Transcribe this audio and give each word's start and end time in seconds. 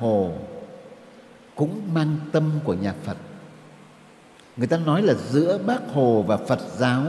Hồ 0.00 0.32
cũng 1.54 1.80
mang 1.94 2.16
tâm 2.32 2.50
của 2.64 2.74
nhà 2.74 2.94
Phật. 3.04 3.16
Người 4.56 4.66
ta 4.66 4.76
nói 4.76 5.02
là 5.02 5.14
giữa 5.14 5.58
Bác 5.58 5.80
Hồ 5.92 6.22
và 6.22 6.36
Phật 6.36 6.60
giáo 6.76 7.06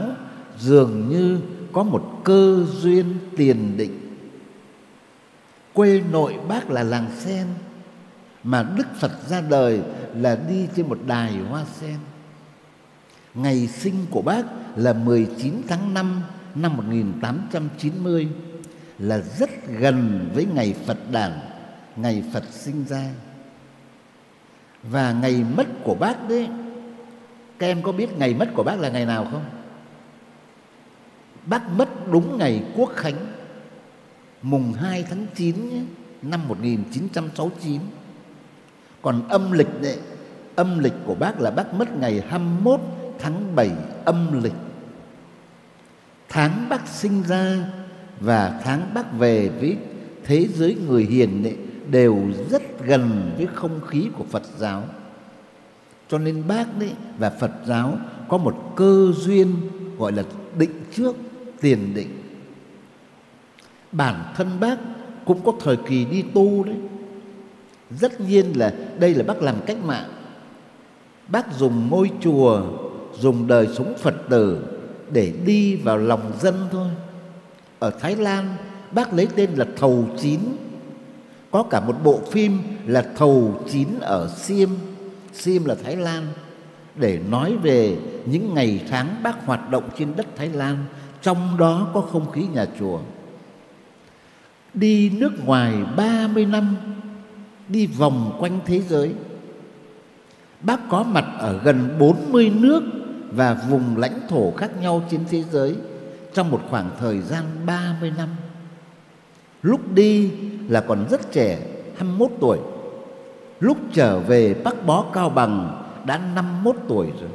dường 0.58 1.08
như 1.08 1.40
có 1.72 1.82
một 1.82 2.20
cơ 2.24 2.64
duyên 2.80 3.18
tiền 3.36 3.76
định. 3.76 4.16
Quê 5.72 6.02
nội 6.12 6.36
bác 6.48 6.70
là 6.70 6.82
làng 6.82 7.10
sen 7.18 7.46
mà 8.44 8.62
Đức 8.76 8.86
Phật 9.00 9.12
ra 9.28 9.40
đời 9.40 9.80
là 10.14 10.38
đi 10.48 10.68
trên 10.76 10.88
một 10.88 10.98
đài 11.06 11.32
hoa 11.36 11.64
sen. 11.80 11.96
Ngày 13.34 13.66
sinh 13.66 14.06
của 14.10 14.22
bác 14.22 14.42
là 14.76 14.92
19 14.92 15.62
tháng 15.68 15.94
5 15.94 16.22
năm 16.54 16.76
1890 16.76 18.28
là 18.98 19.18
rất 19.38 19.50
gần 19.68 20.28
với 20.34 20.46
ngày 20.54 20.74
Phật 20.86 20.98
đản, 21.12 21.32
ngày 21.96 22.24
Phật 22.32 22.44
sinh 22.50 22.84
ra. 22.88 23.10
Và 24.82 25.12
ngày 25.12 25.44
mất 25.56 25.66
của 25.84 25.94
bác 25.94 26.28
đấy, 26.28 26.48
các 27.58 27.66
em 27.66 27.82
có 27.82 27.92
biết 27.92 28.18
ngày 28.18 28.34
mất 28.34 28.48
của 28.54 28.62
bác 28.62 28.80
là 28.80 28.88
ngày 28.88 29.06
nào 29.06 29.28
không? 29.30 29.44
Bác 31.46 31.70
mất 31.70 31.88
đúng 32.10 32.38
ngày 32.38 32.64
Quốc 32.76 32.92
Khánh 32.96 33.16
mùng 34.42 34.72
2 34.72 35.04
tháng 35.10 35.26
9 35.34 35.70
nhé, 35.70 35.82
năm 36.22 36.48
1969. 36.48 37.80
Còn 39.02 39.28
âm 39.28 39.52
lịch 39.52 39.80
đấy, 39.82 39.98
âm 40.56 40.78
lịch 40.78 40.94
của 41.06 41.14
bác 41.14 41.40
là 41.40 41.50
bác 41.50 41.74
mất 41.74 41.96
ngày 41.96 42.22
21 42.28 42.80
tháng 43.18 43.56
7 43.56 43.70
âm 44.04 44.42
lịch. 44.42 44.52
Tháng 46.28 46.68
bác 46.68 46.88
sinh 46.88 47.22
ra 47.22 47.56
và 48.20 48.60
tháng 48.64 48.94
bác 48.94 49.12
về 49.12 49.48
với 49.48 49.76
thế 50.24 50.48
giới 50.54 50.76
người 50.86 51.04
hiền 51.04 51.42
đấy 51.42 51.56
đều 51.90 52.18
rất 52.50 52.62
gần 52.84 53.32
với 53.36 53.46
không 53.54 53.80
khí 53.86 54.08
của 54.18 54.24
Phật 54.24 54.42
giáo. 54.58 54.82
Cho 56.08 56.18
nên 56.18 56.42
bác 56.48 56.78
đấy 56.78 56.92
và 57.18 57.30
Phật 57.30 57.52
giáo 57.66 57.98
có 58.28 58.38
một 58.38 58.72
cơ 58.76 59.12
duyên 59.16 59.54
gọi 59.98 60.12
là 60.12 60.22
định 60.58 60.84
trước, 60.96 61.16
tiền 61.60 61.94
định. 61.94 62.08
Bản 63.92 64.32
thân 64.36 64.60
bác 64.60 64.78
cũng 65.24 65.40
có 65.44 65.52
thời 65.60 65.76
kỳ 65.76 66.04
đi 66.04 66.22
tu 66.22 66.64
đấy. 66.64 66.76
Rất 67.90 68.20
nhiên 68.20 68.52
là 68.56 68.74
đây 68.98 69.14
là 69.14 69.24
bác 69.24 69.42
làm 69.42 69.56
cách 69.66 69.84
mạng. 69.84 70.08
Bác 71.28 71.52
dùng 71.58 71.88
ngôi 71.90 72.10
chùa, 72.20 72.62
dùng 73.18 73.46
đời 73.46 73.68
sống 73.74 73.94
Phật 73.98 74.14
tử 74.28 74.64
để 75.10 75.32
đi 75.44 75.76
vào 75.76 75.98
lòng 75.98 76.32
dân 76.40 76.54
thôi. 76.72 76.88
Ở 77.78 77.90
Thái 77.90 78.16
Lan, 78.16 78.56
bác 78.92 79.12
lấy 79.12 79.28
tên 79.36 79.50
là 79.56 79.66
Thầu 79.76 80.08
Chín. 80.18 80.40
Có 81.52 81.62
cả 81.62 81.80
một 81.80 81.96
bộ 82.04 82.20
phim 82.30 82.58
là 82.86 83.04
Thầu 83.16 83.60
Chín 83.70 83.88
ở 84.00 84.30
Siem, 84.36 84.70
Siem 85.32 85.64
là 85.64 85.74
Thái 85.84 85.96
Lan 85.96 86.26
để 86.96 87.20
nói 87.28 87.56
về 87.62 87.96
những 88.26 88.54
ngày 88.54 88.84
tháng 88.90 89.22
bác 89.22 89.46
hoạt 89.46 89.70
động 89.70 89.88
trên 89.98 90.16
đất 90.16 90.26
Thái 90.36 90.48
Lan, 90.48 90.84
trong 91.22 91.58
đó 91.58 91.90
có 91.94 92.00
không 92.00 92.30
khí 92.30 92.46
nhà 92.52 92.66
chùa. 92.78 93.00
Đi 94.74 95.10
nước 95.10 95.44
ngoài 95.44 95.74
30 95.96 96.46
năm, 96.46 96.76
đi 97.68 97.86
vòng 97.86 98.36
quanh 98.40 98.60
thế 98.66 98.80
giới. 98.80 99.14
Bác 100.60 100.80
có 100.88 101.02
mặt 101.02 101.24
ở 101.38 101.60
gần 101.64 101.96
40 101.98 102.52
nước 102.54 102.82
và 103.30 103.54
vùng 103.54 103.96
lãnh 103.96 104.20
thổ 104.28 104.52
khác 104.56 104.70
nhau 104.80 105.02
trên 105.10 105.24
thế 105.30 105.44
giới 105.52 105.76
trong 106.34 106.50
một 106.50 106.60
khoảng 106.70 106.90
thời 107.00 107.20
gian 107.20 107.44
30 107.66 108.12
năm. 108.16 108.28
Lúc 109.62 109.80
đi 109.94 110.30
là 110.68 110.80
còn 110.80 111.06
rất 111.10 111.32
trẻ, 111.32 111.58
21 111.96 112.30
tuổi. 112.40 112.58
Lúc 113.60 113.78
trở 113.92 114.18
về 114.18 114.54
Bắc 114.54 114.86
Bó 114.86 115.04
Cao 115.12 115.30
Bằng 115.30 115.84
đã 116.06 116.20
51 116.34 116.76
tuổi 116.88 117.06
rồi. 117.20 117.30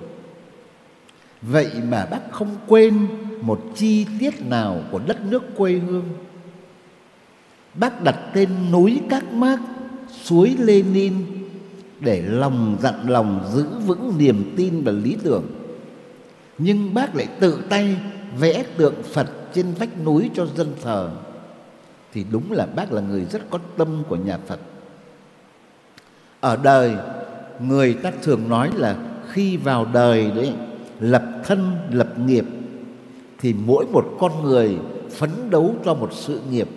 Vậy 1.42 1.72
mà 1.89 2.05
bác 2.11 2.31
không 2.31 2.55
quên 2.67 3.08
một 3.42 3.61
chi 3.76 4.05
tiết 4.20 4.42
nào 4.42 4.82
của 4.92 4.99
đất 5.08 5.26
nước 5.26 5.43
quê 5.58 5.71
hương. 5.71 6.05
Bác 7.73 8.04
đặt 8.04 8.16
tên 8.33 8.49
núi 8.71 9.02
Các 9.10 9.33
Mác, 9.33 9.60
suối 10.23 10.55
Lenin 10.60 11.14
để 11.99 12.21
lòng 12.21 12.77
dặn 12.82 13.10
lòng 13.10 13.45
giữ 13.54 13.66
vững 13.86 14.14
niềm 14.17 14.54
tin 14.58 14.83
và 14.83 14.92
lý 14.92 15.17
tưởng. 15.23 15.45
Nhưng 16.58 16.93
bác 16.93 17.16
lại 17.16 17.27
tự 17.39 17.64
tay 17.70 17.98
vẽ 18.39 18.64
tượng 18.77 19.04
Phật 19.04 19.27
trên 19.54 19.73
vách 19.80 20.04
núi 20.05 20.30
cho 20.36 20.45
dân 20.45 20.73
thờ 20.82 21.11
thì 22.17 22.26
đúng 22.32 22.52
là 22.52 22.66
bác 22.66 22.92
là 22.92 23.02
người 23.02 23.26
rất 23.26 23.42
có 23.50 23.60
tâm 23.78 24.04
của 24.10 24.16
nhà 24.16 24.38
Phật. 24.48 24.60
Ở 26.39 26.58
đời, 26.64 26.95
người 27.60 27.94
ta 27.94 28.11
thường 28.22 28.50
nói 28.50 28.72
là 28.76 28.95
khi 29.32 29.58
vào 29.58 29.86
đời 29.94 30.32
đấy, 30.32 30.54
lập 31.00 31.23
thân, 31.44 31.78
lập 31.92 32.20
nghiệp, 32.20 32.45
thì 33.39 33.54
mỗi 33.54 33.86
một 33.86 34.17
con 34.20 34.44
người 34.44 34.78
phấn 35.11 35.30
đấu 35.50 35.76
cho 35.86 35.94
một 35.94 36.10
sự 36.14 36.42
nghiệp. 36.52 36.67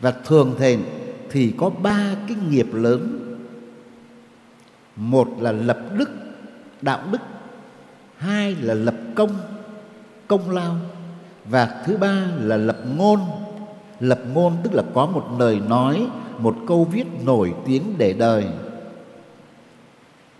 Và 0.00 0.10
thường 0.10 0.54
thì 0.58 0.78
thì 1.30 1.52
có 1.58 1.70
ba 1.70 2.14
cái 2.28 2.36
nghiệp 2.50 2.68
lớn. 2.72 3.34
Một 4.96 5.28
là 5.40 5.52
lập 5.52 5.78
đức, 5.98 6.10
đạo 6.82 7.00
đức, 7.12 7.20
hai 8.16 8.56
là 8.60 8.74
lập 8.74 8.96
công 9.14 9.30
công 10.26 10.50
lao, 10.50 10.76
và 11.44 11.82
thứ 11.86 11.96
ba 11.96 12.26
là 12.40 12.56
lập 12.56 12.78
ngôn 12.96 13.20
lập 14.00 14.20
ngôn 14.34 14.56
tức 14.62 14.74
là 14.74 14.82
có 14.94 15.06
một 15.06 15.26
lời 15.38 15.60
nói, 15.68 16.06
một 16.38 16.56
câu 16.66 16.84
viết 16.84 17.06
nổi 17.24 17.54
tiếng 17.66 17.82
để 17.98 18.12
đời. 18.12 18.46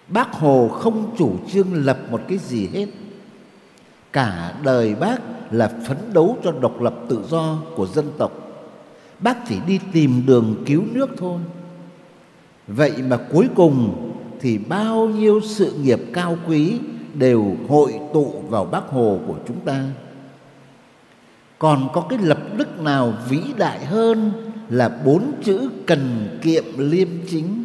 Bác 0.08 0.32
hồ 0.32 0.68
không 0.68 1.14
chủ 1.18 1.32
trương 1.52 1.84
lập 1.84 1.98
một 2.10 2.20
cái 2.28 2.38
gì 2.38 2.68
hết. 2.72 2.86
Cả 4.12 4.54
đời 4.62 4.94
bác 4.94 5.18
là 5.50 5.72
phấn 5.86 5.96
đấu 6.12 6.38
cho 6.44 6.52
độc 6.52 6.80
lập 6.80 6.94
tự 7.08 7.24
do 7.28 7.58
của 7.76 7.86
dân 7.86 8.12
tộc. 8.18 8.32
Bác 9.20 9.48
chỉ 9.48 9.56
đi 9.66 9.80
tìm 9.92 10.26
đường 10.26 10.64
cứu 10.66 10.82
nước 10.92 11.10
thôi. 11.18 11.38
Vậy 12.66 12.92
mà 13.08 13.18
cuối 13.32 13.48
cùng 13.54 13.94
thì 14.40 14.58
bao 14.58 15.06
nhiêu 15.06 15.40
sự 15.40 15.72
nghiệp 15.72 16.00
cao 16.12 16.36
quý 16.48 16.78
đều 17.14 17.56
hội 17.68 18.00
tụ 18.14 18.34
vào 18.48 18.64
bác 18.64 18.88
hồ 18.88 19.18
của 19.26 19.36
chúng 19.48 19.60
ta. 19.60 19.84
Còn 21.58 21.88
có 21.92 22.00
cái 22.00 22.18
lập 22.18 22.38
đức 22.58 22.80
nào 22.80 23.14
vĩ 23.28 23.40
đại 23.56 23.84
hơn 23.84 24.32
là 24.68 24.88
bốn 25.04 25.32
chữ 25.44 25.70
cần 25.86 26.28
kiệm 26.42 26.64
liêm 26.76 27.08
chính. 27.28 27.64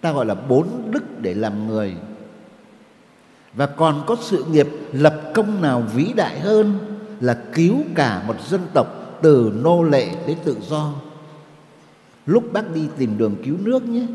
Ta 0.00 0.12
gọi 0.12 0.26
là 0.26 0.34
bốn 0.34 0.68
đức 0.90 1.20
để 1.20 1.34
làm 1.34 1.66
người. 1.68 1.94
Và 3.54 3.66
còn 3.66 4.02
có 4.06 4.16
sự 4.20 4.44
nghiệp 4.44 4.68
lập 4.92 5.20
công 5.34 5.62
nào 5.62 5.82
vĩ 5.94 6.12
đại 6.16 6.40
hơn 6.40 6.78
là 7.20 7.38
cứu 7.54 7.76
cả 7.94 8.22
một 8.26 8.36
dân 8.48 8.60
tộc 8.74 9.18
từ 9.22 9.52
nô 9.62 9.82
lệ 9.82 10.08
đến 10.26 10.38
tự 10.44 10.56
do. 10.68 10.92
Lúc 12.26 12.52
bác 12.52 12.74
đi 12.74 12.88
tìm 12.98 13.18
đường 13.18 13.36
cứu 13.44 13.56
nước 13.60 13.88
nhé, 13.88 14.06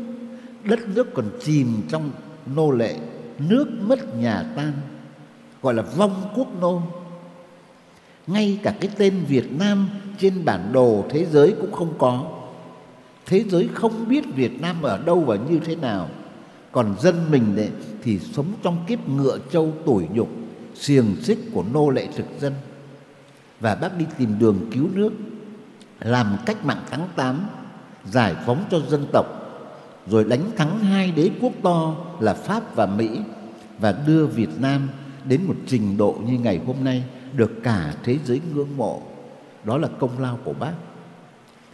đất 0.64 0.88
nước 0.88 1.14
còn 1.14 1.24
chìm 1.40 1.82
trong 1.88 2.10
nô 2.56 2.70
lệ, 2.70 2.96
nước 3.38 3.66
mất 3.80 4.16
nhà 4.16 4.44
tan, 4.56 4.72
gọi 5.62 5.74
là 5.74 5.82
vong 5.82 6.30
quốc 6.36 6.60
nô 6.60 6.82
ngay 8.28 8.58
cả 8.62 8.74
cái 8.80 8.90
tên 8.98 9.14
Việt 9.28 9.52
Nam 9.58 9.88
trên 10.18 10.44
bản 10.44 10.72
đồ 10.72 11.04
thế 11.10 11.26
giới 11.26 11.54
cũng 11.60 11.72
không 11.72 11.94
có. 11.98 12.24
Thế 13.26 13.44
giới 13.48 13.68
không 13.74 14.08
biết 14.08 14.24
Việt 14.34 14.60
Nam 14.60 14.82
ở 14.82 14.98
đâu 15.04 15.20
và 15.20 15.36
như 15.36 15.58
thế 15.64 15.76
nào. 15.76 16.08
Còn 16.72 16.94
dân 17.00 17.30
mình 17.30 17.56
đấy 17.56 17.70
thì 18.02 18.18
sống 18.18 18.46
trong 18.62 18.84
kiếp 18.86 19.08
ngựa 19.08 19.38
trâu 19.50 19.72
tủi 19.86 20.04
nhục, 20.12 20.28
xiềng 20.74 21.16
xích 21.22 21.38
của 21.52 21.64
nô 21.72 21.90
lệ 21.90 22.08
thực 22.16 22.26
dân. 22.40 22.52
Và 23.60 23.74
bác 23.74 23.98
đi 23.98 24.04
tìm 24.18 24.38
đường 24.38 24.70
cứu 24.72 24.88
nước, 24.94 25.12
làm 26.00 26.36
cách 26.46 26.64
mạng 26.64 26.82
tháng 26.90 27.08
8 27.16 27.40
giải 28.04 28.34
phóng 28.46 28.64
cho 28.70 28.80
dân 28.88 29.06
tộc, 29.12 29.26
rồi 30.06 30.24
đánh 30.24 30.50
thắng 30.56 30.78
hai 30.78 31.10
đế 31.10 31.30
quốc 31.40 31.52
to 31.62 31.96
là 32.20 32.34
Pháp 32.34 32.76
và 32.76 32.86
Mỹ, 32.86 33.08
và 33.78 33.92
đưa 34.06 34.26
Việt 34.26 34.60
Nam 34.60 34.88
đến 35.24 35.44
một 35.44 35.54
trình 35.66 35.96
độ 35.96 36.16
như 36.26 36.38
ngày 36.38 36.60
hôm 36.66 36.76
nay 36.84 37.04
được 37.34 37.50
cả 37.62 37.94
thế 38.02 38.18
giới 38.24 38.40
ngưỡng 38.54 38.76
mộ. 38.76 39.02
Đó 39.64 39.78
là 39.78 39.88
công 39.98 40.18
lao 40.18 40.38
của 40.44 40.52
bác. 40.52 40.72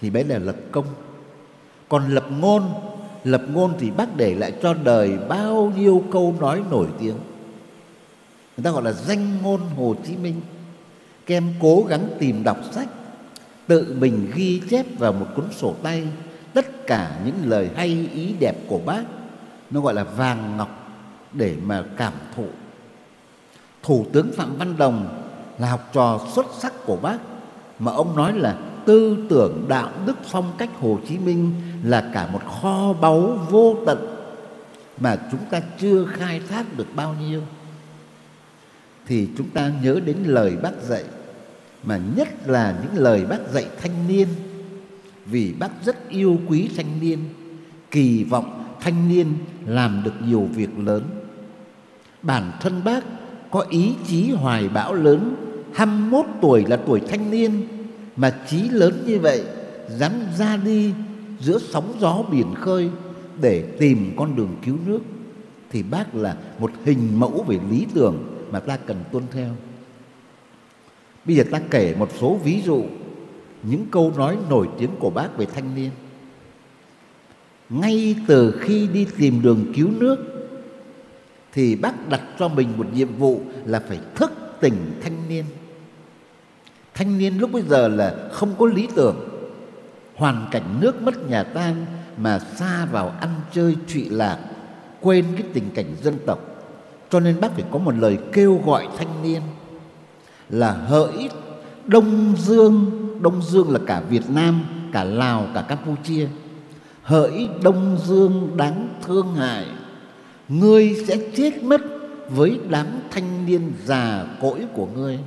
Thì 0.00 0.10
bé 0.10 0.24
là 0.24 0.38
lập 0.38 0.56
công. 0.72 0.86
Còn 1.88 2.08
lập 2.08 2.24
ngôn, 2.38 2.62
lập 3.24 3.42
ngôn 3.52 3.74
thì 3.78 3.90
bác 3.90 4.16
để 4.16 4.34
lại 4.34 4.52
cho 4.62 4.74
đời 4.74 5.18
bao 5.28 5.72
nhiêu 5.76 6.04
câu 6.12 6.34
nói 6.40 6.62
nổi 6.70 6.86
tiếng. 6.98 7.16
Người 8.56 8.64
ta 8.64 8.70
gọi 8.70 8.82
là 8.82 8.92
danh 8.92 9.42
ngôn 9.42 9.60
Hồ 9.76 9.94
Chí 10.06 10.16
Minh. 10.16 10.40
Các 11.26 11.36
em 11.36 11.54
cố 11.60 11.84
gắng 11.88 12.08
tìm 12.18 12.44
đọc 12.44 12.58
sách, 12.72 12.88
tự 13.66 13.96
mình 13.98 14.30
ghi 14.34 14.62
chép 14.70 14.98
vào 14.98 15.12
một 15.12 15.26
cuốn 15.36 15.44
sổ 15.52 15.74
tay 15.82 16.08
tất 16.54 16.86
cả 16.86 17.20
những 17.24 17.36
lời 17.44 17.70
hay 17.76 18.08
ý 18.14 18.34
đẹp 18.40 18.56
của 18.68 18.78
bác 18.78 19.02
nó 19.70 19.80
gọi 19.80 19.94
là 19.94 20.04
vàng 20.04 20.56
ngọc 20.56 20.92
để 21.32 21.56
mà 21.64 21.84
cảm 21.96 22.12
thụ 22.36 22.46
thủ 23.82 24.06
tướng 24.12 24.32
phạm 24.32 24.56
văn 24.56 24.76
đồng 24.76 25.23
là 25.58 25.70
học 25.70 25.90
trò 25.92 26.20
xuất 26.34 26.46
sắc 26.58 26.72
của 26.86 26.96
bác. 26.96 27.18
Mà 27.78 27.92
ông 27.92 28.16
nói 28.16 28.32
là 28.32 28.58
tư 28.86 29.16
tưởng 29.28 29.64
đạo 29.68 29.90
đức 30.06 30.16
phong 30.24 30.52
cách 30.58 30.70
Hồ 30.80 30.98
Chí 31.08 31.18
Minh 31.18 31.52
là 31.82 32.10
cả 32.14 32.28
một 32.32 32.40
kho 32.44 32.92
báu 32.92 33.38
vô 33.50 33.76
tận 33.86 34.14
mà 34.98 35.16
chúng 35.30 35.40
ta 35.50 35.60
chưa 35.78 36.04
khai 36.04 36.40
thác 36.48 36.76
được 36.76 36.86
bao 36.94 37.14
nhiêu. 37.20 37.42
Thì 39.06 39.28
chúng 39.38 39.50
ta 39.50 39.72
nhớ 39.82 40.00
đến 40.04 40.16
lời 40.24 40.56
bác 40.62 40.82
dạy, 40.82 41.04
mà 41.82 42.00
nhất 42.16 42.48
là 42.48 42.74
những 42.82 43.02
lời 43.02 43.24
bác 43.26 43.50
dạy 43.52 43.66
thanh 43.82 44.08
niên. 44.08 44.28
Vì 45.26 45.52
bác 45.58 45.70
rất 45.84 46.08
yêu 46.08 46.38
quý 46.48 46.70
thanh 46.76 47.00
niên, 47.00 47.18
kỳ 47.90 48.24
vọng 48.24 48.76
thanh 48.80 49.08
niên 49.08 49.34
làm 49.66 50.02
được 50.04 50.14
nhiều 50.26 50.48
việc 50.54 50.78
lớn. 50.78 51.02
Bản 52.22 52.52
thân 52.60 52.84
bác 52.84 53.04
có 53.54 53.64
ý 53.68 53.92
chí 54.06 54.30
hoài 54.30 54.68
bão 54.68 54.94
lớn 54.94 55.36
21 55.74 56.26
tuổi 56.40 56.64
là 56.68 56.76
tuổi 56.76 57.00
thanh 57.00 57.30
niên, 57.30 57.66
mà 58.16 58.30
chí 58.48 58.68
lớn 58.68 59.02
như 59.06 59.18
vậy, 59.18 59.44
dám 59.88 60.12
ra 60.38 60.56
đi 60.56 60.92
giữa 61.40 61.58
sóng 61.58 61.94
gió 62.00 62.22
biển 62.30 62.54
khơi 62.54 62.90
để 63.40 63.62
tìm 63.78 64.12
con 64.16 64.36
đường 64.36 64.56
cứu 64.64 64.76
nước, 64.86 65.00
thì 65.70 65.82
bác 65.82 66.14
là 66.14 66.36
một 66.58 66.70
hình 66.84 67.20
mẫu 67.20 67.44
về 67.48 67.58
lý 67.70 67.86
tưởng 67.94 68.24
mà 68.50 68.60
ta 68.60 68.76
cần 68.76 68.96
tuân 69.12 69.24
theo. 69.30 69.50
Bây 71.24 71.36
giờ 71.36 71.44
ta 71.50 71.60
kể 71.70 71.94
một 71.98 72.08
số 72.20 72.40
ví 72.44 72.62
dụ, 72.64 72.84
những 73.62 73.86
câu 73.90 74.12
nói 74.16 74.36
nổi 74.50 74.68
tiếng 74.78 74.90
của 74.98 75.10
bác 75.10 75.38
về 75.38 75.46
thanh 75.54 75.74
niên. 75.74 75.90
Ngay 77.70 78.16
từ 78.26 78.60
khi 78.60 78.86
đi 78.86 79.06
tìm 79.18 79.42
đường 79.42 79.72
cứu 79.76 79.88
nước 79.98 80.33
thì 81.54 81.76
bác 81.76 82.08
đặt 82.08 82.20
cho 82.38 82.48
mình 82.48 82.68
một 82.76 82.86
nhiệm 82.94 83.16
vụ 83.16 83.40
là 83.64 83.82
phải 83.88 83.98
thức 84.14 84.32
tỉnh 84.60 85.00
thanh 85.02 85.28
niên. 85.28 85.44
Thanh 86.94 87.18
niên 87.18 87.38
lúc 87.38 87.52
bây 87.52 87.62
giờ 87.62 87.88
là 87.88 88.14
không 88.32 88.54
có 88.58 88.66
lý 88.66 88.88
tưởng, 88.94 89.16
hoàn 90.14 90.46
cảnh 90.50 90.76
nước 90.80 91.02
mất 91.02 91.28
nhà 91.28 91.42
tan 91.42 91.86
mà 92.16 92.38
xa 92.38 92.86
vào 92.92 93.12
ăn 93.20 93.30
chơi 93.52 93.76
trụy 93.86 94.08
lạc, 94.08 94.38
quên 95.00 95.24
cái 95.32 95.42
tình 95.52 95.70
cảnh 95.74 95.96
dân 96.02 96.14
tộc. 96.26 96.38
Cho 97.10 97.20
nên 97.20 97.40
bác 97.40 97.52
phải 97.52 97.64
có 97.70 97.78
một 97.78 97.94
lời 97.98 98.18
kêu 98.32 98.60
gọi 98.66 98.88
thanh 98.98 99.22
niên 99.22 99.42
là 100.48 100.72
hỡi 100.72 101.28
Đông 101.86 102.34
Dương, 102.38 102.90
Đông 103.22 103.42
Dương 103.42 103.70
là 103.70 103.78
cả 103.86 104.00
Việt 104.00 104.30
Nam, 104.30 104.64
cả 104.92 105.04
Lào, 105.04 105.46
cả 105.54 105.62
Campuchia. 105.62 106.28
Hỡi 107.02 107.48
Đông 107.62 107.98
Dương 108.04 108.56
đáng 108.56 108.88
thương 109.02 109.34
hại, 109.34 109.66
ngươi 110.48 110.96
sẽ 111.06 111.18
chết 111.36 111.62
mất 111.62 111.80
với 112.28 112.58
đám 112.68 112.86
thanh 113.10 113.46
niên 113.46 113.72
già 113.84 114.26
cỗi 114.40 114.60
của 114.74 114.86
ngươi. 114.86 115.18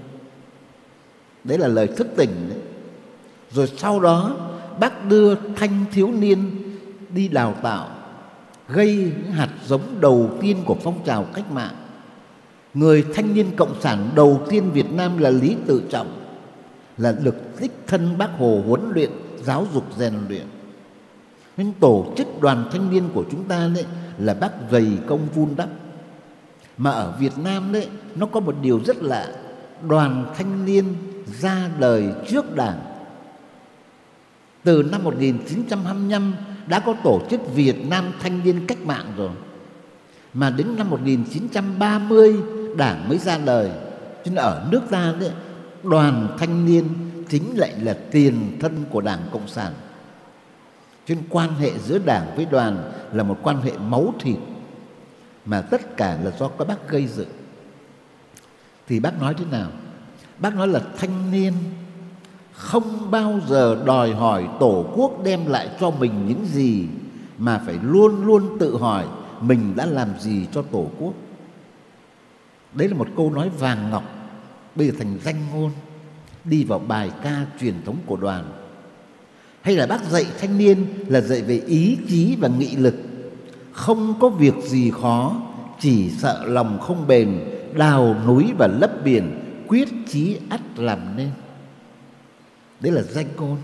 Đấy 1.44 1.58
là 1.58 1.68
lời 1.68 1.88
thức 1.88 2.08
tỉnh 2.16 2.50
đấy. 2.50 2.60
Rồi 3.52 3.72
sau 3.78 4.00
đó 4.00 4.36
bác 4.80 5.06
đưa 5.10 5.36
thanh 5.56 5.86
thiếu 5.92 6.12
niên 6.12 6.52
đi 7.10 7.28
đào 7.28 7.56
tạo 7.64 7.90
gây 8.68 8.96
những 8.96 9.31
hạt 9.31 9.50
giống 9.66 9.81
đầu 10.00 10.30
tiên 10.42 10.58
của 10.66 10.75
phong 10.84 11.00
trào 11.06 11.24
cách 11.24 11.52
mạng. 11.52 11.75
Người 12.74 13.06
thanh 13.13 13.34
niên 13.34 13.56
cộng 13.56 13.81
sản 13.81 14.10
đầu 14.16 14.42
tiên 14.50 14.72
Việt 14.72 14.92
Nam 14.92 15.18
là 15.18 15.30
Lý 15.30 15.56
Tự 15.66 15.84
Trọng 15.90 16.20
là 16.98 17.12
được 17.12 17.36
đích 17.62 17.72
thân 17.88 18.18
bác 18.18 18.30
Hồ 18.38 18.63
huấn 18.68 18.81
luyện, 18.94 19.10
giáo 19.44 19.68
dục 19.74 19.84
rèn 19.98 20.13
luyện. 20.30 20.46
Nên 21.57 21.74
tổ 21.80 22.13
chức 22.18 22.42
đoàn 22.42 22.69
thanh 22.71 22.92
niên 22.92 23.09
của 23.13 23.25
chúng 23.31 23.44
ta 23.44 23.69
đấy 23.75 23.86
là 24.18 24.33
bác 24.33 24.51
dày 24.71 24.98
công 25.07 25.27
vun 25.33 25.50
đắp. 25.57 25.69
Mà 26.77 26.92
ở 26.92 27.13
Việt 27.19 27.38
Nam 27.38 27.71
đấy 27.71 27.88
nó 28.15 28.25
có 28.25 28.39
một 28.39 28.56
điều 28.62 28.81
rất 28.86 29.04
lạ, 29.04 29.27
đoàn 29.88 30.25
thanh 30.38 30.65
niên 30.65 30.86
ra 31.39 31.69
đời 31.80 32.06
trước 32.27 32.56
Đảng. 32.56 32.80
Từ 34.63 34.83
năm 34.92 35.04
1925 35.04 36.36
đã 36.68 36.80
có 36.80 36.95
tổ 37.04 37.21
chức 37.30 37.56
Việt 37.56 37.86
Nam 37.89 38.06
Thanh 38.19 38.44
niên 38.44 38.65
Cách 38.68 38.86
mạng 38.86 39.06
rồi. 39.18 39.31
Mà 40.33 40.50
đến 40.50 40.75
năm 40.77 40.89
1930 40.89 42.36
Đảng 42.77 43.10
mới 43.10 43.18
ra 43.18 43.38
đời. 43.38 43.69
Cho 44.25 44.31
nên 44.31 44.36
ở 44.36 44.68
nước 44.71 44.81
ta 44.89 45.13
đấy, 45.19 45.31
đoàn 45.83 46.27
thanh 46.39 46.65
niên 46.65 46.83
chính 47.30 47.57
lại 47.57 47.74
là 47.81 47.98
tiền 48.12 48.57
thân 48.60 48.83
của 48.89 49.01
Đảng 49.01 49.19
Cộng 49.31 49.48
sản. 49.48 49.74
Cho 51.07 51.15
nên 51.15 51.24
quan 51.30 51.54
hệ 51.54 51.71
giữa 51.80 52.00
Đảng 52.06 52.36
với 52.36 52.45
đoàn 52.45 52.92
là 53.13 53.24
một 53.24 53.38
quan 53.44 53.62
hệ 53.62 53.71
máu 53.77 54.13
thịt, 54.19 54.38
mà 55.45 55.62
tất 55.62 55.98
cả 55.98 56.18
là 56.24 56.31
do 56.39 56.48
các 56.48 56.68
bác 56.68 56.89
gây 56.89 57.07
dựng. 57.07 57.30
Thì 58.88 59.00
bác 59.00 59.21
nói 59.21 59.33
thế 59.38 59.45
nào? 59.51 59.69
Bác 60.39 60.56
nói 60.56 60.68
là 60.68 60.81
thanh 60.98 61.31
niên 61.31 61.54
không 62.51 63.12
bao 63.12 63.39
giờ 63.48 63.83
đòi 63.86 64.13
hỏi 64.13 64.48
tổ 64.59 64.86
quốc 64.95 65.24
đem 65.24 65.45
lại 65.45 65.69
cho 65.80 65.92
mình 65.92 66.27
những 66.27 66.45
gì, 66.45 66.88
mà 67.38 67.62
phải 67.65 67.80
luôn 67.81 68.25
luôn 68.25 68.57
tự 68.60 68.77
hỏi 68.77 69.06
mình 69.42 69.74
đã 69.75 69.86
làm 69.86 70.19
gì 70.19 70.48
cho 70.51 70.62
tổ 70.62 70.88
quốc 71.00 71.13
đấy 72.74 72.88
là 72.89 72.98
một 72.98 73.07
câu 73.18 73.31
nói 73.31 73.50
vàng 73.50 73.89
ngọc, 73.89 74.03
bây 74.75 74.88
giờ 74.88 74.94
thành 75.00 75.18
danh 75.24 75.36
ngôn, 75.53 75.71
đi 76.44 76.63
vào 76.63 76.80
bài 76.80 77.12
ca 77.24 77.45
truyền 77.60 77.74
thống 77.86 77.98
của 78.06 78.15
đoàn 78.15 78.44
hay 79.68 79.75
là 79.75 79.86
bác 79.86 80.04
dạy 80.04 80.25
thanh 80.40 80.58
niên 80.58 80.86
là 81.08 81.22
dạy 81.22 81.42
về 81.42 81.62
ý, 81.68 81.98
chí 82.08 82.36
và 82.40 82.48
nghị 82.48 82.75
lực? 82.75 82.96
Không 83.72 84.14
có 84.19 84.30
việc 84.30 84.54
gì 84.64 84.92
khó, 84.92 85.42
chỉ 85.80 86.10
sợ 86.10 86.46
lòng 86.46 86.80
không 86.80 87.08
bền, 87.08 87.40
đào 87.74 88.16
núi 88.28 88.46
và 88.58 88.68
lấp 88.68 88.92
biển, 89.04 89.40
quyết 89.68 89.88
chí 90.08 90.38
ắt 90.50 90.62
làm 90.75 91.00
nên. 91.18 91.30
Đấy 92.80 92.92
là 92.92 93.02
danh 93.02 93.25
ngôn 93.38 93.58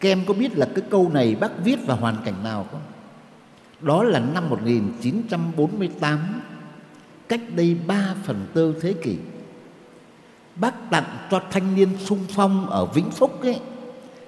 các 0.00 0.08
em 0.08 0.24
có 0.26 0.34
biết 0.34 0.58
là 0.58 0.68
cái 0.74 0.84
câu 0.90 1.08
này 1.08 1.36
bác 1.40 1.64
viết 1.64 1.86
vào 1.86 1.96
hoàn 1.96 2.16
cảnh 2.24 2.44
nào 2.44 2.66
không? 2.70 2.80
Đó 3.80 4.02
là 4.02 4.18
năm 4.18 4.50
1948 4.50 6.18
cách 7.28 7.40
đây 7.56 7.76
ba 7.86 8.14
phần 8.24 8.46
tư 8.54 8.74
thế 8.80 8.94
kỷ. 9.02 9.16
Bác 10.56 10.90
tặng 10.90 11.16
cho 11.30 11.42
thanh 11.50 11.74
niên 11.74 11.88
sung 11.98 12.24
phong 12.28 12.66
ở 12.66 12.86
Vĩnh 12.86 13.10
Phúc 13.10 13.42
ấy 13.42 13.60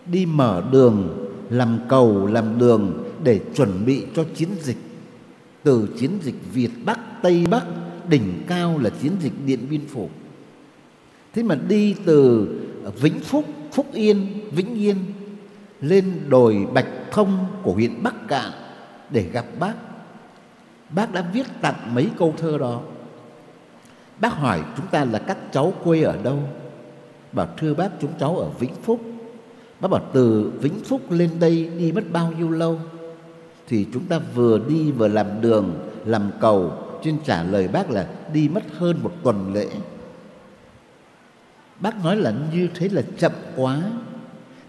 đi 0.06 0.26
mở 0.26 0.62
đường, 0.72 1.28
làm 1.50 1.78
cầu, 1.88 2.26
làm 2.26 2.58
đường 2.58 3.12
để 3.24 3.40
chuẩn 3.54 3.84
bị 3.86 4.06
cho 4.16 4.24
chiến 4.34 4.48
dịch. 4.60 4.76
Từ 5.62 5.88
chiến 5.98 6.10
dịch 6.22 6.34
Việt 6.52 6.70
Bắc, 6.84 6.98
Tây 7.22 7.46
Bắc, 7.50 7.64
đỉnh 8.08 8.42
cao 8.46 8.78
là 8.78 8.90
chiến 8.90 9.12
dịch 9.20 9.32
Điện 9.46 9.66
Biên 9.70 9.86
Phủ. 9.86 10.08
Thế 11.34 11.42
mà 11.42 11.54
đi 11.54 11.94
từ 12.04 12.48
Vĩnh 13.00 13.20
Phúc 13.20 13.44
Phúc 13.72 13.86
Yên, 13.92 14.26
Vĩnh 14.50 14.74
Yên 14.74 14.96
lên 15.80 16.20
đồi 16.28 16.66
Bạch 16.74 16.88
Thông 17.10 17.46
của 17.62 17.72
huyện 17.72 18.02
Bắc 18.02 18.28
Cạn 18.28 18.50
để 19.10 19.22
gặp 19.32 19.44
bác. 19.58 19.74
Bác 20.90 21.12
đã 21.12 21.24
viết 21.32 21.46
tặng 21.60 21.94
mấy 21.94 22.08
câu 22.18 22.34
thơ 22.38 22.58
đó. 22.58 22.80
Bác 24.20 24.34
hỏi 24.34 24.62
chúng 24.76 24.86
ta 24.86 25.04
là 25.04 25.18
các 25.18 25.38
cháu 25.52 25.72
quê 25.84 26.02
ở 26.02 26.18
đâu? 26.22 26.38
Bảo 27.32 27.48
thưa 27.56 27.74
bác, 27.74 27.88
chúng 28.00 28.12
cháu 28.20 28.36
ở 28.36 28.48
Vĩnh 28.58 28.74
Phúc 28.82 29.00
bác 29.82 29.88
bảo 29.88 30.02
từ 30.12 30.52
Vĩnh 30.60 30.80
Phúc 30.84 31.10
lên 31.10 31.30
đây 31.40 31.70
đi 31.78 31.92
mất 31.92 32.04
bao 32.12 32.32
nhiêu 32.38 32.50
lâu? 32.50 32.78
Thì 33.68 33.86
chúng 33.92 34.04
ta 34.04 34.18
vừa 34.34 34.58
đi 34.68 34.92
vừa 34.92 35.08
làm 35.08 35.40
đường, 35.40 35.74
làm 36.04 36.30
cầu, 36.40 36.72
chuyên 37.04 37.14
trả 37.24 37.42
lời 37.42 37.68
bác 37.68 37.90
là 37.90 38.08
đi 38.32 38.48
mất 38.48 38.62
hơn 38.78 38.98
một 39.02 39.12
tuần 39.22 39.54
lễ. 39.54 39.68
Bác 41.80 42.04
nói 42.04 42.16
là 42.16 42.34
như 42.52 42.68
thế 42.74 42.88
là 42.88 43.02
chậm 43.18 43.32
quá. 43.56 43.82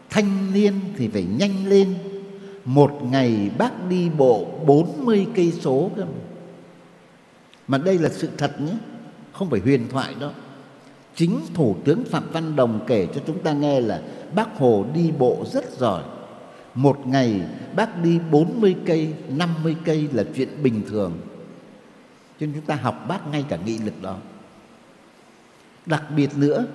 Thanh 0.09 0.53
niên 0.53 0.73
thì 0.97 1.07
phải 1.07 1.23
nhanh 1.23 1.67
lên. 1.67 1.95
Một 2.65 2.91
ngày 3.03 3.51
bác 3.57 3.89
đi 3.89 4.09
bộ 4.09 4.47
40 4.65 5.27
cây 5.35 5.53
số 5.61 5.91
cơ 5.95 6.05
mà. 6.05 6.11
mà 7.67 7.77
đây 7.77 7.99
là 7.99 8.09
sự 8.09 8.29
thật 8.37 8.61
nhé, 8.61 8.73
Không 9.33 9.49
phải 9.49 9.59
huyền 9.59 9.87
thoại 9.91 10.15
đó. 10.19 10.31
Chính 11.15 11.39
Thủ 11.53 11.75
tướng 11.85 12.03
Phạm 12.05 12.23
Văn 12.31 12.55
Đồng 12.55 12.79
kể 12.87 13.07
cho 13.15 13.21
chúng 13.27 13.43
ta 13.43 13.53
nghe 13.53 13.81
là 13.81 14.01
Bác 14.35 14.57
Hồ 14.57 14.85
đi 14.93 15.11
bộ 15.11 15.45
rất 15.53 15.77
giỏi. 15.77 16.03
Một 16.75 17.07
ngày 17.07 17.41
bác 17.75 18.03
đi 18.03 18.19
40 18.31 18.75
cây, 18.85 19.13
50 19.29 19.75
cây 19.85 20.09
là 20.13 20.23
chuyện 20.35 20.63
bình 20.63 20.81
thường. 20.89 21.17
Cho 22.39 22.45
nên 22.45 22.53
chúng 22.55 22.65
ta 22.65 22.75
học 22.75 23.05
bác 23.07 23.27
ngay 23.27 23.45
cả 23.49 23.57
nghị 23.65 23.77
lực 23.77 24.01
đó. 24.01 24.17
Đặc 25.85 26.03
biệt 26.15 26.37
nữa 26.37 26.65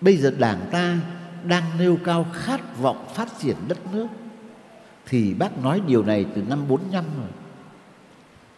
Bây 0.00 0.16
giờ 0.16 0.32
Đảng 0.38 0.68
ta 0.72 0.98
đang 1.44 1.62
nêu 1.78 1.98
cao 2.04 2.26
khát 2.32 2.78
vọng 2.78 3.06
phát 3.14 3.28
triển 3.40 3.56
đất 3.68 3.78
nước 3.92 4.06
thì 5.06 5.34
bác 5.34 5.58
nói 5.62 5.80
điều 5.86 6.02
này 6.02 6.26
từ 6.34 6.42
năm 6.42 6.68
45 6.68 7.04
rồi. 7.18 7.28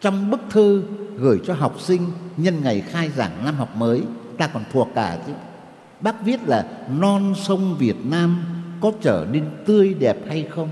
Trong 0.01 0.31
bức 0.31 0.39
thư 0.49 0.83
gửi 1.17 1.39
cho 1.45 1.53
học 1.53 1.75
sinh 1.79 2.11
nhân 2.37 2.61
ngày 2.63 2.81
khai 2.81 3.09
giảng 3.09 3.45
năm 3.45 3.55
học 3.55 3.75
mới, 3.75 4.03
ta 4.39 4.47
còn 4.47 4.63
thuộc 4.71 4.87
cả 4.95 5.17
chứ. 5.27 5.33
Bác 6.01 6.25
viết 6.25 6.39
là 6.47 6.65
non 6.99 7.33
sông 7.35 7.75
Việt 7.79 8.05
Nam 8.05 8.43
có 8.81 8.91
trở 9.01 9.25
nên 9.31 9.45
tươi 9.65 9.93
đẹp 9.93 10.17
hay 10.27 10.47
không? 10.49 10.69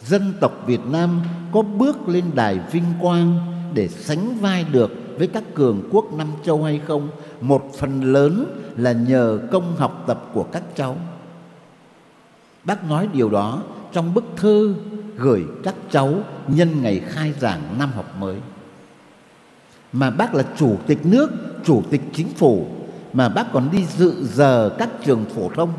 Dân 0.00 0.32
tộc 0.40 0.52
Việt 0.66 0.80
Nam 0.90 1.22
có 1.52 1.62
bước 1.62 2.08
lên 2.08 2.24
đài 2.34 2.60
vinh 2.72 2.92
quang 3.00 3.38
để 3.74 3.88
sánh 3.88 4.38
vai 4.40 4.64
được 4.72 4.92
với 5.18 5.26
các 5.26 5.44
cường 5.54 5.88
quốc 5.90 6.12
năm 6.12 6.28
châu 6.44 6.62
hay 6.62 6.80
không? 6.86 7.08
Một 7.40 7.70
phần 7.78 8.12
lớn 8.12 8.46
là 8.76 8.92
nhờ 8.92 9.40
công 9.52 9.76
học 9.76 10.04
tập 10.06 10.30
của 10.32 10.42
các 10.42 10.62
cháu 10.74 10.96
Bác 12.64 12.84
nói 12.84 13.08
điều 13.12 13.30
đó 13.30 13.62
trong 13.92 14.14
bức 14.14 14.24
thư 14.36 14.74
gửi 15.16 15.44
các 15.62 15.74
cháu 15.90 16.14
nhân 16.48 16.82
ngày 16.82 17.00
khai 17.00 17.32
giảng 17.40 17.78
năm 17.78 17.90
học 17.94 18.16
mới. 18.18 18.36
Mà 19.94 20.10
bác 20.10 20.34
là 20.34 20.44
chủ 20.56 20.76
tịch 20.86 21.06
nước, 21.06 21.30
chủ 21.64 21.82
tịch 21.90 22.00
chính 22.12 22.28
phủ 22.28 22.66
mà 23.12 23.28
bác 23.28 23.52
còn 23.52 23.68
đi 23.72 23.86
dự 23.96 24.14
giờ 24.32 24.70
các 24.78 24.88
trường 25.04 25.24
phổ 25.24 25.50
thông. 25.54 25.72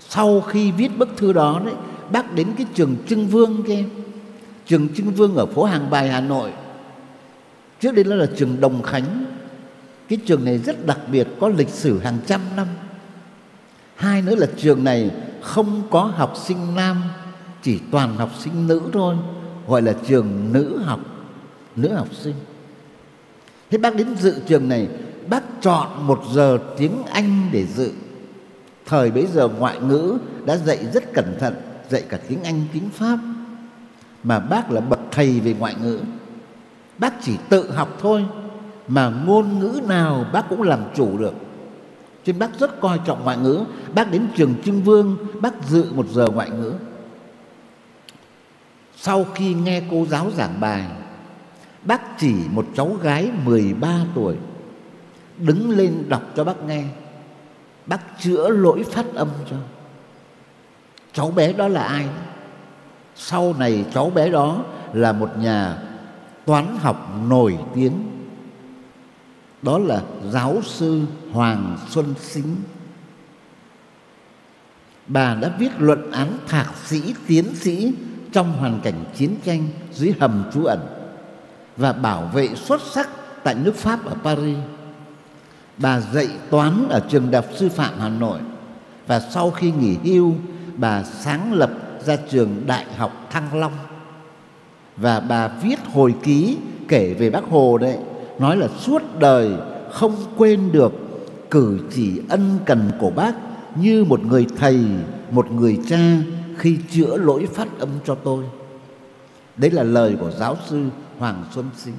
Sau 0.00 0.40
khi 0.40 0.72
viết 0.72 0.98
bức 0.98 1.08
thư 1.16 1.32
đó 1.32 1.60
đấy, 1.64 1.74
bác 2.12 2.34
đến 2.34 2.48
cái 2.56 2.66
trường 2.74 2.96
Trưng 3.08 3.26
Vương 3.26 3.62
kia, 3.62 3.84
trường 4.66 4.88
Trưng 4.94 5.10
Vương 5.10 5.36
ở 5.36 5.46
phố 5.46 5.64
Hàng 5.64 5.90
Bài 5.90 6.08
Hà 6.08 6.20
Nội. 6.20 6.52
Trước 7.80 7.94
đây 7.94 8.04
nó 8.04 8.16
là 8.16 8.26
trường 8.36 8.60
Đồng 8.60 8.82
Khánh. 8.82 9.24
Cái 10.08 10.18
trường 10.26 10.44
này 10.44 10.58
rất 10.58 10.86
đặc 10.86 10.98
biệt, 11.12 11.28
có 11.40 11.48
lịch 11.48 11.68
sử 11.68 11.98
hàng 11.98 12.18
trăm 12.26 12.40
năm. 12.56 12.66
Hai 13.96 14.22
nữa 14.22 14.34
là 14.34 14.46
trường 14.56 14.84
này 14.84 15.10
không 15.42 15.82
có 15.90 16.00
học 16.00 16.34
sinh 16.36 16.74
nam 16.74 17.02
chỉ 17.62 17.80
toàn 17.90 18.16
học 18.16 18.30
sinh 18.38 18.66
nữ 18.66 18.80
thôi 18.92 19.16
gọi 19.68 19.82
là 19.82 19.94
trường 20.06 20.52
nữ 20.52 20.78
học 20.84 21.00
nữ 21.76 21.94
học 21.94 22.08
sinh 22.12 22.34
thế 23.70 23.78
bác 23.78 23.96
đến 23.96 24.16
dự 24.16 24.40
trường 24.46 24.68
này, 24.68 24.88
bác 25.28 25.42
chọn 25.60 26.06
một 26.06 26.22
giờ 26.32 26.58
tiếng 26.78 27.02
anh 27.12 27.48
để 27.52 27.66
dự. 27.66 27.92
Thời 28.86 29.10
bấy 29.10 29.26
giờ 29.26 29.48
ngoại 29.48 29.80
ngữ 29.80 30.18
đã 30.44 30.56
dạy 30.56 30.86
rất 30.94 31.12
cẩn 31.12 31.36
thận, 31.40 31.54
dạy 31.88 32.02
cả 32.08 32.18
tiếng 32.28 32.42
anh, 32.44 32.62
tiếng 32.72 32.90
pháp. 32.90 33.18
Mà 34.22 34.38
bác 34.38 34.70
là 34.70 34.80
bậc 34.80 35.00
thầy 35.10 35.40
về 35.40 35.54
ngoại 35.58 35.74
ngữ. 35.82 36.00
Bác 36.98 37.14
chỉ 37.22 37.36
tự 37.48 37.70
học 37.70 37.98
thôi, 38.00 38.24
mà 38.88 39.12
ngôn 39.26 39.58
ngữ 39.58 39.80
nào 39.88 40.26
bác 40.32 40.48
cũng 40.48 40.62
làm 40.62 40.80
chủ 40.94 41.18
được. 41.18 41.34
Cho 42.24 42.32
nên 42.32 42.38
bác 42.38 42.58
rất 42.58 42.80
coi 42.80 43.00
trọng 43.06 43.24
ngoại 43.24 43.36
ngữ. 43.36 43.64
Bác 43.94 44.10
đến 44.10 44.26
trường 44.36 44.54
trưng 44.64 44.82
vương, 44.82 45.16
bác 45.40 45.54
dự 45.68 45.92
một 45.92 46.06
giờ 46.12 46.26
ngoại 46.34 46.50
ngữ. 46.50 46.72
Sau 48.96 49.26
khi 49.34 49.54
nghe 49.54 49.82
cô 49.90 50.06
giáo 50.06 50.30
giảng 50.30 50.60
bài 50.60 50.84
Bác 51.84 52.18
chỉ 52.18 52.34
một 52.50 52.66
cháu 52.74 52.96
gái 53.02 53.30
13 53.44 53.98
tuổi 54.14 54.36
Đứng 55.38 55.70
lên 55.70 56.08
đọc 56.08 56.22
cho 56.36 56.44
bác 56.44 56.64
nghe. 56.66 56.84
Bác 57.86 58.00
chữa 58.20 58.48
lỗi 58.48 58.84
phát 58.92 59.06
âm 59.14 59.28
cho. 59.50 59.56
Cháu 61.12 61.30
bé 61.30 61.52
đó 61.52 61.68
là 61.68 61.82
ai? 61.82 62.08
Sau 63.16 63.54
này 63.58 63.84
cháu 63.94 64.10
bé 64.10 64.30
đó 64.30 64.64
là 64.92 65.12
một 65.12 65.30
nhà 65.38 65.78
toán 66.44 66.76
học 66.80 67.10
nổi 67.28 67.58
tiếng. 67.74 68.10
Đó 69.62 69.78
là 69.78 70.02
giáo 70.30 70.60
sư 70.64 71.02
Hoàng 71.32 71.76
Xuân 71.88 72.14
Sính 72.20 72.56
Bà 75.06 75.34
đã 75.34 75.50
viết 75.58 75.70
luận 75.78 76.10
án 76.10 76.38
thạc 76.48 76.74
sĩ, 76.84 77.14
tiến 77.26 77.54
sĩ 77.54 77.94
trong 78.32 78.52
hoàn 78.52 78.80
cảnh 78.80 79.04
chiến 79.14 79.36
tranh 79.44 79.68
dưới 79.92 80.14
hầm 80.20 80.44
trú 80.54 80.64
ẩn 80.64 80.80
và 81.76 81.92
bảo 81.92 82.30
vệ 82.32 82.48
xuất 82.54 82.80
sắc 82.82 83.08
tại 83.44 83.54
nước 83.54 83.74
Pháp 83.74 84.04
ở 84.04 84.14
Paris. 84.24 84.56
Bà 85.78 86.00
dạy 86.00 86.28
toán 86.50 86.88
ở 86.90 87.00
trường 87.08 87.30
đại 87.30 87.42
học 87.42 87.50
sư 87.56 87.68
phạm 87.68 87.92
Hà 87.98 88.08
Nội 88.08 88.38
và 89.06 89.20
sau 89.20 89.50
khi 89.50 89.72
nghỉ 89.72 89.96
hưu, 90.04 90.32
bà 90.76 91.02
sáng 91.02 91.52
lập 91.52 91.70
ra 92.04 92.16
trường 92.30 92.62
Đại 92.66 92.86
học 92.96 93.26
Thăng 93.30 93.60
Long. 93.60 93.72
Và 94.96 95.20
bà 95.20 95.48
viết 95.48 95.78
hồi 95.92 96.14
ký 96.22 96.56
kể 96.88 97.14
về 97.14 97.30
Bác 97.30 97.44
Hồ 97.44 97.78
đấy, 97.78 97.98
nói 98.38 98.56
là 98.56 98.68
suốt 98.68 99.02
đời 99.18 99.50
không 99.92 100.16
quên 100.36 100.72
được 100.72 100.92
cử 101.50 101.80
chỉ 101.94 102.20
ân 102.28 102.58
cần 102.64 102.90
của 103.00 103.10
bác 103.10 103.34
như 103.74 104.04
một 104.04 104.24
người 104.24 104.46
thầy, 104.58 104.80
một 105.30 105.52
người 105.52 105.78
cha 105.88 106.16
khi 106.56 106.78
chữa 106.90 107.16
lỗi 107.16 107.48
phát 107.54 107.68
âm 107.78 107.88
cho 108.04 108.14
tôi. 108.14 108.44
Đấy 109.56 109.70
là 109.70 109.82
lời 109.82 110.16
của 110.20 110.30
giáo 110.30 110.56
sư 110.68 110.84
Hoàng 111.18 111.44
Xuân 111.54 111.70
Sinh. 111.76 111.94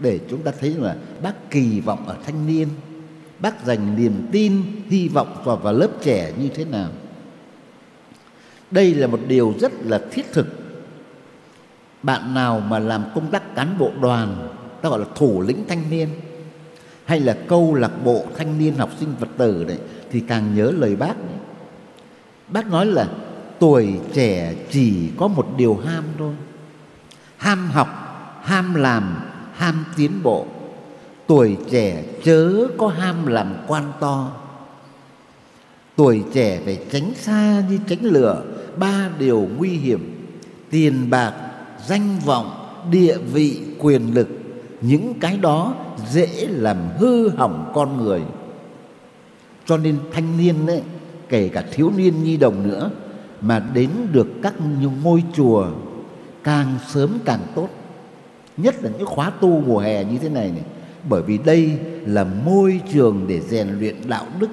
Để 0.00 0.20
chúng 0.30 0.42
ta 0.42 0.52
thấy 0.60 0.74
là 0.74 0.96
bác 1.22 1.50
kỳ 1.50 1.80
vọng 1.80 2.06
ở 2.06 2.16
thanh 2.26 2.46
niên, 2.46 2.68
bác 3.38 3.64
dành 3.64 3.96
niềm 3.96 4.26
tin, 4.32 4.62
hy 4.88 5.08
vọng 5.08 5.42
vào, 5.44 5.56
vào 5.56 5.72
lớp 5.72 5.88
trẻ 6.02 6.32
như 6.38 6.48
thế 6.48 6.64
nào. 6.64 6.90
Đây 8.70 8.94
là 8.94 9.06
một 9.06 9.20
điều 9.28 9.54
rất 9.60 9.72
là 9.84 10.00
thiết 10.10 10.32
thực. 10.32 10.46
Bạn 12.02 12.34
nào 12.34 12.60
mà 12.60 12.78
làm 12.78 13.04
công 13.14 13.30
tác 13.30 13.54
cán 13.54 13.78
bộ 13.78 13.90
đoàn, 14.00 14.48
ta 14.82 14.88
gọi 14.88 14.98
là 14.98 15.06
thủ 15.14 15.42
lĩnh 15.42 15.64
thanh 15.68 15.90
niên, 15.90 16.08
hay 17.04 17.20
là 17.20 17.38
câu 17.48 17.74
lạc 17.74 17.92
bộ 18.04 18.24
thanh 18.36 18.58
niên 18.58 18.74
học 18.74 18.90
sinh 19.00 19.08
vật 19.20 19.28
tử 19.36 19.64
đấy, 19.64 19.78
thì 20.10 20.20
càng 20.20 20.54
nhớ 20.54 20.72
lời 20.76 20.96
bác. 20.96 21.14
Bác 22.48 22.66
nói 22.66 22.86
là 22.86 23.08
tuổi 23.58 24.00
trẻ 24.12 24.54
chỉ 24.70 25.10
có 25.16 25.28
một 25.28 25.48
điều 25.56 25.76
ham 25.76 26.04
thôi 26.18 26.34
ham 27.38 27.70
học 27.70 27.88
ham 28.42 28.74
làm 28.74 29.16
ham 29.52 29.84
tiến 29.96 30.22
bộ. 30.22 30.46
Tuổi 31.26 31.56
trẻ 31.70 32.04
chớ 32.24 32.66
có 32.78 32.88
ham 32.88 33.26
làm 33.26 33.54
quan 33.66 33.92
to. 34.00 34.30
Tuổi 35.96 36.24
trẻ 36.32 36.60
phải 36.64 36.78
tránh 36.92 37.12
xa 37.14 37.62
như 37.70 37.78
tránh 37.88 38.02
lửa 38.02 38.42
ba 38.76 39.10
điều 39.18 39.48
nguy 39.58 39.68
hiểm. 39.68 40.30
Tiền 40.70 41.10
bạc 41.10 41.34
danh 41.86 42.18
vọng 42.24 42.50
địa 42.90 43.18
vị 43.32 43.60
quyền 43.78 44.14
lực 44.14 44.28
những 44.80 45.14
cái 45.20 45.36
đó 45.36 45.74
dễ 46.10 46.46
làm 46.50 46.76
hư 46.98 47.28
hỏng 47.28 47.72
con 47.74 47.96
người. 47.96 48.22
Cho 49.66 49.76
nên 49.76 49.98
thanh 50.12 50.38
niên 50.38 50.66
ấy, 50.66 50.82
kể 51.28 51.48
cả 51.48 51.64
thiếu 51.72 51.92
niên 51.96 52.24
nhi 52.24 52.36
đồng 52.36 52.68
nữa 52.68 52.90
mà 53.40 53.62
đến 53.74 53.90
được 54.12 54.26
các 54.42 54.54
ngôi 55.02 55.22
chùa 55.34 55.66
càng 56.48 56.78
sớm 56.88 57.18
càng 57.24 57.46
tốt. 57.54 57.68
Nhất 58.56 58.74
là 58.82 58.90
những 58.98 59.06
khóa 59.06 59.30
tu 59.30 59.60
mùa 59.60 59.78
hè 59.78 60.04
như 60.04 60.18
thế 60.18 60.28
này 60.28 60.50
này, 60.50 60.62
bởi 61.08 61.22
vì 61.22 61.38
đây 61.38 61.78
là 62.06 62.24
môi 62.24 62.80
trường 62.92 63.24
để 63.28 63.40
rèn 63.40 63.68
luyện 63.78 63.96
đạo 64.08 64.26
đức, 64.40 64.50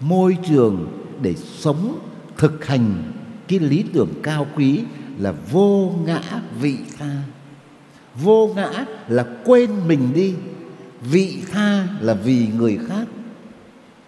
môi 0.00 0.36
trường 0.48 1.02
để 1.22 1.34
sống, 1.34 1.98
thực 2.36 2.64
hành 2.64 3.12
cái 3.48 3.58
lý 3.58 3.84
tưởng 3.92 4.08
cao 4.22 4.46
quý 4.56 4.80
là 5.18 5.32
vô 5.50 5.92
ngã 6.06 6.20
vị 6.60 6.76
tha. 6.98 7.16
Vô 8.22 8.52
ngã 8.56 8.84
là 9.08 9.26
quên 9.44 9.70
mình 9.88 10.08
đi, 10.14 10.34
vị 11.00 11.42
tha 11.52 11.88
là 12.00 12.14
vì 12.14 12.48
người 12.58 12.78
khác, 12.88 13.06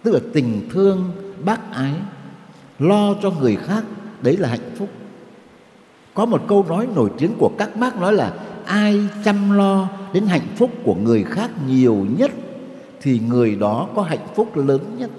tức 0.03 0.11
là 0.11 0.19
tình 0.33 0.69
thương, 0.73 1.11
bác 1.45 1.71
ái, 1.71 1.93
lo 2.79 3.13
cho 3.21 3.31
người 3.31 3.55
khác, 3.55 3.83
đấy 4.21 4.37
là 4.37 4.49
hạnh 4.49 4.75
phúc 4.75 4.89
có 6.15 6.25
một 6.25 6.41
câu 6.47 6.65
nói 6.69 6.87
nổi 6.95 7.09
tiếng 7.17 7.31
của 7.37 7.51
các 7.57 7.75
bác 7.75 7.97
nói 7.97 8.13
là, 8.13 8.33
ai 8.65 8.99
chăm 9.25 9.51
lo 9.51 9.89
đến 10.13 10.25
hạnh 10.25 10.47
phúc 10.55 10.71
của 10.83 10.95
người 10.95 11.23
khác 11.23 11.51
nhiều 11.67 12.05
nhất, 12.17 12.31
thì 13.01 13.19
người 13.19 13.55
đó 13.55 13.87
có 13.95 14.01
hạnh 14.01 14.27
phúc 14.35 14.57
lớn 14.57 14.81
nhất. 14.97 15.09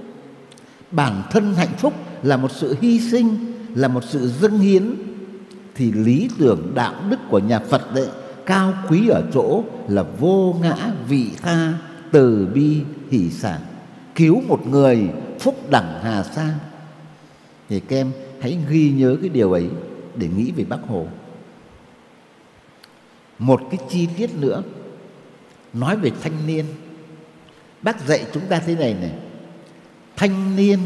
Bản 0.91 1.23
thân 1.31 1.55
hạnh 1.55 1.75
phúc 1.79 1.93
là 2.23 2.37
một 2.37 2.51
sự 2.51 2.77
hy 2.81 3.01
sinh, 3.01 3.37
là 3.75 3.89
một 3.89 4.05
sự 4.05 4.29
dâng 4.29 4.59
hiến. 4.59 4.95
Thì 5.75 5.93
lý 5.93 6.29
tưởng 6.39 6.73
đạo 6.75 6.95
đức 7.11 7.17
của 7.31 7.39
nhà 7.39 7.59
Phật 7.59 7.95
đấy 7.95 8.09
cao 8.47 8.73
quý 8.89 9.09
ở 9.09 9.23
chỗ 9.35 9.65
là 9.89 10.05
vô 10.19 10.55
ngã 10.63 10.77
vị 11.09 11.31
tha, 11.43 11.73
từ 12.13 12.49
bi 12.55 12.81
hỷ 13.11 13.31
sản. 13.31 13.61
Cứu 14.15 14.43
một 14.49 14.67
người, 14.67 15.09
phúc 15.41 15.71
đẳng 15.71 16.01
hà 16.03 16.23
sa. 16.23 16.55
Thì 17.69 17.81
các 17.81 17.97
em 17.97 18.13
hãy 18.41 18.59
ghi 18.69 18.91
nhớ 18.91 19.17
cái 19.21 19.29
điều 19.29 19.53
ấy 19.53 19.69
để 20.17 20.29
nghĩ 20.37 20.53
về 20.53 20.65
bác 20.65 20.79
hồ. 20.89 21.07
Một 23.39 23.61
cái 23.71 23.81
chi 23.89 24.09
tiết 24.17 24.31
nữa, 24.35 24.63
nói 25.73 25.97
về 25.97 26.11
thanh 26.23 26.47
niên. 26.47 26.65
Bác 27.83 28.07
dạy 28.07 28.27
chúng 28.33 28.43
ta 28.49 28.59
thế 28.67 28.75
này 28.75 28.95
này, 28.95 29.13
thanh 30.17 30.57
niên 30.57 30.79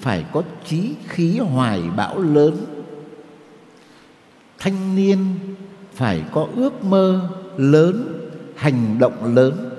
phải 0.00 0.24
có 0.32 0.42
trí 0.66 0.94
khí 1.08 1.38
hoài 1.38 1.82
bão 1.96 2.18
lớn. 2.18 2.56
Thanh 4.58 4.96
niên 4.96 5.18
phải 5.94 6.24
có 6.32 6.48
ước 6.56 6.84
mơ 6.84 7.30
lớn, 7.56 8.26
hành 8.56 8.98
động 8.98 9.34
lớn, 9.34 9.70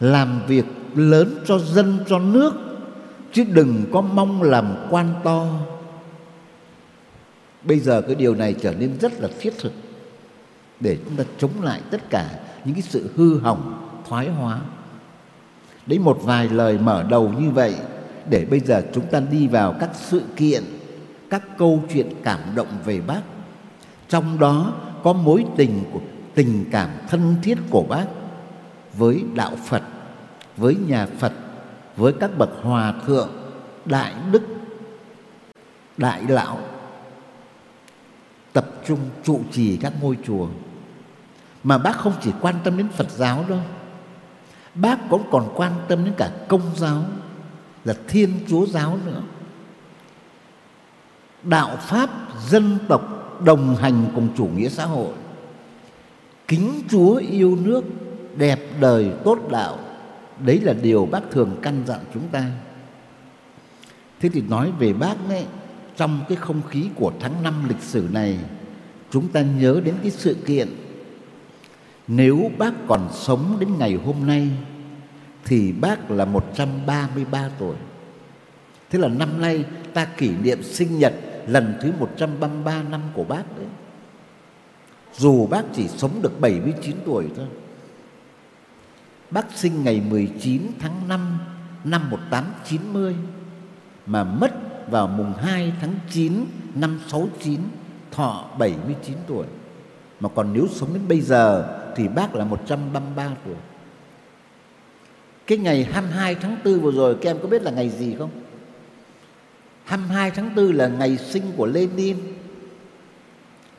làm 0.00 0.40
việc 0.46 0.64
lớn 0.94 1.38
cho 1.46 1.58
dân, 1.58 1.98
cho 2.08 2.18
nước, 2.18 2.54
chứ 3.32 3.44
đừng 3.44 3.84
có 3.92 4.00
mong 4.00 4.42
làm 4.42 4.74
quan 4.90 5.14
to 5.24 5.46
bây 7.64 7.78
giờ 7.78 8.02
cái 8.02 8.14
điều 8.14 8.34
này 8.34 8.54
trở 8.62 8.74
nên 8.74 8.98
rất 9.00 9.20
là 9.20 9.28
thiết 9.40 9.52
thực 9.58 9.72
để 10.80 10.98
chúng 11.04 11.16
ta 11.16 11.24
chống 11.38 11.62
lại 11.62 11.80
tất 11.90 12.10
cả 12.10 12.30
những 12.64 12.74
cái 12.74 12.82
sự 12.82 13.10
hư 13.16 13.38
hỏng, 13.38 13.88
thoái 14.08 14.28
hóa. 14.28 14.60
Đấy, 15.86 15.98
một 15.98 16.18
vài 16.22 16.48
lời 16.48 16.78
mở 16.78 17.04
đầu 17.10 17.28
như 17.28 17.50
vậy 17.50 17.74
để 18.30 18.44
bây 18.44 18.60
giờ 18.60 18.82
chúng 18.94 19.06
ta 19.06 19.20
đi 19.20 19.46
vào 19.46 19.74
các 19.80 19.90
sự 19.94 20.22
kiện, 20.36 20.62
các 21.30 21.42
câu 21.58 21.82
chuyện 21.92 22.06
cảm 22.22 22.40
động 22.54 22.68
về 22.84 23.00
bác. 23.00 23.20
Trong 24.08 24.38
đó 24.38 24.74
có 25.02 25.12
mối 25.12 25.44
tình 25.56 25.84
của, 25.92 26.00
tình 26.34 26.64
cảm 26.70 26.90
thân 27.08 27.36
thiết 27.42 27.58
của 27.70 27.82
bác 27.82 28.06
với 28.98 29.24
đạo 29.34 29.52
phật, 29.66 29.82
với 30.56 30.76
nhà 30.88 31.06
phật, 31.18 31.32
với 31.96 32.12
các 32.20 32.38
bậc 32.38 32.50
hòa 32.62 32.94
thượng, 33.06 33.30
đại 33.84 34.14
đức, 34.32 34.42
đại 35.96 36.22
lão 36.28 36.58
tập 38.52 38.66
trung 38.86 38.98
trụ 39.24 39.40
trì 39.52 39.76
các 39.76 39.92
ngôi 40.00 40.18
chùa. 40.26 40.48
Mà 41.64 41.78
bác 41.78 41.96
không 41.96 42.12
chỉ 42.20 42.30
quan 42.40 42.54
tâm 42.64 42.76
đến 42.76 42.88
Phật 42.88 43.10
giáo 43.10 43.44
đâu, 43.48 43.60
bác 44.74 44.98
cũng 45.10 45.22
còn 45.30 45.52
quan 45.56 45.72
tâm 45.88 46.04
đến 46.04 46.14
cả 46.16 46.32
công 46.48 46.76
giáo 46.76 47.04
là 47.84 47.94
thiên 48.08 48.40
chúa 48.48 48.66
giáo 48.66 48.98
nữa. 49.06 49.22
Đạo 51.42 51.76
pháp 51.76 52.10
dân 52.48 52.78
tộc 52.88 53.02
đồng 53.44 53.76
hành 53.76 54.04
cùng 54.14 54.28
chủ 54.36 54.46
nghĩa 54.56 54.68
xã 54.68 54.84
hội, 54.84 55.12
kính 56.48 56.82
chúa 56.90 57.14
yêu 57.14 57.58
nước, 57.62 57.84
đẹp 58.36 58.60
đời, 58.80 59.12
tốt 59.24 59.38
đạo, 59.50 59.78
đấy 60.38 60.60
là 60.60 60.72
điều 60.72 61.06
bác 61.06 61.20
thường 61.30 61.56
căn 61.62 61.82
dặn 61.86 62.00
chúng 62.14 62.28
ta. 62.28 62.44
Thế 64.20 64.28
thì 64.32 64.40
nói 64.40 64.72
về 64.78 64.92
bác 64.92 65.14
ấy 65.28 65.46
trong 66.02 66.24
cái 66.28 66.36
không 66.36 66.62
khí 66.68 66.88
của 66.94 67.12
tháng 67.20 67.42
năm 67.42 67.68
lịch 67.68 67.80
sử 67.80 68.08
này, 68.12 68.38
chúng 69.10 69.28
ta 69.28 69.42
nhớ 69.42 69.80
đến 69.84 69.94
cái 70.02 70.10
sự 70.10 70.36
kiện, 70.46 70.68
nếu 72.08 72.50
bác 72.58 72.72
còn 72.88 73.08
sống 73.12 73.56
đến 73.60 73.68
ngày 73.78 73.94
hôm 73.94 74.26
nay, 74.26 74.48
thì 75.44 75.72
bác 75.72 76.10
là 76.10 76.24
133 76.24 77.48
tuổi. 77.58 77.76
Thế 78.90 78.98
là 78.98 79.08
năm 79.08 79.40
nay 79.40 79.64
ta 79.94 80.04
kỷ 80.04 80.30
niệm 80.30 80.62
sinh 80.62 80.98
nhật 80.98 81.14
lần 81.46 81.74
thứ 81.82 81.92
133 81.98 82.82
năm 82.82 83.00
của 83.14 83.24
bác 83.24 83.56
đấy. 83.58 83.66
Dù 85.18 85.46
bác 85.46 85.62
chỉ 85.74 85.88
sống 85.88 86.22
được 86.22 86.40
79 86.40 86.96
tuổi 87.04 87.28
thôi. 87.36 87.46
Bác 89.30 89.46
sinh 89.54 89.84
ngày 89.84 90.02
19 90.10 90.62
tháng 90.78 91.08
5 91.08 91.38
năm 91.84 92.10
1890 92.10 93.16
mà 94.06 94.24
mất 94.24 94.71
vào 94.90 95.06
mùng 95.06 95.32
2 95.32 95.72
tháng 95.80 95.94
9 96.10 96.44
năm 96.74 97.00
69 97.08 97.60
thọ 98.10 98.44
79 98.58 99.16
tuổi. 99.26 99.46
Mà 100.20 100.28
còn 100.28 100.52
nếu 100.52 100.66
sống 100.70 100.88
đến 100.92 101.02
bây 101.08 101.20
giờ 101.20 101.78
thì 101.96 102.08
bác 102.08 102.34
là 102.34 102.44
133 102.44 103.30
tuổi. 103.44 103.54
Cái 105.46 105.58
ngày 105.58 105.84
22 105.84 106.34
tháng 106.34 106.56
4 106.64 106.80
vừa 106.80 106.92
rồi, 106.92 107.14
các 107.14 107.30
em 107.30 107.38
có 107.42 107.48
biết 107.48 107.62
là 107.62 107.70
ngày 107.70 107.88
gì 107.88 108.14
không? 108.18 108.30
22 109.84 110.30
tháng 110.30 110.54
4 110.54 110.72
là 110.72 110.88
ngày 110.88 111.16
sinh 111.16 111.42
của 111.56 111.66
Lenin. 111.66 112.16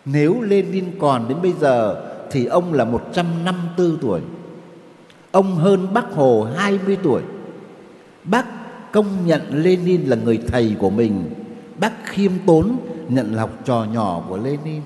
Nếu 0.05 0.41
Lenin 0.41 0.91
còn 0.99 1.27
đến 1.27 1.37
bây 1.41 1.53
giờ 1.53 2.03
thì 2.31 2.45
ông 2.45 2.73
là 2.73 2.85
154 2.85 3.97
tuổi. 4.01 4.21
Ông 5.31 5.55
hơn 5.55 5.93
Bác 5.93 6.11
Hồ 6.11 6.47
20 6.55 6.97
tuổi. 7.03 7.21
Bác 8.23 8.45
công 8.93 9.25
nhận 9.25 9.63
Lenin 9.63 10.01
là 10.01 10.15
người 10.15 10.39
thầy 10.47 10.75
của 10.79 10.89
mình. 10.89 11.33
Bác 11.79 11.91
khiêm 12.05 12.31
tốn 12.45 12.77
nhận 13.09 13.35
là 13.35 13.41
học 13.41 13.51
trò 13.65 13.85
nhỏ 13.93 14.23
của 14.29 14.37
Lenin. 14.37 14.81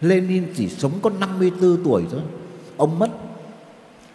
Lenin 0.00 0.52
chỉ 0.54 0.68
sống 0.68 0.92
có 1.02 1.10
54 1.20 1.84
tuổi 1.84 2.04
thôi. 2.10 2.20
Ông 2.76 2.98
mất 2.98 3.10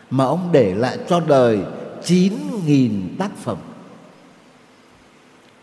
mà 0.10 0.26
ông 0.26 0.50
để 0.52 0.76
lại 0.76 0.98
cho 1.10 1.20
đời 1.20 1.60
9.000 2.04 2.92
tác 3.20 3.38
phẩm. 3.38 3.58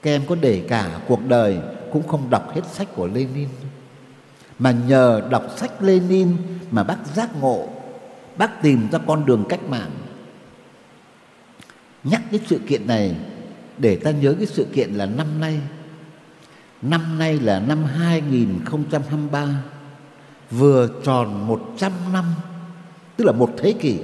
Các 0.03 0.11
em 0.11 0.23
có 0.29 0.35
để 0.41 0.65
cả 0.69 1.01
cuộc 1.09 1.27
đời 1.27 1.59
cũng 1.93 2.09
không 2.09 2.31
đọc 2.31 2.55
hết 2.55 2.63
sách 2.73 2.89
của 2.95 3.07
Lenin. 3.07 3.49
Mà 4.59 4.71
nhờ 4.71 5.23
đọc 5.31 5.45
sách 5.57 5.83
Lenin 5.83 6.37
mà 6.71 6.83
bác 6.83 6.99
giác 7.15 7.41
ngộ, 7.41 7.69
bác 8.37 8.63
tìm 8.63 8.89
ra 8.93 8.99
con 9.07 9.27
đường 9.27 9.45
cách 9.49 9.69
mạng. 9.69 9.91
Nhắc 12.11 12.23
cái 12.31 12.41
sự 12.47 12.59
kiện 12.67 12.87
này 12.87 13.17
để 13.79 13.97
ta 13.97 14.11
nhớ 14.11 14.35
cái 14.38 14.47
sự 14.47 14.67
kiện 14.73 14.91
là 14.91 15.07
năm 15.07 15.41
nay. 15.41 15.61
Năm 16.83 17.19
nay 17.19 17.38
là 17.38 17.61
năm 17.61 17.85
2023 17.85 19.49
vừa 20.50 20.88
tròn 21.05 21.47
100 21.47 21.93
năm, 22.13 22.25
tức 23.17 23.25
là 23.25 23.32
một 23.32 23.54
thế 23.59 23.73
kỷ 23.73 23.99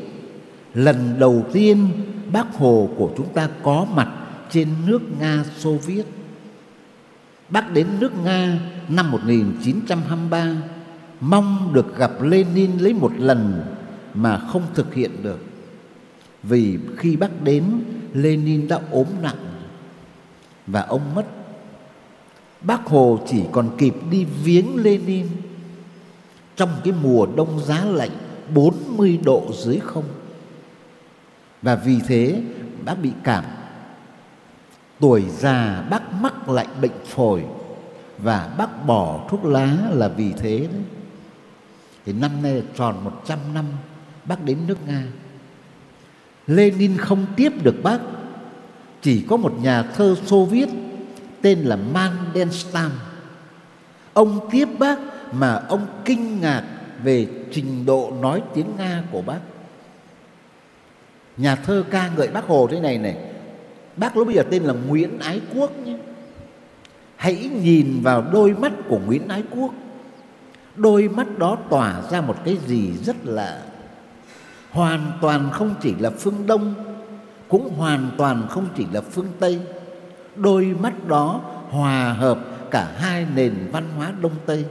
lần 0.75 1.19
đầu 1.19 1.47
tiên 1.53 1.89
bác 2.33 2.55
Hồ 2.55 2.89
của 2.97 3.11
chúng 3.17 3.33
ta 3.33 3.49
có 3.63 3.87
mặt 3.95 4.09
trên 4.51 4.69
nước 4.87 5.01
Nga 5.21 5.45
Xô 5.59 5.77
Viết. 5.87 6.05
Bác 7.49 7.73
đến 7.73 7.87
nước 8.01 8.13
Nga 8.25 8.59
năm 8.89 9.11
1923 9.11 10.47
mong 11.21 11.71
được 11.75 11.99
gặp 11.99 12.23
Lenin 12.23 12.79
lấy 12.79 12.93
một 12.95 13.13
lần 13.19 13.63
mà 14.15 14.39
không 14.39 14.63
thực 14.75 14.95
hiện 14.95 15.11
được. 15.23 15.39
Vì 16.49 16.79
khi 16.97 17.17
bác 17.17 17.43
đến, 17.43 17.65
Lenin 18.13 18.69
đã 18.69 18.81
ốm 18.91 19.07
nặng 19.23 19.55
và 20.67 20.81
ông 20.81 21.15
mất. 21.15 21.27
Bác 22.61 22.87
Hồ 22.87 23.19
chỉ 23.27 23.43
còn 23.53 23.71
kịp 23.79 23.95
đi 24.11 24.25
viếng 24.25 24.83
Lenin 24.83 25.27
trong 26.57 26.71
cái 26.85 26.95
mùa 27.03 27.27
đông 27.37 27.61
giá 27.61 27.85
lạnh 27.85 28.11
40 28.55 29.19
độ 29.25 29.45
dưới 29.53 29.79
không. 29.79 30.05
Và 31.63 31.75
vì 31.75 32.01
thế, 32.07 32.43
bác 32.85 32.95
bị 33.03 33.11
cảm 33.25 33.45
Tuổi 35.01 35.25
già, 35.39 35.87
bác 35.91 36.13
mắc 36.13 36.49
lại 36.49 36.67
bệnh 36.81 37.05
phổi 37.07 37.45
Và 38.19 38.55
bác 38.59 38.87
bỏ 38.87 39.27
thuốc 39.29 39.45
lá 39.45 39.77
là 39.91 40.09
vì 40.09 40.33
thế 40.33 40.59
đấy 40.59 40.83
Thì 42.05 42.13
năm 42.13 42.43
nay 42.43 42.63
tròn 42.77 43.05
100 43.05 43.39
năm, 43.55 43.65
bác 44.25 44.45
đến 44.45 44.59
nước 44.67 44.79
Nga 44.87 45.03
Lenin 46.47 46.97
không 46.97 47.27
tiếp 47.37 47.53
được 47.63 47.83
bác. 47.83 47.99
Chỉ 49.03 49.25
có 49.29 49.37
một 49.37 49.55
nhà 49.63 49.83
thơ 49.83 50.17
Xô 50.27 50.45
Viết 50.45 50.69
Tên 51.45 51.59
là 51.59 51.77
Mandelstam. 51.77 52.91
Ông 54.13 54.49
tiếp 54.51 54.69
bác 54.79 54.99
mà 55.33 55.55
ông 55.69 55.87
kinh 56.05 56.41
ngạc 56.41 56.65
về 57.03 57.27
trình 57.53 57.87
độ 57.87 58.13
nói 58.21 58.43
tiếng 58.55 58.67
Nga 58.79 59.03
của 59.13 59.23
bác. 59.23 59.41
Nhà 61.37 61.57
thơ 61.57 61.85
ca 61.91 62.11
ngợi 62.17 62.29
bác 62.29 62.47
Hồ 62.47 62.69
thế 62.71 62.81
này 62.81 62.99
này, 62.99 63.17
Bác 63.97 64.17
lúc 64.17 64.27
bây 64.27 64.37
giờ 64.37 64.43
tên 64.51 64.63
là 64.63 64.73
Nguyễn 64.73 65.19
Ái 65.19 65.41
Quốc 65.55 65.87
nhé. 65.87 65.97
Hãy 67.17 67.51
nhìn 67.63 68.01
vào 68.03 68.25
đôi 68.33 68.55
mắt 68.55 68.73
của 68.89 68.99
Nguyễn 69.07 69.29
Ái 69.29 69.43
Quốc. 69.51 69.75
Đôi 70.77 71.09
mắt 71.09 71.39
đó 71.39 71.59
tỏa 71.71 72.03
ra 72.11 72.21
một 72.21 72.37
cái 72.45 72.59
gì 72.67 72.93
rất 73.05 73.17
là 73.25 73.63
Hoàn 74.75 75.13
toàn 75.21 75.51
không 75.53 75.75
chỉ 75.81 75.95
là 75.99 76.11
phương 76.11 76.47
Đông, 76.47 76.75
Cũng 77.49 77.75
hoàn 77.77 78.11
toàn 78.19 78.47
không 78.49 78.67
chỉ 78.77 78.87
là 78.93 79.01
phương 79.01 79.29
Tây. 79.41 79.61
Đôi 80.37 80.65
mắt 80.65 81.09
đó 81.09 81.41
hòa 81.71 82.13
hợp 82.13 82.39
cả 82.71 82.93
hai 82.97 83.27
nền 83.35 83.55
văn 83.73 83.89
hóa 83.97 84.13
Đông 84.21 84.35
Tây, 84.47 84.65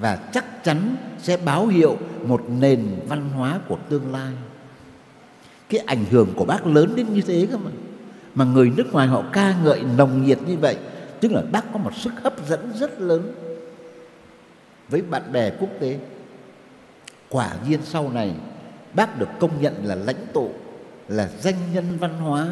Và 0.00 0.18
chắc 0.32 0.64
chắn 0.64 0.96
sẽ 1.18 1.36
báo 1.36 1.66
hiệu 1.66 1.96
một 2.26 2.42
nền 2.48 3.00
văn 3.08 3.30
hóa 3.30 3.60
của 3.68 3.78
tương 3.88 4.12
lai. 4.12 4.32
Cái 5.68 5.80
ảnh 5.80 6.04
hưởng 6.10 6.28
của 6.36 6.44
bác 6.44 6.66
lớn 6.66 6.92
đến 6.96 7.06
như 7.14 7.20
thế 7.20 7.48
cơ 7.50 7.56
mà 7.56 7.70
mà 8.34 8.44
người 8.44 8.72
nước 8.76 8.92
ngoài 8.92 9.08
họ 9.08 9.22
ca 9.32 9.54
ngợi 9.64 9.82
nồng 9.96 10.24
nhiệt 10.24 10.38
như 10.46 10.56
vậy, 10.56 10.76
tức 11.20 11.32
là 11.32 11.42
bác 11.52 11.72
có 11.72 11.78
một 11.78 11.94
sức 11.94 12.12
hấp 12.22 12.48
dẫn 12.48 12.72
rất 12.74 13.00
lớn 13.00 13.32
với 14.88 15.02
bạn 15.02 15.32
bè 15.32 15.50
quốc 15.50 15.68
tế. 15.80 15.98
Quả 17.28 17.50
nhiên 17.68 17.80
sau 17.84 18.10
này 18.10 18.34
bác 18.94 19.18
được 19.18 19.28
công 19.40 19.60
nhận 19.60 19.74
là 19.84 19.94
lãnh 19.94 20.26
tụ, 20.32 20.50
là 21.08 21.28
danh 21.40 21.54
nhân 21.74 21.84
văn 22.00 22.18
hóa, 22.18 22.48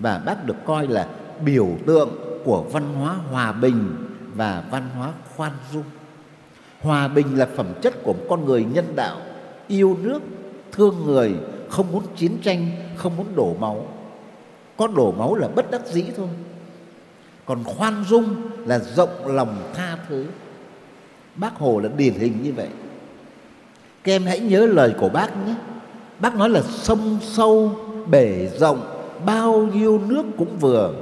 và 0.00 0.18
bác 0.18 0.44
được 0.44 0.56
coi 0.64 0.86
là 0.86 1.08
biểu 1.44 1.68
tượng 1.86 2.10
của 2.44 2.62
văn 2.62 2.94
hóa 2.94 3.12
hòa 3.30 3.52
bình 3.52 3.96
và 4.34 4.64
văn 4.70 4.88
hóa 4.94 5.12
khoan 5.36 5.52
dung. 5.72 5.84
Hòa 6.80 7.08
bình 7.08 7.38
là 7.38 7.46
phẩm 7.56 7.66
chất 7.82 7.94
của 8.02 8.12
một 8.12 8.24
con 8.28 8.44
người 8.44 8.64
nhân 8.64 8.96
đạo, 8.96 9.20
yêu 9.68 9.96
nước, 10.02 10.22
thương 10.72 11.04
người, 11.04 11.34
không 11.68 11.92
muốn 11.92 12.02
chiến 12.16 12.38
tranh, 12.42 12.70
không 12.96 13.16
muốn 13.16 13.26
đổ 13.34 13.54
máu. 13.60 13.86
Có 14.76 14.86
đổ 14.86 15.12
máu 15.12 15.34
là 15.34 15.48
bất 15.48 15.70
đắc 15.70 15.86
dĩ 15.86 16.04
thôi. 16.16 16.28
Còn 17.44 17.64
khoan 17.64 18.04
dung 18.04 18.36
là 18.66 18.78
rộng 18.78 19.26
lòng 19.26 19.72
tha 19.74 19.98
thứ. 20.08 20.26
Bác 21.36 21.54
hồ 21.54 21.80
là 21.80 21.88
điển 21.96 22.14
hình 22.14 22.42
như 22.42 22.52
vậy 22.52 22.68
các 24.06 24.12
em 24.12 24.26
hãy 24.26 24.40
nhớ 24.40 24.66
lời 24.66 24.94
của 24.98 25.08
bác 25.08 25.46
nhé. 25.46 25.54
Bác 26.18 26.36
nói 26.36 26.48
là 26.48 26.62
sông 26.62 27.18
sâu, 27.22 27.72
bể 28.10 28.48
rộng, 28.58 28.80
bao 29.26 29.68
nhiêu 29.74 30.00
nước 30.06 30.22
cũng 30.38 30.58
vừa. 30.60 30.92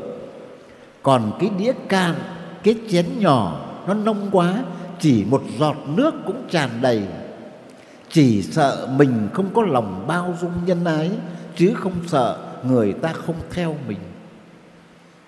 Còn 1.02 1.32
cái 1.40 1.50
đĩa 1.58 1.72
can, 1.88 2.14
cái 2.62 2.74
chén 2.90 3.06
nhỏ, 3.18 3.60
nó 3.86 3.94
nông 3.94 4.28
quá, 4.32 4.64
chỉ 5.00 5.24
một 5.24 5.42
giọt 5.58 5.76
nước 5.86 6.14
cũng 6.26 6.42
tràn 6.50 6.70
đầy. 6.82 7.02
Chỉ 8.10 8.42
sợ 8.42 8.88
mình 8.96 9.28
không 9.32 9.46
có 9.54 9.62
lòng 9.62 10.04
bao 10.06 10.34
dung 10.40 10.52
nhân 10.66 10.84
ái, 10.84 11.10
chứ 11.56 11.72
không 11.74 11.94
sợ 12.06 12.38
người 12.62 12.92
ta 12.92 13.12
không 13.12 13.36
theo 13.50 13.76
mình. 13.88 13.98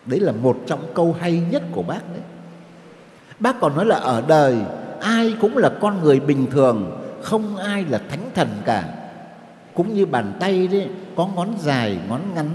Đấy 0.07 0.21
là 0.21 0.33
một 0.33 0.59
trong 0.67 0.81
câu 0.95 1.17
hay 1.21 1.43
nhất 1.51 1.63
của 1.73 1.83
bác 1.83 2.13
đấy. 2.13 2.23
Bác 3.41 3.61
còn 3.61 3.77
nói 3.77 3.87
là 3.87 3.97
ở 3.97 4.23
đời, 4.29 4.57
ai 5.01 5.35
cũng 5.41 5.57
là 5.57 5.71
con 5.81 6.03
người 6.03 6.21
bình 6.21 6.47
thường 6.51 7.06
không 7.27 7.57
ai 7.57 7.85
là 7.85 8.01
thánh 8.09 8.31
thần 8.35 8.49
cả. 8.65 8.85
Cũng 9.75 9.95
như 9.95 10.07
bàn 10.07 10.33
tay 10.41 10.69
đấy, 10.69 10.89
có 11.17 11.29
ngón 11.37 11.49
dài, 11.59 11.99
ngón 12.09 12.21
ngắn. 12.35 12.51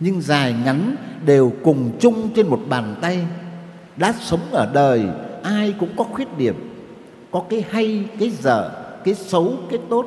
Nhưng 0.00 0.20
dài 0.20 0.54
ngắn 0.64 0.96
đều 1.24 1.52
cùng 1.64 1.90
chung 2.00 2.30
trên 2.34 2.46
một 2.46 2.60
bàn 2.68 2.96
tay. 3.00 3.26
Đã 3.96 4.14
sống 4.20 4.40
ở 4.50 4.70
đời, 4.72 5.04
ai 5.42 5.74
cũng 5.78 5.88
có 5.96 6.04
khuyết 6.04 6.38
điểm. 6.38 6.54
Có 7.30 7.42
cái 7.50 7.64
hay, 7.70 8.04
cái 8.18 8.30
dở, 8.30 8.70
cái 9.04 9.14
xấu, 9.14 9.52
cái 9.70 9.78
tốt. 9.88 10.06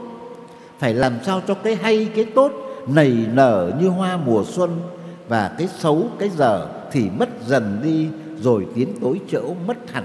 Phải 0.80 0.94
làm 0.94 1.14
sao 1.24 1.42
cho 1.48 1.54
cái 1.54 1.76
hay, 1.76 2.10
cái 2.16 2.26
tốt 2.26 2.52
nảy 2.88 3.26
nở 3.34 3.72
như 3.82 3.88
hoa 3.88 4.18
mùa 4.18 4.44
xuân. 4.48 4.82
Và 5.28 5.52
cái 5.58 5.68
xấu, 5.68 6.08
cái 6.20 6.30
dở 6.30 6.68
thì 6.92 7.10
mất 7.10 7.30
dần 7.48 7.80
đi, 7.84 8.08
rồi 8.42 8.68
tiến 8.76 8.94
tối 9.02 9.20
chỗ 9.32 9.56
mất 9.68 9.78
hẳn. 9.92 10.04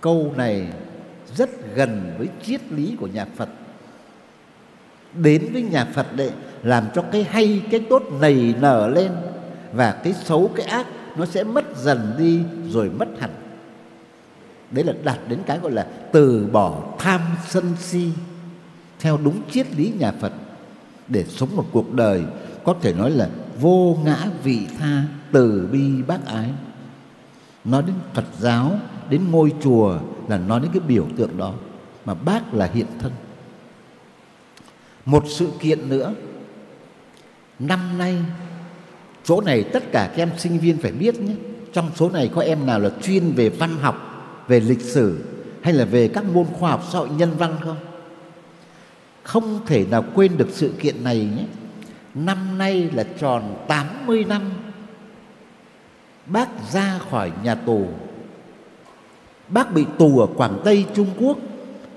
Câu 0.00 0.32
này 0.36 0.68
rất 1.36 1.74
gần 1.74 2.14
với 2.18 2.28
triết 2.42 2.72
lý 2.72 2.96
của 3.00 3.06
nhà 3.06 3.26
Phật. 3.36 3.48
Đến 5.14 5.48
với 5.52 5.62
nhà 5.62 5.84
Phật 5.84 6.06
để 6.16 6.30
làm 6.62 6.84
cho 6.94 7.02
cái 7.02 7.26
hay, 7.30 7.62
cái 7.70 7.80
tốt 7.90 8.02
nảy 8.20 8.54
nở 8.60 8.88
lên 8.88 9.12
và 9.72 9.92
cái 9.92 10.12
xấu, 10.12 10.50
cái 10.56 10.66
ác 10.66 10.86
nó 11.16 11.26
sẽ 11.26 11.44
mất 11.44 11.64
dần 11.76 12.14
đi 12.18 12.40
rồi 12.70 12.90
mất 12.90 13.08
hẳn. 13.20 13.30
Đấy 14.70 14.84
là 14.84 14.92
đạt 15.04 15.18
đến 15.28 15.38
cái 15.46 15.58
gọi 15.58 15.72
là 15.72 15.86
từ 16.12 16.48
bỏ 16.52 16.82
tham 16.98 17.20
sân 17.48 17.72
si 17.78 18.08
theo 19.00 19.18
đúng 19.24 19.40
triết 19.50 19.76
lý 19.76 19.92
nhà 19.98 20.12
Phật 20.20 20.32
để 21.08 21.24
sống 21.24 21.56
một 21.56 21.66
cuộc 21.72 21.92
đời 21.92 22.22
có 22.64 22.74
thể 22.82 22.92
nói 22.92 23.10
là 23.10 23.28
vô 23.60 23.98
ngã 24.04 24.26
vị 24.42 24.66
tha 24.78 25.02
từ 25.32 25.68
bi 25.72 26.02
bác 26.06 26.26
ái. 26.26 26.50
Nói 27.64 27.82
đến 27.82 27.94
Phật 28.14 28.24
giáo 28.38 28.78
đến 29.12 29.30
ngôi 29.30 29.52
chùa 29.62 29.98
là 30.28 30.38
nói 30.38 30.60
đến 30.60 30.70
cái 30.72 30.80
biểu 30.80 31.06
tượng 31.16 31.36
đó, 31.36 31.54
mà 32.04 32.14
bác 32.14 32.54
là 32.54 32.70
hiện 32.74 32.86
thân. 32.98 33.12
Một 35.04 35.24
sự 35.28 35.48
kiện 35.60 35.88
nữa. 35.88 36.14
Năm 37.58 37.98
nay, 37.98 38.18
chỗ 39.24 39.40
này 39.40 39.64
tất 39.72 39.82
cả 39.92 40.12
các 40.16 40.22
em 40.22 40.30
sinh 40.38 40.58
viên 40.58 40.78
phải 40.78 40.92
biết 40.92 41.20
nhé, 41.20 41.34
trong 41.72 41.90
số 41.96 42.10
này 42.10 42.30
có 42.34 42.42
em 42.42 42.66
nào 42.66 42.78
là 42.78 42.90
chuyên 43.02 43.32
về 43.32 43.48
văn 43.48 43.76
học, 43.80 43.96
về 44.48 44.60
lịch 44.60 44.80
sử, 44.80 45.24
hay 45.62 45.74
là 45.74 45.84
về 45.84 46.08
các 46.08 46.24
môn 46.24 46.44
khoa 46.44 46.70
học 46.70 46.82
xã 46.92 46.98
hội 46.98 47.08
nhân 47.16 47.30
văn 47.38 47.56
không? 47.60 47.76
Không 49.22 49.66
thể 49.66 49.86
nào 49.90 50.04
quên 50.14 50.36
được 50.36 50.48
sự 50.50 50.72
kiện 50.80 51.04
này 51.04 51.18
nhé. 51.36 51.44
Năm 52.14 52.58
nay 52.58 52.90
là 52.94 53.04
tròn 53.18 53.64
80 53.68 54.24
năm, 54.24 54.42
bác 56.26 56.48
ra 56.72 57.00
khỏi 57.10 57.32
nhà 57.42 57.54
tù 57.54 57.86
bác 59.52 59.74
bị 59.74 59.84
tù 59.98 60.18
ở 60.18 60.26
Quảng 60.36 60.60
Tây, 60.64 60.86
Trung 60.94 61.08
Quốc, 61.20 61.38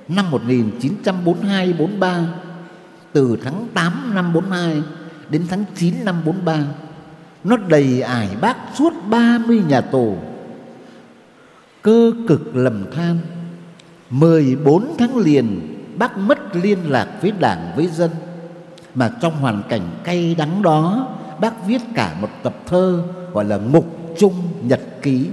năm 0.08 0.26
1942-43 0.32 2.26
từ 3.14 3.38
tháng 3.44 3.68
8 3.74 4.16
năm 4.16 4.34
42 4.34 4.82
đến 5.30 5.46
tháng 5.50 5.66
9 5.76 5.94
năm 6.06 6.22
43 6.26 6.66
nó 7.44 7.58
đầy 7.58 8.02
ải 8.02 8.30
bác 8.42 8.58
suốt 8.76 8.94
30 9.10 9.62
nhà 9.68 9.82
tù. 9.82 10.18
Cơ 11.82 12.12
cực 12.28 12.56
lầm 12.56 12.92
than 12.92 13.18
14 14.10 14.96
tháng 14.98 15.18
liền, 15.18 15.76
bác 15.98 16.18
mất 16.18 16.56
liên 16.56 16.80
lạc 16.90 17.08
với 17.22 17.32
đảng, 17.40 17.72
với 17.76 17.88
dân. 17.88 18.12
Mà 18.96 19.12
trong 19.22 19.34
hoàn 19.34 19.64
cảnh 19.70 19.82
cay 20.04 20.36
đắng 20.36 20.62
đó, 20.62 21.08
bác 21.40 21.68
viết 21.68 21.82
cả 21.96 22.16
một 22.22 22.30
tập 22.44 22.56
thơ 22.66 23.04
gọi 23.34 23.46
là 23.46 23.58
mục 23.58 24.16
trung 24.18 24.34
nhật 24.62 24.82
ký. 25.02 25.28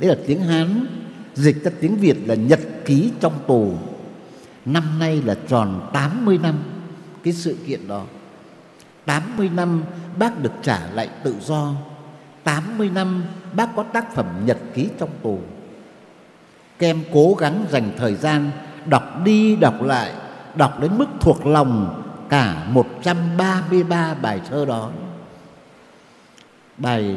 Đấy 0.00 0.10
là 0.10 0.16
tiếng 0.26 0.40
hán 0.40 0.86
dịch 1.34 1.64
ra 1.64 1.70
tiếng 1.80 1.96
việt 1.96 2.16
là 2.26 2.34
nhật 2.34 2.60
ký 2.84 3.12
trong 3.20 3.32
tù. 3.46 3.74
Năm 4.64 4.98
nay 4.98 5.22
là 5.24 5.36
tròn 5.48 5.90
80 5.92 6.38
năm 6.38 6.58
cái 7.22 7.32
sự 7.32 7.56
kiện 7.66 7.88
đó. 7.88 8.04
80 9.04 9.50
năm 9.54 9.82
bác 10.18 10.42
được 10.42 10.52
trả 10.62 10.86
lại 10.94 11.08
tự 11.24 11.34
do. 11.40 11.72
80 12.44 12.90
năm 12.94 13.24
bác 13.52 13.76
có 13.76 13.82
tác 13.82 14.14
phẩm 14.14 14.26
nhật 14.46 14.58
ký 14.74 14.88
trong 14.98 15.10
tù. 15.22 15.38
Kem 16.78 17.02
cố 17.12 17.34
gắng 17.38 17.66
dành 17.70 17.92
thời 17.98 18.14
gian 18.14 18.50
đọc 18.86 19.24
đi 19.24 19.56
đọc 19.56 19.82
lại, 19.82 20.12
Đọc 20.54 20.80
đến 20.80 20.98
mức 20.98 21.06
thuộc 21.20 21.46
lòng 21.46 22.02
cả 22.28 22.66
133 22.70 24.14
bài 24.14 24.40
thơ 24.50 24.64
đó. 24.64 24.90
Bài 26.78 27.16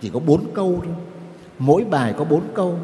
chỉ 0.00 0.10
có 0.10 0.20
bốn 0.20 0.44
câu 0.54 0.80
thôi. 0.84 0.94
Mỗi 1.58 1.84
bài 1.84 2.14
có 2.18 2.24
bốn 2.24 2.42
câu. 2.54 2.78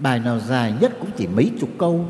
Bài 0.00 0.18
nào 0.18 0.38
dài 0.38 0.74
nhất 0.80 0.92
cũng 1.00 1.10
chỉ 1.16 1.26
mấy 1.26 1.52
chục 1.60 1.70
câu. 1.78 2.04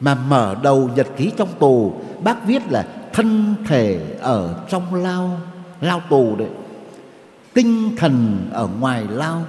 Mà 0.00 0.14
mở 0.14 0.56
đầu 0.62 0.90
nhật 0.96 1.06
ký 1.16 1.32
trong 1.36 1.48
tù, 1.58 1.94
Bác 2.24 2.46
viết 2.46 2.62
là 2.70 2.86
thân 3.12 3.54
thể 3.66 4.16
ở 4.20 4.64
trong 4.68 4.94
lao 4.94 5.40
Lao 5.80 6.02
tù 6.10 6.36
đấy. 6.36 6.48
Tinh 7.54 7.96
thần 7.96 8.46
ở 8.52 8.68
ngoài 8.80 9.06
lao, 9.10 9.44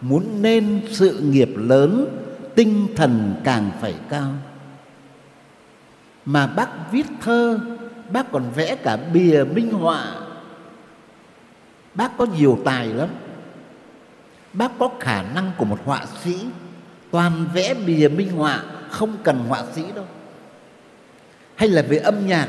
Muốn 0.00 0.42
nên 0.42 0.80
sự 0.90 1.18
nghiệp 1.18 1.50
lớn, 1.56 2.06
Tinh 2.54 2.86
thần 2.96 3.34
càng 3.44 3.70
phải 3.80 3.94
cao. 4.08 4.30
Mà 6.24 6.46
bác 6.46 6.92
viết 6.92 7.06
thơ, 7.20 7.58
Bác 8.12 8.32
còn 8.32 8.42
vẽ 8.54 8.76
cả 8.76 8.96
bìa 8.96 9.44
minh 9.44 9.72
họa. 9.72 10.14
Bác 11.94 12.18
có 12.18 12.26
nhiều 12.38 12.58
tài 12.64 12.86
lắm. 12.86 13.08
Bác 14.52 14.78
có 14.78 14.90
khả 15.00 15.22
năng 15.22 15.52
của 15.58 15.64
một 15.64 15.78
họa 15.84 16.04
sĩ, 16.24 16.36
Toàn 17.10 17.46
vẽ 17.54 17.74
bìa 17.74 18.08
minh 18.08 18.30
họa, 18.30 18.62
Không 18.90 19.16
cần 19.22 19.38
họa 19.48 19.64
sĩ 19.74 19.82
đâu. 19.94 20.04
Hay 21.54 21.68
là 21.68 21.82
về 21.82 21.96
âm 21.96 22.26
nhạc, 22.26 22.48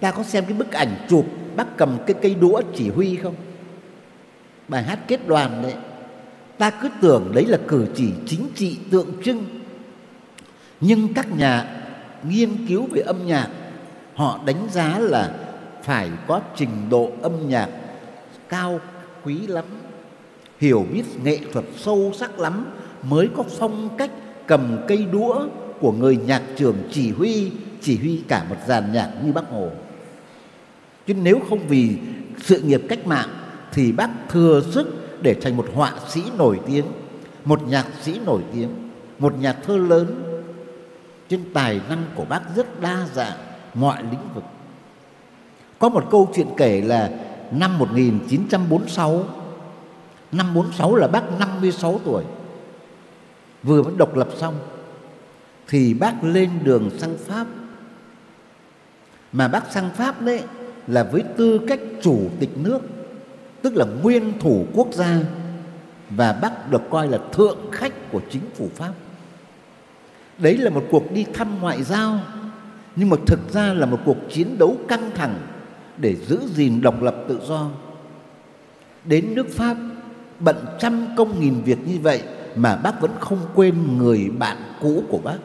Ta 0.00 0.10
có 0.10 0.22
xem 0.22 0.44
cái 0.44 0.54
bức 0.54 0.72
ảnh 0.72 1.06
chụp, 1.08 1.26
Bác 1.56 1.76
cầm 1.76 1.98
cái 2.06 2.16
cây 2.22 2.34
đũa 2.34 2.62
chỉ 2.74 2.90
huy 2.90 3.16
không? 3.16 3.34
Bài 4.68 4.82
hát 4.82 4.98
kết 5.08 5.26
đoàn 5.26 5.62
đấy, 5.62 5.74
Ta 6.58 6.70
cứ 6.70 6.88
tưởng 7.00 7.32
đấy 7.34 7.46
là 7.46 7.58
cử 7.68 7.86
chỉ 7.94 8.12
chính 8.26 8.48
trị 8.54 8.78
tượng 8.90 9.12
trưng. 9.24 9.44
Nhưng 10.80 11.14
các 11.14 11.36
nhà 11.36 11.82
nghiên 12.22 12.66
cứu 12.66 12.88
về 12.92 13.00
âm 13.00 13.26
nhạc, 13.26 13.48
Họ 14.14 14.40
đánh 14.46 14.68
giá 14.72 14.98
là 14.98 15.30
phải 15.82 16.10
có 16.26 16.40
trình 16.56 16.88
độ 16.90 17.10
âm 17.22 17.48
nhạc 17.48 17.68
cao 18.48 18.80
quý 19.24 19.46
lắm 19.46 19.64
hiểu 20.58 20.86
biết 20.92 21.02
nghệ 21.24 21.38
thuật 21.52 21.64
sâu 21.76 22.12
sắc 22.18 22.38
lắm 22.38 22.66
mới 23.02 23.28
có 23.36 23.44
phong 23.58 23.88
cách 23.98 24.10
cầm 24.46 24.78
cây 24.88 25.06
đũa 25.12 25.46
của 25.80 25.92
người 25.92 26.16
nhạc 26.16 26.42
trưởng 26.56 26.76
chỉ 26.90 27.10
huy 27.10 27.50
chỉ 27.82 27.98
huy 27.98 28.22
cả 28.28 28.46
một 28.48 28.56
dàn 28.66 28.92
nhạc 28.92 29.10
như 29.24 29.32
bác 29.32 29.50
hồ. 29.50 29.70
Chứ 31.06 31.14
nếu 31.14 31.40
không 31.48 31.58
vì 31.68 31.96
sự 32.38 32.60
nghiệp 32.60 32.82
cách 32.88 33.06
mạng 33.06 33.28
thì 33.72 33.92
bác 33.92 34.10
thừa 34.28 34.62
sức 34.70 35.22
để 35.22 35.34
thành 35.42 35.56
một 35.56 35.66
họa 35.74 35.92
sĩ 36.08 36.22
nổi 36.38 36.60
tiếng, 36.66 36.84
một 37.44 37.68
nhạc 37.68 37.86
sĩ 38.02 38.20
nổi 38.26 38.42
tiếng, 38.54 38.70
một 39.18 39.40
nhà 39.40 39.52
thơ 39.52 39.76
lớn. 39.76 40.22
Trên 41.28 41.40
tài 41.54 41.80
năng 41.88 42.04
của 42.14 42.24
bác 42.24 42.40
rất 42.56 42.80
đa 42.80 43.06
dạng 43.14 43.38
mọi 43.74 44.02
lĩnh 44.02 44.34
vực. 44.34 44.44
Có 45.78 45.88
một 45.88 46.04
câu 46.10 46.30
chuyện 46.34 46.46
kể 46.56 46.80
là 46.80 47.10
năm 47.50 47.78
1946 47.78 49.24
Năm 50.36 50.54
46 50.54 50.96
là 50.96 51.08
bác 51.08 51.38
56 51.38 52.00
tuổi. 52.04 52.24
Vừa 53.62 53.82
mới 53.82 53.92
độc 53.96 54.16
lập 54.16 54.28
xong, 54.36 54.54
Thì 55.68 55.94
bác 55.94 56.24
lên 56.24 56.50
đường 56.62 56.90
sang 56.98 57.16
Pháp. 57.26 57.46
Mà 59.32 59.48
bác 59.48 59.72
sang 59.72 59.90
Pháp 59.90 60.22
đấy 60.22 60.42
Là 60.86 61.02
với 61.12 61.22
tư 61.36 61.60
cách 61.68 61.80
chủ 62.02 62.20
tịch 62.40 62.50
nước, 62.56 62.80
Tức 63.62 63.76
là 63.76 63.84
nguyên 64.02 64.38
thủ 64.40 64.66
quốc 64.74 64.88
gia, 64.92 65.18
Và 66.10 66.32
bác 66.32 66.70
được 66.70 66.82
coi 66.90 67.08
là 67.08 67.18
thượng 67.32 67.58
khách 67.72 68.12
của 68.12 68.20
chính 68.30 68.42
phủ 68.54 68.68
Pháp. 68.74 68.92
Đấy 70.38 70.56
là 70.56 70.70
một 70.70 70.84
cuộc 70.90 71.12
đi 71.12 71.26
thăm 71.34 71.60
ngoại 71.60 71.82
giao, 71.82 72.20
Nhưng 72.96 73.10
mà 73.10 73.16
thực 73.26 73.40
ra 73.52 73.72
là 73.72 73.86
một 73.86 73.98
cuộc 74.04 74.16
chiến 74.30 74.58
đấu 74.58 74.76
căng 74.88 75.10
thẳng 75.14 75.34
để 75.96 76.16
giữ 76.16 76.40
gìn 76.54 76.80
độc 76.80 77.02
lập 77.02 77.16
tự 77.28 77.40
do. 77.46 77.70
Đến 79.04 79.34
nước 79.34 79.46
Pháp 79.50 79.76
bận 80.40 80.56
trăm 80.78 81.06
công 81.16 81.40
nghìn 81.40 81.62
việc 81.62 81.78
như 81.88 81.98
vậy 82.02 82.22
mà 82.54 82.76
bác 82.76 83.00
vẫn 83.00 83.10
không 83.20 83.38
quên 83.54 83.98
người 83.98 84.30
bạn 84.38 84.56
cũ 84.80 85.02
của 85.08 85.18
bác. 85.18 85.38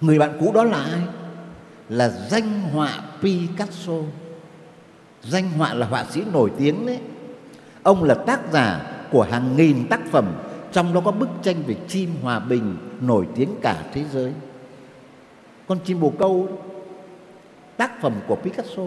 Người 0.00 0.18
bạn 0.18 0.36
cũ 0.40 0.52
đó 0.54 0.64
là 0.64 0.82
ai? 0.82 1.02
Là 1.88 2.08
danh 2.08 2.60
họa 2.60 3.00
Picasso. 3.22 3.92
Danh 5.22 5.50
họa 5.50 5.74
là 5.74 5.86
họa 5.86 6.04
sĩ 6.10 6.22
nổi 6.32 6.50
tiếng 6.58 6.86
đấy. 6.86 6.98
Ông 7.82 8.04
là 8.04 8.14
tác 8.14 8.40
giả 8.52 8.92
của 9.10 9.22
hàng 9.22 9.56
nghìn 9.56 9.88
tác 9.88 10.00
phẩm, 10.10 10.32
trong 10.72 10.94
đó 10.94 11.00
có 11.04 11.12
bức 11.12 11.28
tranh 11.42 11.62
về 11.66 11.76
chim 11.88 12.10
hòa 12.22 12.38
bình 12.38 12.76
nổi 13.00 13.26
tiếng 13.34 13.54
cả 13.62 13.84
thế 13.92 14.04
giới. 14.12 14.32
Con 15.66 15.78
chim 15.84 16.00
bồ 16.00 16.12
câu 16.18 16.48
tác 17.76 18.00
phẩm 18.00 18.12
của 18.28 18.36
Picasso 18.36 18.82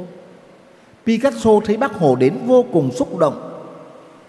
Picasso 1.06 1.52
thấy 1.66 1.78
bác 1.78 1.94
Hồ 1.94 2.16
đến 2.16 2.38
vô 2.46 2.66
cùng 2.74 2.92
xúc 2.92 3.18
động 3.18 3.49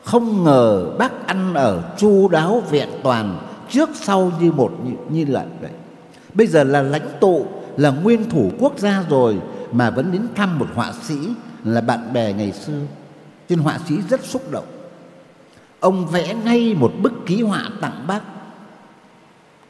không 0.04 0.44
ngờ 0.44 0.90
bác 0.98 1.26
ăn 1.26 1.54
ở 1.54 1.94
chu 1.98 2.28
đáo 2.28 2.62
vẹn 2.70 2.88
toàn 3.02 3.38
Trước 3.70 3.90
sau 3.94 4.32
như 4.40 4.52
một 4.52 4.72
như, 4.84 4.92
như 5.08 5.32
là 5.32 5.46
vậy. 5.60 5.70
Bây 6.34 6.46
giờ 6.46 6.64
là 6.64 6.82
lãnh 6.82 7.08
tụ 7.20 7.46
Là 7.76 7.90
nguyên 7.90 8.30
thủ 8.30 8.50
quốc 8.58 8.78
gia 8.78 9.04
rồi 9.08 9.40
mà 9.72 9.90
vẫn 9.90 10.12
đến 10.12 10.22
thăm 10.34 10.58
một 10.58 10.66
họa 10.74 10.92
sĩ 11.02 11.18
là 11.64 11.80
bạn 11.80 12.12
bè 12.12 12.32
ngày 12.32 12.52
xưa. 12.52 12.80
Trên 13.48 13.58
họa 13.58 13.78
sĩ 13.88 13.94
rất 14.10 14.24
xúc 14.24 14.50
động. 14.50 14.66
Ông 15.80 16.06
vẽ 16.06 16.34
ngay 16.34 16.74
một 16.74 16.92
bức 17.02 17.12
ký 17.26 17.42
họa 17.42 17.68
tặng 17.80 18.04
bác. 18.06 18.20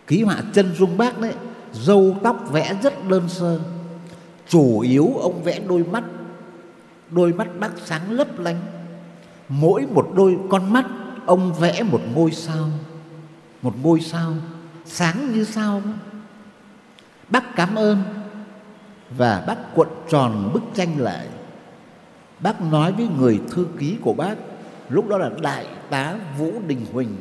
Ký 0.07 0.23
họa 0.23 0.37
chân 0.53 0.75
dung 0.75 0.97
bác 0.97 1.19
đấy 1.19 1.35
râu 1.73 2.17
tóc 2.23 2.45
vẽ 2.53 2.77
rất 2.83 3.09
đơn 3.09 3.29
sơ. 3.29 3.61
Chủ 4.49 4.81
yếu 4.81 5.13
ông 5.21 5.43
vẽ 5.43 5.61
đôi 5.69 5.85
mắt 5.85 6.05
đôi 7.11 7.33
mắt 7.33 7.49
bác 7.61 7.71
sáng 7.85 8.13
lấp 8.13 8.39
lánh 8.39 8.61
mỗi 9.51 9.87
một 9.87 10.09
đôi 10.15 10.39
con 10.51 10.73
mắt, 10.73 10.87
ông 11.27 11.55
vẽ 11.55 11.83
một 11.83 12.01
ngôi 12.15 12.33
sao. 12.33 12.69
Một 13.63 13.75
ngôi 13.83 14.01
sao 14.01 14.33
sáng 14.85 15.33
như 15.33 15.45
sao 15.45 15.83
bác 17.29 17.57
cảm 17.57 17.75
ơn 17.75 18.03
và 19.17 19.45
bác 19.47 19.75
cuộn 19.75 19.89
tròn 20.09 20.51
bức 20.53 20.63
tranh 20.75 21.01
lại. 21.01 21.27
Bác 22.41 22.61
nói 22.61 22.93
với 22.93 23.09
người 23.19 23.41
thư 23.51 23.67
ký 23.79 23.97
của 24.03 24.13
bác, 24.13 24.35
lúc 24.89 25.09
đó 25.09 25.19
là 25.19 25.31
đại 25.43 25.67
tá 25.91 26.17
vũ 26.39 26.53
đình 26.67 26.87
huỳnh, 26.93 27.17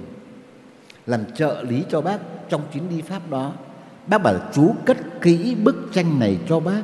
làm 1.05 1.25
trợ 1.35 1.63
lý 1.63 1.83
cho 1.89 2.01
bác 2.01 2.17
trong 2.49 2.61
chuyến 2.73 2.89
đi 2.89 3.01
pháp 3.01 3.29
đó. 3.29 3.51
Bác 4.07 4.17
bảo 4.17 4.35
chú 4.53 4.75
cất 4.85 4.97
kỹ 5.21 5.55
bức 5.55 5.89
tranh 5.93 6.19
này 6.19 6.39
cho 6.47 6.59
bác, 6.59 6.81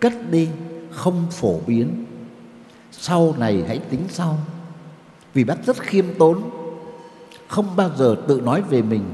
cất 0.00 0.12
đi, 0.30 0.48
không 0.90 1.26
phổ 1.30 1.60
biến. 1.66 2.04
Sau 2.92 3.34
này 3.38 3.64
hãy 3.68 3.78
tính 3.78 4.04
sau 4.08 4.38
vì 5.36 5.44
bác 5.44 5.64
rất 5.66 5.78
khiêm 5.80 6.04
tốn, 6.18 6.42
không 7.48 7.76
bao 7.76 7.90
giờ 7.96 8.16
tự 8.28 8.40
nói 8.40 8.62
về 8.62 8.82
mình. 8.82 9.04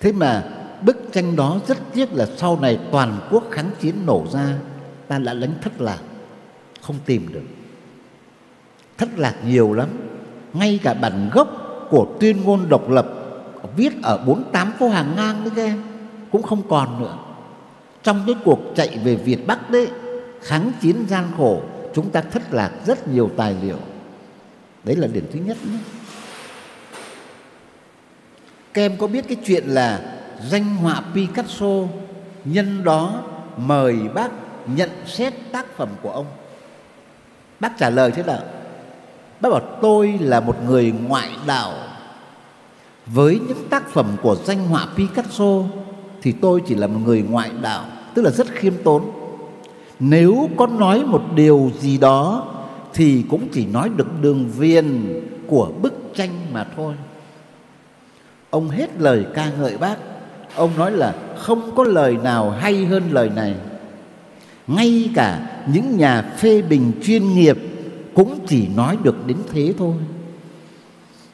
Thế 0.00 0.12
mà 0.12 0.44
bức 0.82 0.96
tranh 1.12 1.36
đó 1.36 1.58
rất 1.66 1.78
tiếc 1.92 2.12
là 2.12 2.26
sau 2.36 2.58
này 2.60 2.78
toàn 2.92 3.18
quốc 3.30 3.44
kháng 3.50 3.70
chiến 3.80 3.94
nổ 4.06 4.26
ra, 4.32 4.58
ta 5.08 5.18
đã 5.18 5.34
đánh 5.34 5.54
thất 5.62 5.80
lạc, 5.80 5.98
không 6.80 6.96
tìm 7.04 7.32
được. 7.32 7.42
Thất 8.98 9.08
lạc 9.16 9.34
nhiều 9.46 9.72
lắm, 9.72 9.88
ngay 10.52 10.80
cả 10.82 10.94
bản 10.94 11.30
gốc 11.32 11.48
của 11.90 12.16
tuyên 12.20 12.44
ngôn 12.44 12.68
độc 12.68 12.90
lập 12.90 13.08
viết 13.76 14.02
ở 14.02 14.24
48 14.26 14.72
phố 14.78 14.88
hàng 14.88 15.16
ngang 15.16 15.44
đấy 15.44 15.52
các 15.56 15.78
cũng 16.32 16.42
không 16.42 16.62
còn 16.68 17.02
nữa. 17.02 17.18
Trong 18.02 18.22
cái 18.26 18.34
cuộc 18.44 18.60
chạy 18.76 18.98
về 19.04 19.14
Việt 19.16 19.46
Bắc 19.46 19.70
đấy, 19.70 19.88
kháng 20.40 20.72
chiến 20.80 20.96
gian 21.08 21.24
khổ 21.36 21.62
chúng 21.94 22.10
ta 22.10 22.20
thất 22.20 22.42
lạc 22.52 22.70
rất 22.86 23.08
nhiều 23.08 23.30
tài 23.36 23.56
liệu. 23.62 23.78
Đấy 24.84 24.96
là 24.96 25.06
điểm 25.06 25.26
thứ 25.32 25.40
nhất 25.40 25.56
nhé. 25.64 25.78
các 28.74 28.82
em 28.82 28.96
có 28.98 29.06
biết 29.06 29.24
cái 29.28 29.36
chuyện 29.44 29.64
là 29.66 30.18
danh 30.48 30.76
họa 30.76 31.02
Picasso 31.14 31.86
nhân 32.44 32.84
đó 32.84 33.22
mời 33.56 33.96
bác 34.14 34.30
nhận 34.66 34.90
xét 35.06 35.34
tác 35.52 35.76
phẩm 35.76 35.88
của 36.02 36.10
ông? 36.10 36.26
Bác 37.60 37.78
trả 37.78 37.90
lời 37.90 38.10
thế 38.10 38.22
nào 38.22 38.42
bác 39.40 39.48
bảo 39.48 39.60
tôi 39.82 40.18
là 40.20 40.40
một 40.40 40.56
người 40.66 40.92
ngoại 41.08 41.30
đạo. 41.46 41.72
Với 43.06 43.40
những 43.48 43.68
tác 43.68 43.88
phẩm 43.88 44.16
của 44.22 44.36
danh 44.44 44.66
họa 44.66 44.86
Picasso 44.96 45.62
thì 46.22 46.32
tôi 46.32 46.62
chỉ 46.66 46.74
là 46.74 46.86
một 46.86 47.00
người 47.04 47.22
ngoại 47.22 47.50
đạo. 47.62 47.84
Tức 48.14 48.22
là 48.22 48.30
rất 48.30 48.46
khiêm 48.50 48.74
tốn 48.84 49.10
nếu 50.00 50.50
có 50.56 50.66
nói 50.66 51.04
một 51.04 51.22
điều 51.34 51.70
gì 51.78 51.98
đó, 51.98 52.46
thì 52.94 53.24
cũng 53.28 53.48
chỉ 53.52 53.66
nói 53.66 53.90
được 53.96 54.22
đường 54.22 54.50
viền 54.50 55.20
của 55.46 55.72
bức 55.82 55.94
tranh 56.14 56.30
mà 56.52 56.66
thôi. 56.76 56.94
Ông 58.50 58.68
hết 58.68 58.90
lời 58.98 59.26
ca 59.34 59.50
ngợi 59.50 59.78
bác. 59.78 59.96
Ông 60.54 60.70
nói 60.78 60.92
là 60.92 61.14
không 61.38 61.74
có 61.74 61.84
lời 61.84 62.16
nào 62.22 62.50
hay 62.50 62.84
hơn 62.84 63.02
lời 63.10 63.30
này. 63.36 63.54
Ngay 64.66 65.10
cả 65.14 65.60
những 65.72 65.96
nhà 65.96 66.22
phê 66.38 66.62
bình 66.62 66.92
chuyên 67.02 67.34
nghiệp 67.34 67.58
cũng 68.14 68.38
chỉ 68.46 68.68
nói 68.76 68.96
được 69.02 69.26
đến 69.26 69.36
thế 69.52 69.74
thôi. 69.78 69.94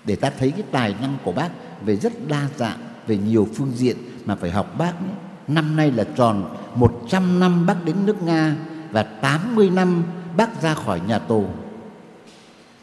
Để 0.04 0.16
ta 0.16 0.30
thấy 0.38 0.50
cái 0.50 0.62
tài 0.70 0.94
năng 1.00 1.16
của 1.24 1.32
bác 1.32 1.48
về 1.84 1.96
rất 1.96 2.28
đa 2.28 2.48
dạng, 2.56 2.78
về 3.06 3.16
nhiều 3.16 3.48
phương 3.54 3.72
diện 3.74 3.96
mà 4.24 4.34
phải 4.34 4.50
học 4.50 4.78
bác 4.78 5.02
nhé. 5.02 5.25
Năm 5.48 5.76
nay 5.76 5.90
là 5.90 6.04
tròn 6.16 6.56
100 6.74 7.40
năm 7.40 7.66
bác 7.66 7.84
đến 7.84 7.96
nước 8.06 8.22
Nga 8.22 8.56
và 8.90 9.02
80 9.02 9.70
năm 9.70 10.04
bác 10.36 10.62
ra 10.62 10.74
khỏi 10.74 11.00
nhà 11.08 11.18
tù. 11.18 11.46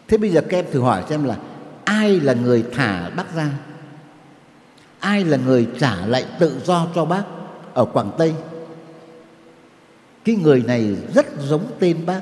Thế 0.08 0.18
bây 0.18 0.30
giờ 0.30 0.42
các 0.42 0.58
em 0.58 0.66
thử 0.72 0.82
hỏi 0.82 1.04
xem 1.10 1.24
là 1.24 1.38
ai 1.84 2.20
là 2.20 2.34
người 2.34 2.64
thả 2.74 3.10
bác 3.10 3.36
ra? 3.36 3.50
Ai 5.00 5.24
là 5.24 5.38
người 5.38 5.68
trả 5.80 6.06
lại 6.06 6.26
tự 6.40 6.62
do 6.66 6.88
cho 6.96 7.06
bác 7.06 7.24
ở 7.74 7.86
Quảng 7.86 8.12
Tây? 8.18 8.34
Cái 10.26 10.36
người 10.36 10.64
này 10.68 10.96
rất 11.16 11.26
giống 11.40 11.66
tên 11.80 12.06
bác. 12.06 12.22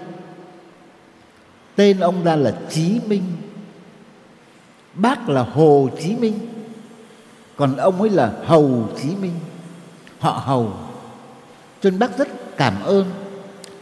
Tên 1.76 2.00
ông 2.00 2.24
ta 2.24 2.36
là 2.36 2.56
Chí 2.70 3.00
Minh. 3.08 3.24
Bác 4.94 5.30
là 5.30 5.44
Hồ 5.44 5.90
Chí 6.02 6.16
Minh. 6.16 6.40
Còn 7.56 7.78
ông 7.78 8.02
ấy 8.02 8.10
là 8.10 8.34
Hầu 8.46 8.90
Chí 9.02 9.10
Minh. 9.22 9.34
Họ 10.22 10.42
Hầu. 10.46 10.74
Cho 11.82 11.90
nên 11.90 12.00
bác 12.00 12.18
rất 12.18 12.58
cảm 12.58 12.84
ơn. 12.84 13.06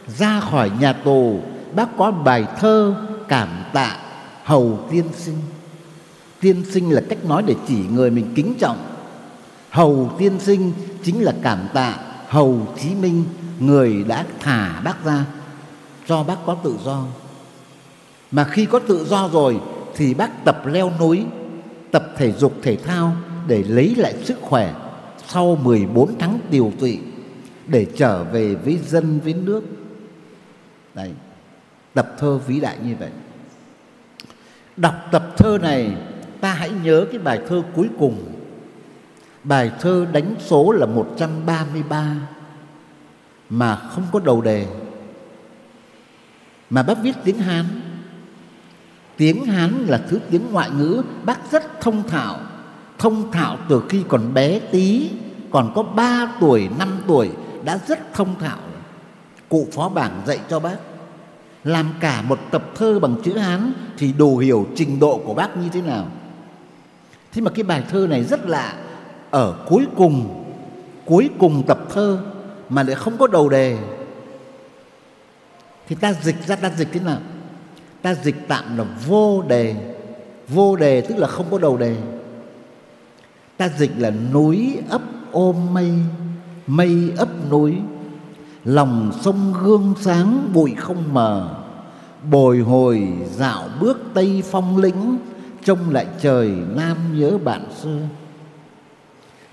Ra 0.08 0.39
khỏi 0.39 0.71
nhà 0.80 0.93
tù, 0.93 1.39
bác 1.75 1.97
có 1.97 2.12
bài 2.12 2.45
thơ 2.60 2.95
cảm 3.28 3.49
tạ 3.73 3.97
Hầu 4.43 4.80
Tiên 4.91 5.06
Sinh. 5.17 5.38
Tiên 6.39 6.63
sinh 6.71 6.91
là 6.91 7.02
cách 7.10 7.25
nói 7.25 7.43
để 7.45 7.56
chỉ 7.67 7.78
người 7.91 8.12
mình 8.12 8.34
kính 8.36 8.54
trọng. 8.60 8.78
Hầu 9.69 10.12
tiên 10.17 10.39
sinh 10.39 10.73
chính 11.04 11.23
là 11.23 11.34
cảm 11.41 11.60
tạ 11.73 11.95
Hầu 12.28 12.67
Chí 12.82 12.95
Minh 12.95 13.23
người 13.60 14.04
đã 14.04 14.25
thả 14.39 14.82
bác 14.84 15.06
ra 15.06 15.25
cho 16.08 16.23
bác 16.23 16.38
có 16.45 16.56
tự 16.63 16.75
do 16.84 17.04
mà 18.32 18.43
khi 18.43 18.65
có 18.65 18.80
tự 18.80 19.06
do 19.06 19.30
rồi 19.34 19.60
thì 19.95 20.13
bác 20.13 20.45
tập 20.45 20.65
leo 20.65 20.91
núi 20.99 21.25
tập 21.91 22.13
thể 22.17 22.32
dục 22.32 22.54
thể 22.63 22.75
thao 22.75 23.15
để 23.47 23.63
lấy 23.63 23.95
lại 23.95 24.15
sức 24.23 24.38
khỏe 24.41 24.73
sau 25.29 25.55
14 25.55 26.17
tháng 26.19 26.39
điều 26.51 26.71
trị 26.79 26.99
để 27.67 27.87
trở 27.95 28.23
về 28.23 28.55
với 28.55 28.77
dân, 28.77 29.19
với 29.19 29.33
nước. 29.33 29.63
Đấy, 30.93 31.11
tập 31.93 32.15
thơ 32.19 32.37
vĩ 32.37 32.59
đại 32.59 32.77
như 32.85 32.95
vậy. 32.99 33.09
Đọc 34.77 34.95
tập 35.11 35.33
thơ 35.37 35.57
này, 35.61 35.95
ta 36.41 36.53
hãy 36.53 36.71
nhớ 36.83 37.05
cái 37.11 37.19
bài 37.19 37.39
thơ 37.47 37.63
cuối 37.75 37.89
cùng. 37.99 38.25
Bài 39.43 39.71
thơ 39.79 40.07
đánh 40.13 40.35
số 40.39 40.71
là 40.71 40.85
133 40.85 42.15
mà 43.49 43.75
không 43.75 44.03
có 44.11 44.19
đầu 44.19 44.41
đề. 44.41 44.67
Mà 46.69 46.83
bác 46.83 47.01
viết 47.01 47.15
tiếng 47.23 47.37
Hán. 47.37 47.65
Tiếng 49.17 49.45
Hán 49.45 49.85
là 49.87 50.01
thứ 50.09 50.19
tiếng 50.31 50.51
ngoại 50.51 50.69
ngữ 50.69 51.03
bác 51.23 51.51
rất 51.51 51.81
thông 51.81 52.07
thạo 52.07 52.39
thông 52.99 53.31
thạo 53.31 53.57
từ 53.69 53.83
khi 53.89 54.03
còn 54.07 54.33
bé 54.33 54.59
tí, 54.59 55.09
còn 55.51 55.71
có 55.75 55.83
3 55.83 56.31
tuổi 56.39 56.69
5 56.79 57.01
tuổi 57.07 57.29
đã 57.63 57.79
rất 57.88 58.13
thông 58.13 58.39
thạo. 58.39 58.57
Cụ 59.49 59.67
phó 59.71 59.89
bảng 59.89 60.21
dạy 60.25 60.39
cho 60.49 60.59
bác, 60.59 60.77
làm 61.63 61.93
cả 61.99 62.21
một 62.21 62.39
tập 62.51 62.63
thơ 62.75 62.99
bằng 62.99 63.15
chữ 63.23 63.38
Hán 63.38 63.73
thì 63.97 64.13
đủ 64.13 64.38
hiểu 64.38 64.67
trình 64.75 64.99
độ 64.99 65.21
của 65.25 65.33
bác 65.33 65.57
như 65.57 65.69
thế 65.73 65.81
nào. 65.81 66.07
Thế 67.33 67.41
mà 67.41 67.51
cái 67.51 67.63
bài 67.63 67.83
thơ 67.89 68.07
này 68.09 68.23
rất 68.23 68.45
lạ, 68.45 68.73
ở 69.29 69.55
cuối 69.67 69.85
cùng 69.95 70.45
cuối 71.05 71.29
cùng 71.39 71.63
tập 71.67 71.79
thơ 71.93 72.19
mà 72.69 72.83
lại 72.83 72.95
không 72.95 73.17
có 73.17 73.27
đầu 73.27 73.49
đề. 73.49 73.77
Thì 75.88 75.95
ta 75.95 76.13
dịch 76.13 76.47
ra, 76.47 76.55
ta 76.55 76.71
dịch 76.77 76.88
thế 76.91 76.99
nào? 76.99 77.19
Ta 78.01 78.13
dịch 78.13 78.35
tạm 78.47 78.77
là 78.77 78.85
vô 79.07 79.41
đề. 79.41 79.75
Vô 80.47 80.75
đề 80.75 81.01
tức 81.01 81.17
là 81.17 81.27
không 81.27 81.45
có 81.51 81.57
đầu 81.57 81.77
đề 81.77 81.95
ta 83.59 83.69
dịch 83.77 83.91
là 83.97 84.11
núi 84.33 84.77
ấp 84.89 85.01
ôm 85.31 85.55
mây 85.73 85.91
mây 86.67 87.11
ấp 87.17 87.29
núi. 87.51 87.75
Lòng 88.63 89.11
sông 89.21 89.53
gương 89.63 89.93
sáng, 89.99 90.49
bụi 90.53 90.75
không 90.77 91.13
mờ. 91.13 91.49
Bồi 92.31 92.59
hồi 92.59 93.07
dạo 93.35 93.69
bước 93.79 94.01
tây 94.13 94.43
phong 94.51 94.77
lĩnh, 94.77 95.17
trông 95.63 95.89
lại 95.89 96.05
trời 96.21 96.51
nam 96.75 96.97
nhớ 97.19 97.37
bạn 97.37 97.61
xưa. 97.81 97.99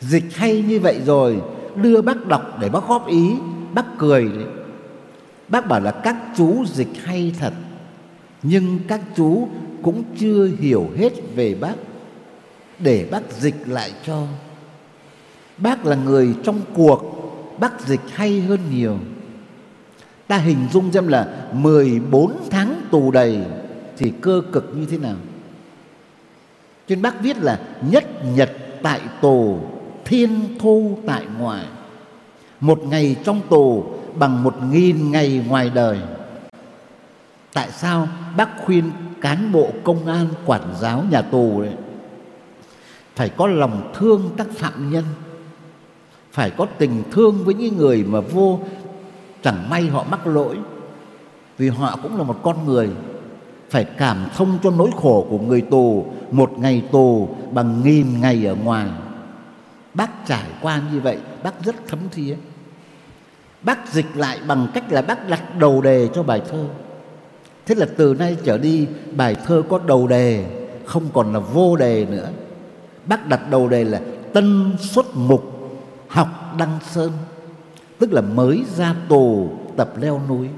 Dịch 0.00 0.36
hay 0.36 0.62
như 0.62 0.80
vậy 0.80 1.00
rồi, 1.06 1.42
đưa 1.76 2.02
bác 2.02 2.26
đọc 2.26 2.58
để 2.60 2.68
bác 2.68 2.88
góp 2.88 3.06
ý, 3.06 3.30
bác 3.74 3.98
cười 3.98 4.28
đấy. 4.28 4.46
Bác 5.48 5.68
bảo 5.68 5.80
là 5.80 5.90
các 5.90 6.16
chú 6.36 6.64
dịch 6.66 7.04
hay 7.04 7.32
thật, 7.38 7.52
nhưng 8.42 8.78
các 8.88 9.00
chú 9.16 9.48
cũng 9.82 10.02
chưa 10.18 10.48
hiểu 10.58 10.90
hết 10.96 11.12
về 11.34 11.54
bác 11.54 11.74
để 12.78 13.08
bác 13.10 13.32
dịch 13.32 13.54
lại 13.66 13.92
cho. 14.06 14.26
Bác 15.58 15.86
là 15.86 15.96
người 15.96 16.34
trong 16.44 16.60
cuộc, 16.74 17.02
bác 17.58 17.80
dịch 17.80 18.00
hay 18.14 18.40
hơn 18.40 18.60
nhiều. 18.70 18.98
Ta 20.26 20.36
hình 20.36 20.68
dung 20.72 20.92
xem 20.92 21.08
là 21.08 21.48
14 21.52 22.32
tháng 22.50 22.80
tù 22.90 23.10
đầy 23.10 23.38
thì 23.96 24.12
cơ 24.20 24.42
cực 24.52 24.72
như 24.76 24.86
thế 24.86 24.98
nào. 24.98 25.16
Trên 26.88 27.02
bác 27.02 27.20
viết 27.20 27.36
là 27.36 27.60
nhất 27.90 28.04
nhật 28.36 28.50
tại 28.82 29.00
tù, 29.20 29.58
thiên 30.04 30.58
thu 30.58 30.98
tại 31.06 31.24
ngoại. 31.38 31.64
Một 32.60 32.80
ngày 32.84 33.16
trong 33.24 33.40
tù 33.50 33.84
bằng 34.14 34.42
một 34.42 34.54
nghìn 34.70 35.12
ngày 35.12 35.44
ngoài 35.48 35.70
đời. 35.74 35.98
Tại 37.52 37.70
sao 37.70 38.08
bác 38.36 38.48
khuyên 38.64 38.90
cán 39.20 39.52
bộ 39.52 39.70
công 39.84 40.06
an 40.06 40.26
quản 40.46 40.62
giáo 40.80 41.04
nhà 41.10 41.22
tù 41.22 41.62
đấy? 41.62 41.72
Phải 43.16 43.28
có 43.28 43.46
lòng 43.46 43.92
thương 43.94 44.30
các 44.36 44.46
phạm 44.54 44.90
nhân. 44.92 45.04
Phải 46.32 46.50
có 46.50 46.66
tình 46.78 47.02
thương 47.12 47.44
với 47.44 47.54
những 47.54 47.76
người 47.76 48.04
mà 48.04 48.20
vô, 48.20 48.60
chẳng 49.42 49.70
may 49.70 49.86
họ 49.86 50.04
mắc 50.10 50.26
lỗi. 50.26 50.56
Vì 51.58 51.68
họ 51.68 51.98
cũng 52.02 52.16
là 52.16 52.22
một 52.22 52.40
con 52.42 52.66
người. 52.66 52.90
Phải 53.70 53.84
cảm 53.84 54.26
thông 54.36 54.58
cho 54.62 54.70
nỗi 54.70 54.90
khổ 54.96 55.26
của 55.30 55.38
người 55.38 55.60
tù, 55.60 56.06
một 56.30 56.58
ngày 56.58 56.82
tù 56.92 57.28
bằng 57.52 57.82
nghìn 57.84 58.20
ngày 58.20 58.46
ở 58.46 58.54
ngoài. 58.54 58.88
Bác 59.94 60.26
trải 60.26 60.46
qua 60.62 60.80
như 60.92 61.00
vậy, 61.00 61.18
bác 61.42 61.64
rất 61.64 61.74
thấm 61.86 61.98
thía. 62.10 62.36
Bác 63.62 63.92
dịch 63.92 64.16
lại 64.16 64.38
bằng 64.48 64.68
cách 64.74 64.92
là 64.92 65.02
bác 65.02 65.28
đặt 65.28 65.58
đầu 65.58 65.80
đề 65.80 66.08
cho 66.14 66.22
bài 66.22 66.42
thơ. 66.50 66.64
Thế 67.66 67.74
là 67.74 67.86
từ 67.96 68.14
nay 68.18 68.36
trở 68.44 68.58
đi, 68.58 68.86
bài 69.12 69.36
thơ 69.46 69.62
có 69.68 69.80
đầu 69.86 70.06
đề, 70.06 70.46
không 70.84 71.04
còn 71.12 71.32
là 71.32 71.38
vô 71.38 71.76
đề 71.76 72.06
nữa 72.10 72.28
bác 73.06 73.26
đặt 73.26 73.50
đầu 73.50 73.68
đề 73.68 73.84
là 73.84 74.00
tân 74.32 74.76
xuất 74.80 75.06
mục, 75.14 75.42
học 76.08 76.54
đăng 76.58 76.78
sơn, 76.82 77.12
tức 77.98 78.12
là 78.12 78.20
mới 78.20 78.64
ra 78.76 78.94
tù, 79.08 79.50
tập 79.76 79.92
leo 80.00 80.20
núi. 80.28 80.48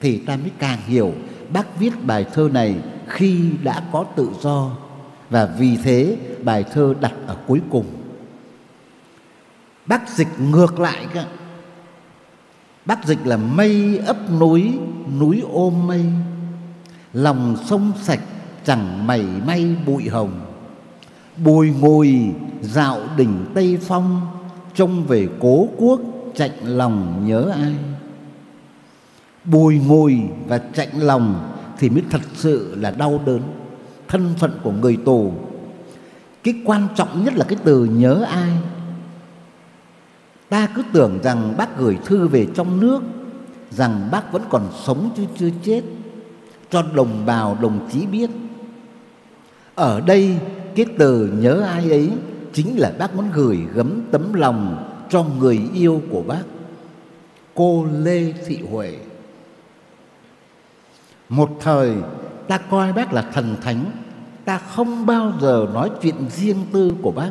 Thì 0.00 0.18
ta 0.18 0.36
mới 0.36 0.50
càng 0.58 0.78
hiểu, 0.86 1.12
bác 1.52 1.78
viết 1.78 2.04
bài 2.04 2.26
thơ 2.32 2.48
này 2.52 2.74
khi 3.06 3.50
đã 3.62 3.82
có 3.92 4.04
tự 4.16 4.30
do, 4.40 4.70
và 5.30 5.46
vì 5.58 5.76
thế 5.76 6.16
bài 6.42 6.64
thơ 6.72 6.94
đặt 7.00 7.12
ở 7.26 7.36
cuối 7.46 7.60
cùng. 7.70 7.86
Bác 9.86 10.08
dịch 10.08 10.28
ngược 10.38 10.80
lại 10.80 11.06
cơ. 11.14 11.24
Bác 12.84 13.06
dịch 13.06 13.18
là 13.24 13.36
mây 13.36 13.98
ấp 14.06 14.16
núi 14.40 14.78
núi 15.18 15.42
ôm 15.52 15.86
mây, 15.86 16.04
lòng 17.12 17.56
sông 17.66 17.92
sạch 18.02 18.20
chẳng 18.64 19.06
mảy 19.06 19.24
may 19.46 19.76
bụi 19.86 20.08
hồng 20.08 20.40
bùi 21.44 21.70
ngồi 21.80 22.34
dạo 22.60 23.00
đỉnh 23.16 23.44
tây 23.54 23.78
phong, 23.82 24.20
trông 24.74 25.04
về 25.04 25.28
cố 25.40 25.68
quốc 25.76 26.00
chạnh 26.34 26.58
lòng 26.62 27.22
nhớ 27.26 27.52
ai. 27.54 27.74
Bùi 29.44 29.78
ngồi 29.78 30.22
và 30.46 30.58
chạnh 30.58 31.00
lòng 31.00 31.52
thì 31.78 31.90
mới 31.90 32.02
thật 32.10 32.22
sự 32.34 32.74
là 32.78 32.90
đau 32.90 33.20
đớn, 33.26 33.42
thân 34.08 34.34
phận 34.38 34.52
của 34.62 34.72
người 34.72 34.96
tù 35.04 35.32
cái 36.46 36.54
quan 36.64 36.88
trọng 36.94 37.24
nhất 37.24 37.34
là 37.34 37.44
cái 37.44 37.58
từ 37.64 37.84
nhớ 37.84 38.24
ai. 38.28 38.50
Ta 40.48 40.68
cứ 40.74 40.82
tưởng 40.92 41.18
rằng 41.22 41.54
bác 41.56 41.78
gửi 41.78 41.98
thư 42.04 42.28
về 42.28 42.46
trong 42.54 42.80
nước, 42.80 43.02
rằng 43.70 44.08
bác 44.12 44.32
vẫn 44.32 44.42
còn 44.50 44.68
sống 44.84 45.10
chứ 45.16 45.24
chưa 45.38 45.50
chết. 45.62 45.82
Cho 46.70 46.82
đồng 46.82 47.26
bào, 47.26 47.58
đồng 47.62 47.88
chí 47.92 48.06
biết, 48.06 48.30
ở 49.74 50.00
đây 50.00 50.36
cái 50.76 50.86
từ 50.98 51.26
nhớ 51.38 51.60
ai 51.60 51.90
ấy 51.90 52.10
chính 52.52 52.78
là 52.78 52.92
bác 52.98 53.14
muốn 53.14 53.26
gửi 53.34 53.58
gấm 53.74 54.00
tấm 54.10 54.32
lòng 54.32 54.88
cho 55.10 55.24
người 55.38 55.60
yêu 55.74 56.02
của 56.10 56.22
bác. 56.22 56.42
Cô 57.54 57.86
lê 57.92 58.32
thị 58.32 58.58
huệ. 58.70 58.96
Một 61.28 61.50
thời, 61.60 61.92
ta 62.48 62.58
coi 62.58 62.92
bác 62.92 63.12
là 63.12 63.22
thần 63.22 63.56
thánh, 63.62 63.84
ta 64.44 64.58
không 64.58 65.06
bao 65.06 65.32
giờ 65.40 65.66
nói 65.74 65.90
chuyện 66.02 66.14
riêng 66.30 66.64
tư 66.72 66.92
của 67.02 67.10
bác. 67.10 67.30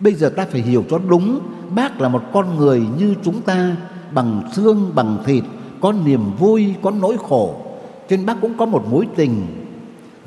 Bây 0.00 0.14
giờ 0.14 0.28
ta 0.28 0.46
phải 0.50 0.60
hiểu 0.60 0.84
cho 0.90 0.98
đúng, 0.98 1.40
bác 1.70 2.00
là 2.00 2.08
một 2.08 2.22
con 2.32 2.56
người 2.56 2.82
như 2.98 3.14
chúng 3.22 3.40
ta, 3.40 3.76
bằng 4.12 4.42
xương, 4.52 4.92
bằng 4.94 5.18
thịt, 5.24 5.44
có 5.80 5.92
niềm 5.92 6.36
vui, 6.38 6.74
có 6.82 6.90
nỗi 6.90 7.16
khổ. 7.28 7.60
Trên 8.08 8.26
bác 8.26 8.40
cũng 8.40 8.58
có 8.58 8.66
một 8.66 8.84
mối 8.90 9.08
tình 9.16 9.46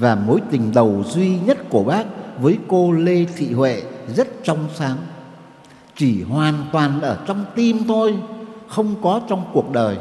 và 0.02 0.16
mối 0.16 0.40
tình 0.52 0.72
đầu 0.74 1.04
duy 1.08 1.40
nhất 1.46 1.58
của 1.70 1.84
bác 1.84 2.06
với 2.40 2.58
cô 2.68 2.92
lê 2.92 3.26
thị 3.38 3.54
huệ 3.54 3.82
rất 4.16 4.28
trong 4.44 4.68
sáng. 4.76 4.98
Chỉ 5.96 6.24
hoàn 6.24 6.66
toàn 6.72 7.02
ở 7.02 7.18
trong 7.28 7.46
tim 7.56 7.78
thôi, 7.88 8.16
không 8.68 8.96
có 9.02 9.22
trong 9.30 9.44
cuộc 9.54 9.72
đời. 9.72 9.98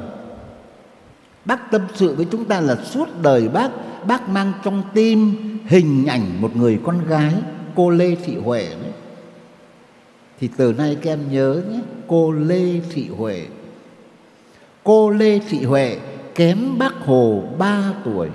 Bác 1.44 1.70
tâm 1.70 1.82
sự 1.94 2.14
với 2.14 2.26
chúng 2.30 2.44
ta 2.44 2.60
là 2.60 2.76
suốt 2.76 3.08
đời 3.22 3.48
bác 3.48 3.70
bác 4.06 4.28
mang 4.28 4.52
trong 4.64 4.82
tim 4.94 5.36
hình 5.66 6.06
ảnh 6.06 6.40
một 6.40 6.56
người 6.56 6.80
con 6.84 7.04
gái, 7.04 7.34
cô 7.74 7.90
lê 7.90 8.14
thị 8.14 8.36
huệ 8.36 8.68
đấy. 8.82 8.92
Thì 10.40 10.48
từ 10.56 10.72
nay 10.72 10.96
các 11.02 11.10
em 11.10 11.20
nhớ 11.30 11.62
nhé, 11.70 11.80
cô 12.06 12.32
lê 12.32 12.80
thị 12.92 13.08
huệ. 13.08 13.46
Cô 14.84 15.10
lê 15.10 15.38
thị 15.38 15.64
huệ 15.64 15.98
kém 16.34 16.78
bác 16.78 16.94
hồ 17.06 17.42
ba 17.58 17.92
tuổi 18.04 18.28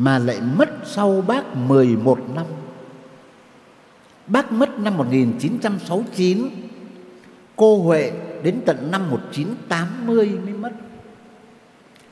mà 0.00 0.18
lại 0.18 0.40
mất 0.40 0.68
sau 0.84 1.24
bác 1.26 1.56
11 1.56 2.18
năm. 2.34 2.46
Bác 4.26 4.52
mất 4.52 4.78
năm 4.78 4.96
1969 4.96 6.48
Cô 7.56 7.82
Huệ 7.82 8.12
đến 8.42 8.60
tận 8.66 8.90
năm 8.90 9.10
1980 9.10 10.38
mới 10.44 10.54
mất. 10.54 10.72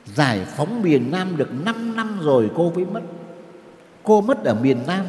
Giải 0.05 0.45
phóng 0.45 0.81
miền 0.81 1.11
Nam 1.11 1.37
được 1.37 1.49
5 1.65 1.95
năm 1.95 2.19
rồi 2.21 2.51
cô 2.55 2.71
mới 2.75 2.85
mất. 2.85 3.01
Cô 4.03 4.21
mất 4.21 4.43
ở 4.43 4.55
miền 4.61 4.77
Nam, 4.87 5.05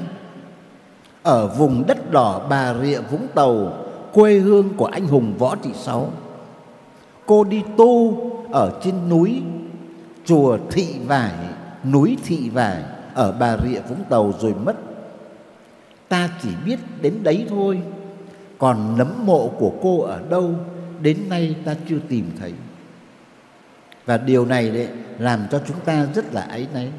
Ở 1.22 1.46
vùng 1.46 1.86
đất 1.86 2.10
đỏ 2.10 2.46
Bà 2.50 2.74
Rịa 2.74 3.00
Vũng 3.00 3.26
Tàu, 3.34 3.72
Quê 4.12 4.38
hương 4.38 4.68
của 4.76 4.86
anh 4.86 5.06
hùng 5.06 5.34
Võ 5.38 5.56
Thị 5.62 5.70
Sáu. 5.74 6.12
Cô 7.26 7.44
đi 7.44 7.62
tu 7.76 8.16
ở 8.52 8.80
trên 8.82 9.08
núi 9.08 9.42
Chùa 10.24 10.58
Thị 10.70 10.96
Vải. 11.06 11.49
Núi 11.84 12.16
Thị 12.24 12.50
Vải 12.50 12.82
Ở 13.14 13.32
Bà 13.32 13.56
Rịa 13.56 13.80
Vũng 13.80 14.04
Tàu 14.08 14.34
rồi 14.40 14.54
mất. 14.64 14.76
Ta 16.08 16.28
chỉ 16.42 16.48
biết 16.64 16.78
đến 17.00 17.14
đấy 17.22 17.46
thôi, 17.48 17.82
còn 18.58 18.98
nấm 18.98 19.26
mộ 19.26 19.48
của 19.48 19.72
cô 19.82 20.00
ở 20.00 20.22
đâu, 20.30 20.54
đến 21.02 21.18
nay 21.28 21.56
ta 21.64 21.74
chưa 21.88 21.98
tìm 22.08 22.30
thấy. 22.38 22.52
Và 24.06 24.16
điều 24.16 24.46
này 24.46 24.70
đấy 24.70 24.88
làm 25.18 25.40
cho 25.50 25.60
chúng 25.66 25.80
ta 25.84 26.06
rất 26.14 26.34
là 26.34 26.40
áy 26.40 26.66
náy. 26.74 26.92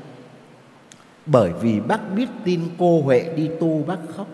Bởi 1.25 1.51
vì 1.61 1.79
bác 1.79 2.13
biết 2.15 2.29
tin 2.43 2.61
cô 2.77 3.01
huệ 3.01 3.33
đi 3.35 3.49
tu, 3.59 3.83
bác 3.83 3.97
khóc. 4.15 4.27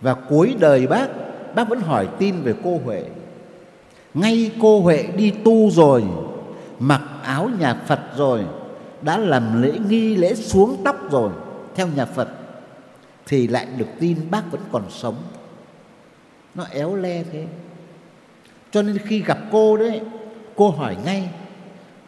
Và 0.00 0.14
cuối 0.14 0.54
đời 0.58 0.86
bác 0.86 1.06
bác 1.54 1.68
vẫn 1.68 1.80
hỏi 1.80 2.08
tin 2.18 2.42
về 2.42 2.54
cô 2.64 2.80
huệ. 2.84 3.04
Ngay 4.14 4.50
cô 4.60 4.80
huệ 4.80 5.02
đi 5.16 5.30
tu 5.30 5.70
rồi, 5.70 6.04
mặc 6.78 7.02
áo 7.22 7.50
nhà 7.58 7.74
phật 7.74 8.00
rồi 8.16 8.44
đã 9.02 9.18
làm 9.18 9.62
lễ 9.62 9.72
nghi 9.88 10.16
lễ 10.16 10.34
xuống 10.34 10.76
tóc 10.84 11.10
rồi, 11.10 11.30
theo 11.74 11.88
nhà 11.88 12.04
phật, 12.04 12.28
thì 13.26 13.46
lại 13.46 13.66
được 13.76 13.88
tin 14.00 14.16
bác 14.30 14.42
vẫn 14.50 14.60
còn 14.72 14.82
sống. 14.90 15.14
Nó 16.54 16.64
éo 16.70 16.96
le 16.96 17.22
thế. 17.32 17.46
Cho 18.70 18.82
nên 18.82 18.98
khi 18.98 19.22
gặp 19.22 19.38
cô 19.52 19.76
đấy, 19.76 20.00
cô 20.56 20.70
hỏi 20.70 20.96
ngay, 21.04 21.30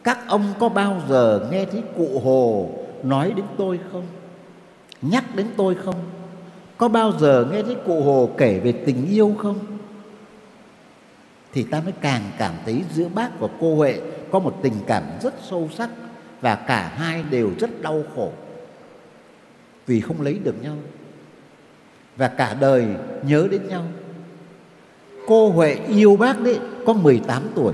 các 0.05 0.19
ông 0.29 0.55
có 0.59 0.69
bao 0.69 1.03
giờ 1.09 1.49
nghe 1.53 1.65
thấy 1.65 1.83
cụ 1.97 2.21
hồ 2.25 2.71
nói 3.03 3.33
đến 3.37 3.45
tôi 3.59 3.81
không? 3.93 4.07
Nhắc 5.03 5.25
đến 5.37 5.47
tôi 5.57 5.75
không? 5.75 5.95
Có 6.77 6.89
bao 6.89 7.13
giờ 7.19 7.47
nghe 7.53 7.63
thấy 7.63 7.77
cụ 7.87 8.03
hồ 8.03 8.31
kể 8.39 8.59
về 8.59 8.73
tình 8.73 9.07
yêu 9.11 9.35
không? 9.39 9.59
Thì 11.53 11.63
ta 11.63 11.81
mới 11.81 11.93
càng 12.01 12.23
cảm 12.39 12.55
thấy 12.65 12.83
giữa 12.95 13.09
bác 13.15 13.41
và 13.41 13.49
cô 13.61 13.77
huệ 13.77 14.01
có 14.33 14.39
một 14.39 14.59
tình 14.63 14.75
cảm 14.87 15.03
rất 15.23 15.35
sâu 15.51 15.69
sắc 15.77 15.91
và 16.41 16.55
cả 16.55 16.93
hai 16.97 17.25
đều 17.31 17.51
rất 17.59 17.83
đau 17.83 18.03
khổ 18.15 18.33
vì 19.87 20.01
không 20.01 20.23
lấy 20.23 20.39
được 20.45 20.63
nhau. 20.63 20.77
Và 22.17 22.29
cả 22.29 22.57
đời 22.61 22.87
nhớ 23.23 23.49
đến 23.51 23.69
nhau. 23.69 23.85
Cô 25.27 25.51
Huệ 25.51 25.79
yêu 25.89 26.17
bác 26.17 26.41
đấy, 26.41 26.59
có 26.87 26.93
18 26.93 27.43
tuổi. 27.55 27.73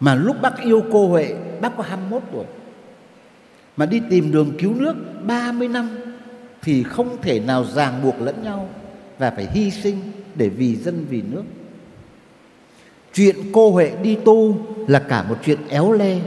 Mà 0.00 0.14
lúc 0.14 0.36
bác 0.42 0.58
yêu 0.62 0.84
cô 0.92 1.08
Huệ, 1.08 1.34
bác 1.60 1.76
có 1.76 1.82
21 1.82 2.22
tuổi. 2.32 2.44
Mà 3.76 3.86
đi 3.86 4.00
tìm 4.10 4.32
đường 4.32 4.52
cứu 4.58 4.74
nước 4.74 4.94
30 5.26 5.68
năm 5.68 5.90
thì 6.62 6.82
không 6.82 7.22
thể 7.22 7.40
nào 7.40 7.64
ràng 7.64 8.02
buộc 8.02 8.20
lẫn 8.20 8.42
nhau 8.42 8.68
và 9.18 9.30
phải 9.30 9.48
hy 9.52 9.70
sinh 9.70 9.98
để 10.34 10.48
vì 10.48 10.76
dân 10.76 11.06
vì 11.10 11.22
nước. 11.22 11.44
Chuyện 13.14 13.36
cô 13.52 13.70
Huệ 13.70 13.92
đi 14.02 14.18
tu 14.24 14.66
là 14.88 14.98
cả 14.98 15.22
một 15.22 15.36
chuyện 15.44 15.58
éo 15.68 15.92
le 15.92 16.20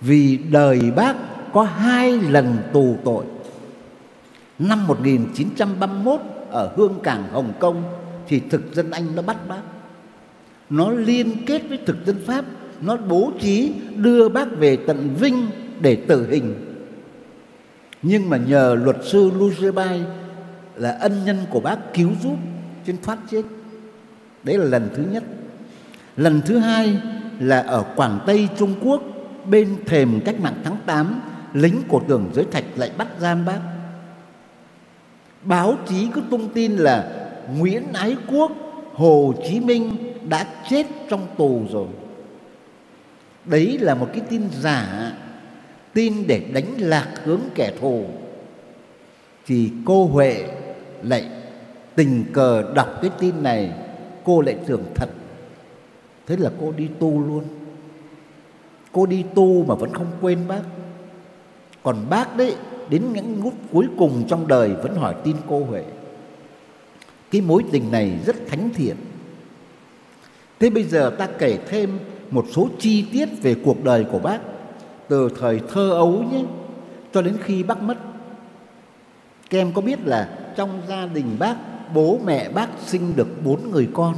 vì 0.00 0.38
đời 0.50 0.80
bác 0.96 1.16
có 1.52 1.62
hai 1.62 2.12
lần 2.12 2.56
tù 2.72 2.96
tội 3.04 3.24
Năm 4.60 4.86
1931 4.86 6.20
ở 6.50 6.72
Hương 6.76 7.00
Cảng 7.02 7.28
Hồng 7.32 7.52
Kông 7.60 7.82
thì 8.28 8.40
thực 8.50 8.74
dân 8.74 8.90
Anh 8.90 9.16
nó 9.16 9.22
bắt 9.22 9.36
bác. 9.48 9.62
Nó 10.70 10.90
liên 10.90 11.46
kết 11.46 11.62
với 11.68 11.78
thực 11.86 12.06
dân 12.06 12.16
Pháp, 12.26 12.44
nó 12.80 12.96
bố 12.96 13.32
trí 13.40 13.72
đưa 13.96 14.28
bác 14.28 14.56
về 14.58 14.76
tận 14.76 15.14
Vinh 15.20 15.46
để 15.80 15.96
tử 15.96 16.30
hình. 16.30 16.54
Nhưng 18.02 18.30
mà 18.30 18.36
nhờ 18.36 18.76
luật 18.82 18.96
sư 19.04 19.30
Lucebai 19.38 20.02
là 20.76 20.90
ân 20.90 21.24
nhân 21.24 21.36
của 21.50 21.60
bác 21.60 21.94
cứu 21.94 22.10
giúp 22.22 22.36
trên 22.86 22.96
thoát 23.02 23.18
chết. 23.30 23.42
Đấy 24.44 24.58
là 24.58 24.64
lần 24.64 24.88
thứ 24.94 25.02
nhất. 25.10 25.22
Lần 26.16 26.40
thứ 26.46 26.58
hai 26.58 27.00
là 27.38 27.60
ở 27.60 27.84
Quảng 27.96 28.18
Tây 28.26 28.48
Trung 28.58 28.74
Quốc 28.82 29.02
bên 29.46 29.76
thềm 29.86 30.20
cách 30.24 30.40
mạng 30.40 30.60
tháng 30.64 30.76
8 30.86 31.20
lính 31.52 31.82
của 31.88 32.00
tưởng 32.08 32.30
giới 32.34 32.44
thạch 32.50 32.64
lại 32.76 32.90
bắt 32.98 33.08
giam 33.18 33.44
bác. 33.44 33.60
Báo 35.42 35.76
chí 35.88 36.08
cứ 36.14 36.22
tung 36.30 36.48
tin 36.48 36.76
là 36.76 37.10
Nguyễn 37.58 37.92
Ái 37.92 38.16
Quốc, 38.32 38.52
Hồ 38.92 39.34
Chí 39.48 39.60
Minh 39.60 39.96
đã 40.28 40.46
chết 40.68 40.86
trong 41.10 41.26
tù 41.38 41.62
rồi. 41.70 41.88
Đấy 43.44 43.78
là 43.80 43.94
một 43.94 44.08
cái 44.12 44.22
tin 44.30 44.42
giả, 44.60 45.12
tin 45.92 46.26
để 46.26 46.42
đánh 46.52 46.74
lạc 46.78 47.08
hướng 47.24 47.40
kẻ 47.54 47.72
thù. 47.80 48.04
Thì 49.46 49.70
cô 49.84 50.06
Huệ 50.06 50.44
lại 51.02 51.28
tình 51.94 52.24
cờ 52.32 52.72
đọc 52.74 52.98
cái 53.02 53.10
tin 53.18 53.42
này, 53.42 53.72
cô 54.24 54.40
lại 54.40 54.56
tưởng 54.66 54.84
thật. 54.94 55.08
Thế 56.26 56.36
là 56.36 56.50
cô 56.60 56.72
đi 56.72 56.88
tu 56.98 57.20
luôn 57.20 57.44
cô 58.92 59.06
đi 59.06 59.24
tu 59.34 59.64
mà 59.64 59.74
vẫn 59.74 59.92
không 59.92 60.12
quên 60.20 60.48
bác. 60.48 60.62
Còn 61.82 61.96
bác 62.10 62.36
đấy, 62.36 62.56
đến 62.88 63.12
những 63.12 63.40
lúc 63.44 63.54
cuối 63.72 63.86
cùng 63.98 64.24
trong 64.28 64.48
đời 64.48 64.74
vẫn 64.82 64.94
hỏi 64.94 65.14
tin 65.24 65.36
cô 65.48 65.64
huệ. 65.64 65.84
Cái 67.30 67.40
mối 67.40 67.64
tình 67.72 67.90
này 67.92 68.18
rất 68.26 68.36
thánh 68.48 68.70
thiện. 68.74 68.96
Thế 70.60 70.70
bây 70.70 70.82
giờ 70.82 71.14
ta 71.18 71.26
kể 71.38 71.58
thêm 71.68 71.98
một 72.30 72.46
số 72.52 72.68
chi 72.78 73.06
tiết 73.12 73.28
về 73.42 73.56
cuộc 73.64 73.84
đời 73.84 74.04
của 74.04 74.18
bác, 74.18 74.38
từ 75.08 75.28
thời 75.40 75.60
thơ 75.68 75.90
ấu 75.90 76.24
nhé, 76.32 76.42
cho 77.12 77.22
đến 77.22 77.36
khi 77.42 77.62
bác 77.62 77.82
mất. 77.82 77.98
Các 79.50 79.58
em 79.58 79.72
có 79.72 79.80
biết 79.80 79.98
là 80.04 80.38
trong 80.56 80.82
gia 80.88 81.06
đình 81.06 81.36
bác, 81.38 81.56
bố 81.94 82.18
mẹ 82.24 82.48
bác 82.48 82.68
sinh 82.86 83.16
được 83.16 83.44
bốn 83.44 83.70
người 83.70 83.88
con. 83.92 84.14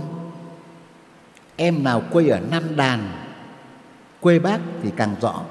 Em 1.56 1.84
nào 1.84 2.02
quê 2.12 2.28
ở 2.28 2.40
nam 2.50 2.76
đàn 2.76 3.00
quê 4.22 4.38
bác 4.38 4.58
thì 4.82 4.90
càng 4.96 5.14
rõ. 5.20 5.42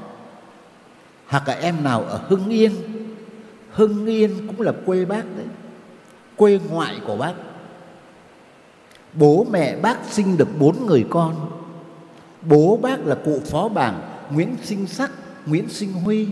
Hoặc 1.28 1.48
là 1.48 1.54
em 1.54 1.84
nào 1.84 2.04
ở 2.04 2.22
hưng 2.28 2.50
yên 2.50 2.72
hưng 3.72 4.06
yên 4.06 4.48
cũng 4.48 4.62
là 4.62 4.72
quê 4.86 5.06
bác 5.06 5.24
đấy, 5.38 5.46
quê 6.36 6.60
ngoại 6.70 7.00
của 7.06 7.18
bác. 7.18 7.34
Bố 9.14 9.46
mẹ 9.52 9.76
bác 9.76 9.98
sinh 10.10 10.38
được 10.38 10.48
bốn 10.60 10.86
người 10.86 11.06
con. 11.10 11.52
Bố 12.42 12.78
bác 12.78 13.06
là 13.06 13.16
cụ 13.26 13.42
phó 13.46 13.70
bảng 13.70 14.02
nguyễn 14.30 14.56
sinh 14.64 14.88
sắc, 14.88 15.12
nguyễn 15.46 15.70
sinh 15.70 15.94
huy. 15.94 16.28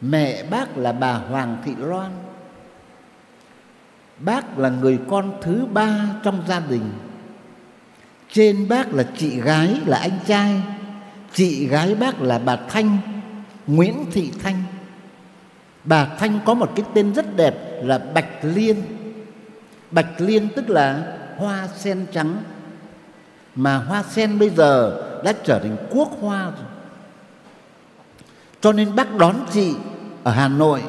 Mẹ 0.00 0.44
bác 0.50 0.78
là 0.78 0.92
bà 0.92 1.12
hoàng 1.12 1.56
thị 1.64 1.72
loan. 1.78 2.10
Bác 4.18 4.58
là 4.58 4.68
người 4.68 4.98
con 5.08 5.32
thứ 5.42 5.66
ba 5.72 6.14
trong 6.22 6.42
gia 6.48 6.60
đình. 6.60 6.90
Trên 8.32 8.68
bác 8.68 8.94
là 8.94 9.04
chị 9.16 9.40
gái 9.40 9.80
là 9.86 9.98
anh 9.98 10.18
trai 10.26 10.62
chị 11.32 11.66
gái 11.66 11.94
bác 11.94 12.20
là 12.20 12.38
bà 12.38 12.56
thanh, 12.56 12.98
nguyễn 13.66 14.04
thị 14.12 14.32
thanh. 14.42 14.62
Bà 15.84 16.04
thanh 16.04 16.40
có 16.44 16.54
một 16.54 16.72
cái 16.76 16.84
tên 16.94 17.14
rất 17.14 17.36
đẹp 17.36 17.54
là 17.82 17.98
bạch 17.98 18.28
liên. 18.42 18.82
Bạch 19.90 20.20
liên 20.20 20.48
tức 20.56 20.70
là 20.70 21.16
hoa 21.36 21.68
sen 21.76 22.06
trắng. 22.12 22.36
Mà 23.54 23.76
hoa 23.76 24.02
sen 24.02 24.38
bây 24.38 24.50
giờ 24.50 25.02
đã 25.24 25.32
trở 25.44 25.58
thành 25.58 25.76
quốc 25.90 26.08
hoa 26.20 26.44
rồi. 26.44 26.66
Cho 28.60 28.72
nên 28.72 28.96
bác 28.96 29.14
đón 29.18 29.36
chị 29.52 29.74
ở 30.24 30.32
hà 30.32 30.48
nội. 30.48 30.82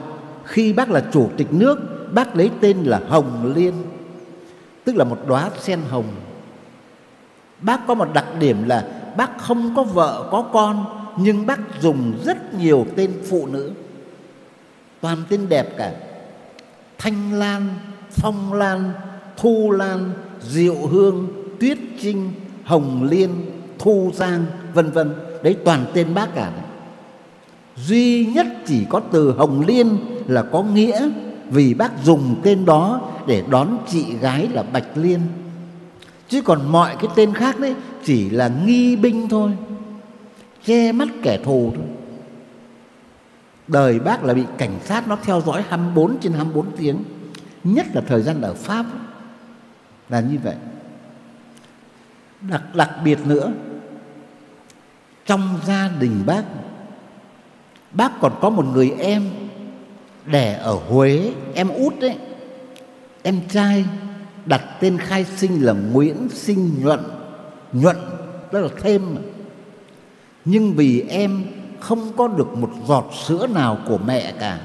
Khi 0.44 0.74
bác 0.74 0.90
là 0.90 1.04
chủ 1.12 1.30
tịch 1.38 1.54
nước, 1.54 1.80
bác 2.12 2.36
lấy 2.36 2.52
tên 2.62 2.84
là 2.84 3.02
hồng 3.10 3.54
liên, 3.56 3.74
tức 4.84 4.96
là 4.96 5.04
một 5.04 5.20
đóa 5.28 5.50
sen 5.60 5.80
hồng. 5.90 6.06
Bác 7.62 7.88
có 7.88 7.94
một 7.94 8.10
đặc 8.14 8.26
điểm 8.40 8.64
là 8.64 8.88
bác 9.18 9.38
không 9.38 9.76
có 9.76 9.84
vợ, 9.84 10.28
có 10.32 10.42
con, 10.42 10.86
nhưng 11.18 11.46
bác 11.46 11.60
dùng 11.82 12.14
rất 12.24 12.54
nhiều 12.54 12.86
tên 12.96 13.12
phụ 13.30 13.48
nữ. 13.48 13.72
Toàn 15.02 15.18
tên 15.30 15.50
đẹp 15.50 15.78
cả. 15.78 15.94
Thanh 16.98 17.34
lan, 17.34 17.70
phong 18.10 18.54
lan, 18.54 18.92
thu 19.38 19.72
lan, 19.72 20.12
diệu 20.42 20.76
hương, 20.76 21.28
tuyết 21.60 21.78
trinh, 22.02 22.32
hồng 22.64 23.08
liên, 23.12 23.30
thu 23.80 24.12
giang, 24.14 24.46
vân 24.74 24.92
vân. 24.92 25.14
Đấy, 25.44 25.58
toàn 25.66 25.86
tên 25.94 26.14
bác 26.14 26.36
cả. 26.36 26.52
Đấy. 26.56 26.66
duy 27.76 28.26
nhất 28.26 28.48
chỉ 28.66 28.86
có 28.90 29.02
từ 29.12 29.32
hồng 29.32 29.64
liên 29.68 29.98
là 30.28 30.42
có 30.42 30.64
nghĩa 30.64 31.10
vì 31.50 31.74
bác 31.74 32.04
dùng 32.04 32.36
tên 32.44 32.66
đó 32.66 33.02
để 33.28 33.44
đón 33.50 33.78
chị 33.88 34.06
gái 34.22 34.48
là 34.54 34.64
bạch 34.64 34.88
liên 34.96 35.20
chứ 36.30 36.42
còn 36.42 36.72
mọi 36.72 36.96
cái 37.00 37.12
tên 37.16 37.34
khác 37.34 37.60
đấy, 37.60 37.76
chỉ 38.04 38.30
là 38.30 38.48
nghi 38.66 38.96
binh 38.96 39.30
thôi. 39.30 39.52
Che 40.66 40.92
mắt 40.92 41.08
kẻ 41.24 41.40
thù 41.44 41.72
thôi. 41.76 41.86
Đời 43.68 44.00
bác 44.00 44.24
là 44.24 44.34
bị 44.34 44.44
cảnh 44.58 44.80
sát 44.86 45.08
nó 45.08 45.18
theo 45.24 45.42
dõi 45.42 45.64
24 45.70 46.18
trên 46.20 46.34
24 46.34 46.72
tiếng. 46.78 47.04
Nhất 47.64 47.86
là 47.94 48.02
thời 48.08 48.22
gian 48.22 48.42
ở 48.42 48.54
Pháp. 48.54 48.86
Là 50.10 50.20
như 50.20 50.38
vậy. 50.44 50.56
Đặc 52.42 52.76
đặc 52.76 52.92
biệt 53.04 53.20
nữa, 53.26 53.52
trong 55.26 55.60
gia 55.66 55.90
đình 56.00 56.24
bác 56.26 56.44
bác 57.92 58.12
còn 58.22 58.34
có 58.42 58.50
một 58.50 58.66
người 58.66 58.92
em 59.00 59.30
đẻ 60.26 60.54
ở 60.54 60.74
Huế, 60.74 61.32
em 61.54 61.70
út 61.70 62.00
đấy 62.00 62.18
em 63.24 63.42
trai 63.50 63.86
đặt 64.50 64.62
tên 64.80 64.98
khai 64.98 65.26
sinh 65.26 65.66
là 65.66 65.74
Nguyễn 65.74 66.30
Sinh 66.30 66.72
Nhuận. 66.82 67.00
Nhuận, 67.74 67.98
tức 68.52 68.62
là 68.62 68.70
thêm. 68.82 69.02
Nhưng 70.46 70.74
vì 70.74 71.02
em 71.10 71.44
không 71.80 72.12
có 72.18 72.28
được 72.28 72.58
một 72.58 72.70
giọt 72.88 73.12
sữa 73.28 73.48
nào 73.48 73.78
của 73.88 73.98
mẹ 73.98 74.34
cả. 74.40 74.60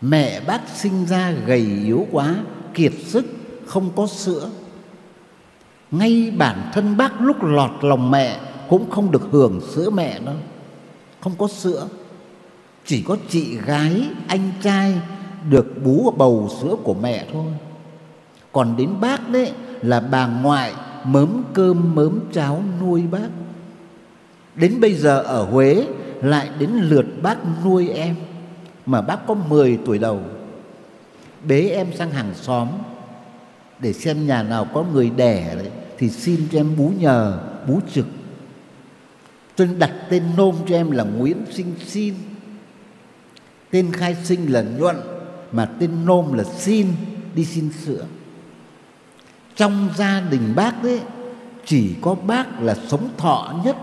Mẹ 0.00 0.40
bác 0.40 0.60
sinh 0.74 1.06
ra 1.06 1.30
gầy 1.30 1.66
yếu 1.84 2.06
quá, 2.10 2.34
kiệt 2.74 2.92
sức, 3.04 3.24
không 3.66 3.90
có 3.96 4.06
sữa. 4.06 4.50
Ngay 5.90 6.32
bản 6.38 6.70
thân 6.72 6.96
bác 6.96 7.20
lúc 7.20 7.36
lọt 7.42 7.70
lòng 7.80 8.10
mẹ 8.10 8.40
cũng 8.68 8.90
không 8.90 9.10
được 9.10 9.28
hưởng 9.30 9.60
sữa 9.60 9.90
mẹ 9.90 10.18
đâu. 10.18 10.36
Không 11.20 11.32
có 11.38 11.48
sữa. 11.48 11.88
Chỉ 12.86 13.02
có 13.02 13.16
chị 13.28 13.56
gái, 13.56 14.02
anh 14.28 14.50
trai 14.62 14.94
được 15.50 15.66
bú 15.84 16.10
bầu 16.10 16.48
sữa 16.60 16.76
của 16.84 16.94
mẹ 16.94 17.26
thôi 17.32 17.46
còn 18.52 18.76
đến 18.76 18.90
bác 19.00 19.30
đấy 19.30 19.52
là 19.82 20.00
bà 20.00 20.26
ngoại 20.26 20.72
mớm 21.04 21.42
cơm 21.54 21.94
mớm 21.94 22.20
cháo 22.32 22.62
nuôi 22.80 23.02
bác. 23.10 23.28
Đến 24.54 24.80
bây 24.80 24.94
giờ 24.94 25.22
ở 25.22 25.44
Huế 25.44 25.86
lại 26.22 26.50
đến 26.58 26.70
lượt 26.70 27.06
bác 27.22 27.38
nuôi 27.64 27.88
em. 27.88 28.16
Mà 28.86 29.00
bác 29.00 29.26
có 29.26 29.34
10 29.34 29.78
tuổi 29.86 29.98
đầu. 29.98 30.20
Bế 31.48 31.68
em 31.68 31.86
sang 31.94 32.10
hàng 32.10 32.34
xóm. 32.34 32.68
Để 33.78 33.92
xem 33.92 34.26
nhà 34.26 34.42
nào 34.42 34.66
có 34.74 34.84
người 34.92 35.10
đẻ 35.10 35.54
đấy, 35.54 35.70
thì 35.98 36.10
xin 36.10 36.48
cho 36.52 36.58
em 36.58 36.76
bú 36.76 36.92
nhờ 36.98 37.40
bú 37.68 37.80
trực. 37.92 38.06
Cho 39.56 39.64
nên 39.64 39.78
đặt 39.78 39.92
tên 40.08 40.22
nôm 40.36 40.54
cho 40.68 40.74
em 40.74 40.90
là 40.90 41.04
Nguyễn 41.04 41.36
Sinh 41.50 41.74
Xin. 41.86 42.14
Tên 43.70 43.92
khai 43.92 44.16
sinh 44.24 44.52
là 44.52 44.62
Nhuận 44.62 44.96
mà 45.52 45.64
tên 45.64 45.90
nôm 46.06 46.32
là 46.32 46.44
Xin 46.44 46.86
đi 47.34 47.44
xin 47.44 47.70
sữa 47.84 48.04
trong 49.60 49.88
gia 49.96 50.20
đình 50.20 50.52
bác 50.56 50.82
đấy 50.82 51.00
chỉ 51.64 51.94
có 52.00 52.14
bác 52.14 52.60
là 52.60 52.74
sống 52.88 53.08
thọ 53.16 53.54
nhất. 53.64 53.76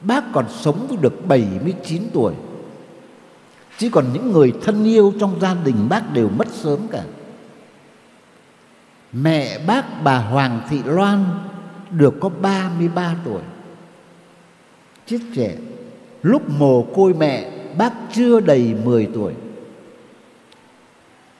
Bác 0.00 0.24
còn 0.32 0.44
sống 0.48 0.96
được 1.00 1.26
79 1.26 2.02
tuổi. 2.12 2.34
Chứ 3.78 3.88
còn 3.92 4.12
những 4.12 4.32
người 4.32 4.52
thân 4.62 4.84
yêu 4.84 5.12
trong 5.20 5.40
gia 5.40 5.54
đình 5.64 5.88
bác 5.88 6.12
đều 6.12 6.28
mất 6.28 6.48
sớm 6.52 6.88
cả. 6.90 7.02
Mẹ 9.12 9.58
bác 9.66 10.02
bà 10.04 10.18
Hoàng 10.18 10.60
Thị 10.68 10.82
Loan 10.84 11.24
được 11.90 12.14
có 12.20 12.28
33 12.28 13.14
tuổi. 13.24 13.42
Chết 15.06 15.18
trẻ, 15.34 15.56
lúc 16.22 16.42
mồ 16.58 16.82
côi 16.82 17.14
mẹ, 17.14 17.50
bác 17.78 17.92
chưa 18.12 18.40
đầy 18.40 18.74
10 18.84 19.08
tuổi. 19.14 19.32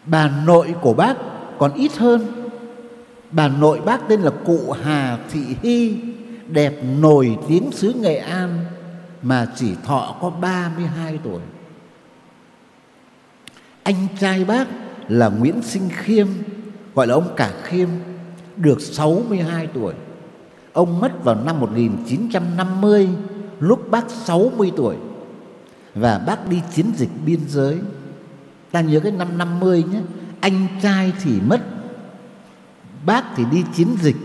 Bà 0.07 0.30
nội 0.46 0.74
của 0.80 0.94
bác 0.94 1.16
còn 1.59 1.74
ít 1.74 1.96
hơn 1.96 2.36
bà 3.31 3.49
nội 3.49 3.81
bác 3.81 4.09
tên 4.09 4.20
là 4.20 4.31
cụ 4.45 4.74
Hà 4.83 5.18
Thị 5.31 5.57
Hy 5.62 5.97
đẹp 6.49 6.74
nổi 7.01 7.39
tiếng 7.49 7.70
xứ 7.72 7.93
Nghệ 7.93 8.16
An 8.16 8.64
mà 9.22 9.47
chỉ 9.57 9.74
thọ 9.85 10.16
có 10.20 10.31
32 10.31 11.18
tuổi. 11.24 11.41
Anh 13.83 14.07
trai 14.20 14.45
bác 14.45 14.68
là 15.09 15.29
Nguyễn 15.29 15.62
Sinh 15.62 15.89
Khiêm, 15.97 16.27
gọi 16.95 17.07
là 17.07 17.14
ông 17.14 17.35
Cả 17.37 17.53
Khiêm, 17.62 17.89
được 18.57 18.81
62 18.81 19.66
tuổi. 19.66 19.95
Ông 20.72 21.01
mất 21.01 21.24
vào 21.24 21.35
năm 21.35 21.61
1950 21.61 23.09
lúc 23.61 23.91
bác 23.91 24.11
60 24.11 24.72
tuổi 24.77 24.97
và 25.95 26.18
bác 26.18 26.49
đi 26.49 26.61
chiến 26.74 26.87
dịch 26.97 27.11
biên 27.27 27.41
giới. 27.49 27.79
Ta 28.70 28.81
nhớ 28.81 29.01
cái 29.01 29.12
năm 29.12 29.39
50 29.39 29.85
nhé, 29.93 30.01
anh 30.41 30.66
trai 30.83 31.12
thì 31.22 31.41
mất 31.41 31.61
bác 33.07 33.24
thì 33.36 33.44
đi 33.50 33.64
chiến 33.74 33.88
dịch 34.00 34.16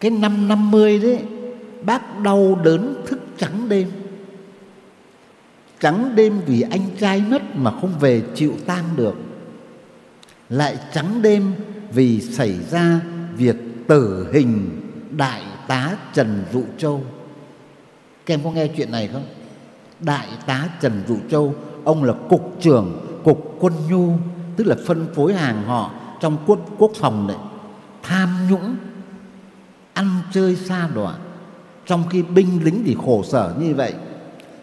cái 0.00 0.10
năm 0.10 0.48
50 0.48 0.98
đấy 0.98 1.24
bác 1.82 2.20
đau 2.20 2.60
đớn 2.64 3.02
thức 3.06 3.18
trắng 3.38 3.68
đêm 3.68 3.90
trắng 5.80 6.12
đêm 6.14 6.40
vì 6.46 6.62
anh 6.62 6.86
trai 7.00 7.22
mất 7.28 7.42
mà 7.56 7.70
không 7.80 7.98
về 8.00 8.22
chịu 8.34 8.52
tang 8.66 8.84
được 8.96 9.14
lại 10.48 10.76
trắng 10.94 11.22
đêm 11.22 11.54
vì 11.92 12.20
xảy 12.20 12.58
ra 12.70 13.00
việc 13.36 13.56
tử 13.86 14.28
hình 14.32 14.80
đại 15.10 15.42
tá 15.66 15.96
Trần 16.14 16.44
Dụ 16.52 16.62
Châu. 16.78 17.02
Các 18.26 18.34
em 18.34 18.40
có 18.44 18.50
nghe 18.50 18.68
chuyện 18.76 18.92
này 18.92 19.08
không? 19.12 19.24
Đại 20.00 20.28
tá 20.46 20.68
Trần 20.80 21.02
Dụ 21.08 21.16
Châu, 21.30 21.54
ông 21.84 22.04
là 22.04 22.14
cục 22.28 22.56
trưởng 22.60 23.20
cục 23.24 23.56
quân 23.60 23.72
nhu, 23.90 24.12
tức 24.56 24.66
là 24.66 24.76
phân 24.86 25.06
phối 25.14 25.34
hàng 25.34 25.64
họ 25.64 25.90
trong 26.20 26.36
quốc 26.46 26.58
quốc 26.78 26.90
phòng 26.94 27.26
đấy. 27.26 27.36
Tham 28.02 28.28
nhũng, 28.50 28.76
ăn 29.92 30.08
chơi 30.32 30.56
xa 30.56 30.88
đọa. 30.94 31.14
Trong 31.86 32.04
khi 32.10 32.22
binh 32.22 32.64
lính 32.64 32.82
thì 32.86 32.96
khổ 33.04 33.22
sở 33.22 33.54
như 33.58 33.74
vậy, 33.74 33.94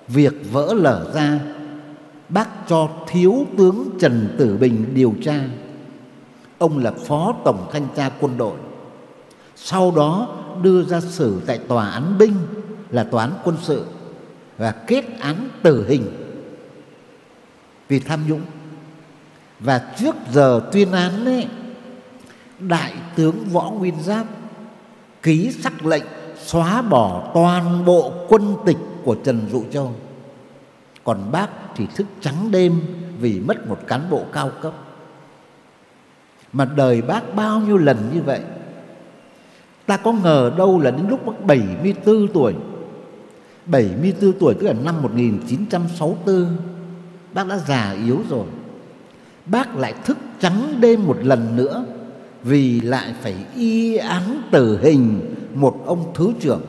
việc 0.08 0.34
vỡ 0.51 0.74
lở 0.74 1.12
ra, 1.14 1.39
bác 2.30 2.49
cho 2.68 2.89
thiếu 3.08 3.45
tướng 3.58 3.89
Trần 3.99 4.36
Tử 4.38 4.58
Bình 4.58 4.86
điều 4.93 5.14
tra. 5.24 5.39
Ông 6.58 6.78
là 6.78 6.91
phó 6.91 7.34
tổng 7.45 7.68
thanh 7.72 7.88
tra 7.95 8.10
quân 8.20 8.38
đội 8.38 8.56
sau 9.56 9.91
đó 9.91 10.28
đưa 10.62 10.84
ra 10.84 11.01
xử 11.01 11.41
tại 11.45 11.58
tòa 11.58 11.89
án 11.89 12.18
binh 12.18 12.34
là 12.89 13.04
tòa 13.04 13.24
án 13.24 13.34
quân 13.43 13.58
sự 13.62 13.86
và 14.58 14.72
kết 14.72 15.20
án 15.20 15.49
tử 15.62 15.86
hình 15.88 16.06
vì 17.88 17.99
tham 17.99 18.20
nhũng 18.28 18.41
và 19.64 19.93
trước 19.97 20.16
giờ 20.32 20.61
tuyên 20.72 20.91
án 20.91 21.26
ấy, 21.26 21.47
đại 22.59 22.93
tướng 23.16 23.36
võ 23.51 23.70
nguyên 23.70 24.01
giáp 24.01 24.26
ký 25.22 25.51
sắc 25.51 25.86
lệnh 25.86 26.03
xóa 26.38 26.82
bỏ 26.82 27.32
toàn 27.34 27.86
bộ 27.86 28.14
quân 28.28 28.55
tịch 28.66 28.78
của 29.03 29.16
trần 29.24 29.41
dụ 29.51 29.64
châu. 29.72 29.93
Còn 31.03 31.32
bác 31.32 31.47
thì 31.76 31.88
thức 31.95 32.07
trắng 32.22 32.51
đêm 32.51 32.82
vì 33.20 33.39
mất 33.39 33.68
một 33.68 33.80
cán 33.88 34.09
bộ 34.09 34.26
cao 34.34 34.51
cấp. 34.61 34.74
Mà 36.53 36.66
đời 36.66 37.01
bác 37.01 37.36
bao 37.36 37.59
nhiêu 37.59 37.78
lần 37.78 37.97
như 38.14 38.22
vậy 38.22 38.39
Ta 39.86 39.97
có 39.97 40.11
ngờ 40.11 40.51
đâu 40.57 40.80
là 40.80 40.91
đến 40.91 41.07
lúc 41.09 41.26
bác 41.26 41.45
74 41.45 42.28
tuổi. 42.34 42.53
74 43.66 44.34
tuổi 44.39 44.53
tức 44.53 44.68
là 44.68 44.74
năm 44.74 45.01
1964 45.01 46.57
Bác 47.34 47.47
đã 47.47 47.57
già 47.57 47.95
yếu 48.05 48.20
rồi. 48.30 48.45
Bác 49.46 49.76
lại 49.76 49.94
thức 50.06 50.18
trắng 50.39 50.78
đêm 50.80 51.08
một 51.08 51.18
lần 51.22 51.56
nữa, 51.56 51.86
Vì 52.44 52.82
lại 52.82 53.14
phải 53.22 53.36
y 53.56 53.96
án 53.96 54.41
tử 54.52 54.80
hình 54.82 55.36
một 55.54 55.84
ông 55.86 56.12
thứ 56.14 56.34
trưởng. 56.39 56.62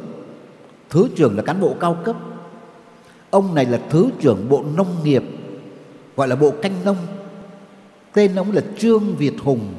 Thứ 0.91 1.09
trưởng 1.16 1.37
là 1.37 1.43
cán 1.43 1.61
bộ 1.61 1.75
cao 1.81 1.99
cấp. 2.05 2.16
Ông 3.31 3.55
này 3.55 3.66
là 3.66 3.81
thứ 3.91 4.09
trưởng 4.20 4.49
bộ 4.49 4.64
nông 4.77 4.97
nghiệp, 5.05 5.25
Gọi 6.16 6.29
là 6.29 6.37
bộ 6.37 6.51
canh 6.51 6.85
nông. 6.85 6.97
Tên 8.12 8.35
ông 8.35 8.53
là 8.53 8.62
Trương 8.79 9.16
Việt 9.16 9.35
Hùng. 9.43 9.75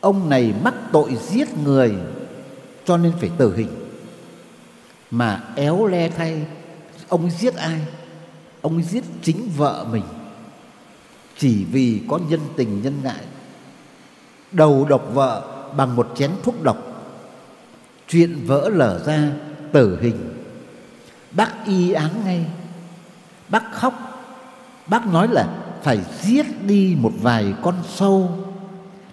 Ông 0.00 0.28
này 0.28 0.54
mắc 0.64 0.74
tội 0.92 1.14
giết 1.14 1.48
người, 1.64 1.94
cho 2.84 2.96
nên 2.96 3.12
phải 3.20 3.30
tử 3.38 3.56
hình. 3.56 3.68
Mà 5.10 5.44
éo 5.56 5.86
le 5.86 6.08
thay, 6.08 6.46
ông 7.08 7.30
giết 7.30 7.54
ai? 7.56 7.80
Ông 8.60 8.82
giết 8.82 9.04
chính 9.22 9.48
vợ 9.56 9.86
mình 9.92 10.02
chỉ 11.38 11.64
vì 11.64 12.00
có 12.08 12.18
nhân 12.28 12.40
tình 12.56 12.82
nhân 12.82 12.94
ngại 13.02 13.24
đầu 14.52 14.86
độc 14.88 15.10
vợ 15.14 15.42
bằng 15.76 15.96
một 15.96 16.12
chén 16.16 16.30
thuốc 16.42 16.62
độc 16.62 16.78
chuyện 18.08 18.38
vỡ 18.46 18.70
lở 18.74 19.04
ra 19.06 19.30
tử 19.72 19.98
hình 20.02 20.34
bác 21.30 21.66
y 21.66 21.92
án 21.92 22.10
ngay 22.24 22.46
bác 23.48 23.72
khóc 23.72 23.94
bác 24.86 25.06
nói 25.06 25.28
là 25.28 25.48
phải 25.82 26.00
giết 26.22 26.46
đi 26.66 26.96
một 26.98 27.12
vài 27.20 27.54
con 27.62 27.74
sâu 27.88 28.30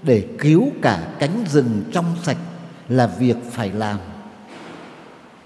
để 0.03 0.27
cứu 0.39 0.71
cả 0.81 1.13
cánh 1.19 1.43
rừng 1.49 1.83
trong 1.91 2.05
sạch 2.23 2.37
là 2.89 3.07
việc 3.07 3.37
phải 3.51 3.71
làm. 3.71 3.99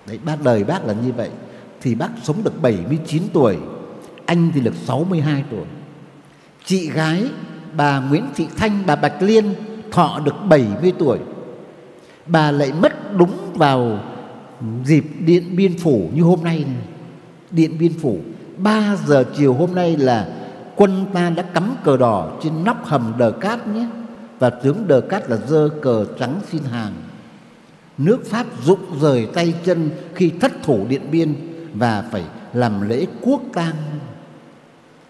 Đấy, 0.08 0.20
bác 0.26 0.42
đời 0.44 0.64
bác 0.64 0.86
là 0.86 0.94
như 0.94 1.12
vậy. 1.12 1.30
Thì 1.82 1.96
bác 1.96 2.10
sống 2.24 2.44
được 2.44 2.62
79 2.62 3.24
tuổi, 3.34 3.58
anh 4.26 4.52
thì 4.54 4.62
được 4.62 4.76
62 4.86 5.44
tuổi. 5.52 5.66
Chị 6.66 6.90
gái 6.90 7.24
bà 7.78 8.00
Nguyễn 8.00 8.26
Thị 8.36 8.48
Thanh, 8.58 8.84
bà 8.86 8.96
Bạch 8.96 9.22
Liên 9.22 9.54
thọ 9.92 10.20
được 10.26 10.36
70 10.50 10.94
tuổi. 11.00 11.20
Bà 12.26 12.52
lại 12.52 12.72
mất 12.82 13.18
đúng 13.18 13.38
vào 13.54 14.00
dịp 14.84 15.06
Điện 15.20 15.56
Biên 15.56 15.78
Phủ 15.78 16.10
như 16.14 16.22
hôm 16.22 16.44
nay 16.44 16.60
này. 16.60 16.86
Điện 17.52 17.78
Biên 17.80 17.94
Phủ 18.02 18.18
3 18.58 18.96
giờ 19.06 19.26
chiều 19.38 19.54
hôm 19.54 19.76
nay 19.76 19.98
là 19.98 20.28
quân 20.76 21.06
ta 21.14 21.30
đã 21.30 21.44
cắm 21.44 21.76
cờ 21.84 21.98
đỏ 21.98 22.32
trên 22.44 22.64
nóc 22.64 22.86
hầm 22.86 23.14
đờ 23.18 23.32
cát 23.32 23.68
nhé 23.68 23.88
và 24.40 24.50
tướng 24.50 24.88
Đờ 24.88 25.02
Cát 25.02 25.30
là 25.30 25.38
dơ 25.48 25.70
cờ 25.82 26.06
trắng 26.20 26.40
xin 26.52 26.64
hàng. 26.64 26.94
Nước 27.98 28.26
Pháp 28.26 28.46
rụng 28.64 29.00
rời 29.02 29.28
tay 29.34 29.54
chân 29.66 29.90
khi 30.16 30.32
thất 30.42 30.52
thủ 30.64 30.86
Điện 30.90 31.02
Biên 31.12 31.36
và 31.74 32.04
phải 32.12 32.24
làm 32.54 32.90
lễ 32.90 33.06
quốc 33.22 33.42
tang. 33.54 33.76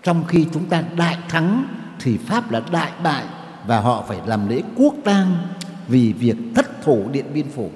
Trong 0.05 0.23
khi 0.27 0.45
chúng 0.53 0.65
ta 0.65 0.83
đại 0.97 1.17
thắng 1.29 1.67
thì 1.99 2.17
Pháp 2.17 2.51
là 2.51 2.61
đại 2.71 2.91
bại 3.03 3.25
và 3.67 3.79
họ 3.79 4.03
phải 4.07 4.19
làm 4.25 4.49
lễ 4.49 4.61
quốc 4.75 4.95
tang 5.03 5.37
vì 5.87 6.13
việc 6.13 6.35
thất 6.55 6.81
thủ 6.83 7.09
Điện 7.11 7.25
Biên 7.33 7.49
Phủ. 7.49 7.69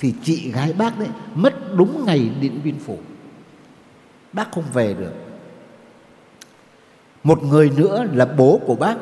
Thì 0.00 0.14
chị 0.22 0.50
gái 0.50 0.72
bác 0.72 0.98
đấy 0.98 1.08
mất 1.34 1.76
đúng 1.76 2.04
ngày 2.06 2.30
Điện 2.40 2.60
Biên 2.64 2.78
Phủ. 2.78 2.98
Bác 4.32 4.52
không 4.52 4.64
về 4.72 4.94
được. 4.94 5.12
Một 7.24 7.42
người 7.42 7.70
nữa 7.76 8.04
là 8.12 8.24
bố 8.24 8.60
của 8.66 8.74
bác, 8.74 8.96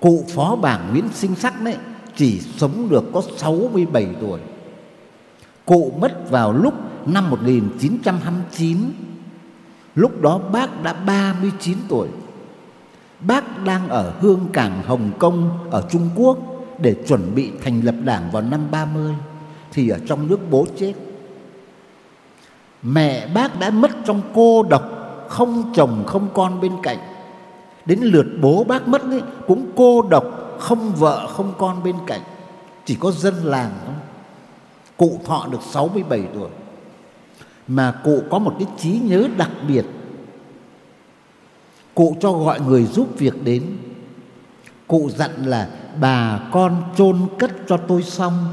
Cụ 0.00 0.24
phó 0.28 0.56
bảng 0.56 0.88
Nguyễn 0.92 1.08
Sinh 1.14 1.34
Sắc 1.34 1.62
đấy, 1.62 1.76
chỉ 2.16 2.40
sống 2.40 2.88
được 2.88 3.04
có 3.12 3.22
67 3.36 4.06
tuổi. 4.20 4.40
Cụ 5.64 5.92
mất 6.00 6.30
vào 6.30 6.52
lúc 6.52 6.74
năm 7.06 7.30
1929. 7.30 8.78
Lúc 9.94 10.22
đó 10.22 10.38
bác 10.52 10.82
đã 10.82 10.92
39 10.92 11.78
tuổi. 11.88 12.08
Bác 13.20 13.64
đang 13.64 13.88
ở 13.88 14.12
hương 14.20 14.48
cảng 14.52 14.82
Hồng 14.86 15.10
Kông 15.18 15.58
ở 15.70 15.84
Trung 15.90 16.10
Quốc 16.16 16.38
để 16.78 16.96
chuẩn 17.08 17.34
bị 17.34 17.50
thành 17.62 17.80
lập 17.84 17.94
đảng 18.04 18.30
vào 18.30 18.42
năm 18.42 18.60
30 18.70 19.14
thì 19.72 19.88
ở 19.88 19.98
trong 20.06 20.28
nước 20.28 20.38
bố 20.50 20.66
chết. 20.76 20.92
Mẹ 22.82 23.26
bác 23.34 23.60
đã 23.60 23.70
mất 23.70 23.90
trong 24.04 24.22
cô 24.34 24.62
độc, 24.62 24.82
không 25.28 25.72
chồng 25.74 26.04
không 26.06 26.28
con 26.34 26.60
bên 26.60 26.72
cạnh 26.82 26.98
Đến 27.86 28.00
lượt 28.00 28.26
bố 28.40 28.64
bác 28.64 28.88
mất 28.88 29.02
ấy, 29.02 29.22
cũng 29.46 29.66
cô 29.76 30.02
độc 30.02 30.24
Không 30.58 30.92
vợ 30.92 31.26
không 31.32 31.52
con 31.58 31.82
bên 31.84 31.96
cạnh 32.06 32.20
Chỉ 32.84 32.96
có 33.00 33.10
dân 33.10 33.34
làng 33.34 33.70
thôi 33.86 33.94
Cụ 34.96 35.20
thọ 35.24 35.46
được 35.50 35.60
67 35.62 36.22
tuổi 36.34 36.48
mà 37.68 37.94
cụ 38.04 38.22
có 38.30 38.38
một 38.38 38.54
cái 38.58 38.68
trí 38.78 38.98
nhớ 38.98 39.28
đặc 39.36 39.50
biệt. 39.68 39.84
Cụ 41.94 42.16
cho 42.20 42.32
gọi 42.32 42.60
người 42.60 42.84
giúp 42.84 43.18
việc 43.18 43.44
đến. 43.44 43.62
Cụ 44.86 45.10
dặn 45.16 45.30
là, 45.46 45.68
Bà 46.00 46.40
con 46.52 46.82
chôn 46.96 47.18
cất 47.38 47.50
cho 47.66 47.76
tôi 47.76 48.02
xong. 48.02 48.46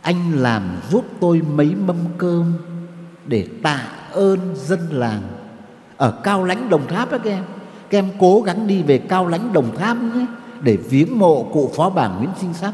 Anh 0.00 0.32
làm 0.36 0.62
giúp 0.90 1.04
tôi 1.20 1.42
mấy 1.54 1.74
mâm 1.86 1.96
cơm 2.18 2.54
Để 3.26 3.46
tạ 3.62 3.86
ơn 4.12 4.38
dân 4.56 4.80
làng. 4.90 5.22
Ở 5.96 6.20
Cao 6.24 6.44
Lãnh 6.44 6.68
Đồng 6.68 6.86
Tháp 6.86 7.10
đó 7.10 7.18
các 7.18 7.30
em 7.30 7.44
các 7.90 7.98
em 7.98 8.10
cố 8.20 8.40
gắng 8.40 8.66
đi 8.66 8.82
về 8.82 8.98
cao 8.98 9.26
lãnh 9.26 9.52
đồng 9.52 9.76
tháp 9.76 9.96
nhé, 10.02 10.26
để 10.60 10.76
viếng 10.76 11.18
mộ 11.18 11.42
cụ 11.52 11.70
phó 11.76 11.90
bảng 11.90 12.18
nguyễn 12.18 12.30
sinh 12.40 12.54
sắc, 12.54 12.72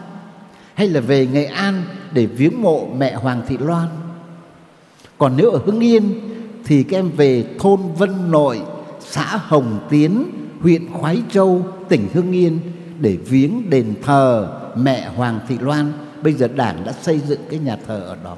hay 0.74 0.88
là 0.88 1.00
về 1.00 1.26
nghệ 1.26 1.44
an 1.44 1.82
để 2.12 2.26
viếng 2.26 2.62
mộ 2.62 2.86
mẹ 2.96 3.14
hoàng 3.14 3.42
thị 3.46 3.58
loan 3.58 3.88
còn 5.18 5.36
nếu 5.36 5.50
ở 5.50 5.60
hưng 5.66 5.80
yên 5.80 6.20
thì 6.64 6.82
các 6.82 6.98
em 6.98 7.10
về 7.16 7.44
thôn 7.58 7.80
vân 7.98 8.30
nội, 8.30 8.60
xã 9.00 9.36
hồng 9.36 9.78
tiến, 9.90 10.24
huyện 10.60 10.92
khoái 10.92 11.22
châu, 11.30 11.66
tỉnh 11.88 12.08
hưng 12.14 12.32
yên 12.32 12.58
để 13.00 13.16
viếng 13.16 13.70
đền 13.70 13.94
thờ 14.02 14.48
mẹ 14.76 15.08
hoàng 15.16 15.40
thị 15.48 15.58
loan. 15.60 15.92
Bây 16.22 16.32
giờ 16.32 16.48
đảng 16.48 16.84
đã 16.84 16.92
xây 16.92 17.20
dựng 17.20 17.40
cái 17.50 17.58
nhà 17.58 17.76
thờ 17.86 18.00
ở 18.00 18.16
đó. 18.24 18.36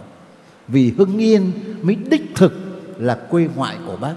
Vì 0.69 0.93
hưng 0.99 1.19
yên 1.19 1.53
mới 1.83 1.95
đích 1.95 2.35
thực 2.35 2.53
là 2.99 3.15
quê 3.15 3.49
ngoại 3.57 3.77
của 3.87 3.97
bác. 3.97 4.15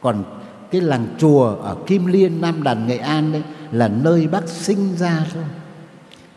Còn 0.00 0.24
cái 0.70 0.80
làng 0.80 1.06
chùa 1.18 1.44
ở 1.44 1.76
Kim 1.86 2.06
Liên, 2.06 2.40
Nam 2.40 2.62
Đàn, 2.62 2.86
Nghệ 2.86 2.96
An 2.96 3.32
đấy 3.32 3.42
là 3.72 3.88
nơi 3.88 4.26
bác 4.26 4.48
sinh 4.48 4.96
ra 4.96 5.26
thôi. 5.34 5.44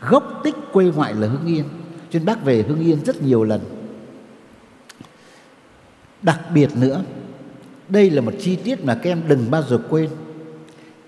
Gốc 0.00 0.40
tích 0.44 0.56
quê 0.72 0.84
ngoại 0.84 1.14
là 1.14 1.28
Hưng 1.28 1.46
Yên. 1.46 1.64
Cho 2.10 2.18
nên 2.18 2.24
bác 2.24 2.44
về 2.44 2.64
Hưng 2.68 2.80
Yên 2.80 3.04
rất 3.04 3.22
nhiều 3.22 3.44
lần 3.44 3.60
đặc 6.22 6.40
biệt 6.54 6.76
nữa, 6.76 7.02
đây 7.88 8.10
là 8.10 8.20
một 8.20 8.32
chi 8.40 8.56
tiết 8.56 8.84
mà 8.84 8.94
các 8.94 9.10
em 9.10 9.22
đừng 9.28 9.50
bao 9.50 9.62
giờ 9.62 9.78
quên. 9.90 10.10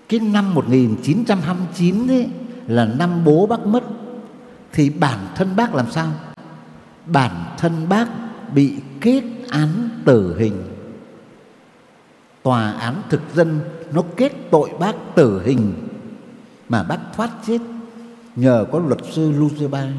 Cái 0.09 0.19
năm 0.19 0.53
1929 0.53 2.07
ấy 2.07 2.27
là 2.67 2.85
năm 2.85 3.25
bố 3.25 3.47
bác 3.47 3.65
mất, 3.65 3.83
thì 4.73 4.89
bản 4.89 5.19
thân 5.35 5.55
bác 5.55 5.75
làm 5.75 5.91
sao? 5.91 6.11
Bản 7.05 7.55
thân 7.57 7.89
bác 7.89 8.07
bị 8.53 8.75
kết 9.01 9.23
án 9.49 9.89
tử 10.05 10.37
hình. 10.37 10.63
Tòa 12.43 12.71
án 12.71 13.01
thực 13.09 13.21
dân 13.35 13.59
nó 13.91 14.03
kết 14.15 14.31
tội 14.51 14.69
bác 14.79 14.95
tử 15.15 15.41
hình 15.45 15.73
mà 16.69 16.83
bác 16.83 16.99
thoát 17.15 17.29
chết 17.47 17.59
nhờ 18.35 18.65
có 18.71 18.79
luật 18.79 18.99
sư 19.11 19.31
Lucifer 19.31 19.91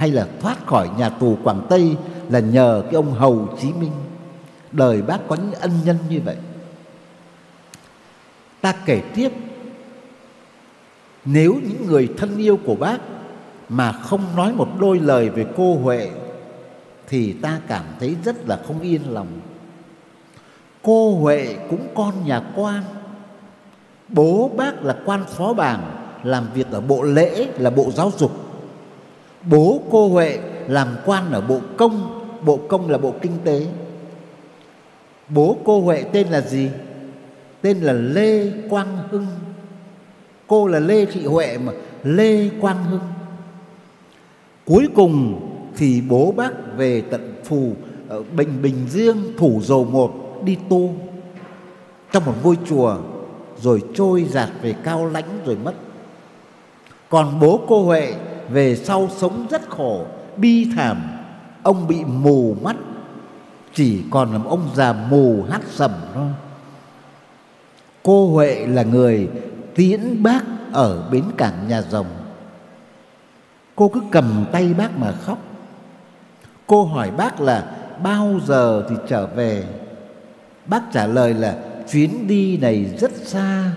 hay 0.00 0.10
là 0.10 0.28
thoát 0.40 0.66
khỏi 0.66 0.88
nhà 0.98 1.08
tù 1.08 1.38
Quảng 1.44 1.66
Tây 1.68 1.96
là 2.28 2.40
nhờ 2.40 2.82
cái 2.84 2.94
ông 2.94 3.12
Hầu 3.12 3.48
Chí 3.60 3.72
Minh 3.72 3.92
đời 4.72 5.02
bác 5.02 5.18
có 5.28 5.36
những 5.36 5.60
ân 5.60 5.70
nhân 5.84 5.96
như 6.08 6.20
vậy 6.24 6.36
ta 8.60 8.74
kể 8.86 9.02
tiếp, 9.14 9.32
nếu 11.24 11.54
những 11.68 11.86
người 11.86 12.08
thân 12.18 12.36
yêu 12.36 12.58
của 12.64 12.74
bác 12.74 12.98
mà 13.68 13.92
không 13.92 14.36
nói 14.36 14.52
một 14.52 14.68
đôi 14.80 14.98
lời 14.98 15.28
về 15.28 15.46
cô 15.56 15.74
Huệ, 15.74 16.10
thì 17.08 17.32
ta 17.32 17.60
cảm 17.68 17.84
thấy 18.00 18.16
rất 18.24 18.48
là 18.48 18.58
không 18.66 18.80
yên 18.80 19.02
lòng. 19.14 19.40
Cô 20.82 21.14
Huệ 21.14 21.56
cũng 21.70 21.88
con 21.94 22.14
nhà 22.26 22.42
quan. 22.56 22.82
Bố 24.08 24.50
bác 24.56 24.82
là 24.82 24.96
quan 25.04 25.24
phó 25.24 25.52
bảng, 25.52 25.82
làm 26.22 26.46
việc 26.54 26.66
ở 26.70 26.80
bộ 26.80 27.02
lễ, 27.02 27.46
là 27.58 27.70
bộ 27.70 27.90
giáo 27.90 28.12
dục. 28.18 28.49
Bố 29.44 29.82
cô 29.90 30.08
Huệ 30.08 30.38
làm 30.68 30.88
quan 31.06 31.32
ở 31.32 31.40
bộ 31.40 31.60
công, 31.76 32.24
bộ 32.44 32.58
công 32.68 32.90
là 32.90 32.98
bộ 32.98 33.14
kinh 33.22 33.32
tế. 33.44 33.66
Bố 35.28 35.56
cô 35.64 35.80
Huệ 35.80 36.02
tên 36.02 36.28
là 36.28 36.40
gì? 36.40 36.68
Tên 37.60 37.80
là 37.80 37.92
Lê 37.92 38.50
Quang 38.70 38.98
Hưng. 39.10 39.26
Cô 40.46 40.66
là 40.66 40.78
Lê 40.78 41.04
Thị 41.04 41.24
Huệ 41.24 41.58
mà 41.58 41.72
Lê 42.02 42.48
Quang 42.60 42.84
Hưng. 42.84 43.00
Cuối 44.66 44.88
cùng 44.94 45.40
thì 45.76 46.02
bố 46.08 46.32
bác 46.36 46.50
về 46.76 47.00
tận 47.10 47.34
phù 47.44 47.72
ở 48.08 48.22
Bình 48.22 48.62
Bình 48.62 48.86
Dương 48.88 49.32
thủ 49.38 49.60
dầu 49.62 49.84
một 49.84 50.42
đi 50.44 50.56
tu 50.68 50.94
trong 52.12 52.24
một 52.24 52.34
ngôi 52.42 52.56
chùa 52.68 52.96
rồi 53.60 53.82
trôi 53.94 54.24
giạt 54.24 54.48
về 54.62 54.74
cao 54.84 55.06
lãnh 55.06 55.28
rồi 55.44 55.56
mất. 55.64 55.74
Còn 57.08 57.40
bố 57.40 57.60
cô 57.68 57.84
Huệ 57.84 58.14
về 58.52 58.76
sau 58.76 59.08
sống 59.16 59.46
rất 59.50 59.70
khổ, 59.70 60.06
bi 60.36 60.70
thảm, 60.76 61.02
ông 61.62 61.88
bị 61.88 62.04
mù 62.04 62.56
mắt, 62.62 62.76
chỉ 63.74 64.02
còn 64.10 64.32
làm 64.32 64.44
ông 64.44 64.68
già 64.74 64.92
mù 64.92 65.44
hát 65.50 65.60
sầm 65.70 65.90
thôi. 66.14 66.28
Cô 68.02 68.28
Huệ 68.28 68.66
là 68.66 68.82
người 68.82 69.28
tiễn 69.74 70.22
bác 70.22 70.44
ở 70.72 71.08
bến 71.10 71.24
cảng 71.36 71.68
nhà 71.68 71.82
rồng. 71.82 72.06
Cô 73.76 73.88
cứ 73.88 74.00
cầm 74.10 74.44
tay 74.52 74.74
bác 74.74 74.98
mà 74.98 75.12
khóc. 75.12 75.38
Cô 76.66 76.84
hỏi 76.84 77.10
bác 77.10 77.40
là 77.40 77.76
bao 78.02 78.40
giờ 78.46 78.86
thì 78.90 78.96
trở 79.08 79.26
về? 79.26 79.64
Bác 80.66 80.82
trả 80.92 81.06
lời 81.06 81.34
là 81.34 81.56
chuyến 81.90 82.26
đi 82.26 82.56
này 82.56 82.84
rất 82.98 83.10
xa, 83.24 83.72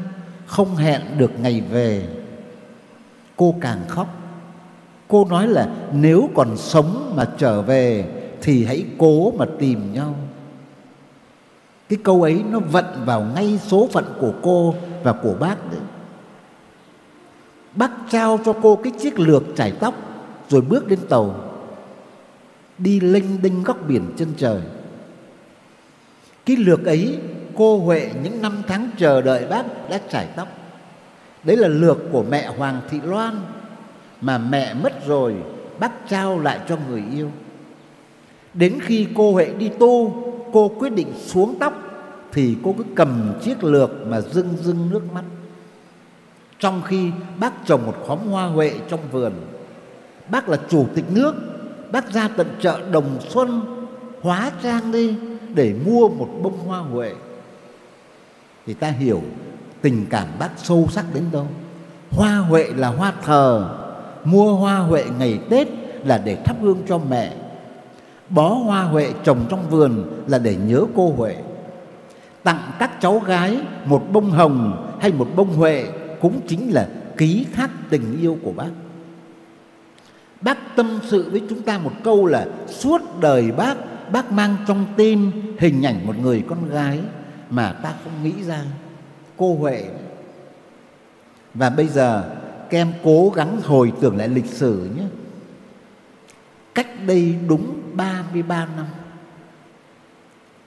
không 0.46 0.76
hẹn 0.76 1.02
được 1.18 1.32
ngày 1.40 1.62
về. 1.62 2.08
Cô 3.36 3.56
càng 3.62 3.80
khóc. 3.88 4.23
Cô 5.14 5.26
nói 5.30 5.48
là 5.48 5.68
nếu 5.92 6.30
còn 6.36 6.58
sống 6.58 7.14
mà 7.16 7.26
trở 7.38 7.62
về 7.62 8.06
thì 8.42 8.66
hãy 8.66 8.86
cố 8.98 9.32
mà 9.32 9.46
tìm 9.60 9.94
nhau. 9.94 10.16
Cái 11.90 12.00
câu 12.04 12.22
ấy 12.22 12.44
nó 12.50 12.60
vận 12.60 12.86
vào 13.06 13.22
ngay 13.36 13.60
số 13.68 13.90
phận 13.92 14.06
của 14.20 14.34
cô 14.42 14.76
và 15.04 15.14
của 15.14 15.36
bác 15.40 15.72
đấy. 15.72 15.80
Bác 17.76 17.92
trao 18.10 18.40
cho 18.46 18.54
cô 18.62 18.76
cái 18.76 18.94
chiếc 19.00 19.20
lược 19.20 19.44
trải 19.56 19.72
tóc 19.72 19.94
rồi 20.50 20.62
bước 20.62 20.88
lên 20.88 21.00
tàu, 21.10 21.36
đi 22.78 23.00
linh 23.00 23.42
đinh 23.42 23.64
góc 23.64 23.78
biển 23.88 24.14
chân 24.18 24.34
trời. 24.38 24.62
Cái 26.46 26.58
lược 26.58 26.86
ấy 26.86 27.20
cô 27.58 27.78
Huệ 27.78 28.12
những 28.24 28.42
năm 28.42 28.62
tháng 28.68 28.90
chờ 28.98 29.22
đợi 29.22 29.46
bác 29.50 29.90
đã 29.90 30.00
trải 30.10 30.28
tóc. 30.36 30.48
Đấy 31.44 31.58
là 31.58 31.68
lược 31.68 31.98
của 32.12 32.24
mẹ 32.30 32.48
Hoàng 32.48 32.82
Thị 32.90 33.00
Loan 33.04 33.42
mà 34.24 34.38
mẹ 34.38 34.74
mất 34.74 35.08
rồi 35.08 35.36
bác 35.80 36.10
trao 36.10 36.40
lại 36.40 36.60
cho 36.68 36.78
người 36.90 37.04
yêu. 37.16 37.32
Đến 38.54 38.80
khi 38.82 39.08
cô 39.16 39.32
Huệ 39.32 39.54
đi 39.58 39.70
tu, 39.80 40.24
cô 40.54 40.72
quyết 40.80 40.90
định 40.90 41.14
xuống 41.18 41.56
tóc 41.60 41.74
thì 42.32 42.58
cô 42.64 42.76
cứ 42.78 42.84
cầm 42.96 43.34
chiếc 43.42 43.64
lược 43.64 43.92
mà 44.08 44.22
rưng 44.22 44.58
rưng 44.62 44.90
nước 44.90 45.14
mắt. 45.14 45.24
Trong 46.60 46.82
khi 46.86 47.12
bác 47.40 47.54
trồng 47.66 47.86
một 47.86 47.96
khóm 48.08 48.20
hoa 48.20 48.46
huệ 48.46 48.74
trong 48.90 49.00
vườn, 49.12 49.34
bác 50.30 50.50
là 50.50 50.58
chủ 50.70 50.86
tịch 50.96 51.06
nước 51.10 51.36
bác 51.92 52.14
ra 52.14 52.28
tận 52.28 52.48
chợ 52.62 52.82
Đồng 52.92 53.20
Xuân 53.30 53.62
hóa 54.22 54.52
trang 54.64 54.92
đi 54.92 55.16
để 55.54 55.76
mua 55.86 56.10
một 56.10 56.30
bông 56.42 56.58
hoa 56.58 56.80
huệ 56.80 57.14
thì 58.66 58.74
ta 58.74 58.88
hiểu 58.88 59.22
tình 59.82 60.06
cảm 60.10 60.28
bác 60.40 60.50
sâu 60.58 60.88
sắc 60.92 61.06
đến 61.14 61.24
đâu 61.32 61.48
hoa 62.12 62.38
huệ 62.38 62.68
là 62.76 62.88
hoa 62.88 63.14
thờ 63.24 63.80
mua 64.24 64.54
hoa 64.56 64.78
huệ 64.78 65.06
ngày 65.20 65.40
tết 65.50 65.68
là 66.06 66.22
để 66.26 66.36
thắp 66.36 66.56
hương 66.62 66.82
cho 66.88 66.98
mẹ. 67.10 67.34
Bó 68.30 68.50
hoa 68.50 68.84
huệ 68.84 69.14
trồng 69.24 69.46
trong 69.50 69.70
vườn 69.70 70.24
là 70.28 70.40
để 70.40 70.56
nhớ 70.56 70.86
cô 70.96 71.14
huệ. 71.18 71.36
Tặng 72.44 72.72
các 72.80 73.02
cháu 73.02 73.20
gái 73.20 73.58
một 73.86 74.04
bông 74.12 74.32
hồng 74.32 74.88
hay 75.02 75.12
một 75.12 75.28
bông 75.36 75.54
huệ 75.54 75.86
cũng 76.22 76.42
chính 76.48 76.74
là 76.74 76.88
ký 77.18 77.46
thác 77.54 77.70
tình 77.90 78.22
yêu 78.22 78.38
của 78.44 78.52
bác. 78.52 78.70
Bác 80.42 80.76
tâm 80.76 81.00
sự 81.08 81.30
với 81.32 81.42
chúng 81.50 81.62
ta 81.62 81.78
một 81.78 81.92
câu 82.04 82.26
là 82.26 82.48
suốt 82.68 83.02
đời 83.20 83.52
bác 83.52 83.78
bác 84.12 84.32
mang 84.32 84.56
trong 84.68 84.86
tim 84.98 85.32
hình 85.60 85.86
ảnh 85.86 86.08
một 86.08 86.20
người 86.20 86.44
con 86.50 86.70
gái 86.70 87.00
mà 87.50 87.72
ta 87.72 87.94
không 88.04 88.24
nghĩ 88.24 88.44
ra. 88.44 88.62
Cô 89.38 89.56
Huệ. 89.56 89.84
Và 91.54 91.70
bây 91.70 91.88
giờ 91.88 92.24
các 92.74 92.80
em 92.80 92.94
cố 93.04 93.32
gắng 93.36 93.62
hồi 93.64 93.94
tưởng 94.02 94.18
lại 94.18 94.28
lịch 94.28 94.46
sử 94.46 94.90
nhé. 94.98 95.04
Cách 96.76 96.88
đây 97.08 97.36
đúng 97.48 97.82
33 97.94 98.68
năm 98.78 98.86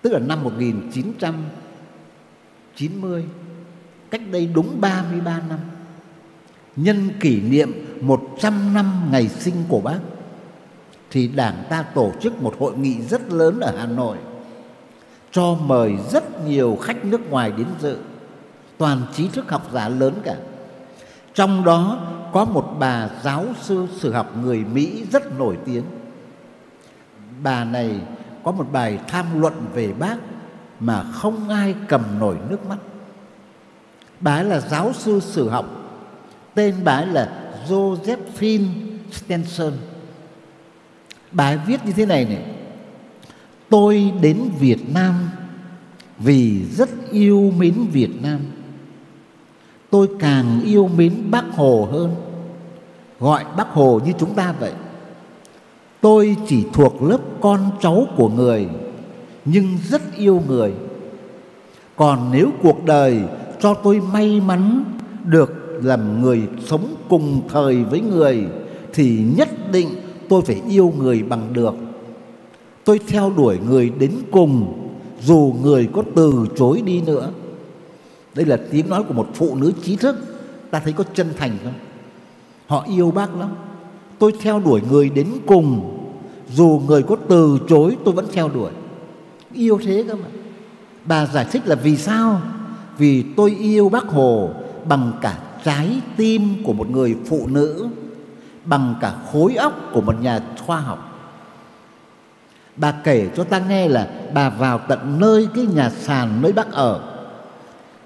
Tức 0.03 0.13
là 0.13 0.19
năm 0.19 0.45
1990 0.45 3.25
Cách 4.11 4.23
đây 4.31 4.47
đúng 4.47 4.81
33 4.81 5.41
năm 5.49 5.59
Nhân 6.77 7.11
kỷ 7.21 7.41
niệm 7.41 7.73
100 8.01 8.75
năm 8.75 9.09
ngày 9.11 9.29
sinh 9.29 9.55
của 9.69 9.81
bác 9.81 9.99
thì 11.11 11.29
Đảng 11.29 11.65
ta 11.69 11.83
tổ 11.83 12.13
chức 12.21 12.43
một 12.43 12.55
hội 12.59 12.77
nghị 12.77 13.03
rất 13.03 13.33
lớn 13.33 13.61
ở 13.61 13.79
Hà 13.79 13.87
Nội 13.87 14.17
cho 15.31 15.55
mời 15.55 15.93
rất 16.11 16.47
nhiều 16.47 16.79
khách 16.83 17.05
nước 17.05 17.31
ngoài 17.31 17.53
đến 17.59 17.67
dự, 17.81 17.97
toàn 18.79 19.03
trí 19.15 19.29
thức 19.29 19.51
học 19.51 19.71
giả 19.73 19.89
lớn 19.89 20.15
cả. 20.25 20.37
Trong 21.37 21.65
đó 21.65 22.07
có 22.33 22.45
một 22.45 22.77
bà 22.79 23.09
giáo 23.23 23.47
sư 23.63 23.87
sử 23.97 24.13
học 24.13 24.37
người 24.43 24.65
Mỹ 24.65 25.05
rất 25.13 25.39
nổi 25.39 25.59
tiếng. 25.65 25.85
Bà 27.43 27.65
này 27.65 28.01
có 28.45 28.53
một 28.53 28.67
bài 28.73 28.99
tham 29.09 29.41
luận 29.41 29.55
về 29.75 29.93
bác 29.93 30.17
mà 30.81 31.03
không 31.03 31.49
ai 31.49 31.75
cầm 31.89 32.03
nổi 32.19 32.37
nước 32.49 32.67
mắt. 32.67 32.77
Bà 34.21 34.35
ấy 34.35 34.45
là 34.45 34.61
giáo 34.61 34.93
sư 34.93 35.21
sử 35.21 35.49
học, 35.49 35.67
tên 36.55 36.75
bà 36.85 36.93
ấy 36.93 37.07
là 37.07 37.53
Josephine 37.69 38.69
Stenson. 39.13 39.73
bà 41.33 41.49
ấy 41.49 41.59
viết 41.67 41.85
như 41.85 41.93
thế 41.93 42.07
này 42.07 42.25
này. 42.25 42.45
Tôi 43.69 44.13
đến 44.21 44.51
Việt 44.59 44.95
Nam 44.95 45.15
vì 46.19 46.65
rất 46.65 46.89
yêu 47.11 47.53
mến 47.57 47.75
Việt 47.93 48.23
Nam. 48.23 48.41
Tôi 49.97 50.09
càng 50.19 50.61
yêu 50.65 50.89
mến 50.97 51.13
Bác 51.31 51.45
Hồ 51.55 51.89
hơn. 51.93 52.15
Gọi 53.21 53.45
Bác 53.57 53.69
Hồ 53.69 54.01
như 54.07 54.13
chúng 54.19 54.35
ta 54.35 54.55
vậy. 54.61 54.73
Tôi 56.01 56.37
chỉ 56.47 56.65
thuộc 56.73 57.03
lớp 57.03 57.19
con 57.41 57.61
cháu 57.81 58.07
của 58.17 58.29
người, 58.29 58.69
nhưng 59.45 59.67
rất 59.89 60.03
yêu 60.17 60.43
người. 60.49 60.73
Còn 61.97 62.31
nếu 62.33 62.51
cuộc 62.63 62.85
đời 62.85 63.21
cho 63.61 63.75
tôi 63.75 64.01
may 64.13 64.41
mắn 64.41 64.85
được 65.25 65.53
làm 65.83 66.23
người 66.23 66.43
sống 66.67 66.95
cùng 67.09 67.41
thời 67.49 67.85
với 67.85 68.01
người, 68.01 68.45
thì 68.95 69.25
nhất 69.37 69.49
định 69.73 69.89
tôi 70.29 70.43
phải 70.43 70.63
yêu 70.69 70.93
người 70.99 71.23
bằng 71.23 71.53
được. 71.53 71.75
Tôi 72.85 73.01
theo 73.09 73.33
đuổi 73.37 73.59
người 73.69 73.91
đến 73.99 74.13
cùng, 74.31 74.73
dù 75.23 75.55
người 75.63 75.89
có 75.93 76.03
từ 76.15 76.47
chối 76.57 76.83
đi 76.87 77.01
nữa. 77.01 77.31
Đây 78.37 78.47
là 78.47 78.59
tiếng 78.71 78.89
nói 78.89 79.03
của 79.03 79.15
một 79.15 79.29
phụ 79.35 79.57
nữ 79.57 79.73
trí 79.83 79.97
thức. 79.97 80.17
Ta 80.71 80.81
thấy 80.81 80.93
có 80.93 81.05
chân 81.15 81.29
thành 81.37 81.59
không? 81.65 81.73
Họ 82.67 82.85
yêu 82.97 83.11
bác 83.11 83.37
lắm. 83.37 83.51
Tôi 84.19 84.33
theo 84.41 84.61
đuổi 84.61 84.81
người 84.91 85.11
đến 85.11 85.29
cùng 85.47 85.99
dù 86.53 86.83
người 86.87 87.03
có 87.03 87.17
từ 87.29 87.59
chối, 87.69 87.97
tôi 88.05 88.15
vẫn 88.15 88.27
theo 88.33 88.49
đuổi. 88.49 88.71
Yêu 89.53 89.79
thế 89.85 90.05
cơ 90.09 90.15
mà. 90.15 90.29
Bà 91.05 91.27
giải 91.27 91.47
thích 91.53 91.63
là 91.67 91.75
vì 91.75 91.97
sao? 91.97 92.41
Vì 92.99 93.25
tôi 93.37 93.57
yêu 93.59 93.89
bác 93.89 94.05
Hồ 94.05 94.51
bằng 94.89 95.13
cả 95.23 95.39
trái 95.65 96.01
tim 96.17 96.65
của 96.65 96.73
một 96.73 96.91
người 96.91 97.17
phụ 97.27 97.47
nữ, 97.47 97.89
bằng 98.65 98.95
cả 99.01 99.15
khối 99.33 99.55
óc 99.55 99.91
của 99.93 100.01
một 100.01 100.21
nhà 100.21 100.41
khoa 100.67 100.81
học 100.81 101.17
bà 102.77 102.93
kể 102.93 103.29
cho 103.37 103.45
ta 103.45 103.59
nghe 103.59 103.89
là 103.89 104.09
bà 104.35 104.51
vào 104.51 104.79
tận 104.79 105.21
nơi 105.21 105.49
cái 105.55 105.67
nhà 105.67 105.91
sàn 105.91 106.43
nơi 106.43 106.53
bác 106.53 106.73
ở 106.73 107.16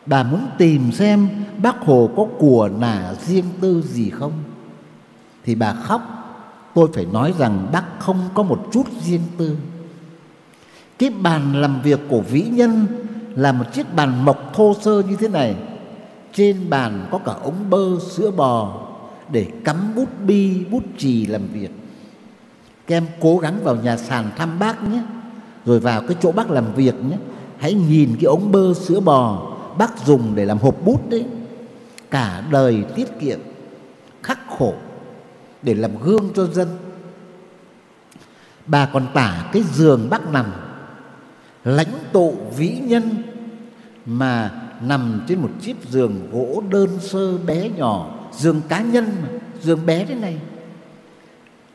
bà 0.07 0.22
muốn 0.22 0.46
tìm 0.59 0.92
xem 0.92 1.28
bác 1.62 1.80
hồ 1.80 2.11
có 2.16 2.26
của 2.38 2.70
nả 2.78 3.14
riêng 3.26 3.44
tư 3.61 3.82
gì 3.82 4.11
không? 4.11 4.32
Thì 5.44 5.55
bà 5.55 5.72
khóc. 5.72 6.16
Tôi 6.74 6.88
phải 6.94 7.07
nói 7.07 7.34
rằng 7.38 7.66
bác 7.72 7.84
không 7.98 8.28
có 8.34 8.42
một 8.42 8.68
chút 8.72 8.86
riêng 9.03 9.22
tư. 9.36 9.57
Cái 10.98 11.11
bàn 11.11 11.61
làm 11.61 11.82
việc 11.82 12.01
của 12.09 12.20
vĩ 12.20 12.42
nhân 12.42 12.86
là 13.34 13.53
một 13.53 13.64
chiếc 13.72 13.94
bàn 13.94 14.24
mộc 14.24 14.55
thô 14.55 14.74
sơ 14.80 15.03
như 15.03 15.16
thế 15.16 15.28
này. 15.28 15.57
Trên 16.32 16.70
bàn 16.70 17.07
có 17.11 17.18
cả 17.18 17.32
ống 17.32 17.70
bơ, 17.70 17.98
sữa 18.11 18.30
bò 18.30 18.86
để 19.32 19.46
cắm 19.64 19.76
bút 19.96 20.09
bi, 20.26 20.64
bút 20.70 20.82
chì 20.98 21.26
làm 21.26 21.46
việc. 21.53 21.70
Các 22.86 22.96
em 22.96 23.07
cố 23.20 23.38
gắng 23.38 23.59
vào 23.64 23.76
nhà 23.76 23.96
sàn 23.96 24.30
thăm 24.36 24.59
bác 24.59 24.82
nhé. 24.88 25.03
Rồi 25.66 25.80
vào 25.80 26.03
cái 26.07 26.16
chỗ 26.20 26.32
bác 26.32 26.51
làm 26.51 26.74
việc 26.74 26.94
nhé. 27.05 27.16
Hãy 27.59 27.74
nhìn 27.74 28.16
cái 28.16 28.24
ống 28.24 28.53
bơ, 28.53 28.74
sữa 28.74 29.01
bò 29.01 29.49
bác 29.78 30.06
dùng 30.06 30.34
để 30.34 30.44
làm 30.44 30.58
hộp 30.58 30.76
bút 30.84 31.10
đấy, 31.10 31.26
cả 32.10 32.42
đời 32.50 32.84
tiết 32.94 33.08
kiệm, 33.20 33.38
khắc 34.22 34.38
khổ 34.58 34.74
để 35.62 35.74
làm 35.74 35.90
gương 36.02 36.30
cho 36.34 36.46
dân. 36.46 36.68
Bà 38.66 38.86
còn 38.86 39.06
tả 39.14 39.50
cái 39.52 39.62
giường 39.62 40.06
bác 40.10 40.32
nằm, 40.32 40.46
lãnh 41.64 41.92
tụ 42.12 42.36
vĩ 42.56 42.68
nhân 42.68 43.22
mà 44.06 44.50
nằm 44.82 45.22
trên 45.28 45.40
một 45.40 45.50
chiếc 45.60 45.76
giường 45.88 46.30
gỗ 46.32 46.62
đơn 46.70 46.88
sơ 47.00 47.38
bé 47.38 47.68
nhỏ, 47.68 48.14
giường 48.32 48.60
cá 48.68 48.80
nhân 48.80 49.06
mà, 49.22 49.28
giường 49.62 49.86
bé 49.86 50.04
thế 50.04 50.14
này. 50.14 50.38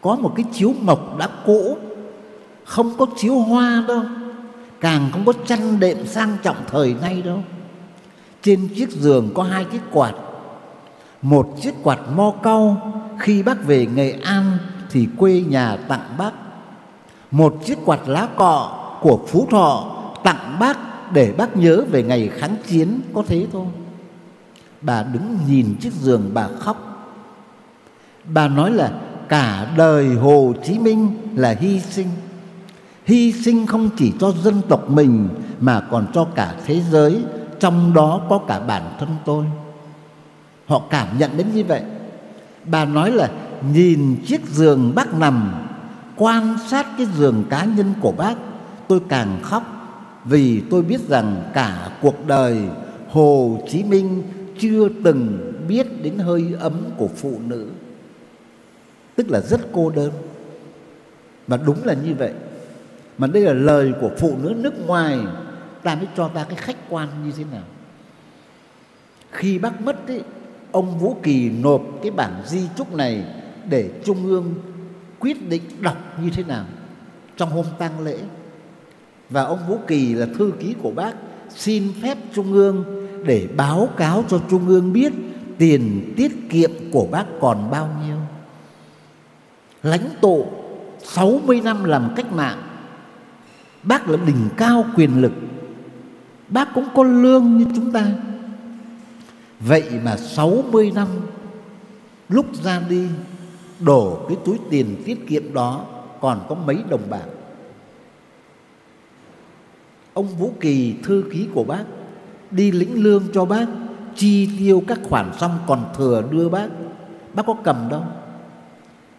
Có 0.01 0.15
một 0.15 0.33
cái 0.35 0.45
chiếu 0.53 0.73
mộc 0.81 1.17
đã 1.17 1.29
cũ, 1.45 1.77
không 2.65 2.97
có 2.97 3.05
chiếu 3.17 3.39
hoa 3.39 3.83
đâu, 3.87 4.03
càng 4.79 5.09
không 5.11 5.25
có 5.25 5.33
chăn 5.47 5.79
đệm 5.79 6.07
sang 6.07 6.37
trọng 6.43 6.57
thời 6.67 6.93
nay 7.01 7.21
đâu 7.21 7.43
trên 8.45 8.67
chiếc 8.75 8.91
giường 8.91 9.31
có 9.33 9.43
hai 9.43 9.65
chiếc 9.65 9.81
quạt. 9.91 10.13
Một 11.21 11.55
chiếc 11.61 11.73
quạt 11.83 11.99
mo 12.15 12.33
cau, 12.43 12.93
khi 13.19 13.43
bác 13.43 13.65
về 13.65 13.85
nghệ 13.85 14.11
an 14.23 14.57
thì 14.91 15.07
quê 15.17 15.43
nhà 15.47 15.77
tặng 15.87 16.15
bác. 16.17 16.31
Một 17.31 17.55
chiếc 17.65 17.77
quạt 17.85 18.07
lá 18.07 18.27
cọ 18.35 18.79
của 19.01 19.19
phú 19.27 19.47
thọ 19.51 19.95
tặng 20.23 20.57
bác 20.59 20.77
để 21.13 21.33
bác 21.37 21.57
nhớ 21.57 21.83
về 21.91 22.03
ngày 22.03 22.29
kháng 22.37 22.55
chiến, 22.67 22.99
có 23.13 23.23
thế 23.27 23.47
thôi. 23.51 23.65
Bà 24.81 25.03
đứng 25.03 25.37
nhìn 25.47 25.75
chiếc 25.81 25.93
giường 25.93 26.31
bà 26.33 26.47
khóc. 26.59 26.77
Bà 28.25 28.47
nói 28.47 28.71
là 28.71 28.91
cả 29.29 29.73
đời 29.77 30.07
hồ 30.07 30.53
chí 30.65 30.79
minh 30.79 31.17
là 31.35 31.55
hy 31.59 31.79
sinh. 31.79 32.07
Hy 33.05 33.31
sinh 33.31 33.67
không 33.67 33.89
chỉ 33.97 34.13
cho 34.19 34.31
dân 34.31 34.61
tộc 34.69 34.89
mình 34.89 35.29
mà 35.59 35.81
còn 35.91 36.07
cho 36.13 36.27
cả 36.35 36.55
thế 36.65 36.81
giới 36.91 37.23
trong 37.59 37.93
đó 37.93 38.21
có 38.29 38.37
cả 38.47 38.59
bản 38.59 38.83
thân 38.99 39.09
tôi. 39.25 39.45
Họ 40.65 40.81
cảm 40.89 41.07
nhận 41.17 41.37
đến 41.37 41.47
như 41.53 41.63
vậy. 41.63 41.81
Bà 42.65 42.85
nói 42.85 43.11
là 43.11 43.29
nhìn 43.73 44.15
chiếc 44.27 44.45
giường 44.45 44.91
bác 44.95 45.13
nằm, 45.13 45.65
quan 46.15 46.57
sát 46.67 46.85
cái 46.97 47.07
giường 47.17 47.43
cá 47.49 47.65
nhân 47.65 47.93
của 48.01 48.11
bác, 48.11 48.35
tôi 48.87 48.99
càng 49.09 49.39
khóc 49.43 49.63
vì 50.25 50.61
tôi 50.69 50.81
biết 50.81 51.01
rằng 51.07 51.43
cả 51.53 51.89
cuộc 52.01 52.27
đời 52.27 52.57
Hồ 53.09 53.59
Chí 53.69 53.83
Minh 53.83 54.23
chưa 54.59 54.89
từng 55.03 55.51
biết 55.67 56.03
đến 56.03 56.17
hơi 56.17 56.55
ấm 56.59 56.73
của 56.97 57.09
phụ 57.15 57.39
nữ. 57.47 57.67
Tức 59.15 59.29
là 59.29 59.39
rất 59.39 59.61
cô 59.73 59.89
đơn. 59.89 60.11
Và 61.47 61.57
đúng 61.57 61.85
là 61.85 61.93
như 61.93 62.15
vậy. 62.19 62.31
Mà 63.17 63.27
đây 63.27 63.43
là 63.43 63.53
lời 63.53 63.93
của 64.01 64.09
phụ 64.17 64.37
nữ 64.43 64.53
nước 64.57 64.87
ngoài 64.87 65.19
ta 65.85 65.95
mới 65.95 66.07
cho 66.15 66.27
ta 66.27 66.43
cái 66.43 66.55
khách 66.55 66.89
quan 66.89 67.09
như 67.25 67.31
thế 67.37 67.43
nào 67.51 67.63
khi 69.31 69.59
bác 69.59 69.81
mất 69.81 70.07
ấy, 70.07 70.21
ông 70.71 70.99
Vũ 70.99 71.17
Kỳ 71.23 71.49
nộp 71.49 71.81
cái 72.01 72.11
bản 72.11 72.41
di 72.45 72.61
trúc 72.77 72.93
này 72.93 73.25
để 73.69 73.89
Trung 74.05 74.25
ương 74.25 74.53
quyết 75.19 75.49
định 75.49 75.61
đọc 75.81 75.97
như 76.21 76.29
thế 76.29 76.43
nào 76.43 76.65
trong 77.37 77.49
hôm 77.49 77.65
tang 77.77 78.03
lễ 78.03 78.17
và 79.29 79.43
ông 79.43 79.59
Vũ 79.67 79.79
Kỳ 79.87 80.13
là 80.13 80.27
thư 80.37 80.51
ký 80.59 80.75
của 80.81 80.91
bác 80.91 81.13
xin 81.49 81.93
phép 82.01 82.17
Trung 82.33 82.53
ương 82.53 83.07
để 83.25 83.47
báo 83.57 83.89
cáo 83.97 84.23
cho 84.27 84.41
Trung 84.49 84.67
ương 84.67 84.93
biết 84.93 85.13
tiền 85.57 86.13
tiết 86.17 86.31
kiệm 86.49 86.71
của 86.91 87.07
bác 87.11 87.25
còn 87.41 87.71
bao 87.71 87.89
nhiêu. 88.05 88.17
Lãnh 89.83 90.09
tụ 90.21 90.47
60 91.03 91.61
năm 91.61 91.83
làm 91.83 92.13
cách 92.15 92.31
mạng 92.31 92.61
Bác 93.83 94.09
là 94.09 94.17
đỉnh 94.25 94.49
cao 94.57 94.85
quyền 94.95 95.21
lực 95.21 95.31
Bác 96.47 96.73
cũng 96.73 96.85
có 96.95 97.03
lương 97.03 97.57
như 97.57 97.65
chúng 97.75 97.91
ta. 97.91 98.05
Vậy 99.59 99.83
mà 100.03 100.17
60 100.17 100.91
năm 100.95 101.07
Lúc 102.29 102.45
ra 102.63 102.81
đi, 102.89 103.07
Đổ 103.79 104.25
cái 104.27 104.37
túi 104.45 104.57
tiền 104.69 105.01
tiết 105.05 105.27
kiệm 105.27 105.53
đó 105.53 105.85
Còn 106.21 106.45
có 106.49 106.55
mấy 106.55 106.77
đồng 106.89 107.09
bạc? 107.09 107.25
Ông 110.13 110.27
Vũ 110.27 110.53
Kỳ, 110.59 110.95
thư 111.03 111.23
ký 111.33 111.47
của 111.53 111.63
bác, 111.63 111.83
Đi 112.51 112.71
lĩnh 112.71 113.03
lương 113.03 113.23
cho 113.33 113.45
bác, 113.45 113.65
Chi 114.15 114.49
tiêu 114.59 114.83
các 114.87 114.99
khoản 115.03 115.31
xong 115.39 115.59
còn 115.67 115.85
thừa 115.97 116.23
đưa 116.31 116.49
bác. 116.49 116.67
Bác 117.33 117.45
có 117.45 117.55
cầm 117.63 117.87
đâu. 117.89 118.03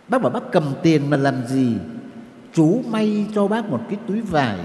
Bác 0.09 0.23
bảo 0.23 0.31
bác 0.31 0.53
cầm 0.53 0.65
tiền 0.83 1.11
mà 1.11 1.17
làm 1.17 1.47
gì? 1.47 1.77
Chú 2.53 2.83
may 2.91 3.27
cho 3.35 3.49
bác 3.49 3.71
một 3.71 3.81
cái 3.89 3.99
túi 4.07 4.21
vải 4.21 4.59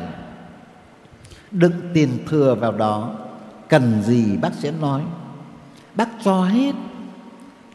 Đựng 1.51 1.73
tiền 1.93 2.09
thừa 2.27 2.55
vào 2.55 2.71
đó, 2.71 3.15
Cần 3.69 4.03
gì 4.03 4.37
bác 4.37 4.53
sẽ 4.53 4.71
nói. 4.71 5.03
Bác 5.95 6.09
cho 6.23 6.43
hết, 6.43 6.75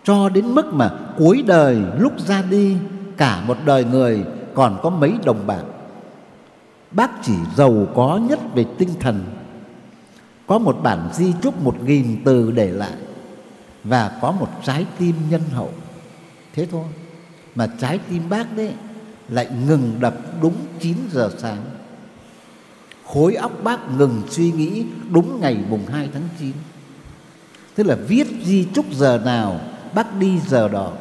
Cho 0.05 0.29
đến 0.29 0.55
mức 0.55 0.75
mà 0.75 0.91
cuối 1.19 1.45
đời 1.47 1.83
lúc 1.99 2.13
ra 2.21 2.43
đi, 2.51 2.77
Cả 3.17 3.43
một 3.47 3.57
đời 3.65 3.85
người 3.85 4.25
còn 4.55 4.79
có 4.83 4.91
mấy 4.91 5.13
đồng 5.25 5.47
bạc. 5.47 5.63
Bác 6.91 7.11
chỉ 7.23 7.35
giàu 7.57 7.87
có 7.95 8.21
nhất 8.29 8.39
về 8.55 8.65
tinh 8.79 8.89
thần. 9.01 9.25
Có 10.47 10.59
một 10.59 10.79
bản 10.83 11.09
di 11.13 11.33
chúc 11.43 11.63
một 11.63 11.83
nghìn 11.85 12.23
từ 12.25 12.51
để 12.51 12.71
lại, 12.71 12.97
Và 13.85 14.19
có 14.21 14.33
một 14.33 14.49
trái 14.65 14.87
tim 14.99 15.15
nhân 15.31 15.43
hậu. 15.53 15.71
Thế 16.55 16.67
thôi, 16.71 16.85
Mà 17.55 17.67
trái 17.79 17.99
tim 18.11 18.23
bác 18.29 18.57
đấy 18.57 18.73
Lại 19.29 19.49
ngừng 19.69 19.97
đập 20.01 20.15
đúng 20.43 20.55
9 20.81 20.97
giờ 21.13 21.31
sáng. 21.39 21.63
Khối 23.07 23.35
óc 23.35 23.53
bác 23.65 23.91
ngừng 23.99 24.23
suy 24.31 24.53
nghĩ 24.53 24.85
đúng 25.11 25.41
ngày 25.41 25.57
mùng 25.69 25.87
2 25.87 26.09
tháng 26.13 26.29
9 26.41 26.53
Tức 27.75 27.87
là 27.87 27.95
viết 27.95 28.27
di 28.45 28.65
chúc 28.75 28.93
giờ 28.93 29.21
nào, 29.25 29.61
Bác 29.95 30.19
đi 30.19 30.41
giờ 30.47 30.69
đó. 30.69 30.93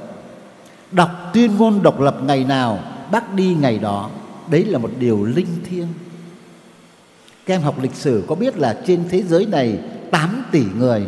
Đọc 0.91 1.09
tuyên 1.33 1.57
ngôn 1.57 1.83
độc 1.83 1.99
lập 1.99 2.17
ngày 2.23 2.43
nào, 2.43 2.79
Bác 3.11 3.33
đi 3.33 3.53
ngày 3.53 3.79
đó. 3.79 4.09
Đấy 4.49 4.65
là 4.65 4.79
một 4.79 4.91
điều 4.99 5.25
linh 5.25 5.63
thiêng. 5.69 5.87
Các 7.45 7.53
em 7.53 7.61
học 7.61 7.81
lịch 7.81 7.95
sử 7.95 8.23
có 8.27 8.35
biết 8.35 8.57
là 8.57 8.81
trên 8.87 9.03
thế 9.09 9.23
giới 9.23 9.45
này 9.45 9.79
8 10.11 10.43
tỷ 10.51 10.63
người. 10.77 11.07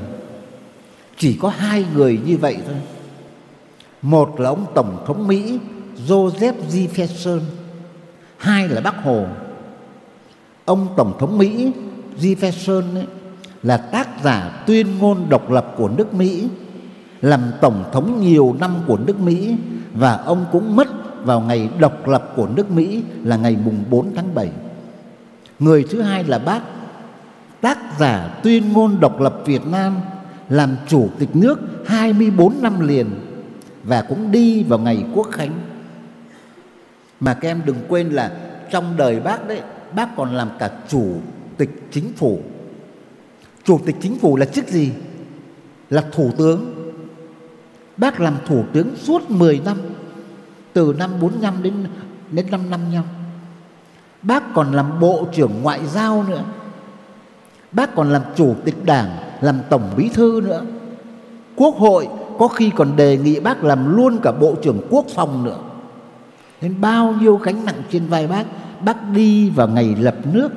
Chỉ 1.18 1.38
có 1.42 1.50
hai 1.50 1.86
người 1.94 2.20
như 2.26 2.38
vậy 2.38 2.58
thôi. 2.66 2.76
Một 4.02 4.40
là 4.40 4.50
ông 4.50 4.66
Tổng 4.76 5.04
thống 5.08 5.28
Mỹ, 5.28 5.60
Joseph 6.08 6.54
Jefferson. 6.72 7.40
Hai 8.38 8.68
là 8.68 8.82
Bác 8.82 9.04
Hồ. 9.04 9.28
Ông 10.68 10.88
Tổng 10.98 11.14
thống 11.20 11.38
Mỹ 11.38 11.72
Jefferson 12.20 12.96
ấy, 12.96 13.08
là 13.64 13.78
tác 13.78 14.08
giả 14.24 14.64
tuyên 14.68 14.88
ngôn 15.00 15.30
độc 15.30 15.52
lập 15.52 15.74
của 15.78 15.90
nước 15.98 16.14
Mỹ 16.14 16.48
Làm 17.22 17.42
Tổng 17.62 17.84
thống 17.94 18.22
nhiều 18.22 18.56
năm 18.60 18.76
của 18.88 18.98
nước 18.98 19.20
Mỹ 19.20 19.56
Và 19.94 20.14
ông 20.16 20.46
cũng 20.52 20.76
mất 20.76 20.88
vào 21.24 21.42
ngày 21.42 21.70
độc 21.80 22.08
lập 22.08 22.34
của 22.36 22.48
nước 22.56 22.72
Mỹ 22.72 23.04
là 23.24 23.38
ngày 23.38 23.58
mùng 23.66 23.84
4 23.90 24.16
tháng 24.16 24.36
7. 24.36 24.50
Người 25.60 25.86
thứ 25.90 26.02
hai 26.02 26.24
là 26.24 26.40
bác, 26.40 26.62
tác 27.62 27.78
giả 28.00 28.40
tuyên 28.44 28.74
ngôn 28.74 29.00
độc 29.00 29.22
lập 29.22 29.42
Việt 29.46 29.68
Nam, 29.68 29.98
làm 30.50 30.76
chủ 30.88 31.10
tịch 31.20 31.36
nước 31.36 31.60
24 31.86 32.62
năm 32.62 32.88
liền 32.88 33.08
và 33.84 34.02
cũng 34.02 34.32
đi 34.32 34.64
vào 34.64 34.80
ngày 34.80 35.04
quốc 35.14 35.28
khánh. 35.32 35.54
Mà 37.20 37.34
các 37.34 37.50
em 37.50 37.62
đừng 37.66 37.78
quên 37.88 38.10
là 38.10 38.32
trong 38.72 38.98
đời 38.98 39.20
bác 39.20 39.48
đấy, 39.48 39.62
bác 39.96 40.16
còn 40.16 40.36
làm 40.36 40.50
cả 40.60 40.72
chủ 40.88 41.06
tịch 41.58 41.70
chính 41.92 42.14
phủ. 42.14 42.40
Chủ 43.64 43.80
tịch 43.86 43.96
chính 44.02 44.20
phủ 44.20 44.38
là 44.38 44.46
chức 44.46 44.68
gì? 44.68 44.92
Là 45.90 46.04
thủ 46.12 46.32
tướng. 46.38 46.74
Bác 47.98 48.20
làm 48.20 48.38
thủ 48.48 48.64
tướng 48.74 48.96
suốt 48.96 49.30
10 49.30 49.62
năm 49.66 49.78
từ 50.74 50.96
năm 50.98 51.12
45 51.22 51.64
đến 51.64 51.74
đến 52.32 52.52
năm 52.52 52.70
55. 52.70 53.04
Bác 54.22 54.54
còn 54.54 54.72
làm 54.72 55.00
bộ 55.00 55.28
trưởng 55.34 55.62
ngoại 55.62 55.80
giao 55.86 56.24
nữa. 56.24 56.44
Bác 57.72 57.96
còn 57.96 58.10
làm 58.10 58.22
chủ 58.36 58.56
tịch 58.66 58.86
đảng, 58.86 59.18
làm 59.42 59.60
tổng 59.70 59.94
bí 59.98 60.10
thư 60.10 60.42
nữa. 60.44 60.64
Quốc 61.56 61.76
hội 61.76 62.08
có 62.40 62.48
khi 62.48 62.72
còn 62.76 62.96
đề 62.96 63.18
nghị 63.18 63.40
bác 63.40 63.64
làm 63.64 63.96
luôn 63.96 64.20
cả 64.24 64.32
Bộ 64.32 64.56
trưởng 64.64 64.82
Quốc 64.90 65.06
phòng 65.16 65.44
nữa. 65.44 65.58
Nên 66.62 66.82
bao 66.82 67.16
nhiêu 67.22 67.38
gánh 67.38 67.66
nặng 67.66 67.82
trên 67.92 68.08
vai 68.08 68.28
bác, 68.28 68.46
bác 68.86 69.12
đi 69.14 69.50
vào 69.50 69.68
ngày 69.68 69.96
lập 70.00 70.16
nước, 70.34 70.50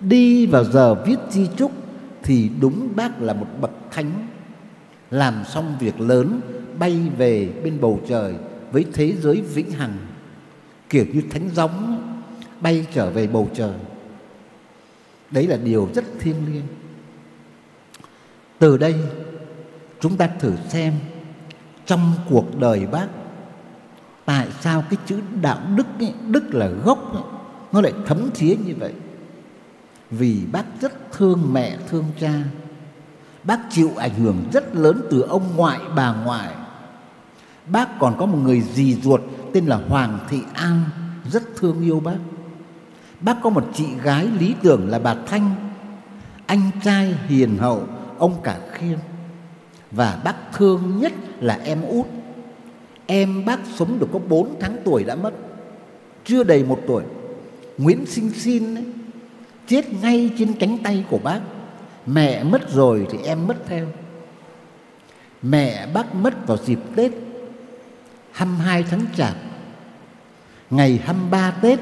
đi 0.00 0.46
vào 0.46 0.64
giờ 0.64 0.94
viết 0.94 1.18
di 1.30 1.48
trúc, 1.56 1.72
thì 2.22 2.50
đúng 2.60 2.88
bác 2.96 3.22
là 3.22 3.32
một 3.32 3.46
bậc 3.60 3.70
thánh. 3.90 4.26
Làm 5.10 5.44
xong 5.44 5.76
việc 5.80 6.00
lớn 6.00 6.40
bay 6.78 7.00
về 7.18 7.48
bên 7.64 7.80
bầu 7.80 8.00
trời 8.08 8.34
với 8.72 8.86
thế 8.92 9.12
giới 9.12 9.40
vĩnh 9.40 9.70
hằng 9.70 9.96
kiểu 10.90 11.04
như 11.12 11.22
thánh 11.30 11.48
gióng 11.54 12.02
bay 12.60 12.86
trở 12.94 13.10
về 13.10 13.26
bầu 13.26 13.50
trời. 13.54 13.74
Đấy 15.30 15.46
là 15.46 15.56
điều 15.56 15.88
rất 15.94 16.04
thiêng 16.20 16.36
liêng. 16.46 16.66
Từ 18.58 18.76
đây 18.76 18.94
chúng 20.00 20.16
ta 20.16 20.26
thử 20.26 20.52
xem 20.68 20.92
trong 21.86 22.12
cuộc 22.30 22.60
đời 22.60 22.86
bác 22.86 23.06
tại 24.24 24.48
sao 24.60 24.84
cái 24.90 24.98
chữ 25.06 25.20
đạo 25.40 25.58
đức 25.76 25.86
ấy, 25.98 26.14
đức 26.28 26.54
là 26.54 26.66
gốc 26.66 27.14
ấy, 27.14 27.22
nó 27.72 27.80
lại 27.80 27.92
thấm 28.06 28.30
thía 28.34 28.56
như 28.66 28.74
vậy? 28.78 28.92
Vì 30.10 30.42
bác 30.52 30.64
rất 30.80 31.12
thương 31.12 31.52
mẹ 31.52 31.76
thương 31.88 32.04
cha. 32.20 32.34
Bác 33.44 33.60
chịu 33.70 33.90
ảnh 33.96 34.14
hưởng 34.14 34.36
rất 34.52 34.74
lớn 34.74 35.02
từ 35.10 35.20
ông 35.20 35.56
ngoại 35.56 35.80
bà 35.96 36.14
ngoại. 36.14 36.54
Bác 37.66 37.98
còn 37.98 38.16
có 38.18 38.26
một 38.26 38.38
người 38.42 38.60
dì 38.60 38.94
ruột 38.94 39.20
tên 39.52 39.66
là 39.66 39.76
hoàng 39.88 40.18
thị 40.28 40.40
an 40.54 40.84
rất 41.30 41.42
thương 41.56 41.82
yêu 41.82 42.00
bác. 42.00 42.16
Bác 43.20 43.36
có 43.42 43.50
một 43.50 43.64
chị 43.74 43.86
gái 44.02 44.28
lý 44.38 44.54
tưởng 44.62 44.88
là 44.88 44.98
bà 44.98 45.14
thanh. 45.26 45.54
Anh 46.46 46.70
trai 46.84 47.14
hiền 47.28 47.58
hậu 47.58 47.86
ông 48.18 48.42
cả 48.42 48.58
khiêm 48.72 48.98
và 49.90 50.20
bác 50.24 50.34
thương 50.52 50.98
nhất 51.00 51.12
là 51.40 51.60
em 51.64 51.82
út 51.82 52.06
em 53.12 53.44
bác 53.44 53.58
sống 53.74 53.98
được 53.98 54.08
có 54.12 54.18
4 54.28 54.54
tháng 54.60 54.76
tuổi 54.84 55.04
đã 55.04 55.14
mất 55.14 55.32
chưa 56.24 56.42
đầy 56.42 56.64
một 56.64 56.80
tuổi. 56.86 57.02
Nguyễn 57.78 58.06
sinh 58.06 58.30
xin 58.30 58.74
ấy, 58.74 58.84
chết 59.66 59.92
ngay 60.02 60.30
trên 60.38 60.52
cánh 60.52 60.78
tay 60.78 61.04
của 61.10 61.18
bác. 61.18 61.40
Mẹ 62.06 62.44
mất 62.44 62.70
rồi 62.70 63.06
thì 63.10 63.18
em 63.24 63.46
mất 63.46 63.56
theo. 63.66 63.86
Mẹ 65.42 65.86
bác 65.94 66.14
mất 66.14 66.46
vào 66.46 66.56
dịp 66.56 66.78
tết 66.96 67.12
22 68.30 68.84
tháng 68.90 69.00
chạp. 69.16 69.34
Ngày 70.70 71.00
23 71.04 71.50
tết 71.50 71.78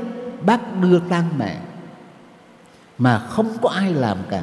bác 0.47 0.81
đưa 0.81 0.99
tang 0.99 1.29
mẹ 1.39 1.57
mà 2.99 3.19
không 3.19 3.49
có 3.63 3.69
ai 3.69 3.95
làm 3.95 4.19
cả. 4.31 4.43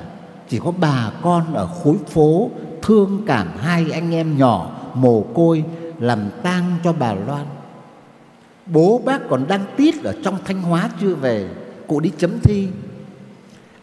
Chỉ 0.49 0.59
có 0.59 0.71
bà 0.71 1.11
con 1.21 1.53
ở 1.53 1.67
khối 1.67 1.97
phố 2.07 2.49
thương 2.81 3.23
cảm 3.27 3.47
hai 3.57 3.85
anh 3.91 4.13
em 4.13 4.37
nhỏ 4.37 4.71
mồ 4.93 5.21
côi 5.21 5.63
làm 5.99 6.19
tang 6.43 6.77
cho 6.83 6.93
bà 6.93 7.13
Loan. 7.13 7.45
Bố 8.65 9.01
bác 9.05 9.29
còn 9.29 9.47
đang 9.47 9.65
tít 9.77 10.03
ở 10.03 10.15
trong 10.23 10.37
Thanh 10.45 10.61
Hóa 10.61 10.89
chưa 11.01 11.15
về, 11.15 11.49
cụ 11.87 11.99
đi 11.99 12.11
chấm 12.17 12.39
thi. 12.43 12.67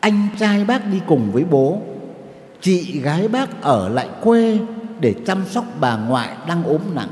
Anh 0.00 0.28
trai 0.38 0.64
bác 0.64 0.86
đi 0.92 1.00
cùng 1.06 1.32
với 1.32 1.44
bố, 1.44 1.82
chị 2.60 3.00
gái 3.00 3.28
bác 3.28 3.62
ở 3.62 3.88
lại 3.88 4.08
quê 4.22 4.58
để 5.00 5.14
chăm 5.26 5.44
sóc 5.46 5.64
bà 5.80 5.96
ngoại 5.96 6.36
đang 6.48 6.64
ốm 6.64 6.80
nặng. 6.94 7.08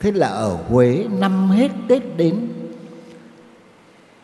Thế 0.00 0.12
là 0.12 0.28
ở 0.28 0.58
Huế 0.68 1.06
năm 1.20 1.48
hết 1.48 1.70
Tết 1.88 2.16
đến, 2.16 2.48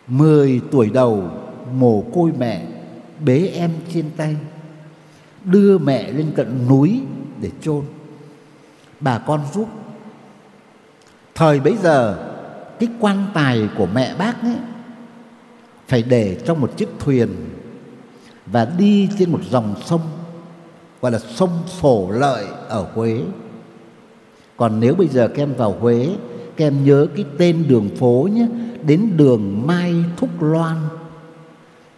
mười 0.06 0.60
tuổi 0.70 0.90
đầu 0.90 1.30
mồ 1.72 2.04
côi 2.14 2.32
mẹ, 2.38 2.66
bế 3.24 3.50
em 3.54 3.70
trên 3.92 4.10
tay, 4.16 4.36
đưa 5.44 5.78
mẹ 5.78 6.12
lên 6.12 6.32
cận 6.36 6.68
núi 6.68 7.00
để 7.40 7.50
chôn 7.60 7.82
bà 9.00 9.18
con 9.18 9.40
giúp 9.54 9.68
thời 11.34 11.60
bấy 11.60 11.76
giờ 11.82 12.16
cái 12.80 12.88
quan 13.00 13.26
tài 13.34 13.68
của 13.78 13.86
mẹ 13.94 14.14
bác 14.18 14.42
ấy 14.42 14.56
phải 15.88 16.02
để 16.02 16.40
trong 16.46 16.60
một 16.60 16.76
chiếc 16.76 16.88
thuyền 16.98 17.28
và 18.46 18.64
đi 18.78 19.08
trên 19.18 19.32
một 19.32 19.40
dòng 19.50 19.74
sông 19.84 20.00
gọi 21.00 21.12
là 21.12 21.18
sông 21.18 21.50
Phổ 21.80 22.10
Lợi 22.10 22.44
ở 22.68 22.86
Huế. 22.94 23.20
Còn 24.56 24.80
nếu 24.80 24.94
bây 24.94 25.08
giờ 25.08 25.28
các 25.28 25.42
em 25.42 25.54
vào 25.54 25.76
Huế, 25.80 26.08
các 26.56 26.64
em 26.64 26.84
nhớ 26.84 27.06
cái 27.16 27.24
tên 27.38 27.64
đường 27.68 27.90
phố 27.96 28.28
nhé, 28.32 28.46
đến 28.82 29.10
đường 29.16 29.66
Mai 29.66 29.94
Thúc 30.16 30.42
Loan. 30.42 30.76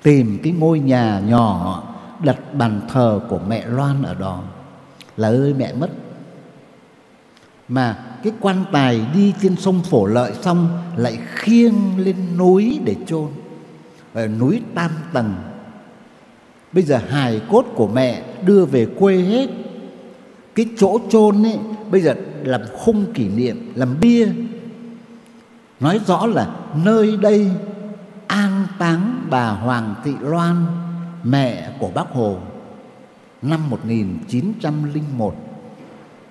Tìm 0.02 0.38
cái 0.42 0.52
ngôi 0.52 0.78
nhà 0.78 1.20
nhỏ 1.20 1.82
đặt 2.24 2.54
bàn 2.54 2.80
thờ 2.88 3.20
của 3.28 3.40
mẹ 3.48 3.66
Loan 3.66 4.02
ở 4.02 4.14
đó. 4.14 4.42
Là 5.16 5.28
ơi 5.28 5.54
mẹ 5.58 5.74
mất. 5.74 5.90
Mà 7.68 7.98
cái 8.22 8.32
quan 8.40 8.64
tài 8.72 9.06
đi 9.14 9.34
trên 9.42 9.56
sông 9.56 9.82
Phổ 9.90 10.06
Lợi 10.06 10.32
xong 10.42 10.82
lại 10.96 11.18
khiêng 11.34 11.98
lên 11.98 12.16
núi 12.38 12.80
để 12.84 12.96
chôn. 13.06 13.28
Ở 14.14 14.26
núi 14.26 14.62
Tam 14.74 14.90
Tầng. 15.12 15.34
Bây 16.72 16.82
giờ 16.84 17.00
hài 17.08 17.40
cốt 17.50 17.64
của 17.74 17.88
mẹ 17.88 18.22
đưa 18.42 18.64
về 18.64 18.86
quê 18.98 19.16
hết. 19.16 19.48
Cái 20.54 20.66
chỗ 20.76 20.98
chôn 21.10 21.42
ấy, 21.42 21.58
Bây 21.90 22.00
giờ 22.00 22.14
làm 22.44 22.60
khung 22.72 23.12
kỷ 23.12 23.28
niệm, 23.28 23.72
Làm 23.74 24.00
bia. 24.00 24.28
Nói 25.80 26.00
rõ 26.06 26.26
là 26.26 26.50
nơi 26.84 27.16
đây 27.16 27.50
An 28.26 28.66
táng 28.78 29.26
bà 29.30 29.48
Hoàng 29.48 29.94
Thị 30.04 30.12
Loan, 30.20 30.66
Mẹ 31.24 31.72
của 31.78 31.90
bác 31.94 32.10
Hồ, 32.12 32.38
Năm 33.42 33.70
1901 33.70 35.34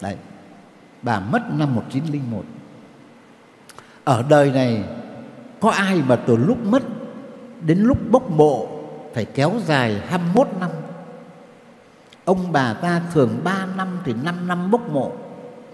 Đấy. 0.02 0.16
Bà 1.08 1.20
mất 1.20 1.42
năm 1.54 1.76
1901 1.76 2.44
Ở 4.04 4.24
đời 4.30 4.52
này, 4.52 4.84
Có 5.60 5.70
ai 5.70 6.02
mà 6.08 6.16
từ 6.16 6.36
lúc 6.38 6.66
mất 6.66 6.84
Đến 7.62 7.80
lúc 7.80 7.98
bốc 8.12 8.32
mộ 8.32 8.70
phải 9.14 9.26
kéo 9.26 9.54
dài 9.66 10.02
21 10.08 10.48
năm? 10.60 10.70
Ông 12.26 12.52
bà 12.52 12.74
ta 12.74 13.02
thường 13.14 13.40
3 13.44 13.66
năm 13.78 14.00
thì 14.06 14.14
5 14.24 14.48
năm 14.48 14.72
bốc 14.72 14.90
mộ. 14.90 15.12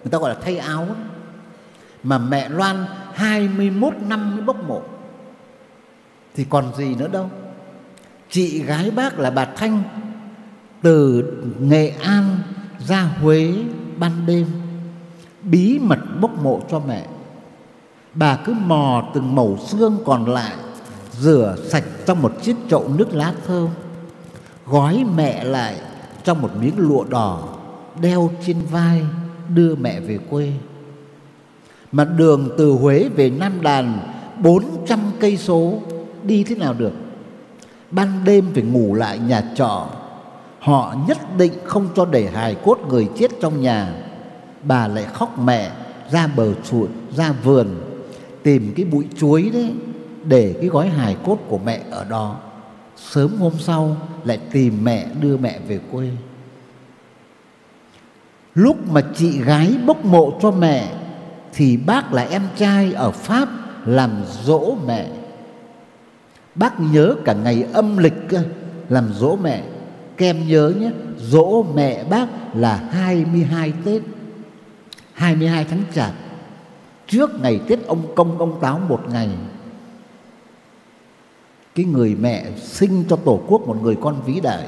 Người 0.04 0.12
ta 0.12 0.18
gọi 0.18 0.30
là 0.30 0.40
thay 0.42 0.58
áo 0.58 0.88
Mà 2.04 2.18
mẹ 2.18 2.50
Loan 2.50 2.86
21 3.14 3.94
năm 4.08 4.36
mới 4.36 4.46
bốc 4.46 4.64
mộ. 4.68 4.82
Thì 6.36 6.46
còn 6.50 6.76
gì 6.76 6.96
nữa 6.96 7.08
đâu. 7.08 7.30
Chị 8.30 8.64
gái 8.64 8.92
bác 8.92 9.20
là 9.20 9.30
bà 9.30 9.46
Thanh 9.46 9.84
Từ 10.82 11.24
Nghệ 11.60 11.90
An 11.90 12.40
ra 12.80 13.02
Huế 13.02 13.54
ban 13.98 14.12
đêm. 14.26 14.48
Bí 15.44 15.80
mật 15.80 16.00
bốc 16.22 16.32
mộ 16.44 16.60
cho 16.72 16.80
mẹ. 16.88 17.06
Bà 18.14 18.36
cứ 18.46 18.54
mò 18.66 19.04
từng 19.14 19.36
mẩu 19.36 19.58
xương 19.58 19.98
còn 20.06 20.26
lại, 20.26 20.56
rửa 21.12 21.56
sạch 21.70 21.84
trong 22.06 22.22
một 22.22 22.34
chiếc 22.42 22.56
chậu 22.70 22.88
nước 22.98 23.14
lá 23.14 23.34
thơm, 23.48 23.70
gói 24.66 25.06
mẹ 25.16 25.44
lại 25.44 25.76
trong 26.24 26.42
một 26.42 26.50
miếng 26.60 26.78
lụa 26.78 27.04
đỏ, 27.04 27.44
đeo 28.02 28.32
trên 28.46 28.58
vai, 28.72 29.02
đưa 29.56 29.76
mẹ 29.76 30.00
về 30.00 30.20
quê. 30.30 30.52
Mà 31.92 32.06
đường 32.06 32.50
từ 32.58 32.72
Huế 32.72 33.10
về 33.16 33.30
Nam 33.30 33.62
Đàn 33.62 34.00
400 34.40 35.00
cây 35.20 35.38
số, 35.38 35.80
đi 36.24 36.44
thế 36.44 36.56
nào 36.56 36.74
được? 36.74 36.94
Ban 37.92 38.24
đêm 38.26 38.46
phải 38.54 38.64
ngủ 38.64 38.94
lại 38.94 39.20
nhà 39.20 39.44
trọ, 39.56 39.88
họ 40.60 40.96
nhất 41.08 41.38
định 41.38 41.54
không 41.66 41.90
cho 41.96 42.06
để 42.06 42.30
hài 42.34 42.56
cốt 42.56 42.78
người 42.90 43.10
chết 43.18 43.32
trong 43.42 43.62
nhà 43.62 43.94
bà 44.64 44.88
lại 44.88 45.06
khóc 45.14 45.40
mẹ, 45.40 45.72
ra 46.12 46.28
bờ 46.28 46.54
chuột, 46.54 46.90
ra 47.16 47.32
vườn, 47.44 47.68
tìm 48.44 48.74
cái 48.76 48.86
bụi 48.86 49.06
chuối 49.18 49.50
đấy, 49.54 49.74
để 50.24 50.56
cái 50.60 50.70
gói 50.70 50.90
hài 50.90 51.18
cốt 51.26 51.38
của 51.48 51.58
mẹ 51.58 51.82
ở 51.92 52.04
đó. 52.04 52.40
Sớm 52.98 53.36
hôm 53.40 53.54
sau 53.60 53.98
lại 54.24 54.40
tìm 54.52 54.84
mẹ, 54.84 55.08
đưa 55.22 55.38
mẹ 55.38 55.60
về 55.68 55.80
quê. 55.92 56.10
Lúc 58.56 58.92
mà 58.92 59.02
chị 59.16 59.42
gái 59.42 59.76
bốc 59.86 60.06
mộ 60.06 60.40
cho 60.42 60.52
mẹ, 60.52 60.92
thì 61.54 61.78
bác 61.78 62.14
là 62.14 62.24
em 62.24 62.42
trai 62.58 62.94
ở 62.94 63.12
pháp 63.12 63.50
làm 63.86 64.12
dỗ 64.44 64.78
mẹ. 64.88 65.08
Bác 66.56 66.80
nhớ 66.80 67.16
cả 67.26 67.34
ngày 67.34 67.66
âm 67.74 67.98
lịch 67.98 68.14
làm 68.90 69.14
dỗ 69.14 69.36
mẹ. 69.36 69.64
Kem 70.18 70.48
nhớ 70.48 70.74
nhé, 70.80 70.92
dỗ 71.18 71.66
mẹ 71.76 72.04
bác 72.04 72.28
là 72.56 72.76
22 72.92 73.74
Tết. 73.86 74.02
22 75.14 75.66
tháng 75.66 75.84
Chạp. 75.94 76.14
Trước 77.08 77.42
ngày 77.42 77.60
Tết 77.68 77.80
ông 77.88 78.16
Công, 78.16 78.38
ông 78.38 78.60
Táo 78.62 78.80
một 78.90 79.02
ngày, 79.12 79.30
cái 81.76 81.86
người 81.86 82.16
mẹ 82.16 82.46
sinh 82.58 83.04
cho 83.10 83.16
tổ 83.16 83.42
quốc 83.48 83.68
một 83.68 83.78
người 83.82 83.98
con 84.02 84.22
vĩ 84.26 84.40
đại, 84.40 84.68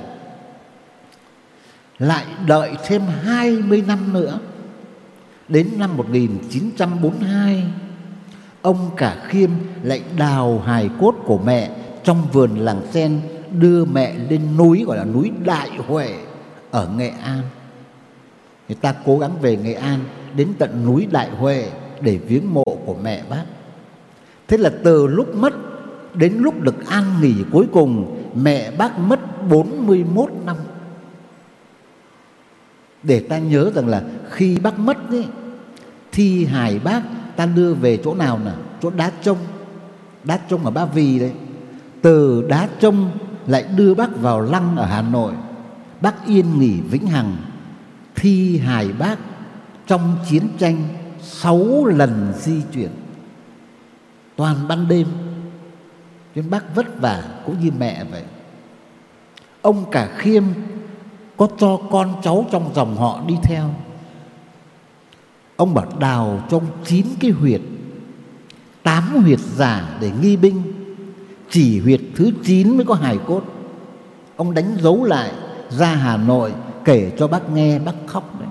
lại 2.00 2.26
đợi 2.48 2.72
thêm 2.86 3.02
20 3.24 3.84
năm 3.88 4.14
nữa. 4.14 4.40
Đến 5.48 5.70
năm 5.78 5.98
1942 5.98 7.64
ông 8.62 8.92
cả 8.98 9.26
khiêm 9.28 9.50
lại 9.84 10.04
đào 10.18 10.60
hài 10.60 10.90
cốt 11.00 11.16
của 11.26 11.38
mẹ 11.38 11.70
trong 12.04 12.28
vườn 12.32 12.58
làng 12.58 12.82
sen, 12.92 13.22
đưa 13.52 13.86
mẹ 13.86 14.16
lên 14.30 14.58
núi, 14.58 14.84
gọi 14.88 14.98
là 14.98 15.04
núi 15.04 15.32
đại 15.46 15.70
huệ, 15.88 16.16
ở 16.72 16.88
nghệ 16.98 17.10
an. 17.10 17.42
Người 18.68 18.78
ta 18.82 18.94
cố 19.06 19.20
gắng 19.20 19.32
về 19.42 19.58
Nghệ 19.58 19.74
An 19.74 20.00
đến 20.36 20.54
tận 20.60 20.86
núi 20.86 21.08
Đại 21.12 21.30
Huệ 21.30 21.72
để 22.02 22.18
viếng 22.18 22.54
mộ 22.54 22.78
của 22.86 22.96
mẹ 23.04 23.24
bác. 23.30 23.44
Thế 24.48 24.58
là 24.58 24.72
từ 24.84 25.08
lúc 25.08 25.36
mất 25.36 25.54
đến 26.14 26.34
lúc 26.38 26.62
được 26.62 26.88
an 26.88 27.04
nghỉ 27.22 27.34
cuối 27.52 27.68
cùng 27.74 28.24
mẹ 28.36 28.72
bác 28.72 29.00
mất 29.00 29.20
41 29.50 30.32
năm. 30.46 30.58
Để 33.04 33.20
ta 33.20 33.38
nhớ 33.38 33.72
rằng 33.76 33.88
là 33.88 34.04
khi 34.30 34.58
bác 34.58 34.80
mất 34.80 34.98
ấy, 35.10 35.26
thi 36.12 36.46
hài 36.46 36.80
bác 36.80 37.02
ta 37.36 37.46
đưa 37.46 37.74
về 37.74 37.98
chỗ 38.04 38.16
nào 38.16 38.40
nè, 38.46 38.52
Chỗ 38.82 38.90
đá 38.90 39.12
trông. 39.22 39.38
Đá 40.24 40.38
trông 40.38 40.66
ở 40.66 40.72
Ba 40.72 40.86
Vì 40.86 41.20
đấy. 41.20 41.32
Từ 42.02 42.46
đá 42.50 42.68
trông 42.80 43.10
lại 43.48 43.66
đưa 43.78 43.94
bác 43.94 44.22
vào 44.22 44.42
lăng 44.42 44.78
ở 44.78 44.86
Hà 44.86 45.02
Nội. 45.02 45.34
Bác 46.02 46.26
yên 46.26 46.60
nghỉ 46.60 46.82
vĩnh 46.82 47.08
hằng 47.08 47.36
thi 48.16 48.58
hài 48.58 48.92
bác 48.94 49.20
trong 49.88 50.18
chiến 50.30 50.48
tranh, 50.58 50.88
sáu 51.22 51.86
lần 51.86 52.34
di 52.38 52.62
chuyển. 52.74 52.90
Toàn 54.36 54.68
ban 54.68 54.88
đêm 54.88 55.08
nên 56.36 56.50
bác 56.50 56.76
vất 56.76 57.02
vả 57.02 57.24
cũng 57.46 57.60
như 57.60 57.72
mẹ 57.80 58.04
vậy. 58.04 58.24
Ông 59.62 59.86
cả 59.92 60.12
khiêm 60.18 60.44
có 61.38 61.48
cho 61.58 61.80
con 61.92 62.16
cháu 62.24 62.46
trong 62.52 62.74
dòng 62.76 62.98
họ 62.98 63.22
đi 63.28 63.36
theo. 63.44 63.70
Ông 65.56 65.74
bảo 65.74 65.88
đào 66.00 66.44
trong 66.50 66.66
chín 66.86 67.06
cái 67.20 67.32
huyệt, 67.32 67.62
tám 68.84 69.24
huyệt 69.24 69.40
giả 69.40 69.98
để 70.02 70.12
nghi 70.22 70.36
binh, 70.36 70.62
chỉ 71.50 71.80
huyệt 71.80 72.02
thứ 72.16 72.32
chín 72.44 72.78
mới 72.78 72.86
có 72.86 72.94
hài 72.94 73.18
cốt. 73.28 73.42
Ông 74.36 74.54
đánh 74.54 74.78
dấu 74.82 75.04
lại 75.04 75.32
ra 75.70 75.96
hà 75.96 76.18
nội 76.18 76.54
kể 76.86 77.12
cho 77.18 77.28
bác 77.28 77.50
nghe, 77.50 77.80
bác 77.80 77.96
khóc 78.06 78.40
đấy 78.40 78.45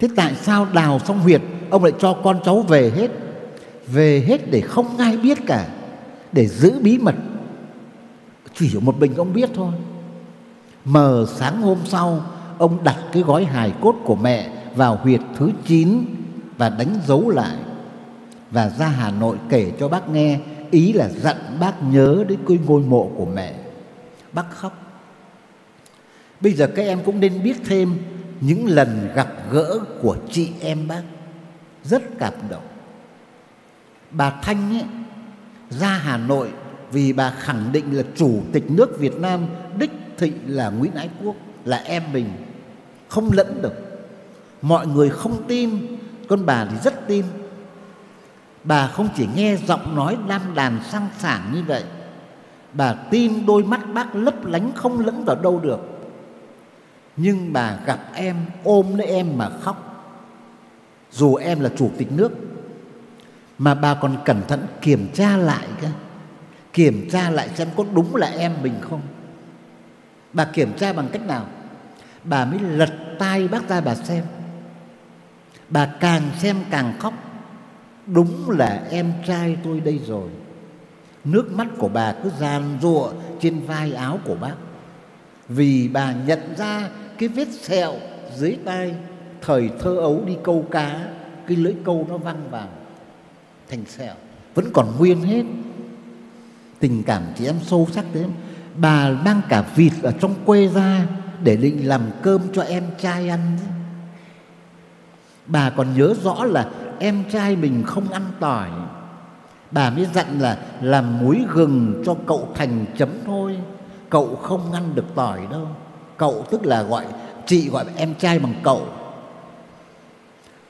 thế 0.00 0.08
tại 0.16 0.34
sao 0.34 0.66
đào 0.72 0.98
xong 0.98 1.18
huyệt, 1.18 1.42
ông 1.70 1.84
lại 1.84 1.92
cho 1.98 2.12
con 2.24 2.40
cháu 2.44 2.60
về 2.60 2.90
hết? 2.90 3.10
Về 3.86 4.24
hết 4.26 4.50
để 4.50 4.60
không 4.60 4.96
ai 4.96 5.16
biết 5.16 5.38
cả, 5.46 5.68
để 6.32 6.46
giữ 6.46 6.80
bí 6.80 6.98
mật. 6.98 7.14
Chỉ 8.54 8.70
một 8.80 8.98
mình 8.98 9.14
ông 9.14 9.32
biết 9.32 9.50
thôi. 9.54 9.72
Mờ 10.84 11.26
sáng 11.36 11.62
hôm 11.62 11.78
sau, 11.84 12.24
ông 12.58 12.84
đặt 12.84 12.96
cái 13.12 13.22
gói 13.22 13.44
hài 13.44 13.72
cốt 13.80 13.94
của 14.04 14.14
mẹ 14.16 14.50
vào 14.76 14.96
huyệt 15.02 15.20
thứ 15.36 15.50
9 15.66 16.04
và 16.58 16.68
đánh 16.68 16.94
dấu 17.06 17.30
lại. 17.30 17.56
Và 18.50 18.68
ra 18.68 18.86
Hà 18.86 19.10
Nội 19.10 19.36
kể 19.48 19.72
cho 19.80 19.88
bác 19.88 20.08
nghe, 20.08 20.38
ý 20.70 20.92
là 20.92 21.08
dặn 21.08 21.36
bác 21.60 21.82
nhớ 21.82 22.24
đến 22.28 22.38
cái 22.48 22.58
ngôi 22.66 22.80
mộ 22.80 23.10
của 23.16 23.26
mẹ. 23.26 23.54
Bác 24.32 24.50
khóc. 24.50 25.02
Bây 26.40 26.52
giờ 26.52 26.66
các 26.66 26.82
em 26.82 26.98
cũng 27.04 27.20
nên 27.20 27.42
biết 27.42 27.56
thêm 27.64 27.98
những 28.40 28.66
lần 28.66 29.08
gặp 29.14 29.28
gỡ 29.50 29.78
của 30.02 30.16
chị 30.30 30.50
em 30.60 30.88
bác 30.88 31.02
rất 31.84 32.02
cảm 32.18 32.32
động. 32.50 32.66
Bà 34.10 34.30
Thanh 34.42 34.70
ấy, 34.74 34.84
ra 35.70 35.88
Hà 35.88 36.16
Nội 36.16 36.48
vì 36.92 37.12
bà 37.12 37.30
khẳng 37.30 37.72
định 37.72 37.96
là 37.96 38.02
chủ 38.16 38.42
tịch 38.52 38.70
nước 38.70 38.98
Việt 38.98 39.20
Nam 39.20 39.46
đích 39.78 39.90
thị 40.18 40.32
là 40.46 40.70
Nguyễn 40.70 40.94
Ái 40.94 41.08
Quốc 41.22 41.36
là 41.64 41.76
em 41.76 42.02
mình. 42.12 42.26
Không 43.08 43.30
lẫn 43.32 43.62
được. 43.62 43.74
Mọi 44.62 44.86
người 44.86 45.10
không 45.10 45.42
tin 45.48 45.96
con 46.28 46.46
bà 46.46 46.64
thì 46.64 46.76
rất 46.84 47.06
tin. 47.08 47.24
Bà 48.64 48.86
không 48.86 49.08
chỉ 49.16 49.26
nghe 49.36 49.56
giọng 49.66 49.96
nói 49.96 50.16
đam 50.28 50.54
đàn 50.54 50.80
sang 50.90 51.08
sảng 51.18 51.52
như 51.54 51.62
vậy 51.66 51.82
bà 52.72 52.92
tin 52.92 53.46
đôi 53.46 53.64
mắt 53.64 53.80
bác 53.94 54.16
lấp 54.16 54.46
lánh 54.46 54.72
không 54.74 55.00
lẫn 55.00 55.24
vào 55.24 55.36
đâu 55.36 55.60
được 55.60 55.80
nhưng 57.16 57.52
bà 57.52 57.76
gặp 57.86 58.00
em, 58.14 58.36
ôm 58.64 58.96
lấy 58.96 59.06
em 59.06 59.38
mà 59.38 59.48
khóc. 59.48 59.86
Dù 61.10 61.34
em 61.34 61.60
là 61.60 61.70
chủ 61.76 61.90
tịch 61.98 62.12
nước, 62.12 62.32
mà 63.58 63.74
bà 63.74 63.94
còn 63.94 64.16
cẩn 64.24 64.42
thận 64.48 64.66
kiểm 64.80 65.08
tra 65.14 65.36
lại 65.36 65.66
cơ. 65.80 65.88
Kiểm 66.72 67.08
tra 67.10 67.30
lại 67.30 67.48
xem 67.54 67.68
có 67.76 67.84
đúng 67.94 68.16
là 68.16 68.26
em 68.26 68.52
mình 68.62 68.74
không. 68.80 69.00
Bà 70.32 70.44
kiểm 70.44 70.72
tra 70.72 70.92
bằng 70.92 71.08
cách 71.12 71.26
nào? 71.26 71.46
Bà 72.24 72.44
mới 72.44 72.58
lật 72.58 72.90
tay 73.18 73.48
bác 73.48 73.68
ra 73.68 73.80
bà 73.80 73.94
xem. 73.94 74.24
Bà 75.68 75.86
càng 75.86 76.22
xem 76.38 76.56
càng 76.70 76.98
khóc. 76.98 77.14
Đúng 78.06 78.50
là 78.50 78.86
em 78.90 79.12
trai 79.26 79.56
tôi 79.64 79.80
đây 79.80 80.00
rồi. 80.06 80.30
Nước 81.24 81.52
mắt 81.52 81.66
của 81.78 81.88
bà 81.88 82.12
cứ 82.12 82.30
giàn 82.38 82.78
rụa 82.82 83.12
trên 83.40 83.60
vai 83.66 83.92
áo 83.92 84.18
của 84.24 84.34
bác 84.34 84.54
vì 85.50 85.88
bà 85.88 86.12
nhận 86.12 86.40
ra 86.56 86.88
cái 87.18 87.28
vết 87.28 87.48
sẹo 87.48 87.94
dưới 88.36 88.58
tay, 88.64 88.94
thời 89.40 89.70
thơ 89.78 89.96
ấu 89.96 90.24
đi 90.26 90.36
câu 90.44 90.66
cá, 90.70 91.06
cái 91.46 91.56
lưỡi 91.56 91.74
câu 91.84 92.06
nó 92.08 92.16
văng 92.16 92.50
vào 92.50 92.68
thành 93.68 93.84
sẹo, 93.84 94.14
vẫn 94.54 94.64
còn 94.72 94.86
nguyên 94.98 95.22
hết. 95.22 95.42
Tình 96.80 97.02
cảm 97.02 97.22
chị 97.36 97.46
em 97.46 97.56
sâu 97.62 97.88
sắc 97.92 98.04
thế. 98.12 98.24
Bà 98.76 99.10
mang 99.10 99.40
cả 99.48 99.64
vịt 99.76 99.92
ở 100.02 100.12
trong 100.20 100.34
quê 100.44 100.66
ra 100.66 101.06
để 101.42 101.56
định 101.56 101.88
làm 101.88 102.02
cơm 102.22 102.40
cho 102.52 102.62
em 102.62 102.84
trai 102.98 103.28
ăn. 103.28 103.58
Bà 105.46 105.70
còn 105.70 105.94
nhớ 105.96 106.14
rõ 106.22 106.44
là 106.44 106.70
em 106.98 107.24
trai 107.32 107.56
mình 107.56 107.82
không 107.86 108.08
ăn 108.08 108.22
tỏi. 108.40 108.70
Bà 109.70 109.90
mới 109.90 110.06
dặn 110.14 110.40
là 110.40 110.58
làm 110.82 111.18
muối 111.18 111.44
gừng 111.54 112.02
cho 112.06 112.16
cậu 112.26 112.48
thành 112.54 112.84
chấm 112.96 113.08
thôi 113.26 113.56
cậu 114.10 114.38
không 114.42 114.60
ngăn 114.72 114.94
được 114.94 115.04
tỏi 115.14 115.40
đâu. 115.50 115.66
Cậu 116.16 116.44
tức 116.50 116.66
là 116.66 116.82
gọi, 116.82 117.04
chị 117.46 117.68
gọi 117.68 117.84
em 117.96 118.14
trai 118.14 118.38
bằng 118.38 118.54
cậu. 118.62 118.86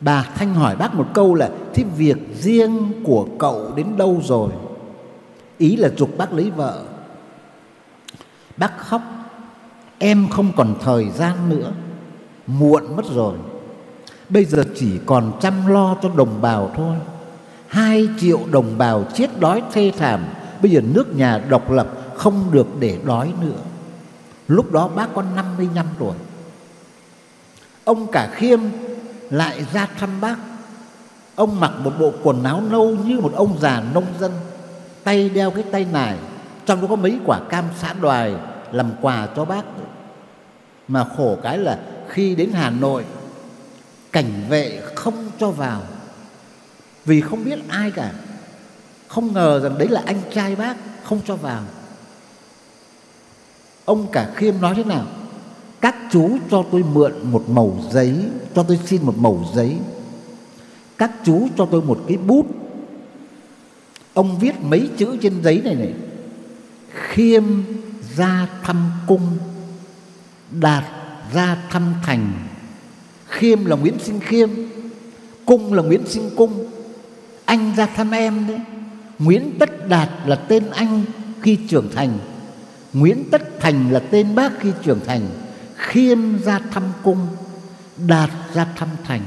Bà 0.01 0.27
thanh 0.35 0.55
hỏi 0.55 0.77
bác 0.77 0.95
một 0.95 1.07
câu 1.15 1.35
là, 1.35 1.51
thế 1.75 1.85
việc 1.97 2.17
riêng 2.35 2.93
của 3.05 3.27
cậu 3.39 3.73
đến 3.77 3.97
đâu 3.97 4.21
rồi? 4.25 4.51
Ý 5.59 5.77
là 5.77 5.89
dục 5.97 6.11
bác 6.19 6.33
lấy 6.33 6.51
vợ. 6.51 6.83
Bác 8.57 8.79
khóc. 8.79 9.03
Em 9.99 10.29
không 10.31 10.53
còn 10.57 10.75
thời 10.85 11.11
gian 11.11 11.49
nữa. 11.49 11.73
Muộn 12.47 12.97
mất 12.97 13.05
rồi. 13.15 13.35
Bây 14.29 14.45
giờ 14.45 14.65
chỉ 14.77 14.99
còn 15.07 15.33
chăm 15.41 15.67
lo 15.67 15.97
cho 16.03 16.11
đồng 16.17 16.41
bào 16.41 16.71
thôi. 16.77 16.97
Hai 17.67 18.09
triệu 18.19 18.41
đồng 18.51 18.79
bào 18.79 19.05
chết 19.15 19.41
đói 19.41 19.63
thê 19.73 19.93
thảm. 19.99 20.21
Bây 20.63 20.71
giờ 20.71 20.81
nước 20.95 21.17
nhà 21.17 21.39
độc 21.49 21.71
lập 21.71 21.87
không 22.21 22.51
được 22.51 22.67
để 22.79 22.99
đói 23.05 23.33
nữa. 23.41 23.61
Lúc 24.49 24.73
đó 24.73 24.89
bác 24.89 25.07
có 25.15 25.23
55 25.23 25.87
tuổi. 25.99 26.15
Ông 27.85 28.07
cả 28.13 28.29
khiêm 28.35 28.61
lại 29.31 29.65
ra 29.73 29.89
thăm 29.99 30.21
bác. 30.21 30.37
Ông 31.35 31.61
mặc 31.61 31.73
một 31.85 31.93
bộ 31.99 32.13
quần 32.23 32.45
áo 32.45 32.63
nâu 32.71 32.91
như 32.91 33.21
một 33.21 33.33
ông 33.35 33.59
già 33.61 33.83
nông 33.95 34.05
dân, 34.21 34.33
tay 35.05 35.29
đeo 35.29 35.51
cái 35.51 35.65
tay 35.73 35.87
nải, 35.93 36.17
trong 36.67 36.81
đó 36.81 36.87
có 36.91 36.97
mấy 36.97 37.19
quả 37.27 37.41
cam 37.49 37.65
xã 37.81 37.93
đoài 37.93 38.35
làm 38.73 38.91
quà 39.01 39.29
cho 39.37 39.45
bác. 39.45 39.65
Mà 40.89 41.05
khổ 41.17 41.39
cái 41.43 41.59
là 41.59 41.79
khi 42.09 42.35
đến 42.35 42.51
hà 42.53 42.71
nội, 42.71 43.05
cảnh 44.13 44.45
vệ 44.49 44.83
không 44.95 45.31
cho 45.39 45.51
vào, 45.51 45.83
vì 47.05 47.21
không 47.21 47.45
biết 47.45 47.59
ai 47.69 47.91
cả. 47.91 48.13
Không 49.09 49.33
ngờ 49.33 49.61
rằng 49.61 49.79
đấy 49.79 49.89
là 49.89 50.03
anh 50.07 50.21
trai 50.35 50.57
bác 50.57 50.77
không 51.05 51.21
cho 51.27 51.37
vào 51.37 51.63
ông 53.85 54.07
cả 54.13 54.33
khiêm 54.37 54.61
nói 54.61 54.75
thế 54.77 54.85
nào? 54.85 55.07
Các 55.81 55.97
chú 56.13 56.31
cho 56.51 56.65
tôi 56.71 56.85
mượn 56.93 57.13
một 57.23 57.45
mẩu 57.49 57.79
giấy, 57.91 58.15
cho 58.55 58.63
tôi 58.63 58.79
xin 58.87 59.03
một 59.03 59.19
mẩu 59.19 59.45
giấy. 59.55 59.77
Các 60.99 61.11
chú 61.25 61.49
cho 61.57 61.67
tôi 61.67 61.83
một 61.83 62.01
cái 62.09 62.17
bút. 62.17 62.47
Ông 64.15 64.39
viết 64.39 64.61
mấy 64.61 64.91
chữ 64.97 65.17
trên 65.23 65.43
giấy 65.43 65.61
này 65.65 65.75
này. 65.75 65.95
Khiêm 66.95 67.45
ra 68.17 68.49
thăm 68.63 68.91
cung, 69.07 69.39
đạt 70.61 70.85
ra 71.35 71.57
thăm 71.71 71.95
thành. 72.07 72.33
Khiêm 73.29 73.65
là 73.65 73.77
nguyễn 73.77 73.99
sinh 73.99 74.21
khiêm, 74.21 74.51
cung 75.47 75.73
là 75.73 75.83
nguyễn 75.83 76.07
sinh 76.07 76.31
cung. 76.37 76.67
Anh 77.45 77.73
ra 77.77 77.87
thăm 77.87 78.11
em 78.11 78.47
đấy. 78.49 78.61
Nguyễn 79.19 79.57
tất 79.59 79.89
đạt 79.89 80.09
là 80.27 80.37
tên 80.37 80.71
anh 80.71 81.03
khi 81.43 81.59
trưởng 81.69 81.89
thành 81.95 82.19
nguyễn 82.93 83.31
tất 83.31 83.43
thành 83.61 83.93
là 83.93 84.01
tên 84.11 84.35
bác 84.35 84.53
khi 84.61 84.73
trưởng 84.83 85.01
thành, 85.07 85.29
khiêm 85.77 86.39
ra 86.39 86.61
thăm 86.71 86.83
cung, 87.03 87.27
đạt 88.07 88.31
ra 88.55 88.67
thăm 88.77 88.89
thành. 89.05 89.23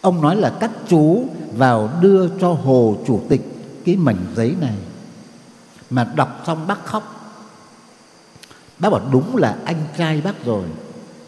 Ông 0.00 0.20
nói 0.20 0.36
là 0.36 0.52
các 0.60 0.70
chú 0.88 1.28
vào 1.56 1.90
đưa 2.00 2.28
cho 2.40 2.52
hồ 2.52 2.96
chủ 3.06 3.22
tịch 3.28 3.42
cái 3.84 3.96
mảnh 3.96 4.26
giấy 4.36 4.54
này. 4.60 4.74
Mà 5.90 6.12
đọc 6.16 6.42
xong 6.46 6.66
bác 6.66 6.84
khóc. 6.84 7.10
Bác 8.78 8.90
bảo 8.90 9.00
đúng 9.12 9.36
là 9.36 9.56
anh 9.64 9.82
trai 9.98 10.20
bác 10.20 10.44
rồi. 10.44 10.64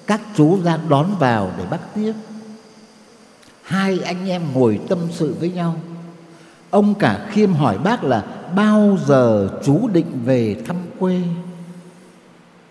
Các 0.07 0.21
chú 0.37 0.63
ra 0.63 0.79
đón 0.89 1.15
vào 1.19 1.53
để 1.59 1.65
bác 1.71 1.95
tiếp. 1.95 2.13
Hai 3.63 3.99
anh 3.99 4.29
em 4.29 4.43
ngồi 4.55 4.81
tâm 4.89 4.99
sự 5.13 5.37
với 5.41 5.51
nhau. 5.51 5.77
Ông 6.71 6.95
cả 6.95 7.27
khiêm 7.31 7.53
hỏi 7.53 7.79
bác 7.79 8.05
là 8.05 8.25
bao 8.55 8.99
giờ 9.07 9.49
chú 9.65 9.89
định 9.89 10.23
về 10.25 10.57
thăm 10.67 10.77
quê. 10.99 11.23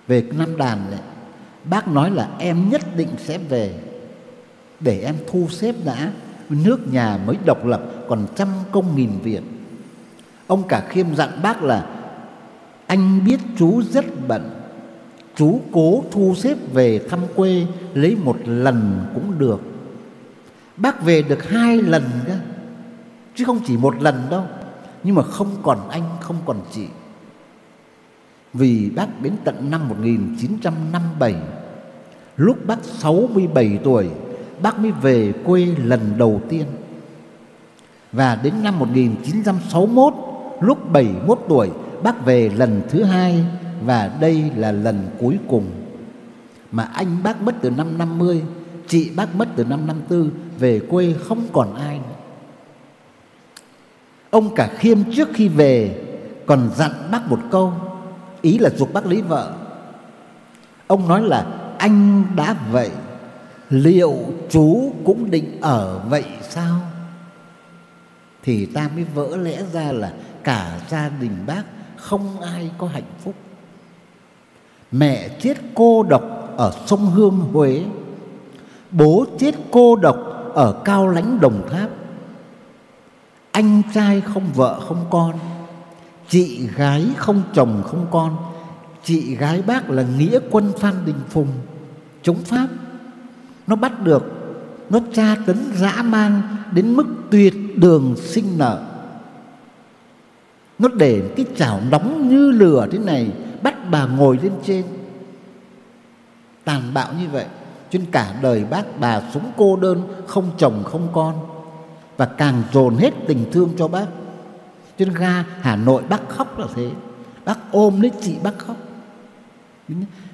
Về 0.07 0.23
Nam 0.38 0.57
Đàn 0.57 0.91
này, 0.91 0.99
Bác 1.69 1.88
nói 1.88 2.11
là 2.11 2.30
em 2.39 2.69
nhất 2.69 2.82
định 2.97 3.09
sẽ 3.17 3.38
về 3.38 3.73
Để 4.80 4.99
em 4.99 5.15
thu 5.28 5.47
xếp 5.49 5.76
đã. 5.86 6.11
Nước 6.49 6.93
nhà 6.93 7.19
mới 7.26 7.38
độc 7.45 7.65
lập, 7.65 7.82
Còn 8.09 8.28
trăm 8.36 8.47
công 8.71 8.95
nghìn 8.95 9.11
việc. 9.23 9.41
Ông 10.47 10.67
cả 10.67 10.84
khiêm 10.89 11.15
dặn 11.15 11.30
bác 11.43 11.63
là 11.63 11.88
Anh 12.88 13.26
biết 13.26 13.39
chú 13.57 13.82
rất 13.91 14.05
bận. 14.28 14.49
Chú 15.36 15.61
cố 15.71 16.03
thu 16.11 16.36
xếp 16.38 16.57
về 16.73 16.99
thăm 17.09 17.19
quê, 17.36 17.65
Lấy 17.93 18.15
một 18.15 18.38
lần 18.45 19.05
cũng 19.13 19.39
được. 19.39 19.61
Bác 20.78 21.03
về 21.03 21.21
được 21.21 21.49
hai 21.49 21.78
lần 21.78 22.03
đó 22.28 22.34
Chứ 23.36 23.45
không 23.45 23.59
chỉ 23.65 23.78
một 23.78 24.01
lần 24.01 24.23
đâu. 24.30 24.43
Nhưng 25.03 25.15
mà 25.15 25.23
không 25.23 25.55
còn 25.63 25.89
anh, 25.89 26.03
không 26.21 26.38
còn 26.45 26.61
chị. 26.71 26.88
Vì 28.57 28.89
bác 28.95 29.21
đến 29.21 29.33
tận 29.43 29.71
năm 29.71 29.89
1957 29.89 31.35
Lúc 32.37 32.57
bác 32.67 32.83
67 32.83 33.79
tuổi, 33.83 34.09
Bác 34.61 34.79
mới 34.79 34.91
về 34.91 35.33
quê 35.45 35.65
lần 35.65 35.99
đầu 36.17 36.41
tiên. 36.49 36.65
Và 38.11 38.39
đến 38.43 38.53
năm 38.63 38.79
1961 38.79 40.13
Lúc 40.61 40.91
71 40.91 41.39
tuổi, 41.49 41.69
Bác 42.03 42.25
về 42.25 42.49
lần 42.49 42.81
thứ 42.89 43.03
hai, 43.03 43.45
Và 43.85 44.11
đây 44.19 44.51
là 44.55 44.71
lần 44.71 45.09
cuối 45.19 45.37
cùng 45.47 45.65
Mà 46.71 46.83
anh 46.83 47.17
bác 47.23 47.41
mất 47.41 47.55
từ 47.61 47.69
năm 47.69 47.97
50 47.97 48.43
Chị 48.87 49.11
bác 49.15 49.35
mất 49.35 49.47
từ 49.55 49.63
năm 49.63 49.87
54 49.87 50.29
Về 50.59 50.79
quê 50.79 51.15
không 51.23 51.47
còn 51.53 51.75
ai 51.75 51.97
nữa. 51.97 52.15
Ông 54.29 54.55
cả 54.55 54.69
khiêm 54.77 54.97
trước 55.15 55.29
khi 55.33 55.47
về 55.47 56.03
Còn 56.45 56.69
dặn 56.75 56.91
bác 57.11 57.29
một 57.29 57.39
câu 57.51 57.73
Ý 58.45 58.57
là 58.57 58.69
dục 58.69 58.93
bác 58.93 59.05
lấy 59.05 59.21
vợ. 59.21 59.53
Ông 60.87 61.07
nói 61.07 61.21
là 61.21 61.45
Anh 61.77 62.25
đã 62.35 62.55
vậy, 62.71 62.89
Liệu 63.69 64.15
chú 64.49 64.93
cũng 65.05 65.31
định 65.31 65.61
ở 65.61 65.99
vậy 66.09 66.23
sao? 66.41 66.79
Thì 68.43 68.65
ta 68.65 68.89
mới 68.95 69.03
vỡ 69.03 69.37
lẽ 69.37 69.63
ra 69.73 69.91
là 69.91 70.13
Cả 70.43 70.79
gia 70.89 71.09
đình 71.09 71.37
bác 71.47 71.63
Không 71.95 72.41
ai 72.41 72.71
có 72.77 72.87
hạnh 72.87 73.11
phúc. 73.23 73.33
Mẹ 74.91 75.29
chết 75.39 75.57
cô 75.73 76.03
độc 76.03 76.23
Ở 76.57 76.71
sông 76.85 77.05
Hương, 77.05 77.39
Huế. 77.53 77.83
Bố 78.91 79.25
chết 79.39 79.55
cô 79.71 79.95
độc 79.95 80.17
Ở 80.53 80.81
Cao 80.85 81.07
Lãnh, 81.07 81.39
Đồng 81.41 81.67
Tháp. 81.71 81.89
Anh 83.51 83.81
trai 83.93 84.21
không 84.21 84.47
vợ, 84.53 84.79
không 84.87 85.05
con 85.09 85.33
chị 86.30 86.67
gái 86.76 87.05
không 87.17 87.43
chồng 87.53 87.84
không 87.86 88.05
con. 88.11 88.38
Chị 89.03 89.36
gái 89.36 89.61
bác 89.61 89.89
là 89.89 90.05
nghĩa 90.17 90.39
quân 90.51 90.71
phan 90.80 90.93
đình 91.05 91.19
phùng. 91.30 91.47
Chống 92.21 92.38
pháp. 92.38 92.67
Nó 93.67 93.76
bắt 93.76 94.01
được, 94.01 94.23
nó 94.89 94.99
tra 95.13 95.36
tấn 95.45 95.57
dã 95.76 96.01
man 96.01 96.41
đến 96.71 96.93
mức 96.93 97.05
tuyệt 97.32 97.53
đường 97.76 98.15
sinh 98.17 98.57
nở. 98.57 98.84
Nó 100.80 100.88
để 100.88 101.34
cái 101.36 101.45
chảo 101.55 101.82
nóng 101.91 102.30
như 102.30 102.51
lửa 102.51 102.88
thế 102.91 102.97
này, 102.97 103.32
bắt 103.61 103.76
bà 103.91 104.05
ngồi 104.05 104.39
lên 104.43 104.51
trên. 104.65 104.84
Tàn 106.63 106.82
bạo 106.93 107.13
như 107.19 107.30
vậy 107.32 107.45
trên 107.91 108.05
cả 108.11 108.39
đời 108.41 108.65
bác 108.65 108.99
bà 108.99 109.21
sống 109.34 109.51
cô 109.57 109.76
đơn, 109.76 110.03
không 110.28 110.51
chồng 110.57 110.84
không 110.84 111.07
con. 111.13 111.34
Và 112.17 112.26
càng 112.26 112.63
dồn 112.73 112.97
hết 112.97 113.13
tình 113.28 113.45
thương 113.51 113.69
cho 113.78 113.88
bác 113.88 114.05
trên 114.97 115.13
ga, 115.13 115.43
Hà 115.61 115.75
Nội 115.75 116.03
bác 116.09 116.29
khóc 116.29 116.59
là 116.59 116.67
thế. 116.75 116.89
Bác 117.45 117.71
ôm 117.71 118.01
lấy 118.01 118.11
chị 118.21 118.35
bác 118.43 118.59
khóc. 118.59 118.75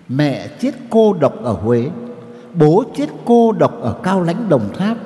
Mẹ 0.08 0.48
chết 0.48 0.72
cô 0.90 1.14
độc 1.14 1.44
ở 1.44 1.54
Huế. 1.54 1.90
Bố 2.54 2.84
chết 2.96 3.10
cô 3.26 3.52
độc 3.52 3.82
ở 3.82 3.96
Cao 4.04 4.22
Lãnh, 4.24 4.50
Đồng 4.50 4.74
Tháp. 4.74 4.98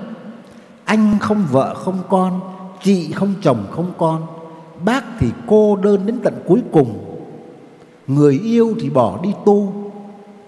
Anh 0.86 1.18
không 1.20 1.46
vợ, 1.52 1.76
không 1.76 2.00
con. 2.10 2.40
Chị 2.84 3.12
không 3.12 3.34
chồng, 3.42 3.68
không 3.72 3.94
con. 3.98 4.26
Bác 4.86 5.04
thì 5.20 5.28
cô 5.48 5.76
đơn 5.76 6.06
đến 6.06 6.20
tận 6.24 6.34
cuối 6.46 6.62
cùng. 6.72 7.20
Người 8.08 8.40
yêu 8.44 8.76
thì 8.80 8.90
bỏ 8.90 9.20
đi 9.24 9.30
tu. 9.46 9.74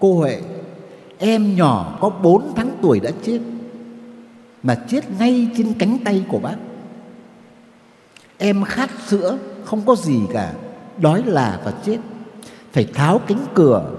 Cô 0.00 0.14
huệ, 0.14 0.42
em 1.18 1.56
nhỏ 1.56 1.98
có 2.00 2.10
bốn 2.10 2.52
tháng 2.56 2.70
tuổi 2.82 3.00
đã 3.00 3.10
chết, 3.22 3.40
mà 4.62 4.74
chết 4.88 5.00
ngay 5.18 5.48
trên 5.56 5.74
cánh 5.78 5.98
tay 6.04 6.24
của 6.28 6.38
bác 6.38 6.56
em 8.38 8.64
khát 8.64 8.90
sữa, 9.06 9.38
không 9.64 9.80
có 9.86 9.96
gì 9.96 10.20
cả. 10.32 10.52
Đói 10.98 11.22
là 11.26 11.60
và 11.64 11.72
chết. 11.84 11.98
Phải 12.72 12.84
tháo 12.94 13.18
cánh 13.18 13.46
cửa, 13.54 13.90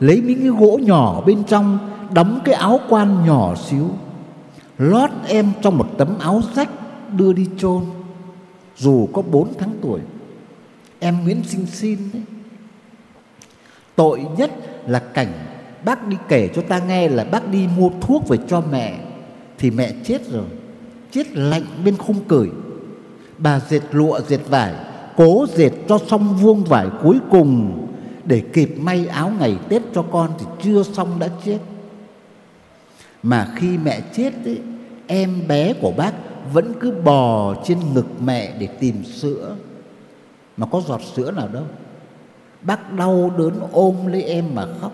lấy 0.00 0.22
miếng 0.22 0.40
cái 0.40 0.48
gỗ 0.48 0.78
nhỏ 0.82 1.22
bên 1.26 1.44
trong, 1.44 1.78
đóng 2.12 2.40
cái 2.44 2.54
áo 2.54 2.80
quan 2.88 3.26
nhỏ 3.26 3.54
xíu. 3.54 3.90
Lót 4.78 5.10
em 5.28 5.52
trong 5.62 5.78
một 5.78 5.88
tấm 5.98 6.18
áo 6.18 6.42
rách, 6.54 6.70
đưa 7.16 7.32
đi 7.32 7.48
chôn. 7.58 7.84
Dù 8.76 9.08
có 9.12 9.22
bốn 9.22 9.52
tháng 9.58 9.74
tuổi, 9.82 10.00
em 10.98 11.24
Nguyễn 11.24 11.42
Sinh 11.44 11.66
Xin 11.66 11.98
đấy 12.12 12.22
tội 13.96 14.26
nhất 14.36 14.50
là 14.86 14.98
cảnh 14.98 15.32
bác 15.84 16.06
đi 16.06 16.16
kể 16.28 16.48
cho 16.54 16.62
ta 16.62 16.78
nghe 16.78 17.08
là 17.08 17.24
bác 17.24 17.48
đi 17.48 17.68
mua 17.76 17.90
thuốc 18.00 18.28
về 18.28 18.38
cho 18.48 18.62
mẹ, 18.70 18.98
thì 19.58 19.70
mẹ 19.70 19.92
chết 20.04 20.30
rồi. 20.30 20.44
Chết 21.10 21.32
lạnh 21.32 21.62
bên 21.84 21.96
khung 21.96 22.24
cười 22.28 22.50
bà 23.38 23.60
dệt 23.68 23.82
lụa 23.92 24.20
dệt 24.20 24.40
vải 24.48 24.74
cố 25.16 25.46
dệt 25.54 25.70
cho 25.88 25.98
xong 25.98 26.36
vuông 26.36 26.64
vải 26.64 26.86
cuối 27.02 27.18
cùng. 27.30 27.82
Để 28.24 28.42
kịp 28.52 28.74
may 28.78 29.06
áo 29.06 29.32
ngày 29.38 29.56
tết 29.68 29.82
cho 29.94 30.02
con 30.02 30.30
thì 30.38 30.46
chưa 30.62 30.82
xong 30.82 31.18
đã 31.18 31.28
chết. 31.44 31.58
Mà 33.22 33.48
khi 33.56 33.78
mẹ 33.78 34.00
chết 34.14 34.32
ấy, 34.44 34.60
em 35.06 35.42
bé 35.48 35.72
của 35.72 35.92
bác 35.96 36.12
vẫn 36.52 36.72
cứ 36.80 36.90
bò 37.04 37.54
trên 37.64 37.78
ngực 37.94 38.06
mẹ 38.20 38.52
để 38.58 38.66
tìm 38.66 39.04
sữa. 39.04 39.56
Mà 40.56 40.66
có 40.66 40.82
giọt 40.88 41.00
sữa 41.14 41.30
nào 41.30 41.48
đâu. 41.52 41.64
Bác 42.62 42.92
đau 42.92 43.32
đớn 43.38 43.52
ôm 43.72 44.06
lấy 44.06 44.22
em 44.22 44.44
mà 44.54 44.66
khóc. 44.80 44.92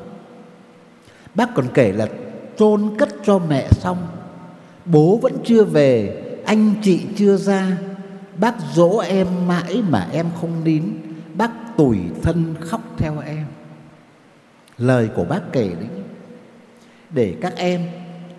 Bác 1.35 1.55
còn 1.55 1.67
kể 1.75 1.93
là 1.93 2.07
chôn 2.59 2.97
cất 2.99 3.09
cho 3.25 3.39
mẹ 3.39 3.69
xong. 3.71 4.07
Bố 4.85 5.19
vẫn 5.23 5.33
chưa 5.45 5.65
về 5.65 6.23
Anh 6.47 6.75
chị 6.83 7.01
chưa 7.17 7.37
ra. 7.37 7.77
Bác 8.37 8.55
dỗ 8.75 8.99
em 8.99 9.27
mãi 9.47 9.83
mà 9.89 10.09
em 10.13 10.27
không 10.41 10.65
nín. 10.65 10.85
Bác 11.35 11.77
tủi 11.77 11.99
thân 12.23 12.55
khóc 12.61 12.81
theo 12.97 13.19
em. 13.19 13.47
Lời 14.79 15.09
của 15.15 15.25
bác 15.25 15.41
kể 15.53 15.69
đấy 15.81 15.89
Để 17.11 17.37
các 17.41 17.57
em, 17.57 17.87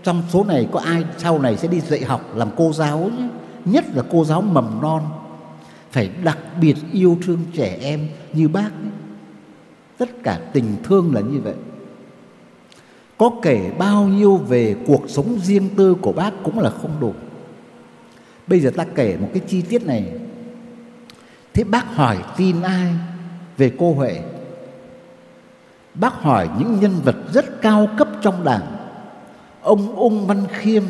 Trong 0.03 0.23
số 0.29 0.43
này 0.43 0.67
có 0.71 0.79
ai 0.79 1.03
sau 1.17 1.39
này 1.39 1.57
sẽ 1.57 1.67
đi 1.67 1.79
dạy 1.79 2.03
học 2.03 2.35
Làm 2.35 2.49
cô 2.57 2.73
giáo 2.73 3.11
nhé. 3.17 3.27
Nhất 3.65 3.85
là 3.95 4.03
cô 4.11 4.25
giáo 4.25 4.41
mầm 4.41 4.81
non. 4.81 5.01
Phải 5.91 6.09
đặc 6.23 6.37
biệt 6.61 6.75
yêu 6.91 7.17
thương 7.25 7.39
trẻ 7.53 7.77
em 7.81 8.07
như 8.33 8.47
bác 8.47 8.71
ấy. 8.71 8.91
Tất 9.97 10.09
cả 10.23 10.39
tình 10.53 10.75
thương 10.83 11.15
là 11.15 11.21
như 11.21 11.39
vậy. 11.39 11.55
Có 13.17 13.31
kể 13.41 13.71
bao 13.77 14.07
nhiêu 14.07 14.37
về 14.37 14.75
cuộc 14.87 15.03
sống 15.07 15.39
riêng 15.39 15.69
tư 15.77 15.95
của 16.01 16.11
bác 16.11 16.31
cũng 16.43 16.59
là 16.59 16.69
không 16.69 16.91
đủ 16.99 17.13
bây 18.47 18.59
giờ 18.59 18.71
ta 18.75 18.85
kể 18.95 19.17
một 19.21 19.29
cái 19.33 19.41
chi 19.47 19.61
tiết 19.61 19.85
này. 19.85 20.05
Thế 21.53 21.63
bác 21.63 21.95
hỏi 21.95 22.17
tin 22.37 22.61
ai 22.61 22.93
về 23.57 23.71
cô 23.79 23.93
huệ? 23.93 24.21
Bác 25.93 26.13
hỏi 26.13 26.49
những 26.59 26.79
nhân 26.79 26.91
vật 27.03 27.15
rất 27.33 27.61
cao 27.61 27.87
cấp 27.97 28.07
trong 28.21 28.43
đảng. 28.43 28.75
Ông 29.61 29.95
ung 29.95 30.27
văn 30.27 30.43
khiêm 30.51 30.83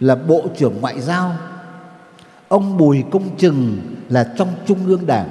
là 0.00 0.14
bộ 0.14 0.42
trưởng 0.56 0.80
ngoại 0.80 1.00
giao. 1.00 1.36
Ông 2.48 2.76
bùi 2.76 3.04
công 3.10 3.36
trừng 3.36 3.80
là 4.08 4.34
trong 4.38 4.48
trung 4.66 4.86
ương 4.86 5.06
đảng. 5.06 5.28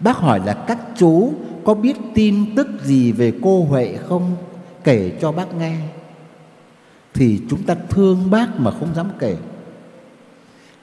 Bác 0.00 0.16
hỏi 0.16 0.40
là 0.46 0.54
các 0.54 0.78
chú 0.96 1.32
có 1.64 1.74
biết 1.74 1.96
tin 2.14 2.54
tức 2.56 2.68
gì 2.82 3.12
về 3.12 3.32
cô 3.42 3.64
huệ 3.64 3.96
không? 4.08 4.36
Kể 4.84 5.12
cho 5.20 5.32
bác 5.32 5.54
nghe. 5.54 5.76
Thì 7.14 7.40
chúng 7.50 7.62
ta 7.62 7.74
thương 7.88 8.30
bác 8.30 8.60
mà 8.60 8.70
không 8.70 8.94
dám 8.94 9.10
kể 9.18 9.36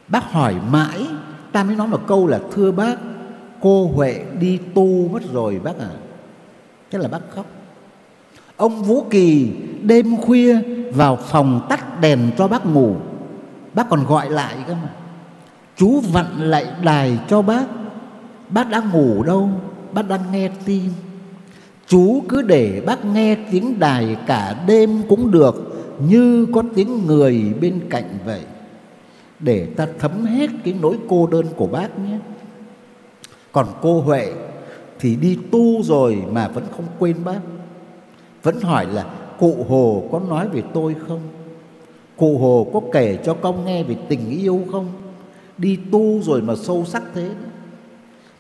bác 0.08 0.32
hỏi 0.32 0.56
mãi, 0.72 1.08
ta 1.52 1.64
mới 1.64 1.76
nói 1.76 1.88
một 1.88 2.02
câu 2.08 2.28
là, 2.28 2.40
thưa 2.52 2.72
bác, 2.72 2.96
cô 3.62 3.92
huệ 3.96 4.26
đi 4.40 4.60
tu 4.74 5.08
mất 5.08 5.34
rồi 5.34 5.60
bác 5.64 5.80
à 5.80 5.90
thế 6.92 7.00
là 7.00 7.08
bác 7.08 7.20
khóc. 7.36 7.46
Ông 8.58 8.84
vũ 8.84 9.06
kỳ 9.10 9.52
đêm 9.82 10.18
khuya 10.22 10.60
vào 10.94 11.16
phòng 11.16 11.66
tắt 11.70 12.02
đèn 12.02 12.32
cho 12.38 12.48
bác 12.48 12.66
ngủ. 12.66 12.96
Bác 13.74 13.90
còn 13.90 14.06
gọi 14.06 14.30
lại 14.30 14.56
cơ 14.68 14.74
mà. 14.74 14.90
Chú 15.78 16.00
vặn 16.00 16.26
lại 16.38 16.66
đài 16.84 17.20
cho 17.28 17.42
bác 17.42 17.66
bác 18.50 18.70
đã 18.70 18.82
ngủ 18.94 19.24
đâu, 19.24 19.50
bác 19.92 20.10
đang 20.10 20.32
nghe 20.32 20.50
tin. 20.66 20.84
Chú 21.88 22.24
cứ 22.30 22.42
để 22.42 22.84
bác 22.86 23.06
nghe 23.06 23.36
tiếng 23.52 23.80
đài 23.80 24.18
cả 24.28 24.56
đêm 24.68 25.02
cũng 25.10 25.32
được, 25.32 25.72
Như 26.00 26.48
có 26.54 26.64
tiếng 26.76 27.06
người 27.06 27.54
bên 27.62 27.80
cạnh 27.90 28.18
vậy. 28.26 28.42
Để 29.40 29.68
ta 29.76 29.88
thấm 30.00 30.26
hết 30.26 30.50
cái 30.64 30.76
nỗi 30.82 30.98
cô 31.10 31.28
đơn 31.28 31.46
của 31.56 31.68
bác 31.68 32.00
nhé. 32.00 32.18
Còn 33.52 33.68
cô 33.82 34.02
Huệ 34.02 34.34
thì 35.00 35.16
đi 35.16 35.38
tu 35.52 35.84
rồi 35.84 36.24
mà 36.32 36.48
vẫn 36.48 36.64
không 36.76 36.86
quên 37.00 37.24
bác. 37.24 37.40
Vẫn 38.44 38.62
hỏi 38.62 38.86
là, 38.94 39.06
cụ 39.40 39.66
hồ 39.70 40.04
có 40.12 40.20
nói 40.20 40.50
về 40.50 40.64
tôi 40.74 40.96
không? 41.08 41.22
Cụ 42.16 42.38
hồ 42.38 42.68
có 42.74 42.82
kể 42.94 43.20
cho 43.26 43.34
công 43.34 43.66
nghe 43.66 43.84
về 43.84 43.96
tình 44.10 44.30
yêu 44.30 44.66
không? 44.72 44.88
Đi 45.58 45.80
tu 45.92 46.22
rồi 46.22 46.42
mà 46.42 46.56
sâu 46.56 46.86
sắc 46.86 47.04
thế 47.14 47.32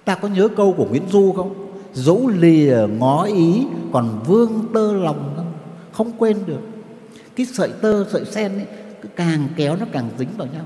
ta 0.06 0.16
có 0.16 0.28
nhớ 0.28 0.48
câu 0.48 0.74
của 0.74 0.86
nguyễn 0.86 1.04
du 1.10 1.32
không? 1.32 1.54
Dẫu 1.94 2.28
lìa 2.28 2.78
ngó 3.00 3.24
ý, 3.24 3.66
còn 3.92 4.20
vương 4.26 4.66
tơ 4.74 4.94
lòng 4.94 5.34
không? 5.36 5.54
Không 5.92 6.12
quên 6.18 6.38
được. 6.46 6.60
Cái 7.36 7.46
sợi 7.46 7.70
tơ, 7.82 8.06
sợi 8.12 8.26
sen 8.26 8.54
ấy, 8.54 8.66
cứ 9.02 9.10
càng 9.16 9.48
kéo 9.56 9.76
nó 9.80 9.86
càng 9.92 10.10
dính 10.18 10.30
vào 10.38 10.48
nhau 10.48 10.66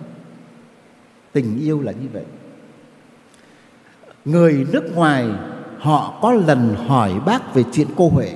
tình 1.34 1.60
yêu 1.60 1.82
là 1.82 1.92
như 1.92 2.08
vậy. 2.14 2.26
Người 4.26 4.66
nước 4.72 4.92
ngoài, 4.96 5.28
họ 5.80 6.20
có 6.22 6.32
lần 6.32 6.76
hỏi 6.88 7.14
bác 7.26 7.54
về 7.54 7.64
chuyện 7.74 7.88
cô 7.96 8.10
huệ. 8.10 8.36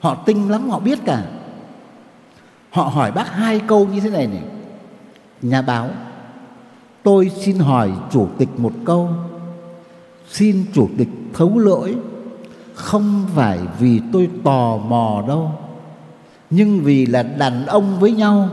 Họ 0.00 0.14
tinh 0.14 0.50
lắm, 0.50 0.70
họ 0.70 0.78
biết 0.78 0.98
cả. 1.04 1.24
Họ 2.70 2.82
hỏi 2.82 3.12
bác 3.12 3.32
hai 3.32 3.60
câu 3.66 3.86
như 3.86 4.00
thế 4.00 4.10
này 4.10 4.26
này. 4.26 4.42
Nhà 5.42 5.62
báo, 5.62 5.90
tôi 7.02 7.30
xin 7.36 7.58
hỏi 7.58 7.92
chủ 8.10 8.28
tịch 8.38 8.48
một 8.56 8.72
câu. 8.84 9.10
Xin 10.28 10.64
chủ 10.72 10.88
tịch 10.98 11.08
thấu 11.34 11.58
lỗi. 11.58 11.96
Không 12.74 13.26
phải 13.34 13.58
vì 13.78 14.00
tôi 14.12 14.30
tò 14.44 14.76
mò 14.76 15.24
đâu, 15.28 15.52
nhưng 16.50 16.80
vì 16.80 17.06
là 17.06 17.22
đàn 17.22 17.66
ông 17.66 18.00
với 18.00 18.12
nhau 18.12 18.48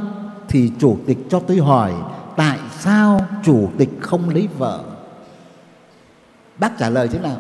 thì 0.48 0.72
chủ 0.80 0.98
tịch 1.06 1.18
cho 1.30 1.40
tôi 1.40 1.58
hỏi 1.58 1.94
tại 2.38 2.60
sao 2.80 3.28
chủ 3.44 3.70
tịch 3.78 3.90
không 4.02 4.30
lấy 4.30 4.48
vợ? 4.58 4.84
Bác 6.58 6.78
trả 6.78 6.90
lời 6.90 7.08
thế 7.08 7.20
nào? 7.20 7.38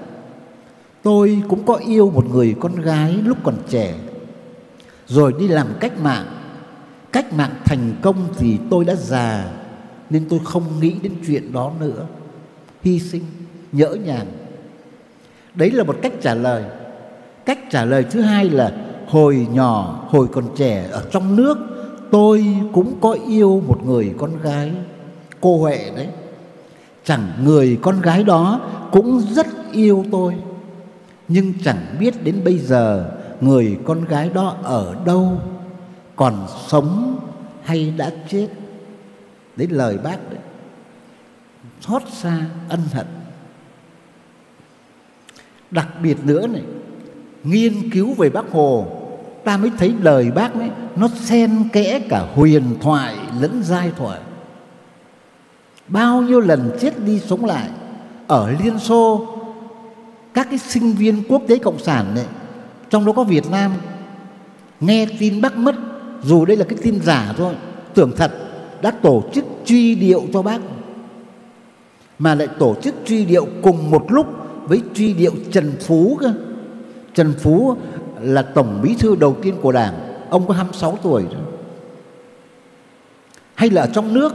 Tôi 1.04 1.42
cũng 1.50 1.66
có 1.66 1.76
yêu 1.76 2.12
một 2.12 2.26
người 2.26 2.56
con 2.60 2.76
gái 2.76 3.14
lúc 3.26 3.38
còn 3.44 3.56
trẻ, 3.70 3.96
rồi 5.08 5.34
đi 5.40 5.48
làm 5.48 5.68
cách 5.80 6.00
mạng. 6.02 6.26
Cách 7.12 7.34
mạng 7.34 7.56
thành 7.66 7.94
công 8.02 8.28
thì 8.38 8.58
tôi 8.70 8.86
đã 8.86 8.96
già, 8.96 9.52
nên 10.10 10.30
tôi 10.30 10.40
không 10.44 10.80
nghĩ 10.80 10.96
đến 11.02 11.14
chuyện 11.28 11.54
đó 11.54 11.72
nữa. 11.80 12.06
Hy 12.82 13.00
sinh, 13.00 13.24
nhỡ 13.72 13.90
nhàng. 13.90 14.28
Đấy 15.56 15.72
là 15.72 15.84
một 15.84 15.96
cách 16.02 16.14
trả 16.22 16.34
lời. 16.34 16.64
Cách 17.46 17.60
trả 17.70 17.86
lời 17.86 18.04
thứ 18.04 18.22
hai 18.22 18.50
là 18.50 18.72
hồi 19.08 19.48
nhỏ, 19.54 20.06
hồi 20.10 20.28
còn 20.32 20.46
trẻ 20.56 20.88
ở 20.92 21.04
trong 21.12 21.36
nước 21.36 21.58
tôi 22.12 22.46
cũng 22.74 22.98
có 23.02 23.18
yêu 23.28 23.64
một 23.68 23.86
người 23.86 24.14
con 24.18 24.42
gái 24.42 24.72
cô 25.42 25.58
huệ 25.58 25.92
đấy. 25.96 26.08
Chẳng 27.04 27.28
người 27.44 27.80
con 27.82 28.02
gái 28.02 28.24
đó 28.24 28.62
cũng 28.92 29.20
rất 29.20 29.48
yêu 29.72 30.06
tôi. 30.12 30.36
Nhưng 31.28 31.54
chẳng 31.64 31.96
biết 32.00 32.24
đến 32.24 32.42
bây 32.44 32.58
giờ 32.58 33.12
người 33.42 33.78
con 33.86 34.06
gái 34.06 34.30
đó 34.34 34.58
ở 34.64 34.96
đâu, 35.06 35.42
còn 36.16 36.48
sống 36.68 37.20
hay 37.64 37.94
đã 37.98 38.12
chết. 38.30 38.48
Đấy 39.56 39.68
lời 39.72 39.98
bác 39.98 40.30
đấy. 40.30 40.40
Xót 41.82 42.02
xa 42.12 42.46
ân 42.70 42.80
hận. 42.92 43.06
Đặc 45.72 45.88
biệt 46.04 46.18
nữa 46.24 46.48
này, 46.48 46.64
nghiên 47.44 47.90
cứu 47.90 48.14
về 48.14 48.30
bác 48.30 48.52
hồ 48.52 48.88
ta 49.46 49.58
mới 49.58 49.72
thấy 49.78 49.94
lời 50.02 50.32
bác 50.32 50.54
ấy 50.54 50.70
nó 50.96 51.08
xen 51.08 51.52
kẽ 51.74 52.00
cả 52.10 52.28
huyền 52.36 52.64
thoại 52.82 53.16
lẫn 53.40 53.62
giai 53.64 53.92
thoại 53.98 54.20
bao 55.88 56.22
nhiêu 56.22 56.40
lần 56.40 56.72
chết 56.80 57.06
đi 57.06 57.20
sống 57.20 57.46
lại, 57.46 57.70
ở 58.28 58.52
liên 58.64 58.80
xô, 58.80 59.28
các 60.34 60.48
cái 60.50 60.60
sinh 60.60 60.94
viên 60.94 61.24
quốc 61.30 61.42
tế 61.48 61.58
cộng 61.58 61.80
sản 61.80 62.06
này 62.16 62.26
trong 62.90 63.06
đó 63.06 63.12
có 63.12 63.24
việt 63.24 63.44
nam, 63.52 63.72
nghe 64.80 65.08
tin 65.20 65.42
bác 65.42 65.58
mất, 65.58 65.76
dù 66.24 66.46
đây 66.46 66.58
là 66.58 66.66
cái 66.70 66.80
tin 66.82 67.02
giả 67.02 67.34
thôi, 67.38 67.54
tưởng 67.94 68.12
thật, 68.18 68.32
đã 68.82 68.92
tổ 68.92 69.24
chức 69.34 69.46
truy 69.66 69.96
điệu 69.96 70.24
cho 70.34 70.42
bác 70.42 70.62
mà 72.20 72.36
lại 72.36 72.48
tổ 72.60 72.76
chức 72.82 72.96
truy 73.06 73.26
điệu 73.26 73.48
cùng 73.62 73.92
một 73.92 74.06
lúc 74.10 74.28
với 74.68 74.82
truy 74.94 75.14
điệu 75.14 75.32
Trần 75.52 75.74
Phú 75.80 76.18
cơ. 76.22 76.34
Trần 77.14 77.34
Phú 77.40 77.78
là 78.22 78.42
tổng 78.42 78.80
bí 78.84 78.96
thư 79.00 79.16
đầu 79.16 79.38
tiên 79.42 79.56
của 79.62 79.72
Đảng, 79.72 79.94
ông 80.30 80.48
có 80.48 80.54
26 80.54 80.98
tuổi 81.04 81.24
rồi. 81.24 81.42
Hay 83.56 83.70
là 83.70 83.82
ở 83.82 83.90
trong 83.94 84.14
nước, 84.14 84.34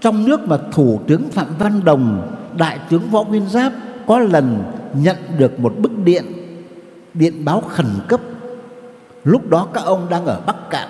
trong 0.00 0.24
nước 0.24 0.40
mà 0.40 0.58
Thủ 0.72 1.00
tướng 1.06 1.30
Phạm 1.30 1.46
Văn 1.58 1.80
Đồng, 1.84 2.36
Đại 2.56 2.78
tướng 2.90 3.10
Võ 3.10 3.24
Nguyên 3.24 3.48
Giáp 3.48 3.72
có 4.06 4.18
lần 4.18 4.62
nhận 4.94 5.16
được 5.38 5.60
một 5.60 5.74
bức 5.78 5.92
điện, 6.04 6.24
điện 7.14 7.44
báo 7.44 7.60
khẩn 7.60 7.86
cấp. 8.08 8.20
Lúc 9.24 9.48
đó 9.48 9.68
các 9.74 9.84
ông 9.84 10.06
đang 10.10 10.26
ở 10.26 10.40
Bắc 10.46 10.70
Cạn, 10.70 10.88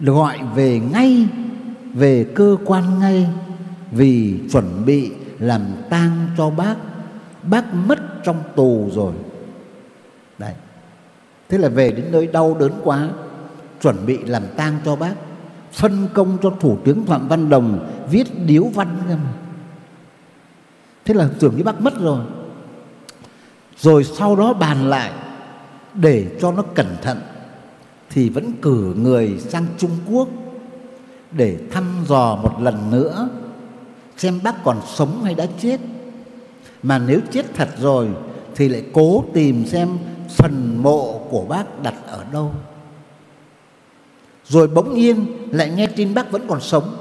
gọi 0.00 0.38
về 0.54 0.80
ngay, 0.92 1.26
về 1.94 2.26
cơ 2.34 2.56
quan 2.64 2.98
ngay 3.00 3.26
vì 3.90 4.40
chuẩn 4.52 4.84
bị 4.86 5.10
làm 5.38 5.62
tang 5.90 6.26
cho 6.36 6.50
bác 6.50 6.74
bác 7.42 7.74
mất 7.74 7.98
trong 8.24 8.36
tù 8.56 8.88
rồi 8.92 9.12
thế 11.48 11.58
là 11.58 11.68
về 11.68 11.92
đến 11.92 12.12
nơi 12.12 12.26
đau 12.26 12.56
đớn 12.60 12.72
quá, 12.84 13.08
chuẩn 13.82 14.06
bị 14.06 14.18
làm 14.18 14.42
tang 14.56 14.78
cho 14.84 14.96
bác, 14.96 15.14
phân 15.72 16.08
công 16.14 16.38
cho 16.42 16.50
thủ 16.60 16.78
tướng 16.84 17.06
phạm 17.06 17.28
văn 17.28 17.48
đồng 17.48 17.88
viết 18.10 18.26
điếu 18.46 18.64
văn. 18.64 18.98
Ra 19.08 19.14
mà 19.14 19.32
thế 21.04 21.14
là 21.14 21.28
tưởng 21.40 21.56
như 21.56 21.62
bác 21.62 21.80
mất 21.80 22.00
rồi. 22.00 22.20
Rồi 23.78 24.04
sau 24.04 24.36
đó 24.36 24.52
bàn 24.52 24.90
lại 24.90 25.12
để 25.94 26.26
cho 26.40 26.52
nó 26.52 26.62
cẩn 26.62 26.96
thận, 27.02 27.20
thì 28.10 28.28
vẫn 28.28 28.52
cử 28.62 28.94
người 28.96 29.38
sang 29.38 29.66
Trung 29.78 29.98
Quốc 30.10 30.28
để 31.32 31.58
thăm 31.70 31.84
dò 32.06 32.36
một 32.36 32.56
lần 32.60 32.90
nữa, 32.90 33.28
xem 34.16 34.40
bác 34.42 34.64
còn 34.64 34.80
sống 34.86 35.24
hay 35.24 35.34
đã 35.34 35.46
chết. 35.60 35.80
Mà 36.82 36.98
nếu 36.98 37.20
chết 37.30 37.46
thật 37.54 37.68
rồi 37.80 38.08
thì 38.56 38.68
lại 38.68 38.84
cố 38.92 39.24
tìm 39.32 39.66
xem 39.66 39.88
phần 40.28 40.82
mộ 40.82 41.20
của 41.30 41.44
bác 41.48 41.82
đặt 41.82 41.94
ở 42.06 42.24
đâu. 42.32 42.50
Rồi 44.44 44.68
bỗng 44.68 44.94
nhiên 44.94 45.26
lại 45.50 45.70
nghe 45.70 45.86
tin 45.86 46.14
bác 46.14 46.30
vẫn 46.30 46.42
còn 46.48 46.60
sống. 46.60 46.96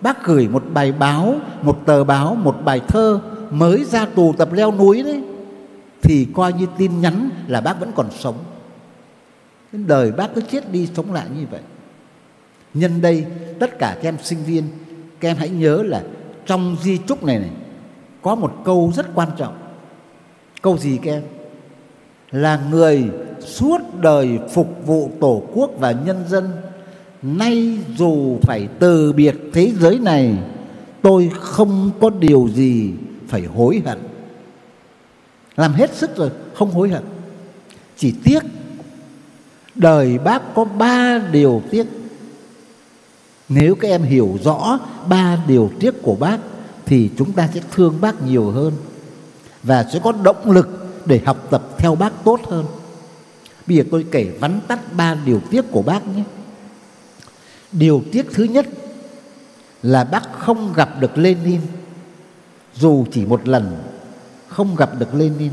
Bác 0.00 0.24
gửi 0.24 0.48
một 0.48 0.64
bài 0.72 0.92
báo, 0.92 1.34
một 1.62 1.78
tờ 1.86 2.04
báo, 2.04 2.34
một 2.34 2.56
bài 2.64 2.80
thơ 2.88 3.20
mới 3.50 3.84
ra 3.84 4.06
tù 4.06 4.32
tập 4.38 4.52
leo 4.52 4.72
núi 4.72 5.02
đấy. 5.02 5.22
Thì 6.02 6.26
coi 6.34 6.52
như 6.52 6.66
tin 6.78 7.00
nhắn 7.00 7.30
là 7.46 7.60
bác 7.60 7.80
vẫn 7.80 7.92
còn 7.94 8.10
sống. 8.10 8.36
Đời 9.72 10.12
bác 10.12 10.34
cứ 10.34 10.40
chết 10.40 10.72
đi 10.72 10.88
sống 10.94 11.12
lại 11.12 11.26
như 11.38 11.46
vậy. 11.50 11.60
Nhân 12.74 13.00
đây, 13.00 13.26
tất 13.58 13.78
cả 13.78 13.94
các 13.94 14.08
em 14.08 14.16
sinh 14.22 14.44
viên, 14.44 14.64
các 15.20 15.28
em 15.28 15.36
hãy 15.36 15.48
nhớ 15.48 15.82
là 15.82 16.02
trong 16.46 16.76
di 16.82 16.98
trúc 16.98 17.24
này 17.24 17.38
này, 17.38 17.50
có 18.22 18.34
một 18.34 18.52
câu 18.64 18.92
rất 18.96 19.06
quan 19.14 19.28
trọng 19.38 19.61
câu 20.62 20.78
gì 20.78 20.98
các 21.02 21.10
em? 21.10 21.22
Là 22.30 22.60
người 22.70 23.04
suốt 23.40 23.78
đời 24.00 24.38
phục 24.52 24.86
vụ 24.86 25.10
tổ 25.20 25.42
quốc 25.54 25.70
và 25.78 25.92
nhân 25.92 26.24
dân. 26.28 26.50
Nay 27.22 27.78
dù 27.96 28.38
phải 28.42 28.68
từ 28.78 29.12
biệt 29.12 29.36
thế 29.52 29.72
giới 29.80 29.98
này, 29.98 30.38
tôi 31.02 31.30
không 31.40 31.90
có 32.00 32.10
điều 32.10 32.48
gì 32.54 32.90
phải 33.28 33.42
hối 33.42 33.82
hận. 33.86 33.98
Làm 35.56 35.72
hết 35.72 35.94
sức 35.94 36.16
rồi, 36.16 36.30
không 36.54 36.70
hối 36.70 36.88
hận. 36.88 37.02
Chỉ 37.96 38.14
tiếc, 38.24 38.42
đời 39.74 40.18
bác 40.18 40.54
có 40.54 40.64
ba 40.64 41.18
điều 41.32 41.62
tiếc. 41.70 41.86
Nếu 43.48 43.74
các 43.74 43.88
em 43.88 44.02
hiểu 44.02 44.38
rõ 44.44 44.78
ba 45.08 45.44
điều 45.48 45.70
tiếc 45.80 46.02
của 46.02 46.14
bác, 46.14 46.38
thì 46.86 47.10
chúng 47.16 47.32
ta 47.32 47.48
sẽ 47.54 47.60
thương 47.72 48.00
bác 48.00 48.22
nhiều 48.22 48.50
hơn 48.50 48.72
và 49.62 49.84
sẽ 49.92 50.00
có 50.04 50.12
động 50.12 50.50
lực 50.50 50.68
để 51.06 51.20
học 51.26 51.46
tập 51.50 51.62
theo 51.78 51.94
bác 51.94 52.24
tốt 52.24 52.40
hơn. 52.48 52.66
Bây 53.66 53.76
giờ 53.76 53.84
tôi 53.90 54.06
kể 54.10 54.32
vắn 54.40 54.60
tắt 54.68 54.92
ba 54.96 55.14
điều 55.14 55.40
tiếc 55.50 55.64
của 55.70 55.82
bác 55.82 56.06
nhé. 56.06 56.22
Điều 57.72 58.02
tiếc 58.12 58.26
thứ 58.32 58.44
nhất 58.44 58.66
là 59.82 60.04
bác 60.04 60.22
không 60.38 60.72
gặp 60.72 61.00
được 61.00 61.18
Lenin 61.18 61.60
dù 62.74 63.04
chỉ 63.12 63.26
một 63.26 63.48
lần, 63.48 63.76
không 64.48 64.76
gặp 64.76 64.90
được 64.98 65.14
Lenin. 65.14 65.52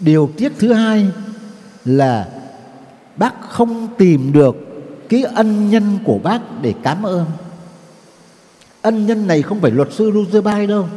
Điều 0.00 0.30
tiếc 0.36 0.52
thứ 0.58 0.72
hai 0.72 1.06
là 1.84 2.28
bác 3.16 3.34
không 3.48 3.88
tìm 3.98 4.32
được 4.32 4.56
cái 5.08 5.22
ân 5.22 5.70
nhân 5.70 5.98
của 6.04 6.18
bác 6.18 6.40
để 6.62 6.74
cảm 6.82 7.06
ơn 7.06 7.26
ân 8.82 9.06
nhân 9.06 9.26
này 9.26 9.42
không 9.42 9.60
phải 9.60 9.70
luật 9.70 9.88
sư 9.92 10.10
Luzebai 10.10 10.66
đâu 10.66 10.88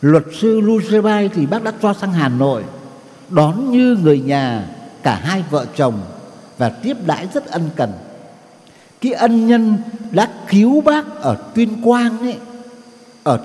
luật 0.00 0.24
sư 0.40 0.60
Luzebai 0.60 1.28
thì 1.34 1.46
bác 1.46 1.62
đã 1.62 1.72
cho 1.82 1.94
sang 1.94 2.12
Hà 2.12 2.28
Nội 2.28 2.64
đón 3.28 3.70
như 3.70 3.96
người 4.02 4.20
nhà 4.20 4.68
cả 5.02 5.14
hai 5.14 5.44
vợ 5.50 5.66
chồng 5.76 6.00
và 6.58 6.68
tiếp 6.68 6.96
đãi 7.06 7.28
rất 7.34 7.46
ân 7.46 7.70
cần 7.76 7.92
cái 9.00 9.12
ân 9.12 9.46
nhân 9.46 9.78
đã 10.10 10.28
cứu 10.50 10.80
bác 10.80 11.20
ở 11.20 11.36
tuyên 11.54 11.82
quang 11.82 12.18
ấy 12.20 12.36
ở 13.22 13.40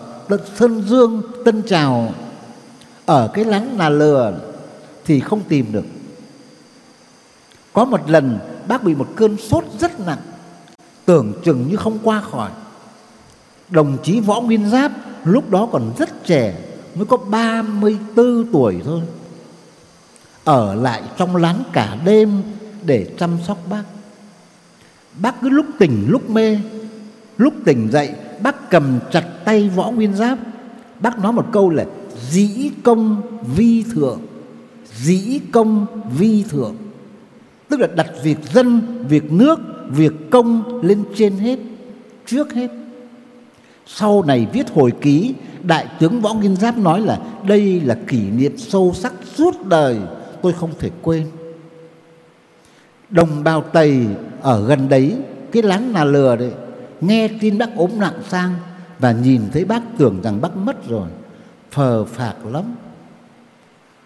sơn 0.56 0.82
dương 0.82 1.22
tân 1.46 1.62
trào 1.62 2.14
ở 3.06 3.30
cái 3.34 3.46
lán 3.46 3.78
nà 3.78 3.90
lừa 3.90 4.34
thì 5.06 5.20
không 5.20 5.42
tìm 5.50 5.72
được 5.72 5.86
Có 7.74 7.86
một 7.86 8.10
lần 8.10 8.40
bác 8.68 8.84
bị 8.84 8.96
một 8.96 9.08
cơn 9.16 9.38
sốt 9.38 9.64
rất 9.80 10.00
nặng, 10.00 10.22
tưởng 11.06 11.34
chừng 11.46 11.68
như 11.70 11.76
không 11.76 12.00
qua 12.04 12.22
khỏi. 12.22 12.52
Đồng 13.70 13.98
chí 14.04 14.20
Võ 14.20 14.42
Nguyên 14.42 14.70
Giáp 14.70 14.92
lúc 15.24 15.50
đó 15.50 15.68
còn 15.72 15.92
rất 15.98 16.10
trẻ, 16.26 16.56
mới 16.96 17.06
có 17.06 17.18
34 17.18 18.46
tuổi 18.52 18.76
thôi. 18.86 19.02
Ở 20.44 20.76
lại 20.76 21.02
trong 21.18 21.36
lán 21.36 21.64
cả 21.74 21.98
đêm 22.06 22.42
để 22.86 23.08
chăm 23.20 23.38
sóc 23.48 23.58
bác. 23.70 23.84
Bác 25.22 25.42
cứ 25.42 25.50
lúc 25.50 25.66
tỉnh 25.80 26.06
lúc 26.08 26.30
mê, 26.30 26.60
lúc 27.38 27.54
tỉnh 27.66 27.92
dậy 27.92 28.10
bác 28.44 28.70
cầm 28.70 29.00
chặt 29.12 29.26
tay 29.46 29.70
Võ 29.70 29.92
Nguyên 29.92 30.16
Giáp. 30.16 30.38
Bác 31.00 31.20
nói 31.20 31.34
một 31.34 31.46
câu 31.52 31.70
là 31.70 31.86
dĩ 32.30 32.72
công 32.84 33.22
vi 33.56 33.84
thượng, 33.94 34.22
dĩ 34.96 35.40
công 35.52 35.86
vi 36.18 36.44
thượng. 36.50 36.76
Tức 37.70 37.80
là 37.80 37.88
đặt 37.96 38.08
việc 38.24 38.38
dân, 38.54 38.82
việc 39.10 39.32
nước, 39.32 39.60
việc 39.90 40.14
công 40.32 40.82
lên 40.84 41.04
trên 41.16 41.38
hết, 41.38 41.60
trước 42.26 42.54
hết. 42.54 42.68
Sau 43.86 44.24
này 44.24 44.48
viết 44.54 44.70
hồi 44.74 44.92
ký, 45.02 45.34
Đại 45.64 45.88
tướng 46.00 46.22
Võ 46.22 46.34
Nguyên 46.34 46.56
Giáp 46.56 46.78
nói 46.78 47.02
là 47.02 47.20
đây 47.48 47.82
là 47.82 47.98
kỷ 48.08 48.30
niệm 48.30 48.58
sâu 48.58 48.94
sắc 48.96 49.14
suốt 49.36 49.66
đời 49.66 50.00
tôi 50.42 50.54
không 50.54 50.72
thể 50.80 50.90
quên. 51.02 51.28
Đồng 53.10 53.44
bào 53.44 53.62
Tây 53.62 54.08
ở 54.42 54.66
gần 54.66 54.90
đấy, 54.90 55.18
cái 55.52 55.64
láng 55.64 55.94
nà 55.94 56.04
lừa 56.04 56.36
đấy, 56.36 56.52
nghe 57.02 57.28
tin 57.42 57.58
bác 57.58 57.76
ốm 57.76 57.92
nặng 58.00 58.22
sang 58.30 58.54
và 59.00 59.12
nhìn 59.12 59.42
thấy 59.54 59.66
bác 59.66 59.82
tưởng 59.98 60.22
rằng 60.24 60.42
bác 60.42 60.58
mất 60.58 60.88
rồi, 60.88 61.10
phờ 61.72 62.06
phạc 62.06 62.46
lắm. 62.46 62.64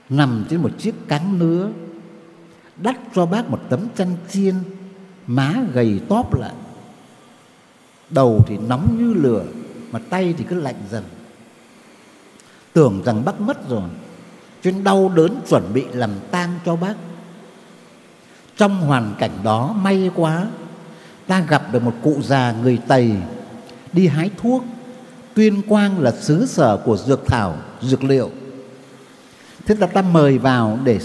Nằm 0.10 0.46
trên 0.50 0.62
một 0.62 0.72
chiếc 0.78 0.96
cáng 1.08 1.40
nứa, 1.40 1.70
đắt 2.78 2.98
cho 3.16 3.26
bác 3.26 3.50
một 3.50 3.60
tấm 3.70 3.80
chăn 3.96 4.08
chiên, 4.30 4.56
má 5.28 5.54
gầy 5.74 6.02
tóp 6.10 6.40
lại. 6.40 6.54
Đầu 8.10 8.44
thì 8.48 8.58
nóng 8.68 8.98
như 9.00 9.14
lửa, 9.14 9.44
mà 9.92 10.00
tay 10.10 10.34
thì 10.38 10.46
cứ 10.50 10.62
lạnh 10.62 10.76
dần. 10.92 11.04
Tưởng 12.78 13.02
rằng 13.06 13.26
bác 13.26 13.42
mất 13.42 13.70
rồi, 13.70 13.90
cho 14.62 14.72
nên 14.72 14.84
đau 14.84 15.12
đớn 15.16 15.40
chuẩn 15.50 15.74
bị 15.74 15.86
làm 15.92 16.12
tang 16.32 16.60
cho 16.66 16.76
bác. 16.76 16.94
Trong 18.58 18.82
hoàn 18.82 19.16
cảnh 19.20 19.32
đó 19.44 19.76
may 19.82 20.12
quá 20.16 20.46
ta 21.28 21.40
gặp 21.40 21.64
được 21.72 21.84
một 21.84 21.94
cụ 22.04 22.18
già 22.22 22.56
người 22.62 22.80
Tây 22.88 23.12
đi 23.94 24.08
hái 24.08 24.30
thuốc. 24.42 24.64
Tuyên 25.34 25.62
Quang 25.70 26.00
là 26.00 26.12
xứ 26.12 26.46
sở 26.46 26.78
của 26.78 26.98
dược 26.98 27.26
thảo, 27.28 27.56
dược 27.82 28.04
liệu. 28.04 28.30
Thế 29.66 29.76
là 29.76 29.88
ta 29.88 30.02
mời 30.02 30.38
vào 30.38 30.80
để 30.84 31.00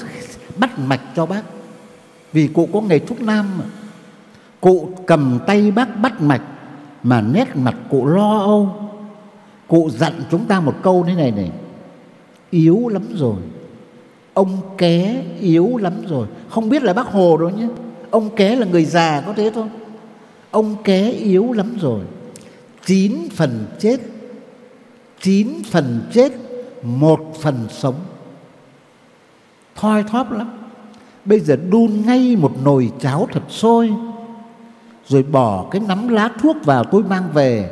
bắt 0.56 0.78
mạch 0.78 1.02
cho 1.16 1.26
bác. 1.26 1.42
Vì 2.32 2.48
cụ 2.48 2.68
có 2.72 2.80
nghề 2.80 2.98
thuốc 2.98 3.20
nam 3.20 3.58
mà. 3.58 3.64
Cụ 4.60 4.90
cầm 5.06 5.38
tay 5.46 5.70
bác 5.70 5.96
bắt 5.96 6.20
mạch 6.20 6.42
mà 7.02 7.20
nét 7.20 7.56
mặt 7.56 7.74
cụ 7.90 8.06
lo 8.06 8.38
âu. 8.38 8.88
Cụ 9.68 9.90
dặn 9.90 10.12
chúng 10.30 10.44
ta 10.44 10.60
một 10.60 10.74
câu 10.82 11.04
thế 11.06 11.14
này 11.14 11.30
này. 11.30 11.50
Yếu 12.52 12.88
lắm 12.88 13.02
rồi. 13.14 13.36
Ông 14.34 14.60
ké 14.78 15.22
yếu 15.40 15.76
lắm 15.76 15.92
rồi. 16.08 16.26
Không 16.48 16.68
biết 16.68 16.82
là 16.82 16.92
bác 16.92 17.06
Hồ 17.06 17.36
đâu 17.36 17.50
nhé. 17.50 17.68
Ông 18.10 18.30
ké 18.36 18.56
là 18.56 18.66
người 18.66 18.84
già 18.84 19.22
có 19.26 19.32
thế 19.32 19.50
thôi. 19.54 19.66
Ông 20.50 20.76
ké 20.84 21.10
yếu 21.10 21.52
lắm 21.52 21.76
rồi. 21.80 22.00
Chín 22.84 23.28
phần 23.36 23.66
chết. 23.78 24.00
Chín 25.20 25.48
phần 25.70 26.00
chết, 26.12 26.32
một 26.82 27.20
phần 27.40 27.54
sống. 27.70 27.94
Thoi 29.74 30.02
thóp 30.02 30.32
lắm. 30.32 30.50
Bây 31.24 31.40
giờ 31.40 31.56
đun 31.70 32.06
ngay 32.06 32.36
một 32.36 32.52
nồi 32.64 32.90
cháo 33.00 33.28
thật 33.32 33.42
sôi, 33.48 33.90
rồi 35.08 35.22
bỏ 35.22 35.66
cái 35.70 35.82
nắm 35.88 36.08
lá 36.08 36.30
thuốc 36.40 36.56
vào 36.64 36.84
tôi 36.84 37.02
mang 37.02 37.28
về. 37.34 37.70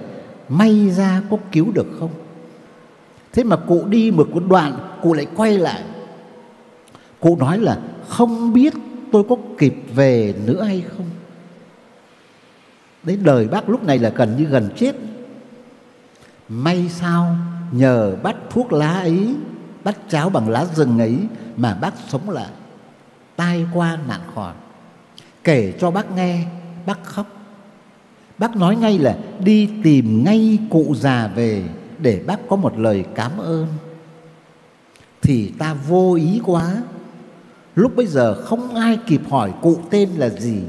May 0.49 0.91
ra 0.91 1.23
có 1.31 1.37
cứu 1.53 1.73
được 1.75 1.87
không? 2.01 2.11
Thế 3.33 3.45
mà 3.45 3.57
cụ 3.57 3.87
đi 3.87 4.11
một 4.11 4.29
cuốn 4.33 4.49
đoạn, 4.49 4.99
cụ 5.03 5.13
lại 5.13 5.27
quay 5.37 5.59
lại. 5.59 5.83
Cụ 7.21 7.37
nói 7.37 7.59
là, 7.59 7.79
không 8.09 8.53
biết 8.53 8.75
tôi 9.13 9.25
có 9.29 9.37
kịp 9.59 9.75
về 9.95 10.35
nữa 10.45 10.63
hay 10.63 10.85
không? 10.97 11.07
Đấy, 13.03 13.19
đời 13.23 13.49
bác 13.49 13.69
lúc 13.69 13.85
này 13.85 13.99
là 13.99 14.11
gần 14.11 14.37
như 14.37 14.45
gần 14.45 14.69
chết. 14.77 14.97
May 16.49 16.89
sao 16.89 17.37
nhờ 17.73 18.17
bắt 18.23 18.37
thuốc 18.51 18.73
lá 18.73 18.93
ấy, 18.93 19.35
Bắt 19.85 19.97
cháo 20.09 20.31
bằng 20.31 20.49
lá 20.49 20.67
rừng 20.75 20.99
ấy 20.99 21.19
Mà 21.57 21.75
bác 21.75 21.95
sống 22.09 22.31
lại 22.31 22.51
Tai 23.37 23.67
qua 23.75 23.99
nạn 24.09 24.21
khỏi. 24.35 24.55
Kể 25.45 25.75
cho 25.81 25.91
bác 25.91 26.11
nghe, 26.11 26.45
Bác 26.87 27.05
khóc. 27.05 27.27
Bác 28.39 28.57
nói 28.57 28.77
ngay 28.77 28.99
là, 28.99 29.17
đi 29.45 29.69
tìm 29.85 30.25
ngay 30.25 30.59
cụ 30.71 30.95
già 30.97 31.31
về. 31.35 31.63
Để 32.03 32.23
bác 32.27 32.49
có 32.49 32.57
một 32.57 32.79
lời 32.79 33.05
cảm 33.15 33.39
ơn, 33.39 33.67
Thì 35.23 35.53
ta 35.59 35.75
vô 35.75 36.15
ý 36.15 36.41
quá. 36.45 36.83
Lúc 37.75 37.97
bây 37.97 38.07
giờ 38.07 38.43
không 38.45 38.75
ai 38.75 38.99
kịp 39.07 39.21
hỏi 39.31 39.53
cụ 39.63 39.79
tên 39.91 40.11
là 40.17 40.29
gì, 40.29 40.63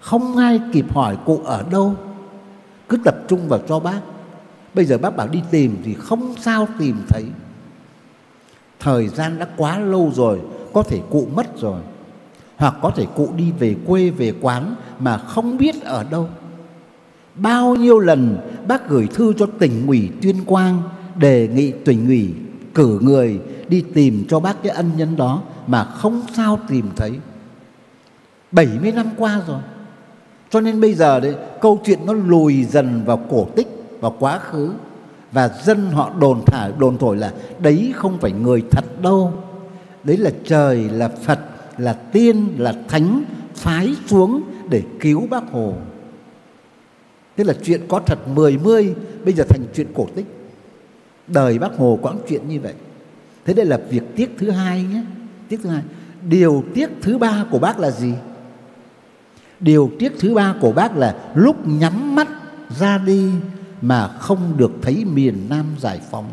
không 0.00 0.36
ai 0.36 0.60
kịp 0.72 0.94
hỏi 0.94 1.16
cụ 1.26 1.40
ở 1.44 1.64
đâu, 1.70 1.94
cứ 2.88 2.98
tập 3.04 3.16
trung 3.28 3.48
vào 3.48 3.60
cho 3.68 3.80
bác. 3.80 4.00
Bây 4.74 4.84
giờ 4.84 4.98
bác 4.98 5.16
bảo 5.16 5.28
đi 5.28 5.42
tìm 5.50 5.76
thì 5.84 5.94
không 5.94 6.34
sao 6.40 6.68
tìm 6.78 6.96
thấy. 7.08 7.24
Thời 8.80 9.08
gian 9.08 9.38
đã 9.38 9.46
quá 9.56 9.78
lâu 9.78 10.10
rồi, 10.14 10.40
có 10.72 10.82
thể 10.82 11.00
cụ 11.10 11.28
mất 11.34 11.46
rồi, 11.58 11.80
hoặc 12.56 12.74
có 12.82 12.90
thể 12.90 13.06
cụ 13.16 13.28
đi 13.36 13.52
về 13.58 13.76
quê, 13.86 14.10
về 14.10 14.34
quán 14.40 14.74
mà 14.98 15.18
không 15.18 15.56
biết 15.56 15.82
ở 15.82 16.04
đâu 16.04 16.28
bao 17.36 17.74
nhiêu 17.74 17.98
lần 17.98 18.38
bác 18.68 18.88
gửi 18.88 19.06
thư 19.06 19.32
cho 19.32 19.46
tỉnh 19.58 19.86
ủy 19.86 20.10
tuyên 20.22 20.44
quang 20.44 20.82
đề 21.16 21.48
nghị 21.48 21.72
tỉnh 21.84 22.06
ủy 22.06 22.34
cử 22.74 22.98
người 23.02 23.40
đi 23.68 23.84
tìm 23.94 24.24
cho 24.28 24.40
bác 24.40 24.62
cái 24.62 24.72
ân 24.72 24.90
nhân 24.96 25.16
đó 25.16 25.42
mà 25.66 25.84
không 25.84 26.22
sao 26.36 26.58
tìm 26.68 26.90
thấy. 26.96 27.12
70 28.52 28.92
năm 28.92 29.06
qua 29.16 29.42
rồi. 29.46 29.60
Cho 30.50 30.60
nên 30.60 30.80
bây 30.80 30.94
giờ 30.94 31.20
đấy, 31.20 31.34
câu 31.60 31.80
chuyện 31.84 31.98
nó 32.06 32.12
lùi 32.12 32.64
dần 32.64 33.04
vào 33.06 33.20
cổ 33.30 33.48
tích, 33.56 33.68
vào 34.00 34.16
quá 34.18 34.38
khứ. 34.38 34.72
Và 35.32 35.50
dân 35.64 35.90
họ 35.90 36.10
đồn 36.20 36.42
thả, 36.46 36.70
đồn 36.78 36.98
thổi 36.98 37.16
là 37.16 37.32
đấy 37.58 37.92
không 37.96 38.18
phải 38.18 38.32
người 38.32 38.62
thật 38.70 39.02
đâu. 39.02 39.32
Đấy 40.04 40.16
là 40.16 40.30
trời, 40.44 40.88
là 40.90 41.08
phật, 41.08 41.38
là 41.78 41.92
tiên, 41.92 42.54
là 42.58 42.74
thánh 42.88 43.24
phái 43.54 43.94
xuống 44.06 44.42
để 44.68 44.82
cứu 45.00 45.26
bác 45.30 45.52
hồ 45.52 45.74
thế 47.36 47.44
là 47.44 47.54
chuyện 47.64 47.80
có 47.88 48.00
thật 48.06 48.18
mười 48.28 48.58
mươi, 48.58 48.94
bây 49.24 49.34
giờ 49.34 49.44
thành 49.48 49.66
chuyện 49.74 49.86
cổ 49.94 50.08
tích 50.14 50.26
đời 51.26 51.58
bác 51.58 51.76
hồ 51.76 51.98
quãng 52.02 52.18
chuyện 52.28 52.48
như 52.48 52.60
vậy 52.60 52.74
thế 53.44 53.54
đây 53.54 53.66
là 53.66 53.78
việc 53.90 54.02
tiếc 54.16 54.30
thứ 54.38 54.50
hai 54.50 54.82
nhé 54.82 55.02
tiếc 55.48 55.60
thứ 55.62 55.68
hai 55.68 55.82
điều 56.28 56.64
tiếc 56.74 56.90
thứ 57.02 57.18
ba 57.18 57.44
của 57.50 57.58
bác 57.58 57.78
là 57.78 57.90
gì 57.90 58.12
Điều 59.64 59.90
tiếc 59.98 60.12
thứ 60.18 60.34
ba 60.34 60.54
của 60.60 60.72
bác 60.72 60.96
là 60.96 61.16
lúc 61.34 61.66
nhắm 61.66 62.14
mắt 62.14 62.28
ra 62.78 62.98
đi 62.98 63.30
mà 63.80 64.08
không 64.08 64.56
được 64.56 64.72
thấy 64.82 65.04
miền 65.04 65.46
Nam 65.48 65.66
giải 65.78 66.00
phóng. 66.10 66.30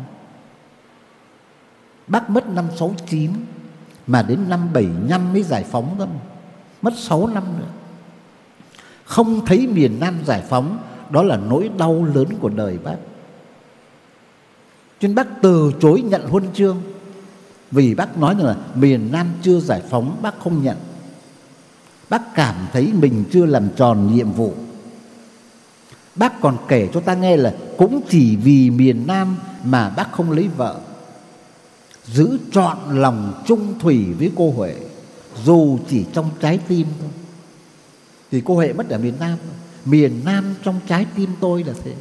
Bác 2.06 2.30
mất 2.30 2.48
năm 2.48 2.64
69 2.76 3.30
mà 4.06 4.22
đến 4.22 4.38
năm 4.48 4.68
75 4.72 5.32
mới 5.32 5.42
giải 5.42 5.64
phóng 5.64 5.94
thôi. 5.98 6.06
Mất 6.82 6.92
6 6.96 7.26
năm 7.26 7.44
nữa. 7.58 7.68
Không 9.04 9.46
thấy 9.46 9.66
miền 9.66 10.00
Nam 10.00 10.14
giải 10.24 10.42
phóng 10.48 10.78
đó 11.12 11.22
là 11.22 11.36
nỗi 11.36 11.70
đau 11.78 12.04
lớn 12.14 12.26
của 12.40 12.48
đời 12.48 12.78
bác. 12.84 12.96
Chuyên 15.00 15.14
bác 15.14 15.26
từ 15.42 15.72
chối 15.80 16.02
nhận 16.02 16.26
huân 16.28 16.44
chương, 16.54 16.82
vì 17.70 17.94
bác 17.94 18.18
nói 18.18 18.34
rằng 18.34 18.46
là 18.46 18.56
miền 18.74 19.08
Nam 19.12 19.26
chưa 19.42 19.60
giải 19.60 19.82
phóng, 19.90 20.16
bác 20.22 20.40
không 20.40 20.62
nhận. 20.62 20.76
Bác 22.10 22.34
cảm 22.34 22.54
thấy 22.72 22.92
mình 22.92 23.24
chưa 23.32 23.46
làm 23.46 23.68
tròn 23.76 24.14
nhiệm 24.14 24.32
vụ. 24.32 24.54
Bác 26.14 26.40
còn 26.40 26.58
kể 26.68 26.88
cho 26.94 27.00
ta 27.00 27.14
nghe 27.14 27.36
là 27.36 27.54
cũng 27.78 28.00
chỉ 28.08 28.36
vì 28.36 28.70
miền 28.70 29.06
nam 29.06 29.36
mà 29.64 29.90
bác 29.90 30.12
không 30.12 30.30
lấy 30.30 30.48
vợ. 30.56 30.80
Giữ 32.04 32.38
trọn 32.52 32.78
lòng 32.90 33.42
trung 33.46 33.74
thủy 33.78 34.06
với 34.18 34.32
cô 34.36 34.50
huệ, 34.50 34.74
dù 35.44 35.78
chỉ 35.88 36.04
trong 36.12 36.30
trái 36.40 36.58
tim 36.68 36.86
thôi. 37.00 37.10
Thì 38.30 38.42
cô 38.44 38.54
huệ 38.54 38.72
mất 38.72 38.88
ở 38.88 38.98
miền 38.98 39.14
nam 39.20 39.38
miền 39.84 40.20
nam 40.24 40.54
trong 40.62 40.80
trái 40.86 41.06
tim 41.16 41.30
tôi 41.40 41.64
là 41.64 41.72
thế. 41.84 41.94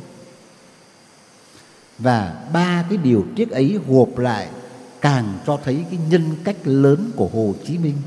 Và 1.99 2.45
ba 2.53 2.85
cái 2.89 2.97
điều 2.97 3.25
tiếc 3.35 3.51
ấy 3.51 3.79
gộp 3.87 4.17
lại 4.17 4.49
càng 5.01 5.39
cho 5.47 5.59
thấy 5.63 5.85
cái 5.91 5.99
nhân 6.09 6.35
cách 6.43 6.57
lớn 6.63 7.11
của 7.15 7.29
Hồ 7.33 7.55
Chí 7.65 7.77
Minh. 7.77 7.97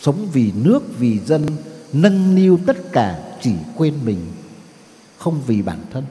Sống 0.00 0.28
vì 0.32 0.52
nước 0.54 0.82
vì 0.98 1.20
dân 1.20 1.46
nâng 1.92 2.34
niu 2.34 2.58
tất 2.66 2.76
cả 2.92 3.18
chỉ 3.40 3.54
quên 3.76 3.94
mình 4.04 4.32
không 5.18 5.42
vì 5.46 5.62
bản 5.62 5.78
thân. 5.92 6.04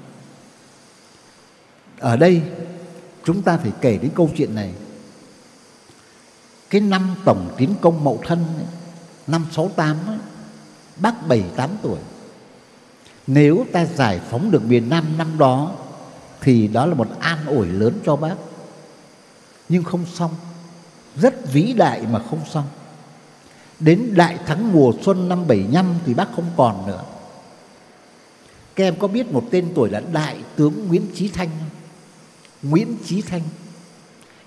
Ở 2.00 2.18
đây 2.18 2.42
chúng 3.24 3.42
ta 3.42 3.58
phải 3.58 3.72
kể 3.82 3.98
đến 3.98 4.12
câu 4.16 4.30
chuyện 4.38 4.56
này. 4.56 4.74
Cái 6.70 6.82
năm 6.82 7.16
tổng 7.26 7.54
tiến 7.58 7.76
công 7.82 8.04
mậu 8.04 8.22
thân 8.28 8.46
ấy, 8.58 8.66
năm 9.28 9.46
68 9.52 9.98
ấy, 10.08 10.18
bác 10.98 11.28
bảy 11.28 11.44
tám 11.56 11.70
tuổi 11.82 12.00
nếu 13.28 13.66
ta 13.72 13.86
giải 13.86 14.20
phóng 14.30 14.52
được 14.52 14.64
miền 14.66 14.90
Nam 14.90 15.06
năm 15.18 15.38
đó, 15.38 15.72
thì 16.42 16.68
đó 16.68 16.86
là 16.86 16.96
một 16.96 17.08
an 17.20 17.46
ủi 17.46 17.68
lớn 17.68 18.00
cho 18.06 18.16
bác. 18.16 18.36
Nhưng 19.70 19.84
không 19.84 20.06
xong, 20.06 20.32
rất 21.16 21.54
vĩ 21.54 21.74
đại 21.74 22.02
mà 22.12 22.20
không 22.30 22.40
xong. 22.54 22.66
Đến 23.80 24.14
đại 24.16 24.38
thắng 24.46 24.74
mùa 24.74 24.94
xuân 25.02 25.30
năm 25.30 25.48
75 25.48 25.86
thì 26.06 26.14
bác 26.14 26.28
không 26.36 26.46
còn 26.58 26.88
nữa. 26.88 27.04
Các 28.76 28.84
em 28.84 28.96
có 29.00 29.08
biết 29.08 29.32
một 29.32 29.44
tên 29.52 29.72
tuổi 29.76 29.90
là 29.90 30.02
đại 30.12 30.38
tướng 30.56 30.88
Nguyễn 30.88 31.08
Chí 31.14 31.30
Thanh 31.30 31.50
không? 31.60 31.70
Nguyễn 32.70 32.98
Chí 33.06 33.22
Thanh. 33.22 33.42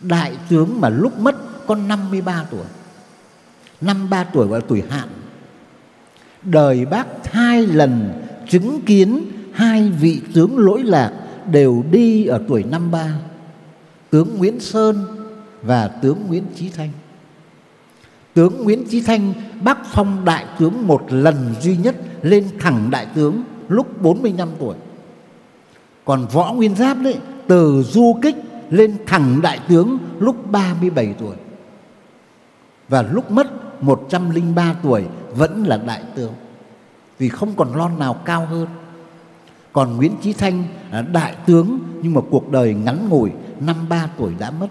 Đại 0.01 0.37
tướng 0.49 0.81
mà 0.81 0.89
lúc 0.89 1.19
mất 1.19 1.67
có 1.67 1.75
53 1.75 2.45
tuổi. 2.51 2.65
53 3.81 4.25
tuổi 4.25 4.47
gọi 4.47 4.61
là 4.61 4.67
tuổi 4.69 4.83
hạn. 4.91 5.09
Đời 6.43 6.87
bác 6.87 7.07
hai 7.33 7.67
lần 7.67 8.23
chứng 8.49 8.81
kiến 8.81 9.27
hai 9.53 9.91
vị 10.01 10.21
tướng 10.35 10.59
lỗi 10.59 10.83
lạc 10.83 11.13
đều 11.51 11.85
đi 11.91 12.27
ở 12.27 12.43
tuổi 12.49 12.65
năm 12.71 12.91
ba, 12.91 13.15
tướng 14.11 14.39
Nguyễn 14.39 14.61
Sơn 14.61 15.05
và 15.63 15.89
tướng 15.89 16.19
Nguyễn 16.29 16.45
Chí 16.55 16.71
Thanh. 16.71 16.91
Tướng 18.35 18.65
Nguyễn 18.65 18.85
Chí 18.89 19.01
Thanh 19.01 19.33
bác 19.63 19.79
phong 19.87 20.25
đại 20.25 20.45
tướng 20.59 20.87
một 20.87 21.03
lần 21.09 21.55
duy 21.61 21.77
nhất 21.77 21.97
lên 22.23 22.49
thẳng 22.61 22.91
đại 22.91 23.07
tướng 23.15 23.43
lúc 23.69 24.03
45 24.03 24.49
tuổi. 24.59 24.77
Còn 26.05 26.27
võ 26.33 26.53
nguyên 26.53 26.77
giáp 26.77 26.97
đấy, 27.03 27.17
từ 27.47 27.83
du 27.83 28.19
kích 28.23 28.37
lên 28.71 28.97
thẳng 29.07 29.41
đại 29.43 29.61
tướng 29.69 29.99
lúc 30.19 30.51
37 30.51 31.15
tuổi. 31.19 31.37
Và 32.89 33.03
lúc 33.03 33.31
mất 33.31 33.83
103 33.83 34.75
tuổi 34.83 35.05
vẫn 35.35 35.65
là 35.67 35.77
đại 35.77 36.03
tướng 36.15 36.33
vì 37.19 37.29
không 37.29 37.55
còn 37.57 37.77
lon 37.77 37.99
nào 37.99 38.15
cao 38.15 38.47
hơn. 38.47 38.67
Còn 39.73 39.97
Nguyễn 39.97 40.17
Chí 40.23 40.33
Thanh 40.33 40.65
là 40.91 41.03
đại 41.03 41.35
tướng, 41.47 41.79
nhưng 42.03 42.15
mà 42.15 42.21
cuộc 42.31 42.51
đời 42.51 42.75
ngắn 42.75 43.09
ngủi, 43.09 43.31
năm 43.61 43.77
ba 43.89 44.09
tuổi 44.19 44.35
đã 44.39 44.51
mất. 44.51 44.69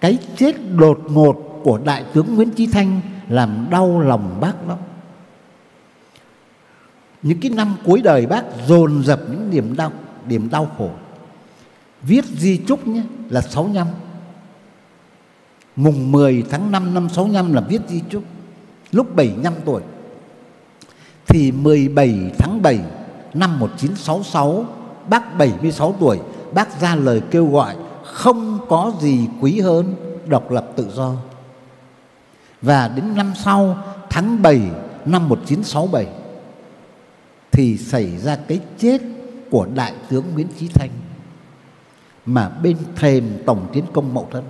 Cái 0.00 0.18
chết 0.36 0.56
đột 0.76 1.00
ngột 1.10 1.60
của 1.64 1.78
đại 1.84 2.04
tướng 2.12 2.34
Nguyễn 2.34 2.50
Chí 2.50 2.66
Thanh 2.66 3.00
làm 3.28 3.66
đau 3.70 4.00
lòng 4.00 4.38
bác 4.40 4.68
lắm. 4.68 4.78
Những 7.22 7.40
cái 7.40 7.50
năm 7.50 7.76
cuối 7.84 8.02
đời 8.02 8.26
bác 8.26 8.44
dồn 8.66 9.04
dập 9.04 9.20
những 9.30 9.50
niềm 9.50 9.76
đau 9.76 9.92
niềm 10.28 10.48
đau 10.50 10.70
khổ. 10.78 10.90
Viết 12.02 12.24
di 12.24 12.56
chúc 12.56 12.86
nhé, 12.86 13.02
là 13.28 13.40
65 13.40 13.86
mùng 15.76 16.12
10 16.12 16.44
tháng 16.50 16.70
5 16.70 16.94
năm 16.94 17.08
65 17.08 17.52
là 17.52 17.60
viết 17.60 17.80
di 17.88 18.02
chúc. 18.10 18.22
Lúc 18.92 19.16
75 19.16 19.54
tuổi 19.64 19.82
thì 21.28 21.52
17 21.52 22.30
tháng 22.38 22.62
7 22.62 22.80
năm 23.34 23.58
1966 23.58 24.64
bác 25.08 25.38
76 25.38 25.94
tuổi, 26.00 26.18
bác 26.54 26.80
ra 26.80 26.94
lời 26.94 27.22
kêu 27.30 27.46
gọi 27.46 27.74
không 28.04 28.58
có 28.68 28.92
gì 29.00 29.28
quý 29.40 29.60
hơn 29.60 29.94
độc 30.26 30.50
lập 30.50 30.70
tự 30.76 30.90
do. 30.94 31.14
Và 32.62 32.88
đến 32.88 33.16
năm 33.16 33.32
sau, 33.44 33.78
tháng 34.10 34.42
7 34.42 34.60
năm 35.04 35.28
1967 35.28 36.06
thì 37.52 37.76
xảy 37.76 38.18
ra 38.18 38.36
cái 38.36 38.60
chết 38.78 39.02
của 39.50 39.66
đại 39.74 39.92
tướng 40.08 40.24
Nguyễn 40.34 40.48
Chí 40.58 40.68
Thanh, 40.68 40.90
mà 42.26 42.48
bên 42.48 42.76
thềm 42.96 43.38
tổng 43.46 43.66
tiến 43.72 43.84
công 43.92 44.14
Mậu 44.14 44.28
Thân. 44.30 44.44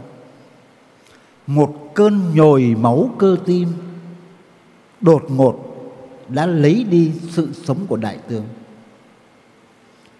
Một 1.46 1.90
cơn 1.94 2.34
nhồi 2.34 2.76
máu 2.78 3.10
cơ 3.18 3.36
tim 3.46 3.68
đột 5.00 5.22
ngột 5.28 5.67
đã 6.28 6.46
lấy 6.46 6.84
đi 6.84 7.12
sự 7.30 7.48
sống 7.64 7.86
của 7.86 7.96
đại 7.96 8.18
tướng. 8.28 8.44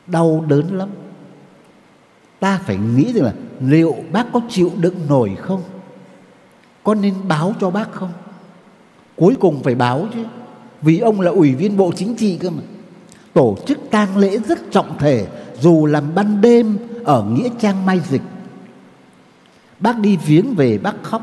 Đau 0.06 0.44
đớn 0.48 0.78
lắm. 0.78 0.88
Ta 2.40 2.60
phải 2.64 2.76
nghĩ 2.76 3.12
rằng 3.12 3.24
là 3.24 3.32
liệu 3.60 3.96
bác 4.12 4.26
có 4.32 4.40
chịu 4.48 4.72
đựng 4.80 4.96
nổi 5.08 5.36
không? 5.40 5.62
Có 6.84 6.94
nên 6.94 7.14
báo 7.28 7.54
cho 7.60 7.70
bác 7.70 7.92
không? 7.92 8.12
Cuối 9.16 9.36
cùng 9.40 9.62
phải 9.62 9.74
báo 9.74 10.06
chứ. 10.14 10.24
Vì 10.82 10.98
ông 10.98 11.20
là 11.20 11.30
ủy 11.30 11.54
viên 11.54 11.76
bộ 11.76 11.92
chính 11.96 12.16
trị 12.16 12.38
cơ 12.38 12.50
mà. 12.50 12.62
Tổ 13.32 13.56
chức 13.66 13.78
tang 13.90 14.16
lễ 14.16 14.38
rất 14.38 14.58
trọng 14.70 14.98
thể, 14.98 15.26
dù 15.60 15.86
làm 15.86 16.14
ban 16.14 16.40
đêm 16.40 16.78
ở 17.04 17.24
nghĩa 17.24 17.48
trang 17.60 17.86
mai 17.86 18.00
dịch. 18.08 18.22
Bác 19.80 19.98
đi 19.98 20.16
viếng 20.16 20.54
về, 20.54 20.78
bác 20.78 21.02
khóc. 21.02 21.22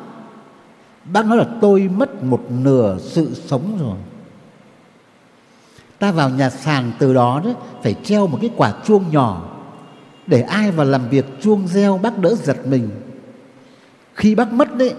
Bác 1.06 1.26
nói 1.26 1.38
là 1.38 1.46
tôi 1.62 1.90
mất 1.96 2.24
một 2.24 2.42
nửa 2.50 2.98
sự 3.00 3.34
sống 3.34 3.78
rồi 3.80 3.98
ta 6.00 6.12
vào 6.12 6.30
nhà 6.30 6.50
sàn 6.50 6.92
từ 7.00 7.14
đó 7.14 7.42
đấy 7.44 7.54
phải 7.84 7.96
treo 8.04 8.28
một 8.28 8.38
cái 8.42 8.50
quả 8.58 8.74
chuông 8.86 9.04
nhỏ 9.12 9.56
để 10.28 10.42
ai 10.42 10.72
vào 10.72 10.86
làm 10.86 11.10
việc 11.10 11.26
chuông 11.42 11.68
reo 11.68 11.98
bác 11.98 12.18
đỡ 12.18 12.36
giật 12.36 12.58
mình. 12.68 12.90
Khi 14.14 14.36
bác 14.36 14.54
mất 14.54 14.78
đấy, 14.78 14.94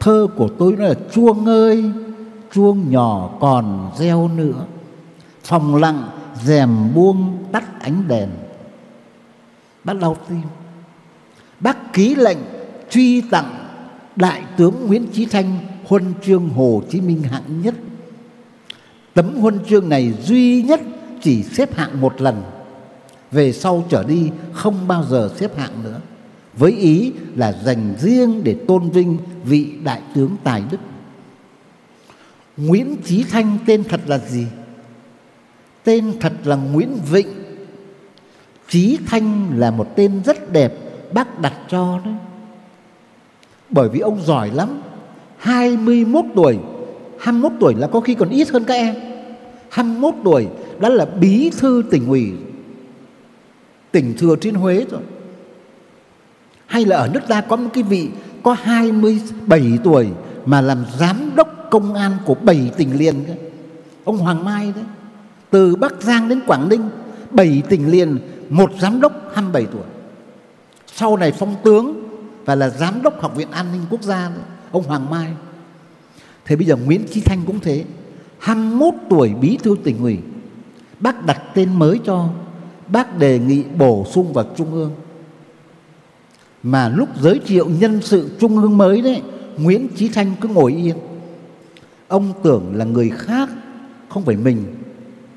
thơ 0.00 0.26
của 0.36 0.48
tôi 0.58 0.72
nói 0.72 0.88
là 0.88 0.94
chuông 1.12 1.46
ơi, 1.46 1.90
chuông 2.52 2.90
nhỏ 2.90 3.30
còn 3.40 3.90
reo 3.98 4.28
nữa, 4.28 4.64
phòng 5.44 5.76
lặng 5.76 6.08
rèm 6.42 6.94
buông 6.94 7.44
tắt 7.52 7.64
ánh 7.80 8.08
đèn. 8.08 8.28
Bác 9.84 10.00
đau 10.00 10.16
tim. 10.28 10.42
Bác 11.60 11.92
ký 11.92 12.14
lệnh 12.14 12.38
truy 12.90 13.20
tặng 13.20 13.54
đại 14.16 14.42
tướng 14.56 14.86
nguyễn 14.86 15.06
chí 15.12 15.26
thanh 15.26 15.58
huân 15.86 16.14
chương 16.22 16.48
hồ 16.48 16.82
chí 16.90 17.00
minh 17.00 17.22
hạng 17.22 17.62
nhất 17.62 17.74
tấm 19.14 19.34
huân 19.34 19.58
chương 19.68 19.88
này 19.88 20.12
duy 20.22 20.62
nhất 20.62 20.80
chỉ 21.22 21.42
xếp 21.42 21.74
hạng 21.74 22.00
một 22.00 22.20
lần. 22.20 22.42
Về 23.30 23.52
sau 23.52 23.84
trở 23.88 24.04
đi 24.04 24.30
không 24.52 24.88
bao 24.88 25.04
giờ 25.04 25.30
xếp 25.36 25.58
hạng 25.58 25.82
nữa. 25.82 26.00
Với 26.54 26.72
ý 26.72 27.12
là 27.36 27.52
dành 27.52 27.94
riêng 27.98 28.44
để 28.44 28.56
tôn 28.68 28.90
vinh 28.90 29.18
vị 29.44 29.72
đại 29.84 30.02
tướng 30.14 30.36
tài 30.44 30.62
đức. 30.70 30.80
Nguyễn 32.56 32.96
Chí 33.04 33.24
Thanh 33.30 33.58
tên 33.66 33.84
thật 33.84 34.00
là 34.06 34.18
gì? 34.18 34.46
Tên 35.84 36.12
thật 36.20 36.32
là 36.44 36.56
Nguyễn 36.56 36.98
Vịnh. 37.10 37.28
Chí 38.68 38.98
Thanh 39.06 39.58
là 39.58 39.70
một 39.70 39.88
tên 39.96 40.22
rất 40.24 40.52
đẹp, 40.52 40.74
Bác 41.12 41.40
đặt 41.40 41.54
cho 41.68 42.00
đấy. 42.04 42.14
Bởi 43.70 43.88
vì 43.88 44.00
ông 44.00 44.20
giỏi 44.24 44.50
lắm 44.50 44.80
21 45.36 46.24
tuổi 46.34 46.58
21 47.20 47.52
tuổi 47.60 47.74
là 47.74 47.86
có 47.86 48.00
khi 48.00 48.14
còn 48.14 48.30
ít 48.30 48.48
hơn 48.48 48.64
các 48.64 48.74
em. 48.74 48.94
21 49.70 50.14
tuổi 50.24 50.46
đã 50.80 50.88
là 50.88 51.04
bí 51.04 51.50
thư 51.50 51.82
tỉnh 51.90 52.08
ủy 52.08 52.32
tỉnh 53.90 54.14
Thừa 54.18 54.36
Thiên 54.36 54.54
Huế 54.54 54.86
rồi. 54.90 55.00
Hay 56.66 56.84
là 56.84 56.96
ở 56.96 57.10
nước 57.12 57.20
ta 57.28 57.40
có 57.40 57.56
một 57.56 57.70
cái 57.74 57.82
vị 57.82 58.08
có 58.42 58.56
27 58.62 59.78
tuổi 59.84 60.08
mà 60.46 60.60
làm 60.60 60.84
giám 60.98 61.30
đốc 61.36 61.68
công 61.70 61.94
an 61.94 62.12
của 62.24 62.34
7 62.34 62.70
tỉnh 62.76 62.98
liền 62.98 63.24
cơ. 63.26 63.34
ông 64.04 64.18
Hoàng 64.18 64.44
Mai 64.44 64.72
đấy. 64.74 64.84
Từ 65.50 65.76
Bắc 65.76 66.02
Giang 66.02 66.28
đến 66.28 66.40
Quảng 66.46 66.68
Ninh 66.68 66.90
7 67.30 67.62
tỉnh 67.68 67.90
liền 67.90 68.18
một 68.48 68.70
giám 68.80 69.00
đốc 69.00 69.12
27 69.34 69.66
tuổi. 69.72 69.82
Sau 70.86 71.16
này 71.16 71.32
phong 71.32 71.54
tướng 71.64 72.02
và 72.44 72.54
là 72.54 72.68
giám 72.68 73.02
đốc 73.02 73.20
học 73.20 73.36
viện 73.36 73.50
an 73.50 73.66
ninh 73.72 73.82
quốc 73.90 74.02
gia 74.02 74.28
đấy, 74.28 74.44
ông 74.72 74.82
Hoàng 74.82 75.10
Mai 75.10 75.32
thế 76.48 76.56
bây 76.56 76.66
giờ 76.66 76.76
Nguyễn 76.76 77.04
Chí 77.10 77.20
Thanh 77.20 77.42
cũng 77.46 77.60
thế. 77.60 77.84
21 78.38 78.94
tuổi 79.10 79.34
bí 79.40 79.58
thư 79.62 79.76
tỉnh 79.84 79.98
ủy. 80.02 80.18
Bác 81.00 81.26
đặt 81.26 81.42
tên 81.54 81.78
mới 81.78 82.00
cho, 82.04 82.28
bác 82.88 83.18
đề 83.18 83.38
nghị 83.38 83.64
bổ 83.78 84.06
sung 84.10 84.32
vào 84.32 84.44
trung 84.56 84.72
ương. 84.72 84.90
Mà 86.62 86.88
lúc 86.88 87.08
giới 87.20 87.40
thiệu 87.46 87.68
nhân 87.80 88.00
sự 88.02 88.30
trung 88.40 88.56
ương 88.56 88.78
mới 88.78 89.02
đấy, 89.02 89.22
Nguyễn 89.58 89.88
Chí 89.96 90.08
Thanh 90.08 90.34
cứ 90.40 90.48
ngồi 90.48 90.72
yên. 90.72 90.96
Ông 92.08 92.32
tưởng 92.42 92.74
là 92.74 92.84
người 92.84 93.10
khác, 93.10 93.48
không 94.08 94.24
phải 94.24 94.36
mình. 94.36 94.64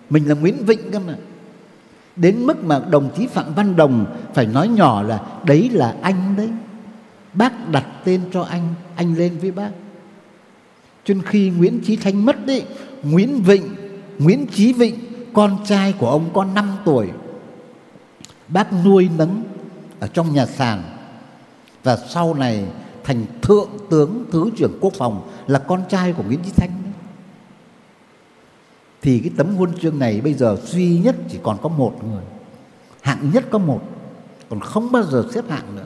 Mình 0.10 0.30
là 0.30 0.36
Nguyễn 0.36 0.66
Vịnh 0.66 0.92
cơ 0.92 1.00
mà. 1.00 1.16
Đến 2.16 2.46
mức 2.46 2.64
mà 2.64 2.82
đồng 2.90 3.10
chí 3.18 3.28
Phạm 3.28 3.54
Văn 3.54 3.76
Đồng 3.76 4.06
phải 4.34 4.46
nói 4.46 4.68
nhỏ 4.68 5.04
là 5.04 5.22
đấy 5.46 5.70
là 5.74 5.96
anh 6.02 6.36
đấy. 6.38 6.50
Bác 7.34 7.70
đặt 7.70 7.86
tên 8.04 8.22
cho 8.34 8.42
anh 8.42 8.74
anh 8.96 9.16
lên 9.16 9.38
với 9.42 9.52
bác 9.52 9.72
cho 11.06 11.14
nên 11.14 11.24
khi 11.24 11.50
Nguyễn 11.50 11.80
Chí 11.84 11.96
Thanh 11.96 12.26
mất 12.26 12.46
đấy 12.46 12.66
Nguyễn 13.04 13.42
Vịnh 13.42 13.76
Nguyễn 14.20 14.48
Chí 14.48 14.74
Vịnh 14.74 14.96
con 15.34 15.58
trai 15.66 15.94
của 15.94 16.10
ông 16.10 16.30
có 16.34 16.44
5 16.44 16.78
tuổi. 16.86 17.10
Bác 18.48 18.68
nuôi 18.86 19.10
nấng 19.18 19.44
ở 20.00 20.08
trong 20.08 20.34
nhà 20.34 20.46
sàn. 20.46 20.84
Và 21.84 21.98
sau 22.10 22.34
này 22.34 22.66
thành 23.04 23.26
thượng 23.42 23.70
tướng 23.90 24.26
thứ 24.32 24.50
trưởng 24.58 24.78
quốc 24.82 24.94
phòng 24.94 25.30
là 25.48 25.60
con 25.60 25.84
trai 25.90 26.14
của 26.14 26.24
Nguyễn 26.24 26.40
Chí 26.46 26.52
Thanh 26.56 26.70
đấy. 26.84 26.94
thì 29.02 29.20
cái 29.20 29.32
tấm 29.38 29.56
huân 29.56 29.72
chương 29.82 30.00
này 30.00 30.22
bây 30.22 30.34
giờ 30.34 30.58
duy 30.66 31.00
nhất 31.00 31.16
chỉ 31.30 31.38
còn 31.44 31.58
có 31.62 31.70
một 31.70 32.04
người. 32.12 32.24
Hạng 33.02 33.32
nhất 33.34 33.46
có 33.52 33.58
một 33.58 33.82
còn 34.50 34.60
không 34.60 34.92
bao 34.92 35.04
giờ 35.04 35.26
xếp 35.34 35.50
hạng 35.50 35.76
nữa. 35.76 35.86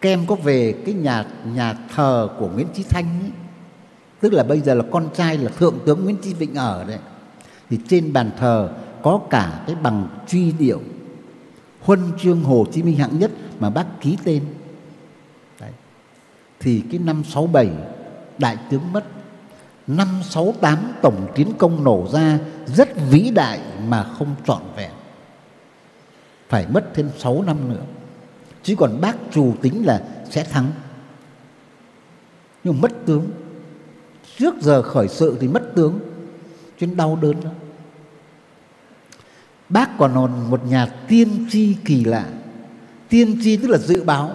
Kem 0.00 0.26
có 0.26 0.34
về 0.34 0.74
cái 0.84 0.94
nhà 0.94 1.24
nhà 1.54 1.74
thờ 1.94 2.28
của 2.38 2.48
Nguyễn 2.48 2.66
Chí 2.74 2.82
Thanh 2.82 3.06
ấy, 3.22 3.30
tức 4.24 4.32
là 4.32 4.42
bây 4.42 4.60
giờ 4.60 4.74
là 4.74 4.84
con 4.90 5.08
trai 5.14 5.38
là 5.38 5.50
thượng 5.50 5.78
tướng 5.86 6.04
Nguyễn 6.04 6.16
Chí 6.22 6.34
Vịnh 6.34 6.54
ở 6.54 6.84
đấy. 6.84 6.98
Thì 7.70 7.78
trên 7.88 8.12
bàn 8.12 8.30
thờ 8.38 8.70
có 9.02 9.20
cả 9.30 9.62
cái 9.66 9.76
bằng 9.82 10.08
truy 10.28 10.52
điệu 10.52 10.80
huân 11.80 12.00
chương 12.18 12.42
Hồ 12.42 12.66
Chí 12.72 12.82
Minh 12.82 12.96
hạng 12.96 13.18
nhất 13.18 13.30
mà 13.60 13.70
bác 13.70 13.86
ký 14.00 14.18
tên. 14.24 14.44
Đấy. 15.60 15.70
thì 16.60 16.82
cái 16.90 16.98
năm 16.98 17.24
67 17.24 17.70
đại 18.38 18.56
tướng 18.70 18.92
mất. 18.92 19.04
Năm 19.86 20.08
68 20.22 20.92
tổng 21.02 21.32
tiến 21.34 21.52
công 21.58 21.84
nổ 21.84 22.08
ra, 22.12 22.38
rất 22.66 22.88
vĩ 23.10 23.30
đại 23.30 23.60
mà 23.88 24.02
không 24.02 24.34
trọn 24.46 24.62
vẹn. 24.76 24.90
Phải 26.48 26.66
mất 26.66 26.84
thêm 26.94 27.10
6 27.18 27.42
năm 27.42 27.68
nữa. 27.68 27.82
Chứ 28.62 28.74
còn 28.78 29.00
bác 29.00 29.16
chủ 29.32 29.54
tính 29.62 29.86
là 29.86 30.02
sẽ 30.30 30.44
thắng. 30.44 30.72
Nhưng 32.64 32.80
mất 32.80 32.92
tướng 33.06 33.30
trước 34.38 34.54
giờ 34.60 34.82
khởi 34.82 35.08
sự 35.08 35.36
thì 35.40 35.48
mất 35.48 35.74
tướng 35.74 35.98
chuyện 36.80 36.96
đau 36.96 37.18
đớn 37.22 37.34
lắm. 37.44 37.52
Bác 39.68 39.98
còn 39.98 40.14
còn 40.14 40.50
một 40.50 40.66
nhà 40.66 40.86
tiên 41.08 41.46
tri 41.50 41.74
kỳ 41.84 42.04
lạ. 42.04 42.24
Tiên 43.08 43.38
tri 43.42 43.56
tức 43.56 43.68
là 43.68 43.78
dự 43.78 44.02
báo. 44.02 44.30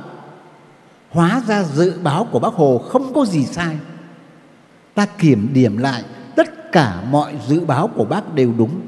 Hóa 1.09 1.41
ra 1.47 1.63
dự 1.63 1.93
báo 2.03 2.27
của 2.31 2.39
bác 2.39 2.53
hồ 2.53 2.77
không 2.77 3.13
có 3.13 3.25
gì 3.25 3.45
sai. 3.45 3.77
Ta 4.93 5.05
kiểm 5.05 5.49
điểm 5.53 5.77
lại, 5.77 6.03
tất 6.35 6.71
cả 6.71 7.01
mọi 7.11 7.33
dự 7.47 7.59
báo 7.59 7.87
của 7.87 8.05
bác 8.05 8.33
đều 8.33 8.53
đúng. 8.57 8.81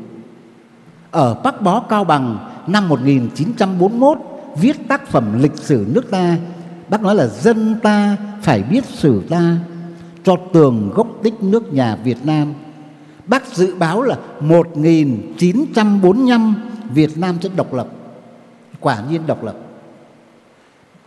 Ở 1.11 1.33
Bắc 1.33 1.61
Bó 1.61 1.79
Cao 1.79 2.03
Bằng, 2.03 2.49
năm 2.67 2.89
1941 2.89 4.17
viết 4.57 4.77
tác 4.87 5.07
phẩm 5.07 5.41
lịch 5.41 5.55
sử 5.55 5.85
nước 5.93 6.11
ta, 6.11 6.37
bác 6.89 7.01
nói 7.01 7.15
là 7.15 7.27
dân 7.27 7.79
ta 7.83 8.17
phải 8.41 8.63
biết 8.63 8.85
sử 8.85 9.21
ta 9.29 9.57
cho 10.23 10.35
tường 10.53 10.91
gốc 10.95 11.07
tích 11.23 11.43
nước 11.43 11.73
nhà 11.73 11.95
Việt 11.95 12.17
Nam. 12.23 12.53
Bác 13.25 13.55
dự 13.55 13.75
báo 13.75 14.01
là 14.01 14.17
1945 14.39 16.55
Việt 16.93 17.17
Nam 17.17 17.37
sẽ 17.41 17.49
độc 17.55 17.73
lập. 17.73 17.87
Quả 18.79 18.97
nhiên 19.09 19.21
độc 19.27 19.43
lập. 19.43 19.55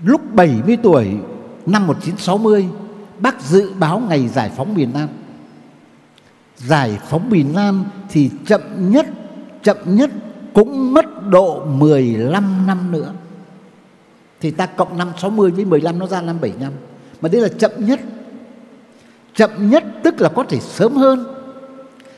Lúc 0.05 0.35
70 0.35 0.77
tuổi, 0.82 1.09
năm 1.66 1.86
1960 1.86 2.69
bác 3.19 3.43
dự 3.43 3.73
báo 3.78 4.03
ngày 4.09 4.28
giải 4.28 4.51
phóng 4.57 4.74
miền 4.74 4.91
Nam. 4.95 5.09
Giải 6.57 6.99
phóng 7.09 7.31
miền 7.31 7.55
Nam 7.55 7.85
thì 8.11 8.31
chậm 8.47 8.91
nhất 8.91 9.07
chậm 9.65 9.77
nhất 9.85 10.11
cũng 10.55 10.95
mất 10.95 11.28
độ 11.28 11.65
15 11.65 12.66
năm 12.66 12.93
nữa. 12.93 13.12
Thì 14.41 14.51
ta 14.51 14.66
cộng 14.66 14.99
năm 14.99 15.09
60 15.19 15.51
với 15.51 15.65
15 15.65 15.99
nó 15.99 16.07
ra 16.07 16.20
năm 16.20 16.36
75 16.41 16.73
mà 17.20 17.28
đây 17.28 17.43
là 17.43 17.49
chậm 17.49 17.70
nhất 17.78 18.01
chậm 19.35 19.70
nhất 19.70 19.85
tức 20.02 20.20
là 20.20 20.28
có 20.28 20.44
thể 20.48 20.61
sớm 20.61 20.97
hơn. 20.97 21.27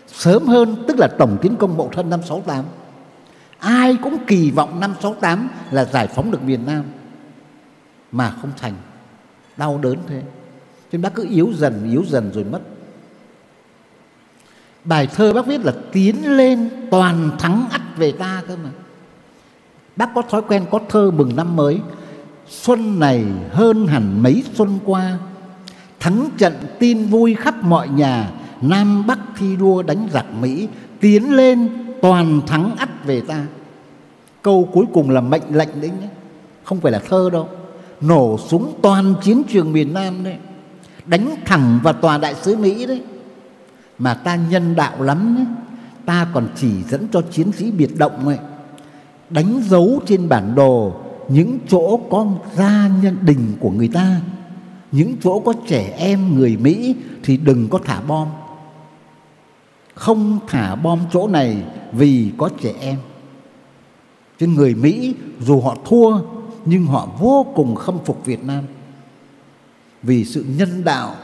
Sớm 0.06 0.47
hơn 0.47 0.84
tức 0.88 0.98
là 0.98 1.09
tổng 1.18 1.38
tiến 1.43 1.56
công 1.56 1.76
mậu 1.76 1.90
thân 1.93 2.10
năm 2.10 2.20
68 2.22 2.64
ai 3.59 3.97
cũng 4.02 4.18
kỳ 4.26 4.51
vọng 4.51 4.80
năm 4.80 4.94
68 5.02 5.48
là 5.70 5.84
giải 5.84 6.06
phóng 6.06 6.30
được 6.30 6.43
miền 6.43 6.66
Nam, 6.66 6.84
mà 8.12 8.30
không 8.30 8.51
thành. 8.56 8.74
Đau 9.56 9.78
đớn 9.82 9.97
thế. 10.06 10.20
Cho 10.22 10.93
nên 10.93 11.02
bác 11.02 11.14
cứ 11.14 11.26
yếu 11.30 11.52
dần 11.55 11.90
yếu 11.90 12.05
dần 12.09 12.30
rồi 12.34 12.44
mất. 12.44 12.60
Bài 14.84 15.09
thơ 15.14 15.32
bác 15.32 15.47
viết 15.47 15.64
là 15.64 15.72
tiến 15.93 16.36
lên 16.36 16.70
toàn 16.90 17.30
thắng 17.38 17.66
ắt 17.70 17.80
về 17.97 18.12
ta 18.12 18.43
cơ 18.48 18.56
mà. 18.56 18.70
Bác 19.97 20.10
có 20.14 20.22
thói 20.22 20.43
quen 20.43 20.66
có 20.70 20.80
thơ 20.88 21.10
mừng 21.10 21.36
năm 21.36 21.56
mới, 21.56 21.80
xuân 22.48 23.01
này 23.01 23.24
hơn 23.51 23.86
hẳn 23.86 24.22
mấy 24.22 24.44
xuân 24.55 24.78
qua 24.84 25.18
thắng 26.06 26.28
trận 26.38 26.54
tin 26.78 27.06
vui 27.06 27.34
khắp 27.34 27.64
mọi 27.64 27.88
nhà, 27.88 28.30
nam 28.60 29.06
bắc 29.06 29.18
thi 29.38 29.56
đua 29.56 29.82
đánh 29.82 30.08
giặc 30.12 30.26
mỹ, 30.40 30.68
tiến 31.00 31.36
lên 31.36 31.68
toàn 32.02 32.40
thắng 32.46 32.76
ắt 32.76 33.04
về 33.04 33.20
ta. 33.20 33.46
Câu 34.42 34.68
cuối 34.72 34.84
cùng 34.92 35.10
là 35.10 35.20
mệnh 35.20 35.42
lệnh 35.50 35.80
đấy 35.80 35.90
nhé, 36.00 36.08
không 36.64 36.80
phải 36.80 36.92
là 36.92 36.98
thơ 36.98 37.30
đâu, 37.32 37.48
nổ 38.00 38.38
súng 38.38 38.74
toàn 38.82 39.14
chiến 39.22 39.42
trường 39.48 39.72
miền 39.72 39.94
nam 39.94 40.24
đấy, 40.24 40.36
đánh 41.06 41.34
thẳng 41.44 41.80
vào 41.82 41.94
tòa 41.94 42.18
đại 42.18 42.34
sứ 42.34 42.56
mỹ 42.56 42.86
đấy. 42.86 43.02
Mà 43.98 44.14
ta 44.14 44.36
nhân 44.50 44.74
đạo 44.76 45.02
lắm 45.02 45.34
đấy 45.36 45.46
ta 46.04 46.26
còn 46.34 46.48
chỉ 46.56 46.82
dẫn 46.82 47.06
cho 47.12 47.22
chiến 47.30 47.52
sĩ 47.52 47.70
biệt 47.70 47.90
động 47.98 48.28
ấy, 48.28 48.38
đánh 49.30 49.60
dấu 49.68 50.00
trên 50.06 50.28
bản 50.28 50.54
đồ 50.54 50.92
những 51.28 51.58
chỗ 51.68 52.00
có 52.10 52.26
gia 52.54 52.90
nhân 53.02 53.16
đình 53.22 53.56
của 53.60 53.70
người 53.70 53.88
ta 53.88 54.20
những 54.97 55.16
chỗ 55.20 55.40
có 55.40 55.52
trẻ 55.66 55.94
em, 55.98 56.35
người 56.35 56.56
mỹ 56.56 56.97
thì 57.24 57.36
đừng 57.36 57.68
có 57.68 57.78
thả 57.85 58.01
bom. 58.01 58.28
Không 59.94 60.39
thả 60.48 60.74
bom 60.74 61.01
chỗ 61.12 61.28
này 61.28 61.62
vì 61.93 62.31
có 62.39 62.51
trẻ 62.60 62.74
em. 62.81 62.98
Chứ 64.39 64.47
người 64.47 64.74
mỹ, 64.74 65.14
dù 65.40 65.60
họ 65.60 65.77
thua, 65.85 66.20
nhưng 66.64 66.86
họ 66.86 67.09
vô 67.18 67.47
cùng 67.55 67.74
khâm 67.74 67.98
phục 68.05 68.24
việt 68.24 68.44
nam. 68.44 68.64
Vì 70.02 70.24
sự 70.24 70.44
nhân 70.59 70.85
đạo 70.85 71.14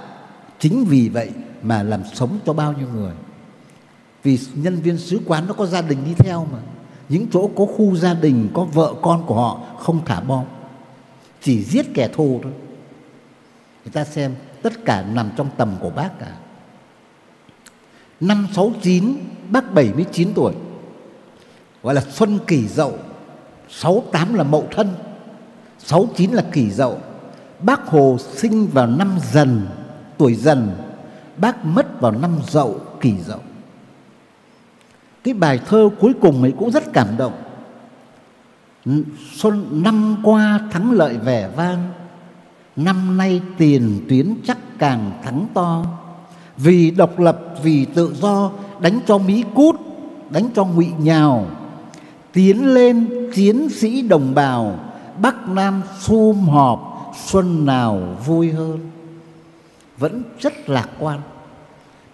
chính 0.59 0.85
vì 0.85 1.09
vậy 1.09 1.31
mà 1.63 1.83
làm 1.83 2.03
sống 2.15 2.39
cho 2.47 2.53
bao 2.53 2.73
nhiêu 2.73 2.89
người. 2.95 3.13
Vì 4.23 4.39
nhân 4.55 4.77
viên 4.77 4.99
sứ 4.99 5.21
quán 5.27 5.47
nó 5.47 5.55
có 5.55 5.67
gia 5.67 5.83
đình 5.83 5.99
đi 6.05 6.15
theo 6.19 6.47
mà. 6.53 6.59
Những 7.09 7.27
chỗ 7.33 7.51
có 7.57 7.67
khu 7.67 7.97
gia 7.97 8.15
đình, 8.15 8.49
có 8.55 8.65
vợ 8.65 8.95
con 9.03 9.27
của 9.27 9.35
họ 9.35 9.61
không 9.79 10.01
thả 10.05 10.21
bom. 10.21 10.45
Chỉ 11.43 11.63
giết 11.63 11.95
kẻ 11.95 12.09
thù 12.09 12.41
thôi 12.43 12.53
người 13.85 13.93
ta 13.93 14.05
xem, 14.05 14.35
tất 14.63 14.73
cả 14.85 15.05
nằm 15.13 15.31
trong 15.37 15.49
tầm 15.57 15.77
của 15.81 15.91
bác 15.91 16.19
cả. 16.19 16.33
Năm 18.21 18.49
69 18.53 19.17
bác 19.49 19.75
79 19.75 20.33
tuổi. 20.35 20.55
Gọi 21.83 21.95
là 21.95 22.01
xuân 22.11 22.39
kỷ 22.47 22.69
dậu. 22.69 22.99
68 23.69 24.35
là 24.35 24.45
mậu 24.45 24.67
thân. 24.71 24.95
69 25.79 26.31
là 26.31 26.43
kỷ 26.53 26.71
dậu. 26.71 26.99
Bác 27.61 27.87
hồ 27.87 28.17
sinh 28.21 28.67
vào 28.67 28.87
năm 28.87 29.19
dần, 29.33 29.67
tuổi 30.19 30.35
dần. 30.35 30.71
Bác 31.37 31.65
mất 31.65 32.01
vào 32.01 32.13
năm 32.13 32.39
dậu, 32.49 32.81
kỷ 33.01 33.19
dậu. 33.19 33.41
Cái 35.25 35.35
bài 35.35 35.61
thơ 35.67 35.89
cuối 36.01 36.13
cùng 36.21 36.43
ấy 36.43 36.53
cũng 36.59 36.71
rất 36.71 36.93
cảm 36.93 37.17
động. 37.17 37.43
Xuân 39.33 39.83
năm 39.83 40.17
qua 40.23 40.61
thắng 40.71 40.93
lợi 40.93 41.17
vẻ 41.17 41.51
vang 41.57 41.93
năm 42.77 43.17
nay 43.17 43.41
tiền 43.59 44.01
tuyến 44.09 44.35
chắc 44.47 44.59
càng 44.79 45.21
thắng 45.25 45.47
to. 45.55 45.85
Vì 46.57 46.91
độc 46.91 47.19
lập, 47.19 47.41
vì 47.63 47.85
tự 47.85 48.15
do, 48.21 48.51
đánh 48.81 49.01
cho 49.07 49.19
mỹ 49.19 49.45
cút, 49.55 49.81
đánh 50.31 50.49
cho 50.55 50.65
ngụy 50.65 50.89
nhào. 50.99 51.47
Tiến 52.33 52.75
lên 52.75 53.09
chiến 53.35 53.69
sĩ 53.69 54.03
đồng 54.03 54.35
bào, 54.35 54.79
bắc 55.23 55.49
nam 55.49 55.83
sum 56.01 56.49
họp, 56.49 57.13
xuân 57.27 57.67
nào 57.67 58.17
vui 58.27 58.53
hơn. 58.53 58.91
Vẫn 59.99 60.23
rất 60.41 60.69
lạc 60.69 60.89
quan. 60.99 61.21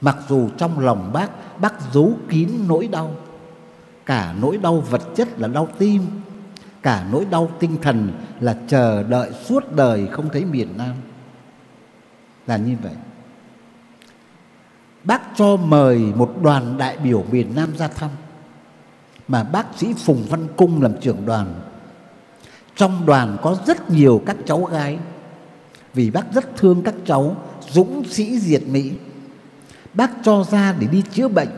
Mặc 0.00 0.16
dù 0.28 0.48
trong 0.58 0.78
lòng 0.78 1.10
bác 1.12 1.60
bác 1.60 1.92
giấu 1.92 2.12
kín 2.28 2.48
nỗi 2.68 2.86
đau. 2.86 3.10
Cả 4.06 4.34
nỗi 4.40 4.56
đau 4.56 4.80
vật 4.90 5.02
chất 5.16 5.40
là 5.40 5.48
đau 5.48 5.68
tim 5.78 6.02
cả 6.82 7.06
nỗi 7.12 7.24
đau 7.30 7.50
tinh 7.60 7.76
thần 7.82 8.12
là 8.40 8.56
chờ 8.68 9.02
đợi 9.02 9.30
suốt 9.44 9.72
đời 9.76 10.06
không 10.12 10.28
thấy 10.32 10.44
miền 10.44 10.68
Nam. 10.76 10.94
Là 12.46 12.56
như 12.56 12.76
vậy. 12.82 12.92
Bác 15.04 15.22
cho 15.36 15.56
mời 15.56 15.98
một 15.98 16.34
đoàn 16.42 16.78
đại 16.78 16.96
biểu 16.96 17.24
miền 17.30 17.54
Nam 17.54 17.76
ra 17.76 17.88
thăm, 17.88 18.10
mà 19.28 19.44
bác 19.44 19.66
sĩ 19.76 19.94
Phùng 19.94 20.24
Văn 20.28 20.46
Cung 20.56 20.82
làm 20.82 21.00
trưởng 21.00 21.26
đoàn. 21.26 21.54
Trong 22.76 23.06
đoàn 23.06 23.36
có 23.42 23.56
rất 23.66 23.90
nhiều 23.90 24.22
các 24.26 24.36
cháu 24.46 24.64
gái, 24.64 24.98
vì 25.94 26.10
bác 26.10 26.32
rất 26.32 26.56
thương 26.56 26.82
các 26.82 26.94
cháu 27.04 27.36
dũng 27.70 28.04
sĩ 28.04 28.38
diệt 28.38 28.62
Mỹ. 28.68 28.92
Bác 29.94 30.10
cho 30.22 30.44
ra 30.50 30.74
để 30.78 30.86
đi 30.86 31.02
chữa 31.12 31.28
bệnh. 31.28 31.48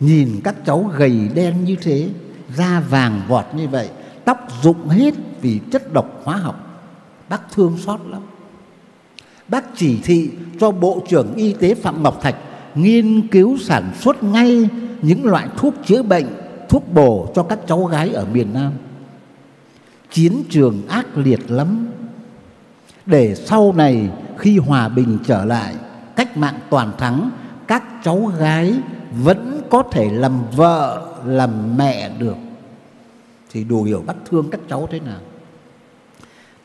Nhìn 0.00 0.40
các 0.44 0.54
cháu 0.66 0.90
gầy 0.96 1.28
đen 1.34 1.64
như 1.64 1.76
thế 1.82 2.08
da 2.56 2.82
vàng 2.90 3.22
vọt 3.28 3.44
như 3.54 3.68
vậy, 3.68 3.88
tóc 4.24 4.48
rụng 4.62 4.88
hết 4.88 5.14
vì 5.40 5.60
chất 5.70 5.92
độc 5.92 6.20
hóa 6.24 6.36
học. 6.36 6.84
Bác 7.28 7.52
thương 7.52 7.78
xót 7.78 8.00
lắm. 8.10 8.22
Bác 9.48 9.64
chỉ 9.76 10.00
thị 10.04 10.30
cho 10.60 10.70
bộ 10.70 11.02
trưởng 11.08 11.34
y 11.34 11.52
tế 11.52 11.74
phạm 11.74 12.02
ngọc 12.02 12.22
thạch 12.22 12.36
nghiên 12.74 13.28
cứu 13.28 13.58
sản 13.58 13.92
xuất 14.00 14.22
ngay 14.22 14.68
những 15.02 15.24
loại 15.24 15.48
thuốc 15.56 15.74
chữa 15.86 16.02
bệnh, 16.02 16.26
thuốc 16.68 16.92
bổ 16.92 17.32
cho 17.34 17.42
các 17.42 17.58
cháu 17.66 17.84
gái 17.84 18.10
ở 18.10 18.26
miền 18.32 18.54
nam. 18.54 18.72
Chiến 20.10 20.42
trường 20.50 20.88
ác 20.88 21.06
liệt 21.14 21.50
lắm. 21.50 21.86
Để 23.06 23.34
sau 23.34 23.72
này 23.72 24.08
khi 24.38 24.58
hòa 24.58 24.88
bình 24.88 25.18
trở 25.26 25.44
lại, 25.44 25.74
cách 26.16 26.36
mạng 26.36 26.58
toàn 26.70 26.92
thắng, 26.98 27.30
các 27.66 27.84
cháu 28.04 28.32
gái 28.38 28.74
vẫn 29.22 29.62
có 29.70 29.82
thể 29.92 30.10
làm 30.10 30.32
vợ, 30.56 31.06
làm 31.24 31.76
mẹ 31.76 32.10
được 32.18 32.36
thì 33.54 33.64
đủ 33.64 33.82
hiểu 33.82 34.02
bác 34.06 34.14
thương 34.30 34.50
các 34.50 34.60
cháu 34.68 34.88
thế 34.90 35.00
nào. 35.00 35.20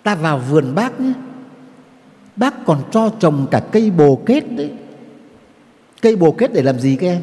Ta 0.04 0.16
vào 0.16 0.42
vườn 0.50 0.76
bác 0.76 1.00
nhé. 1.00 1.14
Bác 2.36 2.66
còn 2.66 2.82
cho 2.92 3.10
trồng 3.20 3.48
cả 3.52 3.60
cây 3.72 3.92
bồ 3.92 4.22
kết 4.26 4.52
đấy. 4.52 4.72
Cây 6.02 6.16
bồ 6.16 6.32
kết 6.32 6.54
để 6.54 6.62
làm 6.62 6.80
gì 6.80 6.96
các 6.96 7.08
em? 7.08 7.22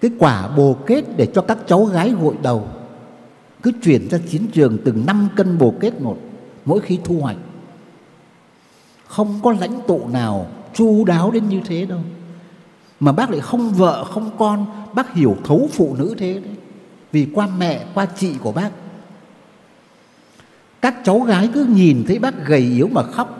Cái 0.00 0.10
quả 0.18 0.48
bồ 0.48 0.76
kết 0.86 1.04
để 1.16 1.26
cho 1.34 1.42
các 1.42 1.58
cháu 1.66 1.84
gái 1.84 2.10
gội 2.20 2.34
đầu. 2.42 2.68
Cứ 3.62 3.72
chuyển 3.82 4.08
ra 4.08 4.18
chiến 4.28 4.46
trường 4.52 4.78
từng 4.84 5.06
5 5.06 5.28
cân 5.36 5.58
bồ 5.58 5.74
kết 5.80 6.00
một, 6.00 6.18
Mỗi 6.64 6.80
khi 6.80 6.98
thu 7.04 7.20
hoạch. 7.20 7.36
Không 9.06 9.40
có 9.42 9.52
lãnh 9.60 9.80
tụ 9.86 10.08
nào 10.08 10.46
chu 10.74 11.04
đáo 11.04 11.30
đến 11.30 11.48
như 11.48 11.60
thế 11.66 11.84
đâu. 11.84 12.00
Mà 13.00 13.12
bác 13.12 13.30
lại 13.30 13.40
không 13.40 13.70
vợ, 13.70 14.04
không 14.04 14.30
con, 14.38 14.66
Bác 14.94 15.14
hiểu 15.14 15.36
thấu 15.44 15.68
phụ 15.72 15.96
nữ 15.98 16.14
thế 16.18 16.32
đấy. 16.32 16.57
Vì 17.12 17.26
qua 17.34 17.48
mẹ 17.58 17.84
qua 17.94 18.06
chị 18.06 18.34
của 18.42 18.52
bác. 18.52 18.70
Các 20.80 20.94
cháu 21.04 21.20
gái 21.20 21.48
cứ 21.54 21.64
nhìn 21.64 22.04
thấy 22.08 22.18
bác 22.18 22.46
gầy 22.46 22.60
yếu 22.60 22.88
mà 22.92 23.02
khóc. 23.02 23.38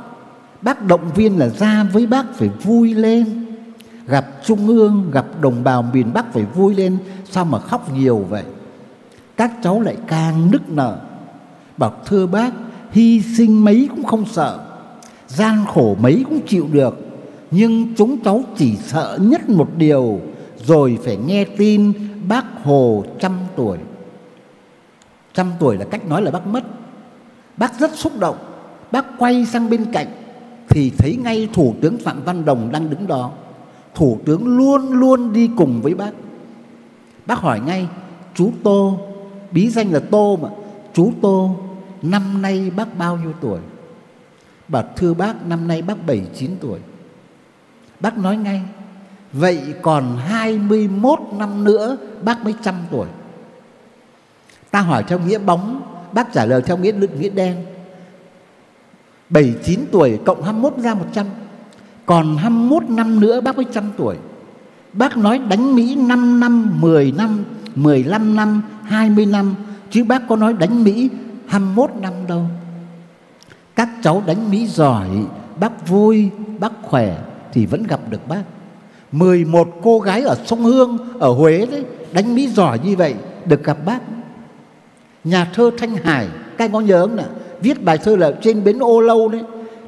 Bác 0.63 0.83
động 0.83 1.11
viên 1.15 1.39
là 1.39 1.49
ra 1.49 1.85
với 1.93 2.07
bác 2.07 2.35
phải 2.35 2.49
vui 2.49 2.95
lên. 2.95 3.47
Gặp 4.07 4.27
Trung 4.45 4.69
ương, 4.69 5.11
gặp 5.13 5.27
đồng 5.41 5.65
bào 5.65 5.83
miền 5.83 6.13
Bắc 6.15 6.33
phải 6.33 6.45
vui 6.45 6.75
lên. 6.75 6.99
Sao 7.31 7.45
mà 7.45 7.59
khóc 7.59 7.93
nhiều 7.95 8.19
vậy? 8.19 8.45
Các 9.37 9.53
cháu 9.63 9.81
lại 9.81 9.97
càng 10.07 10.51
nức 10.51 10.69
nở. 10.69 10.99
Bảo 11.77 11.93
thưa 12.07 12.27
bác 12.27 12.53
Hy 12.91 13.23
sinh 13.37 13.65
mấy 13.65 13.89
cũng 13.91 14.05
không 14.05 14.25
sợ. 14.27 14.59
Gian 15.27 15.65
khổ 15.75 15.97
mấy 16.01 16.25
cũng 16.29 16.41
chịu 16.47 16.69
được. 16.73 16.99
Nhưng 17.51 17.95
chúng 17.95 18.19
cháu 18.25 18.45
chỉ 18.57 18.77
sợ 18.77 19.19
nhất 19.21 19.49
một 19.49 19.69
điều 19.77 20.21
Rồi 20.67 20.99
phải 21.05 21.17
nghe 21.17 21.45
tin 21.45 21.93
bác 22.29 22.45
Hồ 22.65 23.05
trăm 23.21 23.33
tuổi. 23.57 23.79
Trăm 25.35 25.53
tuổi 25.59 25.77
là 25.77 25.85
cách 25.85 26.07
nói 26.07 26.23
là 26.23 26.31
bác 26.31 26.47
mất. 26.47 26.65
Bác 27.57 27.81
rất 27.81 27.95
xúc 27.95 28.13
động. 28.19 28.37
Bác 28.93 29.05
quay 29.19 29.47
sang 29.47 29.71
bên 29.71 29.93
cạnh 29.93 30.07
Thì 30.69 30.93
thấy 30.99 31.17
ngay 31.17 31.49
Thủ 31.53 31.75
tướng 31.81 31.99
Phạm 31.99 32.25
Văn 32.25 32.45
Đồng 32.45 32.73
đang 32.73 32.91
đứng 32.91 33.07
đó. 33.07 33.31
Thủ 33.95 34.19
tướng 34.25 34.47
luôn 34.57 34.93
luôn 34.93 35.33
đi 35.33 35.51
cùng 35.57 35.83
với 35.83 35.95
bác. 35.95 36.11
Bác 37.27 37.39
hỏi 37.39 37.61
ngay, 37.61 37.89
Chú 38.35 38.53
Tô, 38.63 38.99
Bí 39.51 39.71
danh 39.71 39.93
là 39.93 40.01
Tô 40.11 40.39
mà. 40.43 40.49
Chú 40.95 41.13
Tô, 41.23 41.57
Năm 42.03 42.43
nay 42.43 42.71
bác 42.77 42.99
bao 42.99 43.17
nhiêu 43.17 43.33
tuổi? 43.41 43.61
Bảo, 44.69 44.85
thưa 44.97 45.15
bác, 45.15 45.47
năm 45.47 45.69
nay 45.69 45.83
bác 45.83 46.07
79 46.07 46.51
tuổi. 46.61 46.81
Bác 48.01 48.19
nói 48.19 48.37
ngay 48.37 48.63
Vậy 49.33 49.75
còn 49.83 50.17
21 50.17 51.19
năm 51.39 51.65
nữa 51.65 51.97
bác 52.23 52.45
mới 52.45 52.55
trăm 52.63 52.75
tuổi. 52.91 53.07
Ta 54.71 54.81
hỏi 54.81 55.05
theo 55.09 55.19
nghĩa 55.19 55.39
bóng 55.39 55.83
Bác 56.13 56.33
trả 56.33 56.45
lời 56.45 56.63
theo 56.63 56.77
nghĩa 56.77 56.93
lực 56.93 57.11
nghĩa 57.19 57.29
đen. 57.29 57.57
79 59.31 59.81
tuổi 59.93 60.19
cộng 60.27 60.43
21 60.43 60.75
ra 60.79 60.95
100 60.95 61.27
Còn 62.07 62.37
21 62.37 62.91
năm 62.91 63.21
nữa 63.21 63.41
bác 63.41 63.57
mới 63.57 63.67
trăm 63.73 63.85
tuổi. 63.97 64.17
Bác 64.93 65.17
nói 65.17 65.39
đánh 65.39 65.75
Mỹ 65.75 65.95
5 65.95 66.41
năm, 66.41 66.81
10 66.81 67.13
năm, 67.13 67.45
15 67.75 68.37
năm, 68.37 68.63
20 68.85 69.27
năm. 69.27 69.55
Chứ 69.91 70.05
bác 70.05 70.23
có 70.29 70.37
nói 70.37 70.53
đánh 70.53 70.85
Mỹ 70.85 71.11
21 71.47 71.91
năm 72.01 72.13
đâu. 72.29 72.47
Các 73.77 73.89
cháu 74.03 74.23
đánh 74.27 74.51
Mỹ 74.51 74.67
giỏi 74.67 75.09
Bác 75.61 75.89
vui, 75.89 76.31
bác 76.59 76.73
khỏe 76.83 77.19
Thì 77.53 77.67
vẫn 77.67 77.83
gặp 77.83 78.01
được 78.11 78.29
bác. 78.29 78.43
11 79.13 79.69
cô 79.83 79.99
gái 79.99 80.23
ở 80.23 80.37
sông 80.47 80.63
Hương, 80.63 80.99
Ở 81.19 81.33
Huế 81.33 81.67
đấy, 81.71 81.85
Đánh 82.13 82.35
Mỹ 82.35 82.49
giỏi 82.49 82.79
như 82.85 82.97
vậy, 82.97 83.15
Được 83.47 83.65
gặp 83.65 83.79
bác. 83.87 83.99
Nhà 85.25 85.45
thơ 85.55 85.71
Thanh 85.79 85.97
Hải, 85.97 86.27
Các 86.57 86.65
anh 86.65 86.73
có 86.73 86.81
nhớ 86.81 87.07
không 87.07 87.17
nè 87.17 87.25
Viết 87.61 87.85
bài 87.85 87.99
thơ 87.99 88.17
là 88.17 88.33
trên 88.43 88.65
bến 88.65 88.79
ô 88.79 89.01
lâu 89.01 89.29
đấy. 89.29 89.43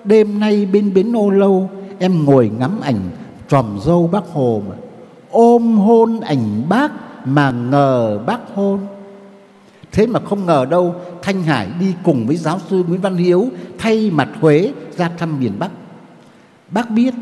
Đêm 0.05 0.41
nay 0.41 0.69
bên 0.73 0.95
bến 0.95 1.17
ô 1.17 1.31
lâu, 1.31 1.71
Em 1.99 2.25
ngồi 2.25 2.51
ngắm 2.59 2.81
ảnh 2.83 3.11
tròm 3.49 3.79
dâu 3.85 4.07
bác 4.07 4.25
Hồ 4.33 4.63
mà. 4.69 4.75
Ôm 5.31 5.79
hôn 5.79 6.21
ảnh 6.21 6.63
bác 6.69 6.93
Mà 7.27 7.51
ngờ 7.51 8.19
bác 8.27 8.39
hôn. 8.55 8.79
Thế 9.93 10.07
mà 10.07 10.21
không 10.21 10.47
ngờ 10.47 10.67
đâu, 10.71 10.95
Thanh 11.23 11.43
Hải 11.43 11.69
đi 11.81 11.95
cùng 12.05 12.27
với 12.27 12.37
giáo 12.37 12.59
sư 12.71 12.85
Nguyễn 12.89 13.01
Văn 13.01 13.17
Hiếu 13.17 13.49
Thay 13.79 14.11
mặt 14.11 14.29
Huế 14.41 14.73
ra 14.97 15.11
thăm 15.19 15.41
miền 15.41 15.53
Bắc. 15.59 15.71
Bác 16.71 16.91
biết 16.91 17.15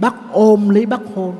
Bác 0.00 0.14
ôm 0.32 0.68
lấy 0.68 0.86
bác 0.86 1.00
hôn. 1.14 1.34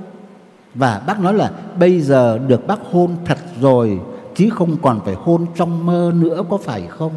Và 0.75 1.03
bác 1.07 1.21
nói 1.21 1.35
là 1.35 1.53
Bây 1.79 2.01
giờ 2.01 2.39
được 2.39 2.67
bác 2.67 2.81
hôn 2.81 3.17
thật 3.25 3.39
rồi 3.61 4.01
Chứ 4.35 4.51
không 4.51 4.77
còn 4.83 5.01
phải 5.05 5.15
hôn 5.15 5.47
trong 5.57 5.87
mơ 5.87 6.13
nữa 6.15 6.43
Có 6.51 6.59
phải 6.59 6.87
không? 6.87 7.13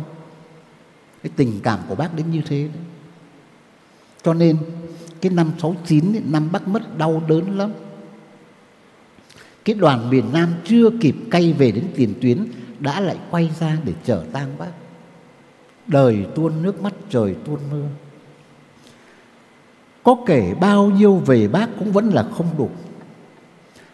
Cái 1.23 1.31
tình 1.35 1.59
cảm 1.63 1.79
của 1.89 1.95
bác 1.95 2.15
đến 2.15 2.31
như 2.31 2.41
thế 2.47 2.61
đấy. 2.63 2.83
Cho 4.23 4.33
nên 4.33 4.57
Cái 5.21 5.31
năm 5.31 5.51
69 5.57 6.15
ấy, 6.15 6.21
Năm 6.25 6.49
bác 6.51 6.67
mất 6.67 6.97
đau 6.97 7.23
đớn 7.27 7.57
lắm. 7.57 7.71
Cái 9.65 9.75
đoàn 9.75 10.09
miền 10.09 10.25
Nam 10.33 10.53
chưa 10.65 10.89
kịp 11.01 11.15
cay 11.31 11.53
về 11.53 11.71
đến 11.71 11.85
tiền 11.95 12.13
tuyến 12.21 12.45
đã 12.79 12.99
lại 12.99 13.17
quay 13.31 13.51
ra 13.59 13.77
để 13.85 13.93
chở 14.03 14.23
tang 14.33 14.57
bác. 14.57 14.71
Đời 15.87 16.25
tuôn 16.35 16.63
nước 16.63 16.81
mắt 16.81 16.93
trời 17.09 17.35
tuôn 17.45 17.59
mưa 17.71 17.85
có 20.09 20.15
kể 20.25 20.53
bao 20.59 20.85
nhiêu 20.85 21.15
về 21.15 21.47
bác 21.47 21.69
cũng 21.79 21.91
vẫn 21.91 22.09
là 22.09 22.23
không 22.23 22.47
đủ. 22.57 22.69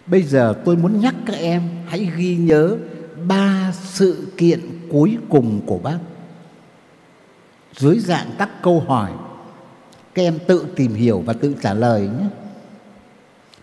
Bây 0.05 0.23
giờ 0.23 0.53
tôi 0.65 0.77
muốn 0.77 0.99
nhắc 0.99 1.15
các 1.25 1.35
em 1.35 1.61
hãy 1.87 2.11
ghi 2.17 2.35
nhớ 2.35 2.77
ba 3.27 3.71
sự 3.83 4.27
kiện 4.37 4.59
cuối 4.91 5.17
cùng 5.29 5.61
của 5.65 5.77
bác. 5.77 5.97
Dưới 7.77 7.99
dạng 7.99 8.27
các 8.37 8.49
câu 8.61 8.79
hỏi, 8.79 9.11
các 10.13 10.21
em 10.21 10.39
tự 10.47 10.65
tìm 10.75 10.93
hiểu 10.93 11.23
và 11.25 11.33
tự 11.33 11.55
trả 11.61 11.73
lời 11.73 12.01
nhé. 12.01 12.27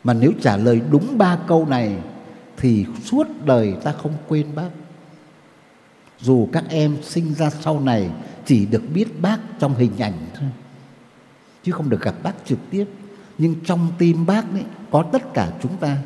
Mà 0.04 0.14
nếu 0.14 0.32
trả 0.42 0.56
lời 0.56 0.80
đúng 0.90 1.18
ba 1.18 1.38
câu 1.46 1.66
này 1.66 1.96
thì 2.56 2.86
suốt 3.04 3.26
đời 3.44 3.74
ta 3.84 3.92
không 3.92 4.12
quên 4.28 4.46
bác. 4.54 4.70
Dù 6.20 6.48
các 6.52 6.64
em 6.68 6.96
sinh 7.02 7.34
ra 7.34 7.50
sau 7.50 7.80
này, 7.80 8.10
chỉ 8.46 8.66
được 8.66 8.82
biết 8.94 9.20
bác 9.20 9.38
trong 9.58 9.74
hình 9.74 9.98
ảnh 9.98 10.26
thôi 10.34 10.48
chứ 11.62 11.72
không 11.72 11.90
được 11.90 12.00
gặp 12.00 12.14
bác 12.22 12.32
trực 12.44 12.58
tiếp. 12.70 12.86
Nhưng 13.38 13.54
trong 13.64 13.88
tim 13.98 14.26
bác 14.26 14.52
ấy, 14.52 14.64
có 14.90 15.04
tất 15.12 15.34
cả 15.34 15.52
chúng 15.62 15.76
ta. 15.76 15.96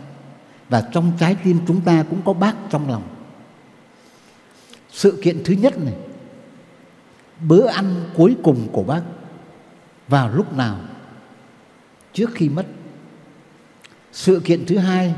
Và 0.69 0.89
trong 0.93 1.13
trái 1.19 1.37
tim 1.45 1.59
chúng 1.67 1.81
ta 1.81 2.05
cũng 2.11 2.23
có 2.25 2.33
bác 2.33 2.55
trong 2.71 2.91
lòng. 2.91 3.03
Sự 4.91 5.21
kiện 5.23 5.45
thứ 5.45 5.55
nhất 5.55 5.79
này, 5.79 5.95
bữa 7.49 7.67
ăn 7.67 8.11
cuối 8.15 8.37
cùng 8.43 8.69
của 8.73 8.83
bác, 8.83 9.03
vào 10.09 10.31
lúc 10.31 10.57
nào? 10.57 10.81
Trước 12.13 12.31
khi 12.35 12.49
mất. 12.49 12.67
Sự 14.13 14.41
kiện 14.45 14.67
thứ 14.67 14.79
hai, 14.79 15.15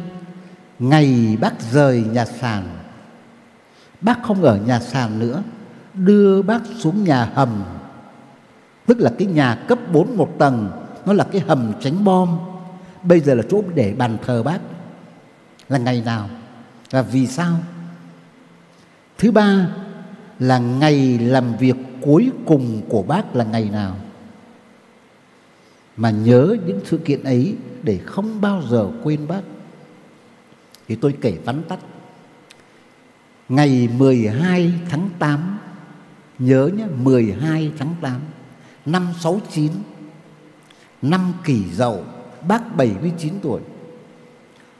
ngày 0.78 1.36
bác 1.40 1.62
rời 1.72 2.04
nhà 2.12 2.24
sàn. 2.24 2.78
Bác 4.00 4.22
không 4.22 4.42
ở 4.42 4.56
nhà 4.66 4.80
sàn 4.80 5.18
nữa, 5.18 5.42
Đưa 5.94 6.42
bác 6.42 6.60
xuống 6.78 7.04
nhà 7.04 7.24
hầm. 7.34 7.64
Tức 8.88 9.00
là 9.00 9.12
cái 9.18 9.28
nhà 9.28 9.54
cấp 9.68 9.78
4 9.92 10.16
một 10.16 10.38
tầng, 10.38 10.70
Nó 11.06 11.12
là 11.12 11.24
cái 11.24 11.40
hầm 11.40 11.72
tránh 11.80 12.04
bom. 12.04 12.38
Bây 13.02 13.20
giờ 13.20 13.34
là 13.34 13.42
chỗ 13.50 13.62
để 13.74 13.94
bàn 13.98 14.16
thờ 14.26 14.42
bác. 14.42 14.58
Là 15.68 15.78
ngày 15.78 16.02
nào 16.04 16.28
Và 16.90 17.02
vì 17.02 17.26
sao? 17.26 17.58
Thứ 19.18 19.30
ba 19.30 19.68
là 20.38 20.58
ngày 20.58 21.18
làm 21.18 21.56
việc 21.56 21.76
cuối 22.00 22.30
cùng 22.46 22.82
của 22.88 23.02
bác 23.02 23.36
là 23.36 23.44
ngày 23.44 23.70
nào? 23.72 23.96
Mà 25.96 26.10
nhớ 26.10 26.56
những 26.66 26.80
sự 26.84 26.98
kiện 26.98 27.24
ấy 27.24 27.56
Để 27.82 27.98
không 28.06 28.40
bao 28.40 28.62
giờ 28.70 28.88
quên 29.02 29.26
bác. 29.28 29.42
Thì 30.88 30.96
tôi 30.96 31.14
kể 31.20 31.38
vắn 31.44 31.62
tắt. 31.68 31.78
Ngày 33.48 33.88
12 33.98 34.72
tháng 34.90 35.10
8 35.18 35.58
Nhớ 36.38 36.70
nhé 36.76 36.84
12 37.02 37.72
tháng 37.78 37.94
8 38.00 38.20
Năm 38.88 39.08
69 39.20 39.72
Năm 41.02 41.32
kỷ 41.44 41.64
dậu, 41.72 42.00
Bác 42.48 42.76
79 42.76 43.32
tuổi. 43.42 43.60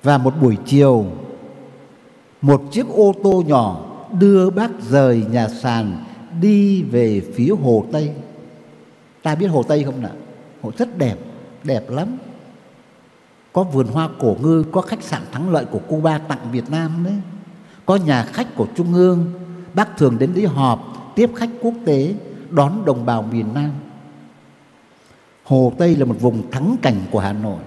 Và 0.03 0.19
một 0.19 0.35
buổi 0.41 0.57
chiều, 0.67 1.07
Một 2.41 2.63
chiếc 2.71 2.89
ô 2.89 3.13
tô 3.23 3.43
nhỏ 3.47 3.85
Đưa 4.19 4.51
bác 4.51 4.71
rời 4.91 5.25
nhà 5.31 5.49
sàn 5.49 6.05
Đi 6.41 6.83
về 6.83 7.23
phía 7.35 7.51
Hồ 7.63 7.85
Tây. 7.93 8.13
Ta 9.23 9.35
biết 9.35 9.47
Hồ 9.47 9.63
Tây 9.63 9.85
không 9.85 10.03
nào? 10.03 10.17
Hồ 10.63 10.73
rất 10.79 10.99
đẹp 10.99 11.17
Đẹp 11.65 11.91
lắm. 11.91 12.09
Có 13.53 13.63
vườn 13.63 13.87
hoa 13.87 14.09
cổ 14.19 14.37
ngư, 14.43 14.65
Có 14.73 14.81
khách 14.81 15.03
sạn 15.03 15.23
thắng 15.33 15.51
lợi 15.51 15.65
của 15.65 15.81
Cuba 15.89 16.19
tặng 16.19 16.49
Việt 16.53 16.71
Nam 16.71 17.05
đấy. 17.05 17.15
Có 17.87 17.97
nhà 17.97 18.23
khách 18.23 18.55
của 18.57 18.67
Trung 18.77 18.95
ương, 18.95 19.33
Bác 19.75 19.97
thường 19.97 20.19
đến 20.19 20.33
đấy 20.35 20.47
họp, 20.47 21.13
Tiếp 21.15 21.31
khách 21.35 21.51
quốc 21.63 21.75
tế, 21.85 22.15
Đón 22.51 22.85
đồng 22.85 23.07
bào 23.07 23.23
miền 23.23 23.55
Nam. 23.55 23.71
Hồ 25.49 25.73
Tây 25.79 25.97
là 25.97 26.05
một 26.05 26.17
vùng 26.21 26.51
thắng 26.51 26.77
cảnh 26.83 26.97
của 27.11 27.19
Hà 27.19 27.33
Nội 27.33 27.61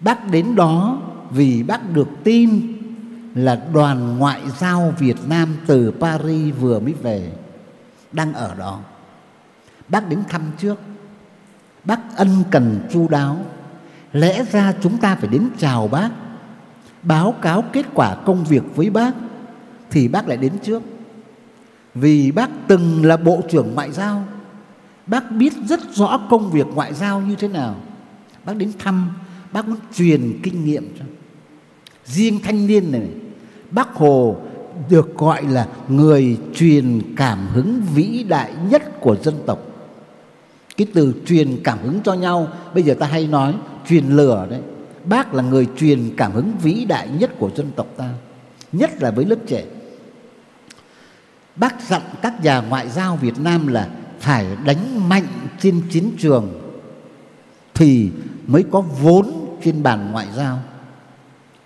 Bác 0.00 0.30
đến 0.30 0.54
đó 0.54 1.02
vì 1.30 1.62
bác 1.62 1.90
được 1.90 2.08
tin 2.24 2.72
là 3.34 3.62
đoàn 3.72 4.18
ngoại 4.18 4.40
giao 4.58 4.94
Việt 4.98 5.16
Nam 5.28 5.56
từ 5.66 5.92
Paris 6.00 6.54
vừa 6.60 6.80
mới 6.80 6.92
về 6.92 7.32
đang 8.12 8.32
ở 8.32 8.54
đó. 8.54 8.80
Bác 9.88 10.08
đến 10.08 10.22
thăm 10.28 10.42
trước. 10.58 10.80
Bác 11.84 12.16
ân 12.16 12.28
cần 12.50 12.88
chu 12.92 13.08
đáo, 13.08 13.38
lẽ 14.12 14.44
ra 14.52 14.74
chúng 14.82 14.98
ta 14.98 15.14
phải 15.14 15.28
đến 15.28 15.48
chào 15.58 15.88
bác 15.88 16.10
báo 17.02 17.34
cáo 17.42 17.64
kết 17.72 17.86
quả 17.94 18.14
công 18.14 18.44
việc 18.44 18.62
với 18.76 18.90
bác 18.90 19.12
thì 19.90 20.08
bác 20.08 20.28
lại 20.28 20.36
đến 20.36 20.52
trước 20.62 20.82
vì 21.94 22.32
bác 22.32 22.50
từng 22.66 23.04
là 23.04 23.16
bộ 23.16 23.40
trưởng 23.50 23.74
ngoại 23.74 23.92
giao 23.92 24.24
bác 25.06 25.30
biết 25.30 25.52
rất 25.68 25.80
rõ 25.94 26.20
công 26.30 26.50
việc 26.50 26.66
ngoại 26.74 26.94
giao 26.94 27.20
như 27.20 27.34
thế 27.34 27.48
nào. 27.48 27.76
Bác 28.44 28.56
đến 28.56 28.72
thăm, 28.78 29.10
bác 29.52 29.68
muốn 29.68 29.78
truyền 29.94 30.40
kinh 30.42 30.64
nghiệm 30.64 30.94
cho. 30.98 31.04
Riêng 32.04 32.40
thanh 32.42 32.66
niên 32.66 32.92
này, 32.92 33.08
bác 33.70 33.94
hồ 33.94 34.36
được 34.88 35.18
gọi 35.18 35.44
là 35.44 35.68
người 35.88 36.38
truyền 36.54 37.14
cảm 37.16 37.46
hứng 37.52 37.82
vĩ 37.94 38.24
đại 38.28 38.52
nhất 38.70 39.00
của 39.00 39.16
dân 39.22 39.34
tộc. 39.46 39.58
Cái 40.76 40.86
từ 40.94 41.14
truyền 41.26 41.60
cảm 41.64 41.78
hứng 41.82 42.00
cho 42.04 42.14
nhau, 42.14 42.48
bây 42.74 42.82
giờ 42.82 42.94
ta 42.94 43.06
hay 43.06 43.26
nói 43.26 43.54
truyền 43.88 44.06
lửa 44.06 44.46
đấy. 44.50 44.60
Bác 45.04 45.34
là 45.34 45.42
người 45.42 45.66
truyền 45.76 46.16
cảm 46.16 46.32
hứng 46.32 46.52
vĩ 46.62 46.84
đại 46.84 47.08
nhất 47.18 47.30
của 47.38 47.50
dân 47.56 47.70
tộc 47.76 47.86
ta, 47.96 48.08
nhất 48.72 48.90
là 49.02 49.10
với 49.10 49.24
lớp 49.24 49.36
trẻ. 49.46 49.64
Bác 51.56 51.82
dặn 51.88 52.02
các 52.22 52.44
nhà 52.44 52.60
ngoại 52.60 52.88
giao 52.88 53.16
việt 53.16 53.38
nam 53.38 53.66
là 53.66 53.88
phải 54.22 54.46
đánh 54.64 55.08
mạnh 55.08 55.26
trên 55.60 55.82
chiến 55.90 56.10
trường 56.18 56.60
thì 57.74 58.10
mới 58.46 58.64
có 58.70 58.80
vốn 58.80 59.32
trên 59.64 59.82
bàn 59.82 60.12
ngoại 60.12 60.26
giao. 60.36 60.58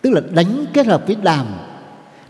Tức 0.03 0.11
là 0.11 0.21
đánh 0.31 0.65
kết 0.73 0.87
hợp 0.87 1.03
với 1.07 1.17
đàm, 1.23 1.47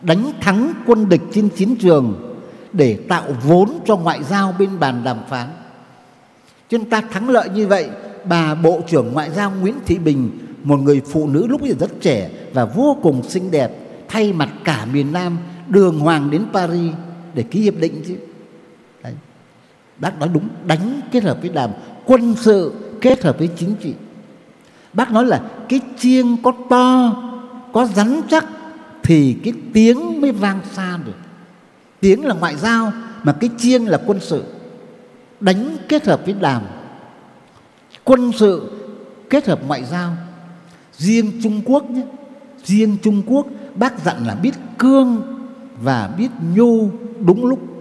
đánh 0.03 0.33
thắng 0.41 0.73
quân 0.87 1.09
địch 1.09 1.21
trên 1.33 1.49
chiến 1.49 1.77
trường 1.77 2.37
để 2.73 2.99
tạo 3.09 3.25
vốn 3.43 3.71
cho 3.85 3.97
ngoại 3.97 4.23
giao 4.23 4.55
bên 4.59 4.79
bàn 4.81 5.05
đàm 5.05 5.19
phán. 5.29 5.49
Cho 6.69 6.79
nên 6.79 6.91
ta 6.91 7.01
thắng 7.01 7.29
lợi 7.29 7.49
như 7.49 7.67
vậy, 7.67 7.91
bà 8.29 8.55
bộ 8.55 8.81
trưởng 8.87 9.13
ngoại 9.13 9.31
giao 9.31 9.53
Nguyễn 9.61 9.75
Thị 9.87 9.99
Bình, 9.99 10.39
một 10.63 10.77
người 10.77 11.03
phụ 11.11 11.29
nữ 11.29 11.47
lúc 11.47 11.61
bây 11.61 11.71
giờ 11.71 11.77
rất 11.81 12.01
trẻ 12.01 12.31
và 12.53 12.65
vô 12.65 12.97
cùng 13.03 13.23
xinh 13.23 13.51
đẹp, 13.51 13.71
thay 14.09 14.33
mặt 14.33 14.49
cả 14.65 14.87
miền 14.93 15.13
Nam, 15.13 15.39
đường 15.69 15.99
hoàng 15.99 16.31
đến 16.31 16.45
Paris 16.53 16.93
để 17.35 17.43
ký 17.43 17.61
hiệp 17.61 17.75
định 17.81 18.03
chứ 18.07 18.17
bác 19.99 20.19
nói 20.19 20.29
đúng, 20.33 20.49
đánh 20.67 21.01
kết 21.13 21.23
hợp 21.23 21.39
với 21.41 21.51
đàm, 21.51 21.71
quân 22.05 22.35
sự 22.39 22.73
kết 23.01 23.23
hợp 23.23 23.39
với 23.39 23.49
chính 23.57 23.75
trị. 23.75 23.95
Bác 24.93 25.13
nói 25.13 25.27
là 25.27 25.41
cái 25.69 25.81
chiêng 25.99 26.37
có 26.43 26.53
to, 26.71 27.23
có 27.73 27.87
rắn 27.87 28.21
chắc 28.29 28.45
thì 29.03 29.37
cái 29.45 29.53
tiếng 29.73 30.21
mới 30.21 30.33
vang 30.33 30.61
xa 30.73 30.99
được. 31.07 31.13
Tiếng 32.01 32.25
là 32.25 32.35
ngoại 32.35 32.57
giao, 32.57 32.93
mà 33.23 33.33
cái 33.33 33.51
chiêng 33.59 33.89
là 33.89 34.01
quân 34.07 34.19
sự. 34.21 34.45
Đánh 35.41 35.77
kết 35.89 36.07
hợp 36.07 36.21
với 36.25 36.35
đàm, 36.41 36.63
quân 38.05 38.33
sự 38.33 38.71
kết 39.31 39.47
hợp 39.47 39.61
ngoại 39.67 39.85
giao. 39.85 40.13
Riêng 40.97 41.41
Trung 41.43 41.63
Quốc 41.65 41.91
nhé, 41.91 42.03
riêng 42.65 42.97
Trung 43.03 43.23
Quốc, 43.27 43.47
bác 43.75 44.05
dặn 44.05 44.27
là 44.27 44.35
biết 44.35 44.53
cương 44.79 45.23
và 45.83 46.11
biết 46.19 46.29
nhu 46.55 46.91
đúng 47.21 47.47
lúc 47.47 47.76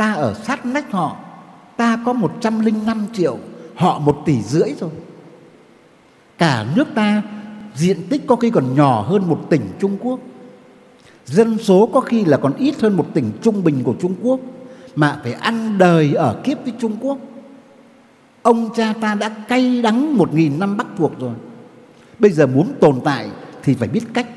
ta 0.00 0.12
ở 0.12 0.34
sát 0.34 0.66
nách 0.66 0.92
họ, 0.92 1.16
ta 1.76 1.98
có 2.04 2.12
105 2.12 3.06
triệu, 3.12 3.38
họ 3.74 3.98
một 3.98 4.22
tỷ 4.26 4.42
rưỡi 4.42 4.74
rồi. 4.80 4.90
Cả 6.38 6.66
nước 6.76 6.88
ta, 6.94 7.22
diện 7.74 7.96
tích 8.08 8.26
có 8.26 8.36
khi 8.36 8.50
còn 8.50 8.74
nhỏ 8.74 9.02
hơn 9.02 9.28
một 9.28 9.46
tỉnh 9.50 9.62
Trung 9.80 9.96
Quốc. 10.00 10.20
Dân 11.26 11.58
số 11.58 11.90
có 11.92 12.00
khi 12.00 12.24
là 12.24 12.36
còn 12.36 12.54
ít 12.54 12.74
hơn 12.80 12.96
một 12.96 13.06
tỉnh 13.14 13.32
trung 13.42 13.64
bình 13.64 13.82
của 13.84 13.94
Trung 14.00 14.14
Quốc. 14.22 14.40
Mà 14.94 15.20
phải 15.22 15.32
ăn 15.32 15.78
đời 15.78 16.14
ở 16.14 16.40
kiếp 16.44 16.64
với 16.64 16.72
Trung 16.80 16.96
Quốc. 17.00 17.18
Ông 18.42 18.70
cha 18.76 18.94
ta 19.00 19.14
đã 19.14 19.28
cay 19.28 19.82
đắng 19.82 20.16
một 20.16 20.34
nghìn 20.34 20.58
năm 20.58 20.76
bắc 20.76 20.86
thuộc 20.98 21.18
rồi. 21.18 21.34
Bây 22.18 22.30
giờ 22.30 22.46
muốn 22.46 22.72
tồn 22.80 23.00
tại 23.04 23.30
thì 23.62 23.74
phải 23.74 23.88
biết 23.88 24.02
cách. 24.14 24.28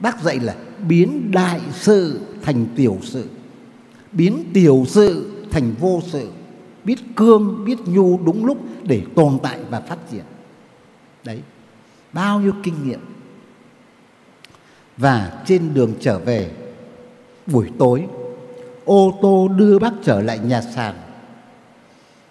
Bác 0.00 0.22
dạy 0.22 0.40
là 0.40 0.54
biến 0.88 1.30
đại 1.30 1.60
sự 1.72 2.20
thành 2.42 2.66
tiểu 2.76 2.98
sự 3.02 3.24
biến 4.14 4.50
tiểu 4.54 4.84
sự 4.86 5.30
thành 5.50 5.74
vô 5.80 6.00
sự, 6.06 6.30
biết 6.84 6.98
cương, 7.16 7.64
biết 7.64 7.78
nhu 7.86 8.20
đúng 8.24 8.44
lúc 8.44 8.58
để 8.82 9.02
tồn 9.14 9.38
tại 9.42 9.58
và 9.70 9.80
phát 9.80 9.98
triển. 10.10 10.24
Đấy, 11.24 11.42
bao 12.12 12.40
nhiêu 12.40 12.52
kinh 12.62 12.88
nghiệm. 12.88 13.00
Và 14.96 15.42
trên 15.46 15.74
đường 15.74 15.94
trở 16.00 16.18
về, 16.18 16.50
buổi 17.46 17.70
tối, 17.78 18.04
ô 18.84 19.18
tô 19.22 19.48
đưa 19.48 19.78
bác 19.78 19.92
trở 20.02 20.22
lại 20.22 20.38
nhà 20.38 20.62
sàn, 20.62 20.94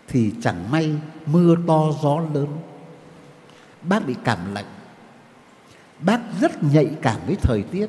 thì 0.08 0.32
chẳng 0.42 0.72
may 0.72 0.92
mưa 1.26 1.56
to 1.68 1.92
gió 2.04 2.22
lớn. 2.34 2.48
Bác 3.82 4.08
bị 4.08 4.16
cảm 4.24 4.54
lạnh. 4.54 4.66
Bác 6.00 6.20
rất 6.42 6.64
nhạy 6.64 6.90
cảm 7.02 7.20
với 7.28 7.36
thời 7.36 7.64
tiết. 7.64 7.88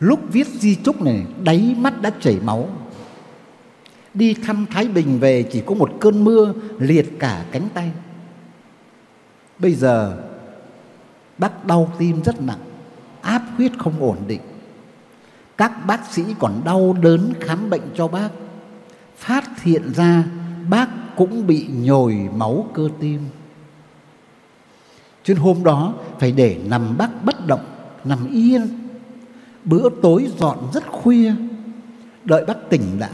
Lúc 0.00 0.20
viết 0.32 0.46
di 0.46 0.76
trúc 0.84 1.02
này, 1.02 1.26
đáy 1.42 1.74
mắt 1.78 2.02
đã 2.02 2.10
chảy 2.20 2.38
máu 2.42 2.68
đi 4.14 4.34
thăm 4.34 4.66
thái 4.70 4.88
bình 4.88 5.18
về 5.18 5.42
chỉ 5.42 5.62
có 5.66 5.74
một 5.74 5.92
cơn 6.00 6.24
mưa 6.24 6.52
liệt 6.78 7.18
cả 7.18 7.44
cánh 7.52 7.68
tay. 7.74 7.90
Bây 9.58 9.74
giờ, 9.74 10.22
bác 11.38 11.64
đau 11.64 11.92
tim 11.98 12.22
rất 12.22 12.42
nặng, 12.42 12.60
áp 13.20 13.42
huyết 13.56 13.72
không 13.78 14.00
ổn 14.00 14.16
định. 14.26 14.40
Các 15.56 15.86
bác 15.86 16.12
sĩ 16.12 16.22
còn 16.38 16.60
đau 16.64 16.96
đớn 17.02 17.32
khám 17.40 17.70
bệnh 17.70 17.82
cho 17.94 18.08
bác. 18.08 18.28
Phát 19.16 19.62
hiện 19.62 19.92
ra 19.94 20.24
bác 20.70 20.88
cũng 21.16 21.46
bị 21.46 21.66
nhồi 21.72 22.28
máu 22.36 22.68
cơ 22.74 22.88
tim. 23.00 23.20
Cho 25.24 25.34
nên 25.34 25.42
hôm 25.42 25.64
đó 25.64 25.94
phải 26.18 26.32
để 26.32 26.60
nằm 26.66 26.98
bác 26.98 27.24
bất 27.24 27.46
động, 27.46 27.64
nằm 28.04 28.30
yên. 28.32 28.68
Bữa 29.64 29.88
tối 30.02 30.30
dọn 30.38 30.58
rất 30.74 30.86
khuya. 30.86 31.34
Đợi 32.24 32.44
bác 32.44 32.70
tỉnh 32.70 33.00
lại 33.00 33.10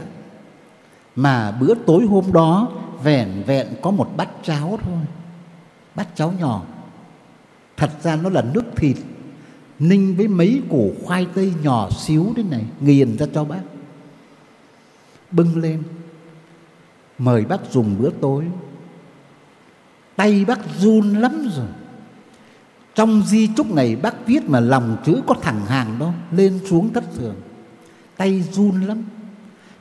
mà 1.21 1.51
bữa 1.51 1.73
tối 1.85 2.05
hôm 2.05 2.31
đó, 2.31 2.71
vẻn 3.03 3.43
vẹn 3.45 3.67
có 3.81 3.91
một 3.91 4.09
bát 4.17 4.29
cháo 4.43 4.79
thôi. 4.83 4.99
Bát 5.95 6.07
cháo 6.15 6.33
nhỏ. 6.39 6.63
Thật 7.77 7.91
ra 8.01 8.15
nó 8.15 8.29
là 8.29 8.41
nước 8.53 8.63
thịt, 8.75 8.97
ninh 9.79 10.15
với 10.15 10.27
mấy 10.27 10.61
củ 10.69 10.93
khoai 11.03 11.27
tây 11.35 11.53
nhỏ 11.63 11.89
xíu 11.89 12.33
thế 12.35 12.43
này, 12.43 12.65
nghiền 12.79 13.17
ra 13.17 13.25
cho 13.33 13.43
bác. 13.43 13.61
Bưng 15.31 15.57
lên. 15.57 15.83
Mời 17.17 17.45
bác 17.45 17.71
dùng 17.71 17.95
bữa 17.99 18.09
tối. 18.21 18.45
Tay 20.15 20.45
bác 20.45 20.59
run 20.77 21.13
lắm 21.13 21.49
rồi. 21.55 21.67
Trong 22.95 23.23
di 23.25 23.49
chúc 23.57 23.71
này 23.71 23.95
bác 23.95 24.27
viết 24.27 24.49
mà 24.49 24.59
lòng 24.59 24.97
chữ 25.05 25.21
có 25.27 25.35
thẳng 25.41 25.65
hàng 25.65 25.99
đâu 25.99 26.13
lên 26.31 26.59
xuống 26.69 26.93
thất 26.93 27.03
thường. 27.15 27.35
Tay 28.17 28.41
run 28.41 28.81
lắm 28.81 29.03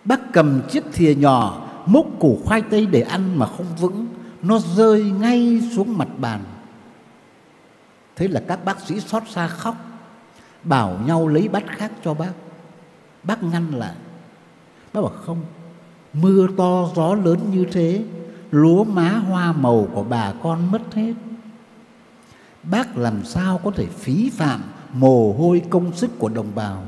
bác 0.08 0.32
cầm 0.32 0.60
chiếc 0.70 0.84
thìa 0.92 1.14
nhỏ, 1.14 1.68
múc 1.86 2.20
củ 2.20 2.38
khoai 2.44 2.62
tây 2.62 2.86
để 2.86 3.00
ăn 3.00 3.38
mà 3.38 3.46
không 3.46 3.66
vững, 3.80 4.06
nó 4.42 4.58
rơi 4.58 5.02
ngay 5.02 5.60
xuống 5.76 5.98
mặt 5.98 6.08
bàn. 6.18 6.40
Thế 8.16 8.28
là 8.28 8.42
các 8.48 8.64
bác 8.64 8.80
sĩ 8.80 9.00
xót 9.00 9.22
xa 9.28 9.48
khóc, 9.48 9.76
bảo 10.64 10.98
nhau 11.06 11.28
lấy 11.28 11.48
bát 11.48 11.64
khác 11.66 11.92
cho 12.04 12.14
bác. 12.14 12.32
Bác 13.22 13.42
ngăn 13.42 13.74
lại. 13.74 13.94
Bác 14.92 15.00
bảo, 15.00 15.12
không, 15.26 15.40
mưa 16.12 16.46
to, 16.56 16.88
gió 16.96 17.14
lớn 17.14 17.38
như 17.52 17.66
thế, 17.72 18.04
lúa 18.50 18.84
má 18.84 19.08
hoa 19.08 19.52
màu 19.52 19.88
của 19.94 20.04
bà 20.04 20.32
con 20.42 20.70
mất 20.70 20.94
hết. 20.94 21.14
Bác 22.62 22.96
làm 22.96 23.24
sao 23.24 23.60
có 23.64 23.70
thể 23.70 23.86
phí 23.86 24.30
phạm 24.30 24.60
mồ 24.92 25.32
hôi 25.32 25.62
công 25.70 25.92
sức 25.96 26.10
của 26.18 26.28
đồng 26.28 26.54
bào? 26.54 26.82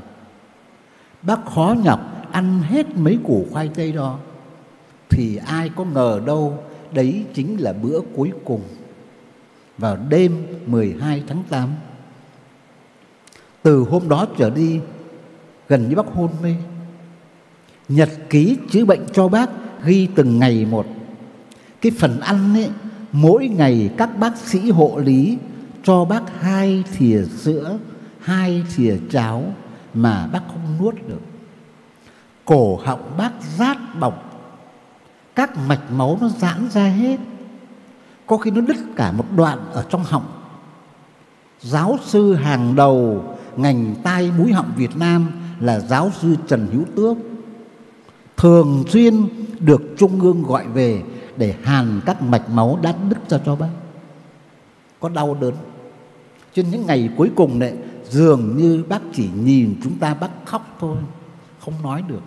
Bác 1.23 1.45
khó 1.45 1.75
nhọc 1.83 1.99
ăn 2.31 2.61
hết 2.61 2.97
mấy 2.97 3.17
củ 3.23 3.45
khoai 3.51 3.69
tây 3.75 3.91
đó. 3.91 4.19
Thì 5.09 5.35
ai 5.35 5.69
có 5.75 5.85
ngờ 5.85 6.21
đâu, 6.25 6.63
đấy 6.91 7.25
chính 7.33 7.57
là 7.57 7.73
bữa 7.73 7.99
cuối 8.15 8.31
cùng. 8.45 8.61
Vào 9.77 9.97
đêm 10.09 10.45
12 10.65 11.23
tháng 11.27 11.43
8 11.49 11.69
từ 13.63 13.79
hôm 13.79 14.09
đó 14.09 14.25
trở 14.37 14.49
đi, 14.49 14.79
gần 15.69 15.89
như 15.89 15.95
bác 15.95 16.07
hôn 16.07 16.29
mê. 16.43 16.55
Nhật 17.89 18.09
ký 18.29 18.57
chữa 18.71 18.85
bệnh 18.85 19.05
cho 19.13 19.27
bác 19.27 19.49
ghi 19.85 20.07
từng 20.15 20.39
ngày 20.39 20.65
một. 20.65 20.85
Cái 21.81 21.91
phần 21.99 22.19
ăn 22.19 22.53
ấy, 22.53 22.69
mỗi 23.11 23.47
ngày 23.47 23.89
các 23.97 24.19
bác 24.19 24.37
sĩ 24.37 24.71
hộ 24.71 24.99
lý 25.03 25.37
cho 25.83 26.05
bác 26.05 26.41
hai 26.41 26.83
thìa 26.97 27.23
sữa, 27.37 27.77
hai 28.19 28.63
thìa 28.75 28.97
cháo 29.11 29.43
mà 29.93 30.27
bác 30.27 30.41
không 30.47 30.77
nuốt 30.79 30.95
được. 31.07 31.21
Cổ 32.45 32.79
họng 32.83 33.11
bác 33.17 33.31
rát 33.57 33.77
bỏng 33.99 34.19
các 35.35 35.57
mạch 35.57 35.91
máu 35.91 36.17
nó 36.21 36.29
giãn 36.29 36.69
ra 36.69 36.87
hết. 36.87 37.17
Có 38.27 38.37
khi 38.37 38.51
nó 38.51 38.61
đứt 38.61 38.77
cả 38.95 39.11
một 39.11 39.25
đoạn 39.35 39.59
ở 39.73 39.85
trong 39.89 40.03
họng. 40.03 40.25
Giáo 41.59 41.97
sư 42.03 42.33
hàng 42.33 42.75
đầu 42.75 43.23
ngành 43.55 43.95
tai 44.03 44.31
mũi 44.37 44.53
họng 44.53 44.71
Việt 44.75 44.97
Nam 44.97 45.31
là 45.59 45.79
giáo 45.79 46.11
sư 46.21 46.35
Trần 46.47 46.67
Hữu 46.71 46.83
Tước, 46.95 47.17
thường 48.37 48.83
xuyên 48.87 49.27
được 49.59 49.81
trung 49.97 50.21
ương 50.21 50.43
gọi 50.43 50.67
về 50.67 51.03
để 51.37 51.55
hàn 51.63 52.01
các 52.05 52.21
mạch 52.21 52.49
máu 52.49 52.79
đã 52.81 52.93
đứt 53.09 53.29
ra 53.29 53.39
cho 53.45 53.55
bác. 53.55 53.69
Có 54.99 55.09
đau 55.09 55.37
đớn. 55.41 55.53
Trên 56.53 56.71
những 56.71 56.85
ngày 56.85 57.09
cuối 57.17 57.31
cùng 57.35 57.59
này 57.59 57.73
dường 58.11 58.57
như 58.57 58.83
bác 58.89 59.01
chỉ 59.13 59.29
nhìn 59.43 59.75
chúng 59.83 59.97
ta 59.97 60.13
bác 60.13 60.45
khóc 60.45 60.77
thôi, 60.79 60.97
không 61.59 61.73
nói 61.83 62.03
được. 62.07 62.21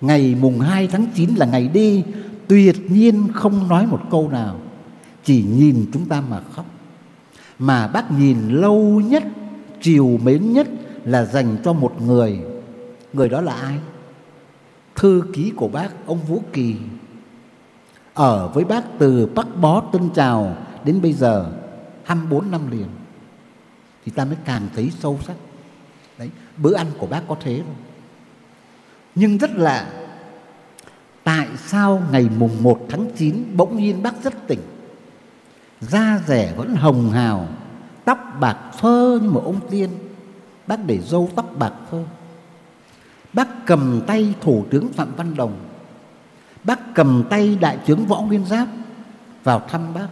Ngày 0.00 0.36
mùng 0.40 0.60
2 0.60 0.86
tháng 0.86 1.06
9 1.14 1.34
là 1.34 1.46
ngày 1.46 1.68
đi, 1.68 2.04
tuyệt 2.48 2.90
nhiên 2.90 3.28
không 3.34 3.68
nói 3.68 3.86
một 3.86 4.00
câu 4.10 4.28
nào, 4.28 4.56
chỉ 5.24 5.42
nhìn 5.42 5.86
chúng 5.92 6.06
ta 6.06 6.20
mà 6.20 6.40
khóc. 6.52 6.66
Mà 7.58 7.88
bác 7.88 8.10
nhìn 8.10 8.48
lâu 8.48 9.02
nhất, 9.04 9.24
chiều 9.82 10.18
mến 10.24 10.52
nhất 10.52 10.68
là 11.04 11.24
dành 11.24 11.56
cho 11.64 11.72
một 11.72 12.02
người. 12.02 12.38
Người 13.12 13.28
đó 13.28 13.40
là 13.40 13.52
ai? 13.52 13.78
Thư 14.96 15.22
ký 15.32 15.52
của 15.56 15.68
bác, 15.68 16.06
ông 16.06 16.18
vũ 16.28 16.42
kỳ. 16.52 16.76
Ở 18.14 18.48
với 18.48 18.64
bác 18.64 18.84
từ 18.98 19.26
bắc 19.34 19.46
bó 19.60 19.80
tân 19.80 20.10
trào 20.14 20.56
đến 20.84 21.02
bây 21.02 21.12
giờ 21.12 21.52
24 22.04 22.50
năm 22.50 22.70
liền 22.70 22.86
thì 24.08 24.14
ta 24.14 24.24
mới 24.24 24.36
càng 24.44 24.68
thấy 24.74 24.90
sâu 24.98 25.18
sắc. 25.26 25.36
Đấy, 26.18 26.30
bữa 26.56 26.74
ăn 26.74 26.86
của 26.98 27.06
bác 27.06 27.22
có 27.28 27.36
thế 27.40 27.62
thôi 27.66 27.74
nhưng 29.14 29.38
rất 29.38 29.50
là, 29.56 29.92
tại 31.24 31.48
sao 31.56 32.02
ngày 32.12 32.28
mùng 32.38 32.62
1 32.62 32.86
tháng 32.88 33.06
9 33.16 33.44
bỗng 33.56 33.76
nhiên 33.76 34.02
bác 34.02 34.22
rất 34.22 34.34
tỉnh? 34.46 34.60
Da 35.80 36.20
rẻ 36.26 36.54
vẫn 36.56 36.74
hồng 36.74 37.10
hào, 37.10 37.48
tóc 38.04 38.18
bạc 38.40 38.58
phơ 38.80 39.18
như 39.22 39.30
một 39.30 39.42
ông 39.44 39.60
tiên. 39.70 39.90
Bác 40.66 40.86
để 40.86 40.98
râu 40.98 41.30
tóc 41.34 41.58
bạc 41.58 41.72
phơ. 41.90 42.04
Bác 43.32 43.66
cầm 43.66 44.02
tay 44.06 44.34
thủ 44.40 44.64
tướng 44.70 44.92
phạm 44.92 45.14
văn 45.16 45.34
đồng. 45.36 45.58
Bác 46.64 46.94
cầm 46.94 47.24
tay 47.30 47.58
đại 47.60 47.78
tướng 47.86 48.06
võ 48.06 48.20
nguyên 48.20 48.46
giáp 48.46 48.68
vào 49.44 49.62
thăm 49.68 49.94
bác. 49.94 50.08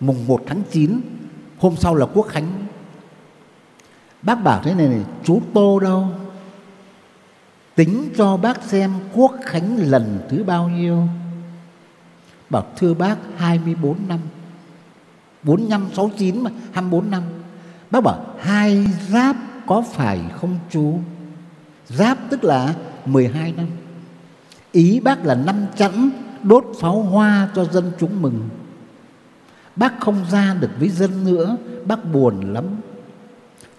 Mùng 0.00 0.26
1 0.26 0.42
tháng 0.46 0.62
9 0.70 1.00
hôm 1.58 1.76
sau 1.76 1.94
là 1.94 2.06
quốc 2.06 2.26
khánh 2.28 2.61
bác 4.22 4.44
bảo 4.44 4.60
thế 4.64 4.74
này 4.74 4.88
này, 4.88 5.04
chú 5.24 5.42
tô 5.54 5.80
đâu? 5.80 6.08
Tính 7.74 8.08
cho 8.16 8.36
bác 8.36 8.62
xem 8.62 8.92
quốc 9.14 9.32
khánh 9.44 9.76
lần 9.76 10.18
thứ 10.28 10.44
bao 10.44 10.68
nhiêu. 10.68 11.08
Bảo 12.50 12.66
thưa 12.76 12.94
bác 12.94 13.16
24 13.36 13.96
năm. 14.08 14.18
45 15.42 15.88
69 15.96 16.42
mà 16.42 16.50
24 16.72 17.10
năm. 17.10 17.22
Bác 17.90 18.00
bảo 18.00 18.26
hai 18.38 18.86
giáp 19.08 19.36
có 19.66 19.84
phải 19.92 20.20
không 20.40 20.58
chú? 20.70 20.98
Giáp 21.88 22.18
tức 22.30 22.44
là 22.44 22.74
12 23.06 23.52
năm. 23.52 23.66
Ý 24.72 25.00
bác 25.00 25.24
là 25.24 25.34
năm 25.34 25.66
chẵn 25.76 26.10
đốt 26.42 26.64
pháo 26.80 27.02
hoa 27.02 27.48
cho 27.54 27.64
dân 27.64 27.92
chúng 27.98 28.22
mừng. 28.22 28.48
Bác 29.76 30.00
không 30.00 30.24
ra 30.30 30.56
được 30.60 30.70
với 30.78 30.88
dân 30.88 31.24
nữa, 31.24 31.56
bác 31.84 32.12
buồn 32.12 32.52
lắm 32.52 32.64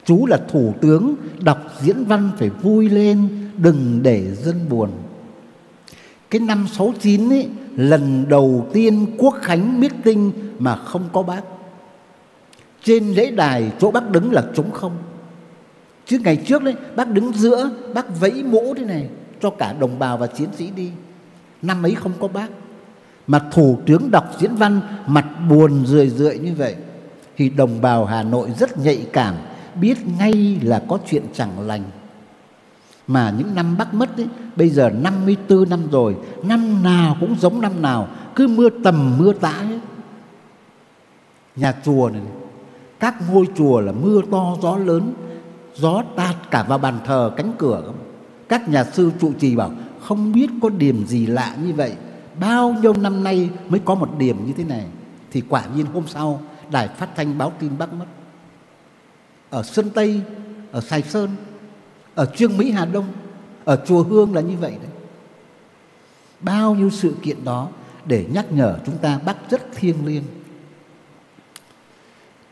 chú 0.06 0.26
là 0.26 0.38
thủ 0.48 0.74
tướng, 0.82 1.16
đọc 1.40 1.72
diễn 1.82 2.06
văn 2.06 2.32
phải 2.38 2.50
vui 2.50 2.90
lên, 2.90 3.28
đừng 3.58 4.00
để 4.04 4.36
dân 4.36 4.70
buồn. 4.70 4.90
Cái 6.30 6.40
năm 6.40 6.68
69 6.72 7.30
ấy, 7.30 7.48
lần 7.76 8.26
đầu 8.30 8.68
tiên 8.74 9.06
quốc 9.18 9.36
khánh 9.42 9.82
meeting 9.82 10.32
mà 10.60 10.76
không 10.76 11.10
có 11.14 11.24
bác. 11.24 11.42
Trên 12.84 13.14
lễ 13.14 13.32
đài, 13.32 13.72
chỗ 13.80 13.92
bác 13.92 14.10
đứng 14.10 14.32
là 14.32 14.44
trống 14.56 14.72
không. 14.72 14.98
Chứ 16.06 16.20
ngày 16.24 16.36
trước 16.36 16.64
đấy, 16.64 16.76
bác 16.96 17.10
đứng 17.10 17.34
giữa, 17.34 17.70
bác 17.94 18.20
vẫy 18.20 18.44
mũ 18.44 18.74
thế 18.78 18.86
này, 18.86 19.08
cho 19.42 19.50
cả 19.50 19.74
đồng 19.74 20.00
bào 20.00 20.18
và 20.18 20.28
chiến 20.28 20.50
sĩ 20.58 20.70
đi. 20.76 20.92
Năm 21.62 21.84
ấy 21.84 21.96
không 21.96 22.12
có 22.20 22.28
bác. 22.28 22.48
Mà 23.28 23.40
thủ 23.52 23.80
tướng 23.86 24.12
đọc 24.12 24.32
diễn 24.40 24.56
văn, 24.56 24.82
mặt 25.08 25.26
buồn 25.50 25.86
rười 25.86 26.10
rượi 26.10 26.38
như 26.38 26.54
vậy. 26.58 26.76
Thì 27.38 27.50
đồng 27.50 27.82
bào 27.82 28.06
Hà 28.06 28.24
Nội 28.24 28.50
rất 28.60 28.78
nhạy 28.78 29.08
cảm 29.14 29.36
biết 29.76 29.98
ngay 30.20 30.60
là 30.64 30.84
có 30.88 31.00
chuyện 31.10 31.24
chẳng 31.34 31.60
lành. 31.60 31.84
Mà 33.08 33.34
những 33.38 33.56
năm 33.56 33.78
bác 33.78 33.94
mất 33.94 34.18
ấy, 34.18 34.28
bây 34.56 34.70
giờ 34.70 34.90
54 34.90 35.70
năm 35.70 35.80
rồi 35.92 36.16
năm 36.44 36.84
nào 36.84 37.18
cũng 37.20 37.36
giống 37.40 37.62
năm 37.62 37.82
nào 37.82 38.08
cứ 38.36 38.48
mưa 38.48 38.70
tầm 38.84 39.18
mưa 39.18 39.34
tã 39.34 39.52
ấy. 39.52 39.80
nhà 41.56 41.74
chùa 41.86 42.10
này 42.14 42.22
các 43.00 43.16
ngôi 43.32 43.48
chùa 43.56 43.80
là 43.80 43.92
mưa 43.92 44.22
to 44.32 44.56
gió 44.62 44.78
lớn 44.78 45.14
gió 45.76 46.04
tạt 46.16 46.36
cả 46.52 46.64
vào 46.64 46.78
bàn 46.78 47.00
thờ 47.06 47.32
cánh 47.38 47.54
cửa. 47.58 47.94
Các 48.50 48.70
nhà 48.70 48.84
sư 48.84 49.12
trụ 49.22 49.32
trì 49.40 49.56
bảo 49.56 49.72
không 50.02 50.32
biết 50.32 50.50
có 50.62 50.70
điểm 50.70 51.06
gì 51.08 51.26
lạ 51.26 51.56
như 51.64 51.74
vậy 51.74 51.94
bao 52.40 52.76
nhiêu 52.82 52.94
năm 52.94 53.24
nay 53.24 53.50
mới 53.70 53.80
có 53.86 53.96
một 53.96 54.18
điểm 54.18 54.46
như 54.46 54.54
thế 54.58 54.64
này? 54.64 54.86
Thì 55.32 55.42
quả 55.50 55.64
nhiên 55.76 55.86
hôm 55.94 56.04
sau 56.08 56.42
đài 56.72 56.88
phát 56.88 57.10
thanh 57.16 57.38
báo 57.38 57.52
tin 57.60 57.72
bác 57.78 57.94
mất 57.94 58.06
ở 59.54 59.64
Sơn 59.64 59.90
Tây 59.90 60.22
ở 60.72 60.82
Sài 60.82 61.02
Sơn 61.02 61.30
ở 62.16 62.26
Trương 62.26 62.58
Mỹ 62.58 62.72
Hà 62.72 62.86
Đông 62.86 63.06
ở 63.66 63.84
chùa 63.88 64.04
Hương 64.04 64.36
là 64.36 64.42
như 64.42 64.58
vậy 64.60 64.72
đấy. 64.72 64.92
Bao 66.40 66.76
nhiêu 66.76 66.90
sự 66.90 67.14
kiện 67.22 67.44
đó 67.46 67.68
để 68.06 68.26
nhắc 68.34 68.46
nhở 68.52 68.78
chúng 68.86 68.98
ta 68.98 69.20
bác 69.26 69.50
rất 69.50 69.62
thiêng 69.76 70.06
liêng. 70.06 70.24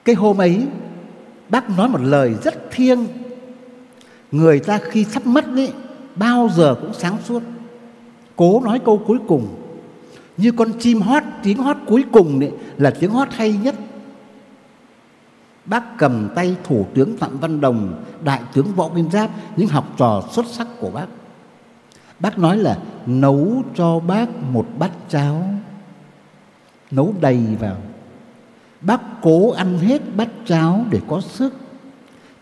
Cái 0.06 0.16
hôm 0.16 0.38
ấy 0.38 0.68
bác 1.50 1.70
nói 1.70 1.90
một 1.90 2.02
lời 2.02 2.36
rất 2.44 2.72
thiêng. 2.72 3.08
Người 4.32 4.60
ta 4.60 4.80
khi 4.84 5.04
sắp 5.04 5.26
mất 5.26 5.46
ấy 5.46 5.74
bao 6.16 6.50
giờ 6.56 6.76
cũng 6.82 6.94
sáng 6.94 7.18
suốt. 7.26 7.44
Cố 8.36 8.62
nói 8.66 8.80
câu 8.86 9.04
cuối 9.08 9.18
cùng. 9.28 9.48
Như 10.38 10.52
con 10.52 10.72
chim 10.80 11.02
hót 11.02 11.24
tiếng 11.44 11.58
hót 11.58 11.78
cuối 11.88 12.04
cùng 12.12 12.40
ấy, 12.40 12.52
là 12.78 12.94
tiếng 13.00 13.12
hót 13.12 13.28
hay 13.32 13.54
nhất 13.54 13.76
bác 15.72 15.98
cầm 15.98 16.30
tay 16.36 16.56
thủ 16.64 16.86
tướng 16.94 17.18
phạm 17.18 17.40
văn 17.40 17.62
đồng, 17.62 18.04
đại 18.24 18.42
tướng 18.54 18.74
võ 18.76 18.90
nguyên 18.90 19.12
giáp, 19.12 19.30
những 19.56 19.68
học 19.68 19.88
trò 19.98 20.24
xuất 20.32 20.46
sắc 20.46 20.68
của 20.80 20.92
bác. 20.92 21.06
Bác 22.20 22.40
nói 22.40 22.58
là 22.58 22.78
nấu 23.06 23.64
cho 23.76 24.00
bác 24.00 24.30
một 24.52 24.66
bát 24.80 24.92
cháo, 25.10 25.44
nấu 26.92 27.14
đầy 27.22 27.40
vào. 27.60 27.78
Bác 28.82 29.02
cố 29.22 29.52
ăn 29.52 29.78
hết 29.78 30.02
bát 30.16 30.30
cháo 30.46 30.86
để 30.90 31.00
có 31.08 31.22
sức. 31.22 31.54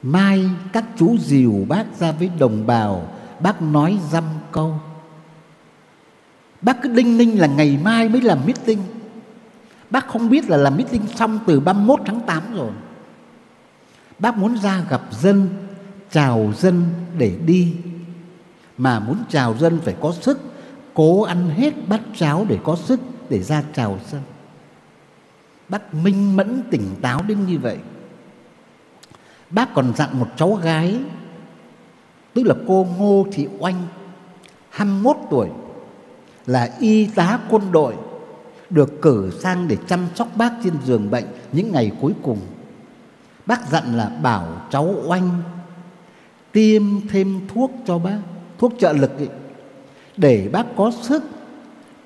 Mai 0.02 0.50
các 0.74 0.86
chú 0.98 1.18
dìu 1.18 1.66
bác 1.68 1.86
ra 2.00 2.12
với 2.12 2.30
đồng 2.40 2.68
bào, 2.68 3.08
bác 3.40 3.62
nói 3.62 3.98
dăm 4.10 4.24
câu. 4.52 4.74
Bác 6.62 6.82
cứ 6.82 6.90
đinh 6.90 7.18
ninh 7.18 7.40
là 7.40 7.48
ngày 7.48 7.80
mai 7.84 8.10
mới 8.10 8.22
làm 8.22 8.40
meeting. 8.46 8.80
Bác 9.90 10.08
không 10.08 10.30
biết 10.30 10.50
là 10.50 10.58
làm 10.58 10.78
meeting 10.78 11.08
xong 11.16 11.40
từ 11.48 11.60
31 11.60 12.00
tháng 12.06 12.20
8 12.22 12.44
rồi 12.56 12.72
bác 14.20 14.38
muốn 14.38 14.58
ra 14.58 14.84
gặp 14.90 15.02
dân, 15.12 15.50
chào 16.12 16.54
dân 16.58 16.86
để 17.18 17.36
đi. 17.46 17.76
Mà 18.78 19.00
muốn 19.00 19.18
chào 19.30 19.58
dân 19.58 19.80
phải 19.80 19.96
có 20.02 20.14
sức, 20.22 20.40
cố 20.94 21.22
ăn 21.22 21.50
hết 21.50 21.74
bát 21.88 22.02
cháo 22.16 22.46
để 22.50 22.60
có 22.64 22.76
sức 22.76 23.00
để 23.30 23.40
ra 23.40 23.64
chào 23.74 24.00
dân. 24.12 24.22
Bác 25.70 25.94
minh 25.94 26.36
mẫn 26.36 26.62
tỉnh 26.72 26.96
táo 27.02 27.22
đến 27.28 27.46
như 27.46 27.60
vậy. 27.60 27.78
Bác 29.50 29.74
còn 29.74 29.94
dặn 29.96 30.20
một 30.20 30.28
cháu 30.38 30.54
gái, 30.54 31.00
tức 32.34 32.44
là 32.44 32.56
cô 32.68 32.88
ngô 32.98 33.28
thị 33.32 33.48
oanh 33.60 33.88
21 34.70 35.18
tuổi, 35.30 35.50
là 36.46 36.70
y 36.80 37.06
tá 37.06 37.40
quân 37.50 37.72
đội, 37.72 37.96
được 38.70 39.02
cử 39.02 39.32
sang 39.40 39.68
để 39.68 39.78
chăm 39.88 40.08
sóc 40.16 40.28
bác 40.36 40.52
trên 40.64 40.74
giường 40.86 41.10
bệnh 41.10 41.26
những 41.52 41.72
ngày 41.72 41.92
cuối 42.02 42.14
cùng 42.24 42.40
bác 43.50 43.70
dặn 43.70 43.98
là 43.98 44.10
bảo 44.22 44.62
cháu 44.70 44.96
oanh 45.06 45.42
tiêm 46.52 46.84
thêm 47.08 47.48
thuốc 47.54 47.72
cho 47.86 48.00
bác 48.00 48.20
thuốc 48.58 48.74
trợ 48.80 48.94
lực 48.94 49.18
ấy, 49.18 49.30
để 50.18 50.50
bác 50.52 50.66
có 50.76 50.92
sức 51.02 51.24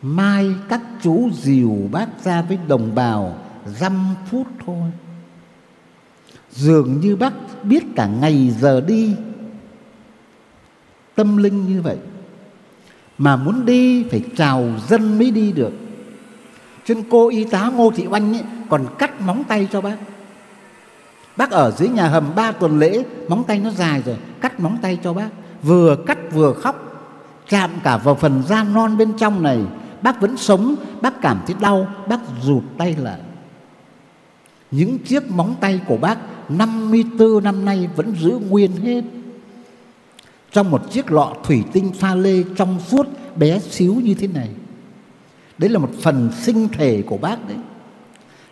mai 0.01 0.49
các 0.69 0.81
chú 1.01 1.29
dìu 1.33 1.77
bác 1.91 2.07
ra 2.23 2.41
với 2.41 2.57
đồng 2.67 2.95
bào 2.95 3.37
dăm 3.65 4.15
phút 4.29 4.47
thôi. 4.65 4.91
Dường 6.51 6.99
như 6.99 7.15
bác 7.15 7.33
biết 7.63 7.83
cả 7.95 8.07
ngày 8.07 8.53
giờ 8.59 8.81
đi 8.81 9.15
tâm 11.15 11.37
linh 11.37 11.67
như 11.67 11.81
vậy 11.81 11.97
mà 13.17 13.35
muốn 13.35 13.65
đi 13.65 14.03
phải 14.03 14.23
chào 14.35 14.69
dân 14.87 15.17
mới 15.19 15.31
đi 15.31 15.51
được. 15.51 15.73
Trên 16.85 17.03
cô 17.09 17.29
y 17.29 17.43
tá 17.43 17.71
ngô 17.75 17.91
thị 17.95 18.07
oanh 18.07 18.33
ấy, 18.33 18.43
còn 18.69 18.85
cắt 18.99 19.21
móng 19.21 19.43
tay 19.47 19.67
cho 19.71 19.81
bác 19.81 19.97
bác 21.37 21.51
ở 21.51 21.71
dưới 21.71 21.89
nhà 21.89 22.07
hầm 22.07 22.35
ba 22.35 22.51
tuần 22.51 22.79
lễ, 22.79 23.03
móng 23.27 23.43
tay 23.43 23.59
nó 23.59 23.69
dài 23.69 24.01
rồi, 24.05 24.17
cắt 24.41 24.59
móng 24.59 24.77
tay 24.81 24.99
cho 25.03 25.13
bác. 25.13 25.29
Vừa 25.63 25.95
cắt 25.95 26.17
vừa 26.31 26.53
khóc, 26.53 26.75
chạm 27.49 27.69
cả 27.83 27.97
vào 27.97 28.15
phần 28.15 28.43
da 28.47 28.63
non 28.63 28.97
bên 28.97 29.13
trong 29.17 29.43
này. 29.43 29.59
Bác 30.01 30.21
vẫn 30.21 30.37
sống, 30.37 30.75
bác 31.01 31.21
cảm 31.21 31.39
thấy 31.47 31.55
đau, 31.61 31.87
bác 32.07 32.19
rụt 32.41 32.63
tay 32.77 32.95
lại. 32.95 33.19
Những 34.71 34.99
chiếc 34.99 35.31
móng 35.31 35.55
tay 35.59 35.81
của 35.87 35.97
bác 35.97 36.17
54 36.49 37.43
năm 37.43 37.65
nay 37.65 37.89
vẫn 37.95 38.15
giữ 38.15 38.39
nguyên 38.49 38.71
hết. 38.71 39.01
Trong 40.51 40.71
một 40.71 40.91
chiếc 40.91 41.11
lọ 41.11 41.33
thủy 41.43 41.63
tinh 41.73 41.91
pha 41.93 42.15
lê 42.15 42.43
trong 42.55 42.79
suốt, 42.79 43.07
bé 43.35 43.59
xíu 43.59 43.93
như 43.93 44.13
thế 44.13 44.27
này. 44.27 44.49
Đấy 45.57 45.69
là 45.69 45.79
một 45.79 45.89
phần 46.01 46.29
sinh 46.41 46.67
thể 46.67 47.01
của 47.01 47.17
bác 47.17 47.47
đấy. 47.47 47.57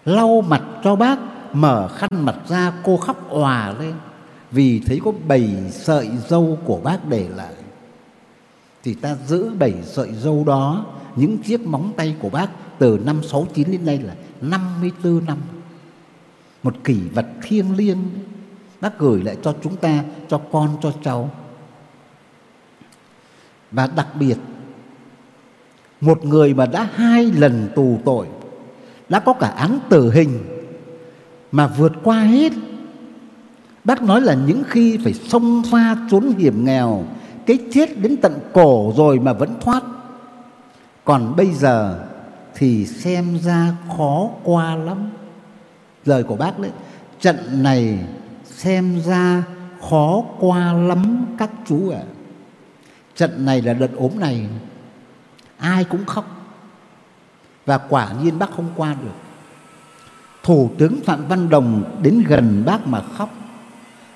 Lau 0.06 0.42
mặt 0.42 0.64
cho 0.84 0.96
bác 0.96 1.20
mở 1.54 1.88
khăn 1.88 2.10
mặt 2.12 2.36
ra, 2.48 2.74
cô 2.84 2.98
khóc 2.98 3.30
òa 3.30 3.74
lên. 3.80 3.94
Vì 4.52 4.82
thấy 4.86 5.02
có 5.06 5.12
bảy 5.28 5.50
sợi 5.72 6.10
dâu 6.28 6.58
của 6.66 6.80
bác 6.84 7.08
để 7.10 7.30
lại. 7.36 7.54
Thì 8.84 8.94
ta 8.94 9.16
giữ 9.28 9.50
bảy 9.60 9.74
sợi 9.84 10.14
dâu 10.14 10.44
đó, 10.44 10.86
những 11.16 11.38
chiếc 11.38 11.62
móng 11.62 11.94
tay 11.98 12.16
của 12.20 12.30
bác 12.30 12.50
từ 12.80 13.00
năm 13.06 13.24
69 13.24 13.72
đến 13.72 13.86
nay 13.86 13.98
là 13.98 14.16
54 14.42 15.26
năm. 15.26 15.38
Một 16.64 16.76
kỷ 16.84 16.98
vật 17.14 17.26
thiêng 17.44 17.76
liêng. 17.76 17.98
Bác 18.82 19.00
gửi 19.00 19.24
lại 19.24 19.38
cho 19.44 19.56
chúng 19.64 19.76
ta, 19.76 20.04
cho 20.30 20.42
con, 20.52 20.78
cho 20.82 20.94
cháu. 21.04 21.30
Và 23.72 23.88
đặc 23.96 24.08
biệt, 24.20 24.38
một 26.02 26.26
người 26.26 26.54
mà 26.54 26.66
đã 26.66 26.90
hai 26.96 27.26
lần 27.26 27.70
tù 27.76 28.00
tội, 28.06 28.28
đã 29.10 29.20
có 29.20 29.34
cả 29.34 29.48
án 29.48 29.80
tử 29.90 30.12
hình 30.12 30.61
mà 31.52 31.68
vượt 31.68 31.92
qua 32.04 32.20
hết. 32.20 32.52
Bác 33.84 34.02
nói 34.02 34.22
là 34.22 34.34
những 34.34 34.64
khi 34.68 34.98
phải 35.04 35.14
xông 35.14 35.64
pha 35.72 35.96
trốn 36.12 36.34
hiểm 36.38 36.66
nghèo, 36.66 37.06
cái 37.46 37.58
chết 37.72 38.00
đến 38.00 38.18
tận 38.22 38.40
cổ 38.54 38.94
rồi 38.98 39.20
mà 39.20 39.34
vẫn 39.34 39.50
thoát. 39.62 39.84
Còn 41.04 41.36
bây 41.36 41.52
giờ 41.52 42.06
thì 42.56 42.86
xem 42.86 43.40
ra 43.40 43.76
khó 43.98 44.30
qua 44.44 44.76
lắm. 44.76 45.10
Lời 46.06 46.24
của 46.24 46.36
bác 46.36 46.60
đấy, 46.60 46.72
trận 47.20 47.64
này 47.64 48.00
xem 48.46 49.02
ra 49.06 49.44
khó 49.90 50.24
qua 50.40 50.74
lắm 50.74 51.26
các 51.38 51.50
chú 51.66 51.90
ạ. 51.90 52.00
À. 52.00 52.12
trận 53.16 53.46
này 53.46 53.62
là 53.62 53.74
đợt 53.74 53.92
ốm 53.96 54.12
này, 54.20 54.48
ai 55.58 55.84
cũng 55.84 56.06
khóc. 56.06 56.26
Và 57.66 57.78
quả 57.78 58.10
nhiên 58.24 58.40
bác 58.40 58.52
không 58.52 58.70
qua 58.76 58.96
được 59.02 59.31
thủ 60.44 60.72
tướng 60.78 61.02
phạm 61.06 61.28
văn 61.28 61.50
đồng 61.50 61.84
đến 62.04 62.24
gần 62.28 62.64
bác 62.66 62.88
mà 62.88 63.02
khóc. 63.02 63.30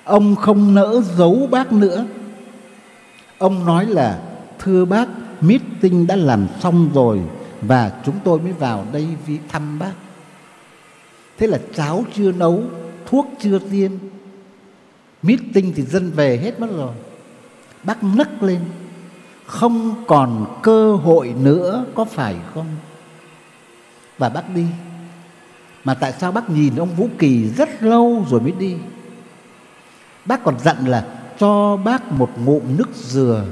Ông 0.04 0.36
không 0.36 0.74
nỡ 0.74 1.00
giấu 1.16 1.48
bác 1.50 1.72
nữa. 1.72 2.06
Ông 3.38 3.66
nói 3.66 3.86
là, 3.86 4.20
thưa 4.58 4.84
bác, 4.84 5.08
meeting 5.40 6.06
đã 6.06 6.16
làm 6.16 6.46
xong 6.60 6.90
rồi 6.94 7.20
và 7.62 7.92
chúng 8.04 8.14
tôi 8.24 8.40
mới 8.40 8.52
vào 8.52 8.86
đây 8.92 9.08
vì 9.26 9.38
thăm 9.48 9.78
bác. 9.78 9.92
Thế 11.38 11.46
là 11.46 11.58
cháo 11.74 12.04
chưa 12.14 12.32
nấu, 12.32 12.62
thuốc 13.06 13.26
chưa 13.40 13.58
tiêm. 13.58 13.92
Meeting 15.22 15.72
thì 15.76 15.82
dân 15.82 16.10
về 16.10 16.36
hết 16.36 16.60
mất 16.60 16.68
rồi. 16.76 16.92
Bác 17.82 18.04
nấc 18.04 18.42
lên. 18.42 18.60
Không 19.46 20.04
còn 20.06 20.58
cơ 20.62 20.92
hội 20.94 21.34
nữa, 21.40 21.84
có 21.94 22.04
phải 22.04 22.36
không? 22.54 22.66
Và 24.18 24.28
bác 24.28 24.54
đi 24.54 24.64
mà 25.86 25.94
tại 25.94 26.12
sao 26.20 26.32
bác 26.32 26.50
nhìn 26.50 26.76
ông 26.76 26.94
vũ 26.96 27.08
kỳ 27.18 27.48
rất 27.48 27.82
lâu 27.82 28.24
rồi 28.30 28.40
mới 28.40 28.52
đi? 28.52 28.76
Bác 30.24 30.44
còn 30.44 30.58
dặn 30.58 30.86
là 30.86 31.06
cho 31.38 31.76
bác 31.76 32.12
một 32.12 32.30
ngụm 32.44 32.62
nước 32.76 32.88
dừa. 32.94 33.44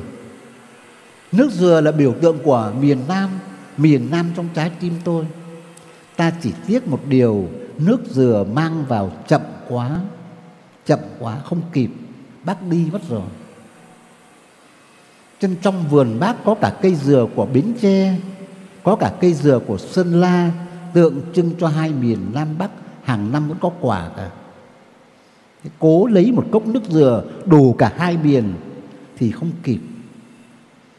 Nước 1.33 1.51
dừa 1.53 1.81
là 1.81 1.93
biểu 1.93 2.15
tượng 2.21 2.39
của 2.45 2.73
miền 2.81 2.99
nam 3.09 3.31
miền 3.77 4.11
nam 4.11 4.33
trong 4.37 4.49
trái 4.55 4.71
tim 4.81 4.95
tôi. 5.05 5.25
Ta 6.17 6.33
chỉ 6.43 6.53
tiếc 6.67 6.89
một 6.89 7.01
điều, 7.09 7.49
nước 7.79 7.99
dừa 8.11 8.45
mang 8.53 8.85
vào 8.89 9.13
chậm 9.29 9.43
quá. 9.69 10.01
Chậm 10.87 10.99
quá 11.19 11.39
không 11.45 11.61
kịp, 11.73 11.91
bác 12.45 12.63
đi 12.63 12.89
mất 12.93 13.09
rồi. 13.09 13.29
Trên 15.41 15.57
trong 15.63 15.89
vườn 15.91 16.21
bác 16.21 16.45
có 16.45 16.55
cả 16.55 16.73
cây 16.83 16.95
dừa 16.95 17.27
của 17.35 17.47
Bến 17.47 17.75
Tre, 17.81 18.19
có 18.83 18.97
cả 18.97 19.13
cây 19.21 19.35
dừa 19.35 19.59
của 19.67 19.79
Sơn 19.79 20.21
La 20.21 20.51
tượng 20.95 21.21
trưng 21.35 21.53
cho 21.59 21.69
hai 21.69 21.93
miền 21.93 22.19
Nam 22.35 22.49
Bắc 22.59 22.71
hàng 23.03 23.33
năm 23.33 23.49
vẫn 23.49 23.59
có 23.61 23.71
quả 23.81 24.11
cả. 24.17 24.31
Cố 25.79 26.07
lấy 26.07 26.33
một 26.33 26.47
cốc 26.53 26.67
nước 26.67 26.83
dừa 26.89 27.25
đủ 27.45 27.73
cả 27.73 27.93
hai 27.97 28.17
miền 28.17 28.55
thì 29.17 29.31
không 29.31 29.51
kịp. 29.63 29.79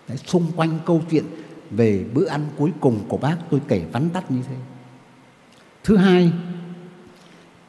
Đấy, 0.08 0.18
xung 0.18 0.52
quanh 0.56 0.80
câu 0.86 1.02
chuyện 1.12 1.26
về 1.72 2.06
bữa 2.14 2.26
ăn 2.26 2.42
cuối 2.58 2.72
cùng 2.80 3.00
của 3.08 3.18
bác 3.18 3.38
tôi 3.50 3.62
kể 3.68 3.86
vắn 3.92 4.10
tắt 4.10 4.32
như 4.32 4.42
thế. 4.50 4.56
Thứ 5.84 5.98
hai 5.98 6.32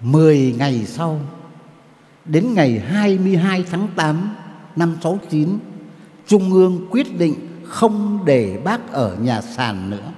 10 0.01 0.55
ngày 0.59 0.85
sau 0.87 1.21
đến 2.25 2.55
ngày 2.55 2.79
22 2.79 3.65
tháng 3.71 3.89
8 3.97 4.35
năm 4.77 4.97
69 5.03 5.59
Trung 6.27 6.53
ương 6.53 6.87
quyết 6.91 7.19
định 7.19 7.35
không 7.65 8.25
để 8.25 8.61
bác 8.65 8.93
ở 8.93 9.17
nhà 9.21 9.43
sàn 9.43 9.91
nữa 9.91 10.13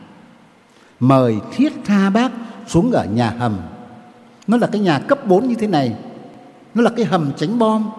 mời 1.00 1.40
thiết 1.52 1.72
tha 1.84 2.10
bác 2.10 2.32
xuống 2.66 2.92
ở 2.92 3.04
nhà 3.04 3.30
hầm. 3.30 3.58
Nó 4.46 4.56
là 4.56 4.66
cái 4.66 4.80
nhà 4.80 4.98
cấp 4.98 5.26
4 5.26 5.48
như 5.48 5.54
thế 5.54 5.66
này. 5.66 5.96
Nó 6.74 6.82
là 6.82 6.90
cái 6.96 7.04
hầm 7.04 7.32
tránh 7.36 7.58
bom. 7.58 7.90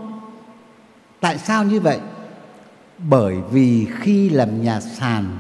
Tại 1.20 1.38
sao 1.38 1.64
như 1.64 1.80
vậy? 1.80 2.00
Bởi 2.98 3.36
vì 3.52 3.88
khi 4.00 4.30
làm 4.30 4.64
nhà 4.64 4.80
sàn 4.80 5.38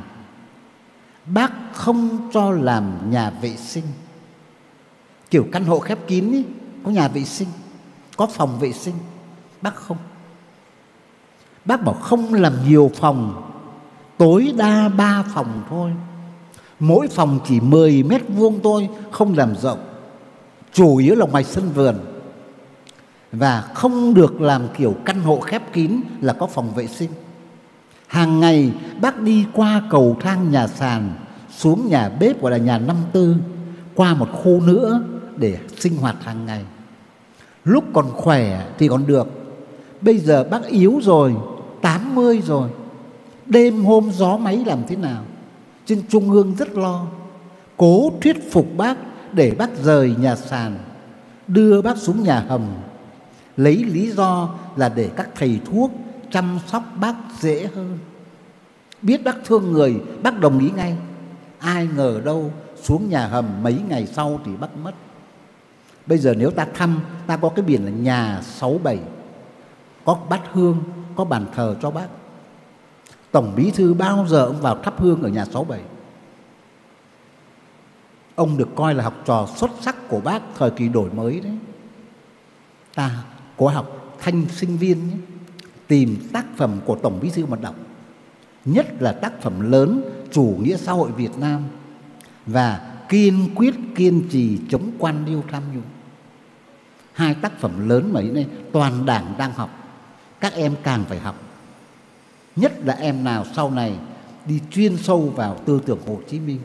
bác 1.25 1.51
không 1.73 2.29
cho 2.33 2.51
làm 2.51 3.11
nhà 3.11 3.29
vệ 3.41 3.55
sinh. 3.55 3.83
Kiểu 5.29 5.45
căn 5.51 5.65
hộ 5.65 5.79
khép 5.79 5.99
kín 6.07 6.31
ý, 6.31 6.43
có 6.83 6.91
nhà 6.91 7.07
vệ 7.07 7.23
sinh 7.23 7.47
có 8.17 8.25
phòng 8.25 8.59
vệ 8.59 8.73
sinh. 8.73 8.95
Bác 9.61 9.75
không. 9.75 9.97
Bác 11.65 11.83
bảo 11.83 11.95
không 11.95 12.33
làm 12.33 12.53
nhiều 12.67 12.91
phòng 12.95 13.51
tối 14.17 14.53
đa 14.57 14.89
ba 14.89 15.23
phòng 15.33 15.63
thôi 15.69 15.91
mỗi 16.79 17.07
phòng 17.07 17.39
chỉ 17.47 17.59
10 17.59 18.03
mét 18.03 18.21
vuông 18.27 18.59
thôi, 18.63 18.89
không 19.11 19.37
làm 19.37 19.55
rộng. 19.55 19.79
Chủ 20.73 20.97
yếu 20.97 21.15
là 21.15 21.25
ngoài 21.25 21.43
sân 21.43 21.69
vườn. 21.75 21.95
Và 23.31 23.61
không 23.61 24.13
được 24.13 24.41
làm 24.41 24.67
kiểu 24.77 24.95
căn 25.05 25.21
hộ 25.21 25.39
khép 25.39 25.73
kín 25.73 26.01
là 26.21 26.33
có 26.33 26.47
phòng 26.47 26.73
vệ 26.75 26.87
sinh. 26.87 27.09
Hàng 28.07 28.39
ngày, 28.39 28.71
bác 29.01 29.19
đi 29.19 29.45
qua 29.53 29.81
cầu 29.89 30.17
thang 30.19 30.51
nhà 30.51 30.67
sàn, 30.67 31.13
xuống 31.57 31.87
nhà 31.87 32.09
bếp 32.09 32.41
gọi 32.41 32.51
là 32.51 32.57
nhà 32.57 32.77
năm 32.77 32.95
tư, 33.11 33.35
qua 33.95 34.13
một 34.13 34.27
khu 34.31 34.61
nữa 34.61 35.03
để 35.37 35.57
sinh 35.77 35.97
hoạt 35.97 36.15
hàng 36.23 36.45
ngày. 36.45 36.65
Lúc 37.63 37.83
còn 37.93 38.05
khỏe 38.11 38.65
thì 38.77 38.87
còn 38.87 39.07
được. 39.07 39.27
Bây 40.01 40.17
giờ 40.17 40.43
bác 40.43 40.67
yếu 40.67 40.99
rồi 41.03 41.35
80 41.81 42.41
rồi. 42.45 42.69
Đêm 43.45 43.85
hôm 43.85 44.11
gió 44.11 44.37
máy 44.37 44.63
làm 44.65 44.79
thế 44.87 44.95
nào? 44.95 45.23
Trên 45.89 46.01
trung 46.09 46.31
ương 46.31 46.55
rất 46.55 46.77
lo. 46.77 47.05
Cố 47.77 48.11
thuyết 48.21 48.51
phục 48.51 48.67
bác 48.77 48.97
để 49.33 49.51
bác 49.51 49.77
rời 49.83 50.15
nhà 50.19 50.35
sàn, 50.35 50.77
đưa 51.47 51.81
bác 51.81 51.97
xuống 51.97 52.23
nhà 52.23 52.39
hầm. 52.39 52.61
Lấy 53.57 53.75
lý 53.75 54.11
do 54.11 54.49
là 54.75 54.89
để 54.89 55.09
các 55.15 55.29
thầy 55.35 55.59
thuốc 55.65 55.91
chăm 56.31 56.59
sóc 56.67 56.83
bác 56.99 57.15
dễ 57.39 57.67
hơn. 57.75 57.97
Biết 59.01 59.23
bác 59.23 59.35
thương 59.45 59.71
người, 59.71 60.01
bác 60.23 60.39
đồng 60.39 60.59
ý 60.59 60.71
ngay. 60.75 60.97
Ai 61.59 61.87
ngờ 61.95 62.21
đâu, 62.25 62.51
xuống 62.81 63.09
nhà 63.09 63.27
hầm 63.27 63.63
mấy 63.63 63.77
ngày 63.89 64.05
sau 64.05 64.39
thì 64.45 64.51
bác 64.59 64.77
mất. 64.77 64.93
Bây 66.05 66.17
giờ 66.17 66.33
nếu 66.37 66.51
ta 66.51 66.67
thăm, 66.73 66.99
ta 67.27 67.37
có 67.37 67.49
cái 67.49 67.65
biển 67.65 67.85
là 67.85 67.91
nhà 67.91 68.41
sáu 68.43 68.79
bảy. 68.83 68.99
Có 70.05 70.17
bát 70.29 70.41
hương, 70.51 70.83
có 71.15 71.25
bàn 71.25 71.45
thờ 71.55 71.75
cho 71.81 71.91
bác 71.91 72.07
tổng 73.31 73.53
bí 73.55 73.71
thư 73.71 73.93
bao 73.93 74.25
giờ 74.27 74.45
ông 74.45 74.61
vào 74.61 74.75
thắp 74.83 74.99
hương 74.99 75.21
ở 75.21 75.29
nhà 75.29 75.45
sáu 75.45 75.63
bảy. 75.63 75.81
Ông 78.35 78.57
được 78.57 78.69
coi 78.75 78.95
là 78.95 79.03
học 79.03 79.13
trò 79.25 79.47
xuất 79.55 79.71
sắc 79.81 80.07
của 80.07 80.21
bác 80.21 80.41
thời 80.57 80.71
kỳ 80.71 80.87
đổi 80.87 81.09
mới 81.11 81.39
đấy. 81.39 81.57
Ta 82.95 83.23
có 83.57 83.69
học 83.69 84.15
thanh 84.19 84.45
sinh 84.49 84.77
viên 84.77 85.07
nhé, 85.07 85.15
tìm 85.87 86.17
tác 86.33 86.45
phẩm 86.57 86.79
của 86.85 86.95
tổng 86.95 87.19
bí 87.21 87.29
thư 87.29 87.45
mà 87.45 87.57
đọc. 87.57 87.75
Nhất 88.65 88.87
là 88.99 89.11
tác 89.11 89.41
phẩm 89.41 89.71
lớn 89.71 90.01
chủ 90.31 90.57
nghĩa 90.61 90.77
xã 90.77 90.91
hội 90.91 91.11
Việt 91.11 91.37
Nam 91.37 91.63
và 92.45 92.95
kiên 93.09 93.49
quyết 93.55 93.75
kiên 93.95 94.27
trì 94.29 94.59
chống 94.69 94.91
quan 94.99 95.25
liêu 95.25 95.43
tham 95.51 95.63
nhũng. 95.73 95.83
Hai 97.13 97.33
tác 97.33 97.59
phẩm 97.59 97.89
lớn 97.89 98.13
mà 98.13 98.21
hiện 98.21 98.33
nay 98.33 98.47
toàn 98.71 99.05
đảng 99.05 99.33
đang 99.37 99.51
học 99.53 99.69
các 100.39 100.53
em 100.53 100.75
càng 100.83 101.03
phải 101.09 101.19
học 101.19 101.35
nhất 102.59 102.73
là 102.85 102.93
em 102.93 103.23
nào 103.23 103.45
sau 103.55 103.71
này 103.71 103.93
đi 104.45 104.59
chuyên 104.71 104.97
sâu 104.97 105.33
vào 105.35 105.57
tư 105.65 105.81
tưởng 105.85 105.99
Hồ 106.07 106.19
Chí 106.29 106.39
Minh 106.39 106.59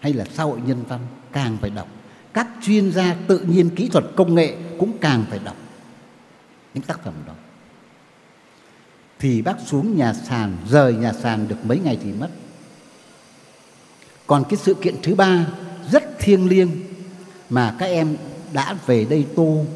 hay 0.00 0.12
là 0.12 0.24
xã 0.34 0.42
hội 0.42 0.58
nhân 0.66 0.84
văn 0.88 1.00
càng 1.32 1.58
phải 1.60 1.70
đọc. 1.70 1.88
Các 2.32 2.48
chuyên 2.62 2.92
gia 2.92 3.16
tự 3.28 3.38
nhiên 3.38 3.70
kỹ 3.76 3.88
thuật 3.88 4.04
công 4.16 4.34
nghệ 4.34 4.56
cũng 4.78 4.98
càng 5.00 5.24
phải 5.30 5.38
đọc 5.38 5.56
những 6.74 6.84
tác 6.84 7.04
phẩm 7.04 7.14
đó. 7.26 7.32
Thì 9.18 9.42
bác 9.42 9.56
xuống 9.66 9.96
nhà 9.96 10.12
sàn, 10.12 10.56
rời 10.68 10.94
nhà 10.94 11.12
sàn 11.12 11.48
được 11.48 11.56
mấy 11.64 11.78
ngày 11.78 11.98
thì 12.02 12.12
mất. 12.12 12.28
Còn 14.26 14.44
cái 14.48 14.56
sự 14.56 14.74
kiện 14.74 14.94
thứ 15.02 15.14
ba 15.14 15.46
rất 15.90 16.18
thiêng 16.18 16.48
liêng 16.48 16.70
mà 17.50 17.76
các 17.78 17.86
em 17.86 18.16
đã 18.52 18.76
về 18.86 19.04
đây 19.04 19.26
tu 19.36 19.66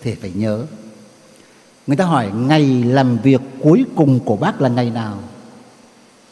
thì 0.00 0.14
phải 0.14 0.32
nhớ 0.34 0.66
người 1.86 1.96
ta 1.96 2.04
hỏi, 2.04 2.30
ngày 2.34 2.84
làm 2.84 3.18
việc 3.18 3.40
cuối 3.60 3.84
cùng 3.94 4.20
của 4.20 4.36
bác 4.36 4.60
là 4.60 4.68
ngày 4.68 4.90
nào 4.90 5.18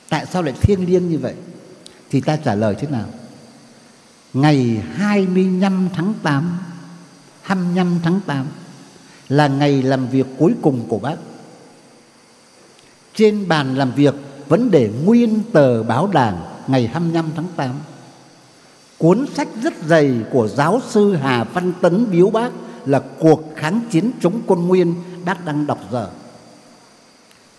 tại 0.08 0.26
sao 0.26 0.42
lại 0.42 0.54
thiêng 0.60 0.86
liêng 0.86 1.08
như 1.08 1.18
vậy 1.18 1.34
thì 2.10 2.20
ta 2.20 2.36
trả 2.36 2.54
lời 2.54 2.74
thế 2.78 2.88
nào 2.88 3.06
ngày 4.32 4.82
25 4.94 5.88
tháng 5.94 6.14
8 6.22 6.58
25 7.42 8.00
tháng 8.02 8.20
8 8.26 8.46
là 9.28 9.48
ngày 9.48 9.82
làm 9.82 10.08
việc 10.08 10.26
cuối 10.38 10.54
cùng 10.62 10.84
của 10.88 10.98
bác. 10.98 11.16
Trên 13.14 13.48
bàn 13.48 13.74
làm 13.74 13.92
việc 13.92 14.14
vẫn 14.48 14.70
để 14.70 14.90
nguyên 15.04 15.42
tờ 15.52 15.82
báo 15.82 16.06
đảng 16.12 16.36
ngày 16.66 16.86
25 16.86 17.30
tháng 17.36 17.46
8. 17.56 17.70
Cuốn 18.98 19.26
sách 19.34 19.48
rất 19.62 19.74
dày 19.86 20.12
của 20.30 20.48
giáo 20.48 20.80
sư 20.88 21.14
Hà 21.14 21.44
Văn 21.44 21.72
Tấn 21.80 22.10
biếu 22.10 22.30
bác 22.30 22.50
là 22.86 23.02
cuộc 23.18 23.42
kháng 23.56 23.80
chiến 23.90 24.10
chống 24.20 24.40
quân 24.46 24.68
Nguyên 24.68 24.94
bác 25.24 25.44
đang 25.44 25.66
đọc 25.66 25.78
giờ. 25.92 26.10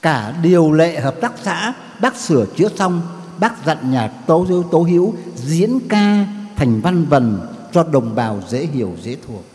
Cả 0.02 0.34
điều 0.42 0.72
lệ 0.72 1.00
hợp 1.00 1.16
tác 1.22 1.34
xã 1.44 1.74
bác 2.02 2.16
sửa 2.16 2.46
chữa 2.56 2.70
xong, 2.76 3.02
bác 3.40 3.66
dặn 3.66 3.92
nhà 3.92 4.08
Tố 4.08 4.46
Diêu 4.50 4.64
Tố 4.64 4.82
Hữu 4.82 5.14
diễn 5.36 5.80
ca 5.90 6.28
thành 6.56 6.82
văn 6.82 7.06
vần 7.06 7.40
cho 7.72 7.84
đồng 7.84 8.16
bào 8.16 8.42
dễ 8.48 8.66
hiểu 8.66 8.96
dễ 9.04 9.18
thuộc. 9.28 9.46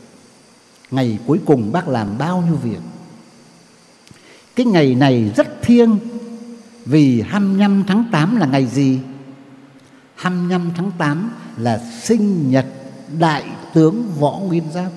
Ngày 0.90 1.18
cuối 1.26 1.40
cùng 1.46 1.72
bác 1.72 1.88
làm 1.88 2.18
bao 2.18 2.44
nhiêu 2.46 2.56
việc. 2.56 2.80
Cái 4.56 4.66
ngày 4.66 4.94
này 4.94 5.32
rất 5.36 5.62
thiêng 5.62 5.98
vì 6.84 7.20
25 7.20 7.84
tháng 7.86 8.04
8 8.12 8.36
là 8.36 8.46
ngày 8.46 8.66
gì? 8.66 9.00
25 10.14 10.70
tháng 10.76 10.90
8 10.98 11.30
là 11.56 11.80
sinh 12.02 12.50
nhật 12.50 12.66
Đại 13.18 13.44
tướng 13.74 14.04
Võ 14.18 14.38
Nguyên 14.38 14.64
Giáp. 14.74 14.92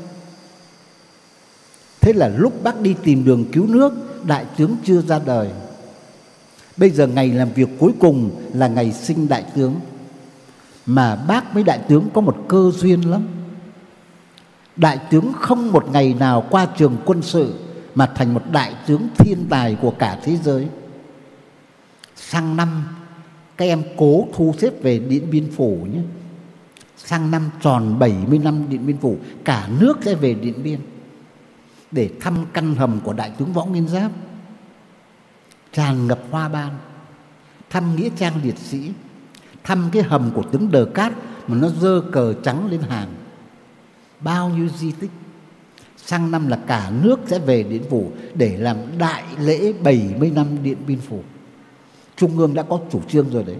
Thế 2.01 2.13
là 2.13 2.27
lúc 2.27 2.63
bác 2.63 2.81
đi 2.81 2.95
tìm 3.03 3.25
đường 3.25 3.45
cứu 3.51 3.67
nước, 3.67 3.93
đại 4.25 4.45
tướng 4.57 4.75
chưa 4.83 5.01
ra 5.01 5.19
đời. 5.25 5.49
Bây 6.77 6.89
giờ 6.89 7.07
ngày 7.07 7.31
làm 7.31 7.49
việc 7.49 7.69
cuối 7.79 7.91
cùng 7.99 8.31
là 8.53 8.67
ngày 8.67 8.91
sinh 8.91 9.27
đại 9.27 9.43
tướng. 9.55 9.75
Mà 10.85 11.15
bác 11.15 11.53
với 11.53 11.63
đại 11.63 11.79
tướng 11.89 12.09
có 12.13 12.21
một 12.21 12.37
cơ 12.47 12.71
duyên 12.75 13.01
lắm. 13.01 13.27
Đại 14.75 14.99
tướng 15.11 15.33
không 15.33 15.71
một 15.71 15.91
ngày 15.91 16.15
nào 16.19 16.47
qua 16.49 16.67
trường 16.77 16.97
quân 17.05 17.21
sự 17.21 17.53
mà 17.95 18.05
thành 18.05 18.33
một 18.33 18.43
đại 18.51 18.75
tướng 18.87 19.07
thiên 19.17 19.45
tài 19.49 19.77
của 19.81 19.91
cả 19.91 20.19
thế 20.23 20.37
giới. 20.43 20.67
Sang 22.15 22.57
năm 22.57 22.83
các 23.57 23.65
em 23.65 23.83
cố 23.97 24.27
thu 24.33 24.53
xếp 24.57 24.83
về 24.83 24.99
Điện 24.99 25.29
Biên 25.31 25.51
Phủ 25.51 25.87
nhé. 25.93 25.99
Sang 26.97 27.31
năm 27.31 27.49
tròn 27.61 27.99
70 27.99 28.39
năm 28.39 28.65
Điện 28.69 28.85
Biên 28.87 28.97
Phủ, 28.97 29.17
cả 29.45 29.69
nước 29.79 29.97
sẽ 30.05 30.15
về 30.15 30.33
Điện 30.33 30.63
Biên 30.63 30.79
để 31.91 32.09
thăm 32.19 32.45
căn 32.53 32.75
hầm 32.75 32.99
của 33.03 33.13
Đại 33.13 33.31
tướng 33.37 33.53
Võ 33.53 33.65
Nguyên 33.65 33.87
Giáp. 33.87 34.11
Tràn 35.73 36.07
ngập 36.07 36.19
hoa 36.31 36.49
ban, 36.49 36.77
thăm 37.69 37.95
Nghĩa 37.95 38.09
trang 38.17 38.33
liệt 38.43 38.57
sĩ, 38.57 38.91
thăm 39.63 39.89
cái 39.91 40.03
hầm 40.03 40.31
của 40.35 40.43
tướng 40.43 40.71
Đờ 40.71 40.85
Cát 40.85 41.13
mà 41.47 41.57
nó 41.57 41.69
dơ 41.69 42.01
cờ 42.11 42.33
trắng 42.43 42.67
lên 42.71 42.81
hàng. 42.81 43.07
Bao 44.19 44.49
nhiêu 44.49 44.67
di 44.77 44.91
tích. 44.91 45.11
Sang 45.97 46.31
năm 46.31 46.47
là 46.47 46.59
cả 46.67 46.91
nước 47.03 47.19
sẽ 47.27 47.39
về 47.39 47.63
Điện 47.63 47.83
Phủ 47.89 48.11
để 48.33 48.57
làm 48.57 48.77
đại 48.97 49.23
lễ 49.39 49.73
70 49.73 50.31
năm 50.35 50.47
Điện 50.63 50.77
Biên 50.87 50.99
Phủ. 50.99 51.23
Trung 52.15 52.37
ương 52.37 52.53
đã 52.53 52.63
có 52.63 52.79
chủ 52.91 53.01
trương 53.07 53.29
rồi 53.29 53.43
đấy. 53.43 53.55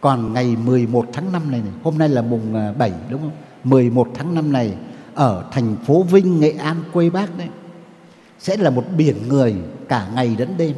Còn 0.00 0.32
ngày 0.32 0.56
11 0.64 1.06
tháng 1.12 1.32
5 1.32 1.50
này, 1.50 1.60
này 1.60 1.72
hôm 1.82 1.98
nay 1.98 2.08
là 2.08 2.22
mùng 2.22 2.54
à, 2.54 2.72
7 2.78 2.92
đúng 3.10 3.20
không? 3.20 3.30
11 3.64 4.08
tháng 4.14 4.34
5 4.34 4.52
này 4.52 4.76
ở 5.16 5.44
thành 5.52 5.76
phố 5.86 6.02
Vinh, 6.02 6.40
Nghệ 6.40 6.50
An, 6.50 6.76
quê 6.92 7.10
bác 7.10 7.38
đấy 7.38 7.48
sẽ 8.38 8.56
là 8.56 8.70
một 8.70 8.84
biển 8.96 9.28
người 9.28 9.54
cả 9.88 10.08
ngày 10.14 10.36
lẫn 10.38 10.54
đêm. 10.56 10.74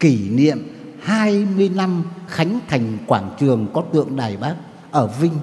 Kỷ 0.00 0.30
niệm 0.30 0.58
20 1.00 1.68
năm 1.68 2.04
khánh 2.28 2.58
thành 2.68 2.98
quảng 3.06 3.30
trường 3.38 3.66
có 3.74 3.82
tượng 3.92 4.16
đài 4.16 4.36
bác 4.36 4.54
ở 4.90 5.06
Vinh. 5.06 5.38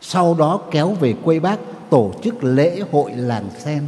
Sau 0.00 0.34
đó 0.34 0.60
kéo 0.70 0.90
về 0.90 1.14
quê 1.24 1.40
bác 1.40 1.58
tổ 1.90 2.12
chức 2.22 2.44
lễ 2.44 2.80
hội 2.92 3.12
làng 3.12 3.50
sen. 3.58 3.82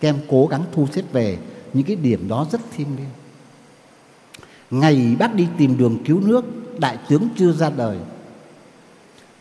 Các 0.00 0.08
em 0.08 0.16
cố 0.28 0.46
gắng 0.46 0.64
thu 0.72 0.86
xếp 0.92 1.02
về 1.12 1.38
những 1.72 1.84
cái 1.84 1.96
điểm 1.96 2.28
đó 2.28 2.46
rất 2.52 2.60
thiêng 2.76 2.96
liêng. 2.96 3.10
Ngày 4.70 5.16
bác 5.18 5.34
đi 5.34 5.46
tìm 5.58 5.78
đường 5.78 6.04
cứu 6.04 6.20
nước, 6.20 6.44
đại 6.78 6.98
tướng 7.08 7.28
chưa 7.36 7.52
ra 7.52 7.70
đời. 7.70 7.98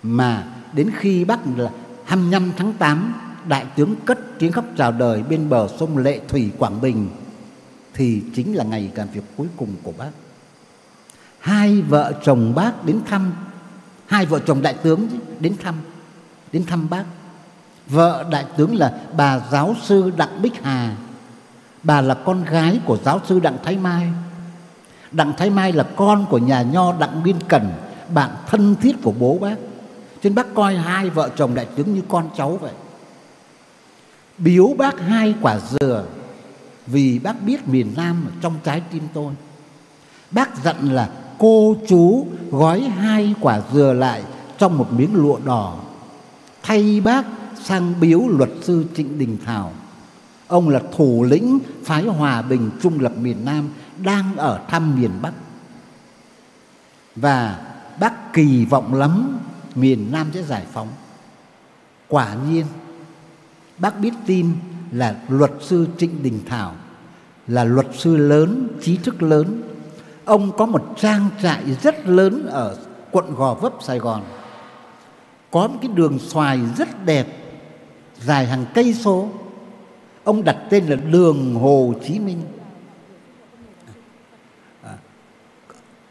Mà 0.04 0.56
đến 0.74 0.90
khi 1.00 1.26
bác 1.26 1.40
là 1.58 1.72
25 2.12 2.52
tháng 2.58 2.74
8, 2.74 3.14
đại 3.48 3.66
tướng 3.76 3.96
cất 4.06 4.20
tiếng 4.40 4.52
khóc 4.52 4.66
chào 4.78 4.92
đời 4.92 5.24
bên 5.24 5.50
bờ 5.50 5.68
sông 5.80 5.98
Lệ 5.98 6.20
Thủy 6.28 6.52
Quảng 6.58 6.82
Bình 6.82 7.10
thì 7.94 8.24
chính 8.36 8.54
là 8.54 8.64
ngày 8.64 8.92
làm 8.96 9.08
việc 9.14 9.22
cuối 9.38 9.48
cùng 9.58 9.70
của 9.84 9.92
bác. 9.98 10.10
Hai 11.40 11.82
vợ 11.82 12.14
chồng 12.24 12.56
bác 12.56 12.86
đến 12.86 13.00
thăm, 13.06 13.34
hai 14.06 14.26
vợ 14.26 14.40
chồng 14.40 14.62
đại 14.62 14.74
tướng 14.74 15.08
đến 15.40 15.56
thăm, 15.64 15.76
đến 16.52 16.66
thăm 16.66 16.90
bác. 16.90 17.04
Vợ 17.88 18.26
đại 18.32 18.46
tướng 18.58 18.76
là 18.76 19.02
bà 19.18 19.40
giáo 19.52 19.76
sư 19.82 20.12
Đặng 20.18 20.42
Bích 20.42 20.64
Hà, 20.64 20.96
bà 21.84 22.02
là 22.02 22.14
con 22.14 22.44
gái 22.44 22.80
của 22.86 22.98
giáo 23.06 23.20
sư 23.26 23.40
Đặng 23.40 23.58
Thái 23.64 23.78
Mai 23.78 24.08
Đặng 25.12 25.34
Thái 25.38 25.50
Mai 25.50 25.74
là 25.74 25.84
con 25.96 26.26
của 26.30 26.38
nhà 26.38 26.62
nho 26.62 26.94
Đặng 27.00 27.22
Nguyên 27.22 27.38
Cẩn, 27.48 27.72
bạn 28.14 28.30
thân 28.48 28.76
thiết 28.82 28.96
của 29.04 29.14
bố 29.20 29.38
bác. 29.42 29.56
Trên 30.24 30.36
bác 30.36 30.54
coi 30.54 30.76
hai 30.76 31.10
vợ 31.10 31.30
chồng 31.36 31.56
đại 31.56 31.66
tướng 31.66 31.94
như 31.94 32.02
con 32.10 32.30
cháu 32.38 32.58
vậy. 32.58 32.74
Biếu 34.38 34.76
bác 34.78 35.00
hai 35.00 35.36
quả 35.42 35.60
dừa 35.60 36.06
vì 36.88 37.20
bác 37.20 37.42
biết 37.42 37.68
miền 37.68 37.94
Nam 37.96 38.26
ở 38.26 38.32
trong 38.42 38.56
trái 38.64 38.82
tim 38.92 39.04
tôi. 39.14 39.34
Bác 40.32 40.64
dặn 40.64 40.94
là 40.94 41.10
cô 41.38 41.76
chú 41.88 42.28
gói 42.52 42.82
hai 42.82 43.36
quả 43.42 43.62
dừa 43.74 43.94
lại 43.94 44.24
trong 44.58 44.78
một 44.78 44.94
miếng 44.94 45.16
lụa 45.16 45.40
đỏ, 45.46 45.80
thay 46.64 47.02
bác 47.02 47.26
sang 47.64 47.94
biếu 48.00 48.22
luật 48.28 48.50
sư 48.62 48.86
Trịnh 48.96 49.20
Đình 49.20 49.38
Thảo. 49.46 49.72
Ông 50.48 50.70
là 50.70 50.82
thủ 50.96 51.26
lĩnh 51.30 51.60
phái 51.84 52.04
hòa 52.04 52.42
bình 52.42 52.70
trung 52.82 53.00
lập 53.00 53.18
miền 53.18 53.46
Nam 53.46 53.70
đang 54.04 54.38
ở 54.38 54.60
thăm 54.68 54.96
miền 55.02 55.12
Bắc 55.22 55.34
và 57.16 57.60
bác 58.00 58.34
kỳ 58.34 58.66
vọng 58.66 58.94
lắm 58.94 59.40
miền 59.76 60.12
Nam 60.12 60.32
sẽ 60.34 60.44
giải 60.44 60.66
phóng. 60.74 60.88
Quả 62.08 62.36
nhiên 62.50 62.66
bác 63.78 64.00
biết 64.00 64.14
tin 64.26 64.52
là 64.92 65.16
luật 65.30 65.52
sư 65.62 65.88
Trịnh 65.98 66.24
Đình 66.24 66.40
Thảo 66.46 66.76
là 67.48 67.64
luật 67.64 67.88
sư 67.94 68.18
lớn, 68.18 68.68
trí 68.82 68.98
thức 68.98 69.24
lớn. 69.24 69.62
Ông 70.26 70.52
có 70.58 70.66
một 70.66 70.94
trang 70.98 71.30
trại 71.42 71.64
rất 71.84 72.08
lớn 72.08 72.46
ở 72.46 72.78
quận 73.12 73.36
Gò 73.36 73.54
Vấp, 73.54 73.74
Sài 73.82 74.00
Gòn. 74.00 74.24
Có 75.52 75.68
một 75.68 75.78
cái 75.82 75.92
đường 75.96 76.20
xoài 76.20 76.60
rất 76.78 77.06
đẹp, 77.06 77.28
dài 78.20 78.46
hàng 78.48 78.66
cây 78.74 78.94
số. 78.94 79.30
Ông 80.24 80.44
đặt 80.44 80.58
tên 80.70 80.86
là 80.86 80.96
đường 80.96 81.56
Hồ 81.56 81.94
Chí 82.04 82.20
Minh. 82.20 82.42
À, 84.84 84.94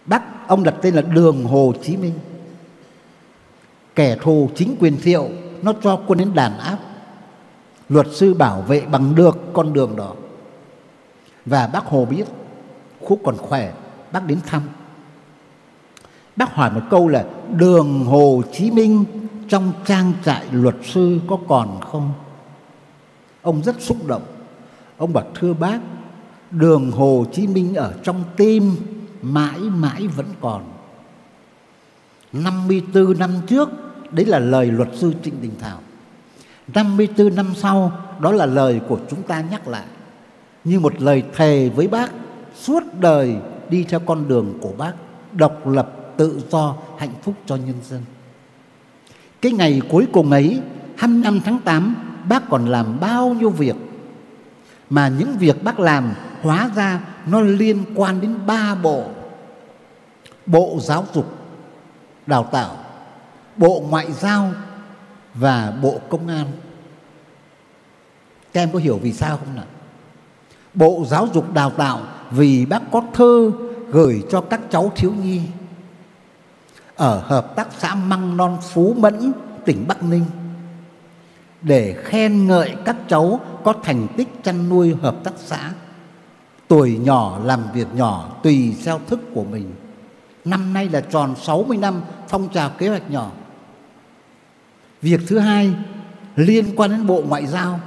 bác 0.07 0.49
ông 0.49 0.62
đặt 0.62 0.74
tên 0.82 0.95
là 0.95 1.03
Đường 1.03 1.45
Hồ 1.45 1.73
Chí 1.82 1.97
Minh. 1.97 2.15
Kẻ 3.95 4.17
thù 4.17 4.51
chính 4.55 4.77
quyền 4.81 4.97
thiệu, 5.01 5.29
nó 5.62 5.73
cho 5.83 6.01
quân 6.07 6.19
đến 6.19 6.35
đàn 6.35 6.59
áp. 6.59 6.79
Luật 7.89 8.07
sư 8.12 8.35
bảo 8.35 8.61
vệ 8.61 8.81
bằng 8.81 9.15
được 9.15 9.39
con 9.53 9.73
đường 9.73 9.97
đó. 9.97 10.15
Và 11.47 11.67
bác 11.67 11.85
Hồ 11.85 12.05
biết, 12.05 12.25
Khúc 13.01 13.21
còn 13.25 13.37
khỏe, 13.37 13.73
Bác 14.12 14.27
đến 14.27 14.39
thăm 14.47 14.62
Bác 16.37 16.55
hỏi 16.55 16.71
một 16.71 16.81
câu 16.91 17.09
là, 17.09 17.25
Đường 17.57 18.05
Hồ 18.05 18.43
Chí 18.53 18.71
Minh 18.71 19.05
Trong 19.49 19.73
trang 19.87 20.12
trại 20.25 20.45
luật 20.53 20.77
sư 20.85 21.21
có 21.29 21.39
còn 21.49 21.81
không 21.81 22.12
Ông 23.43 23.62
rất 23.62 23.81
xúc 23.81 24.07
động 24.07 24.23
Ông 24.97 25.12
bảo, 25.12 25.25
thưa 25.35 25.55
bác, 25.55 25.79
Đường 26.51 26.91
Hồ 26.91 27.25
Chí 27.33 27.47
Minh 27.47 27.75
ở 27.75 27.95
trong 28.03 28.25
tim 28.37 28.77
mãi 29.23 29.59
mãi 29.59 30.07
vẫn 30.07 30.27
còn 30.41 30.62
54 32.32 33.19
năm 33.19 33.31
trước, 33.47 33.70
đấy 34.11 34.27
là 34.27 34.39
lời 34.39 34.66
luật 34.66 34.89
sư 34.94 35.12
Trịnh 35.23 35.43
Đình 35.43 35.55
Thảo. 35.61 35.78
54 36.74 37.35
năm 37.35 37.47
sau, 37.57 37.93
đó 38.20 38.32
là 38.32 38.47
lời 38.47 38.81
của 38.89 38.98
chúng 39.11 39.23
ta 39.23 39.40
nhắc 39.51 39.69
lại, 39.69 39.85
như 40.65 40.81
một 40.81 41.02
lời 41.02 41.23
thề 41.36 41.69
với 41.69 41.89
bác, 41.89 42.12
suốt 42.55 42.82
đời 43.01 43.36
đi 43.70 43.85
theo 43.85 44.01
con 44.01 44.28
đường 44.28 44.59
của 44.61 44.73
bác, 44.78 44.93
độc 45.32 45.66
lập, 45.66 45.93
tự 46.16 46.40
do, 46.51 46.77
hạnh 46.98 47.15
phúc 47.23 47.35
cho 47.47 47.57
nhân 47.57 47.77
dân. 47.90 48.01
Cái 49.40 49.52
ngày 49.52 49.81
cuối 49.89 50.07
cùng 50.12 50.31
ấy 50.31 50.61
25 50.97 51.40
tháng 51.44 51.59
8 51.59 51.94
bác 52.28 52.51
còn 52.51 52.66
làm 52.66 53.01
bao 53.01 53.35
nhiêu 53.35 53.51
việc? 53.51 53.77
Mà 54.90 55.09
những 55.09 55.39
việc 55.39 55.65
bác 55.65 55.81
làm, 55.81 56.12
hóa 56.43 56.70
ra 56.77 57.01
nó 57.27 57.40
liên 57.40 57.85
quan 57.94 58.20
đến 58.20 58.35
ba 58.47 58.74
bộ. 58.74 59.05
Bộ 60.47 60.78
giáo 60.81 61.05
dục 61.15 61.40
đào 62.27 62.45
tạo 62.45 62.77
bộ 63.57 63.85
ngoại 63.89 64.13
giao 64.13 64.51
và 65.35 65.73
bộ 65.83 66.01
công 66.09 66.29
an 66.29 66.47
các 68.53 68.61
em 68.61 68.73
có 68.73 68.79
hiểu 68.79 68.99
vì 69.03 69.13
sao 69.13 69.37
không 69.37 69.57
nào 69.57 69.65
bộ 70.75 71.05
giáo 71.09 71.29
dục 71.35 71.55
đào 71.55 71.71
tạo 71.71 72.01
vì 72.31 72.67
bác 72.67 72.83
có 72.93 73.03
thơ 73.15 73.51
gửi 73.91 74.23
cho 74.31 74.41
các 74.41 74.61
cháu 74.71 74.93
thiếu 74.97 75.13
nhi 75.13 75.41
ở 76.97 77.21
hợp 77.27 77.57
tác 77.57 77.69
xã 77.79 77.95
măng 77.95 78.37
non 78.37 78.59
phú 78.63 78.95
mẫn, 78.99 79.33
tỉnh 79.65 79.85
bắc 79.89 80.03
ninh 80.03 80.25
để 81.63 81.97
khen 82.05 82.47
ngợi 82.47 82.75
các 82.85 82.97
cháu 83.09 83.41
có 83.65 83.75
thành 83.83 84.07
tích 84.17 84.29
chăn 84.43 84.69
nuôi 84.69 84.97
hợp 85.03 85.17
tác 85.25 85.33
xã. 85.39 85.73
Tuổi 86.69 86.99
nhỏ 86.99 87.41
làm 87.45 87.63
việc 87.75 87.87
nhỏ 87.95 88.37
tùy 88.43 88.77
theo 88.85 89.01
thức 89.07 89.21
của 89.35 89.45
mình. 89.45 89.75
Năm 90.45 90.73
nay 90.73 90.89
là 90.89 91.01
tròn 91.01 91.35
60 91.43 91.77
năm 91.77 92.01
phong 92.29 92.49
trào 92.49 92.71
kế 92.71 92.89
hoạch 92.89 93.11
nhỏ. 93.11 93.33
Việc 95.03 95.21
thứ 95.27 95.39
hai 95.39 95.75
liên 96.37 96.77
quan 96.77 96.91
đến 96.91 97.07
Bộ 97.07 97.23
Ngoại 97.29 97.47
giao 97.47 97.81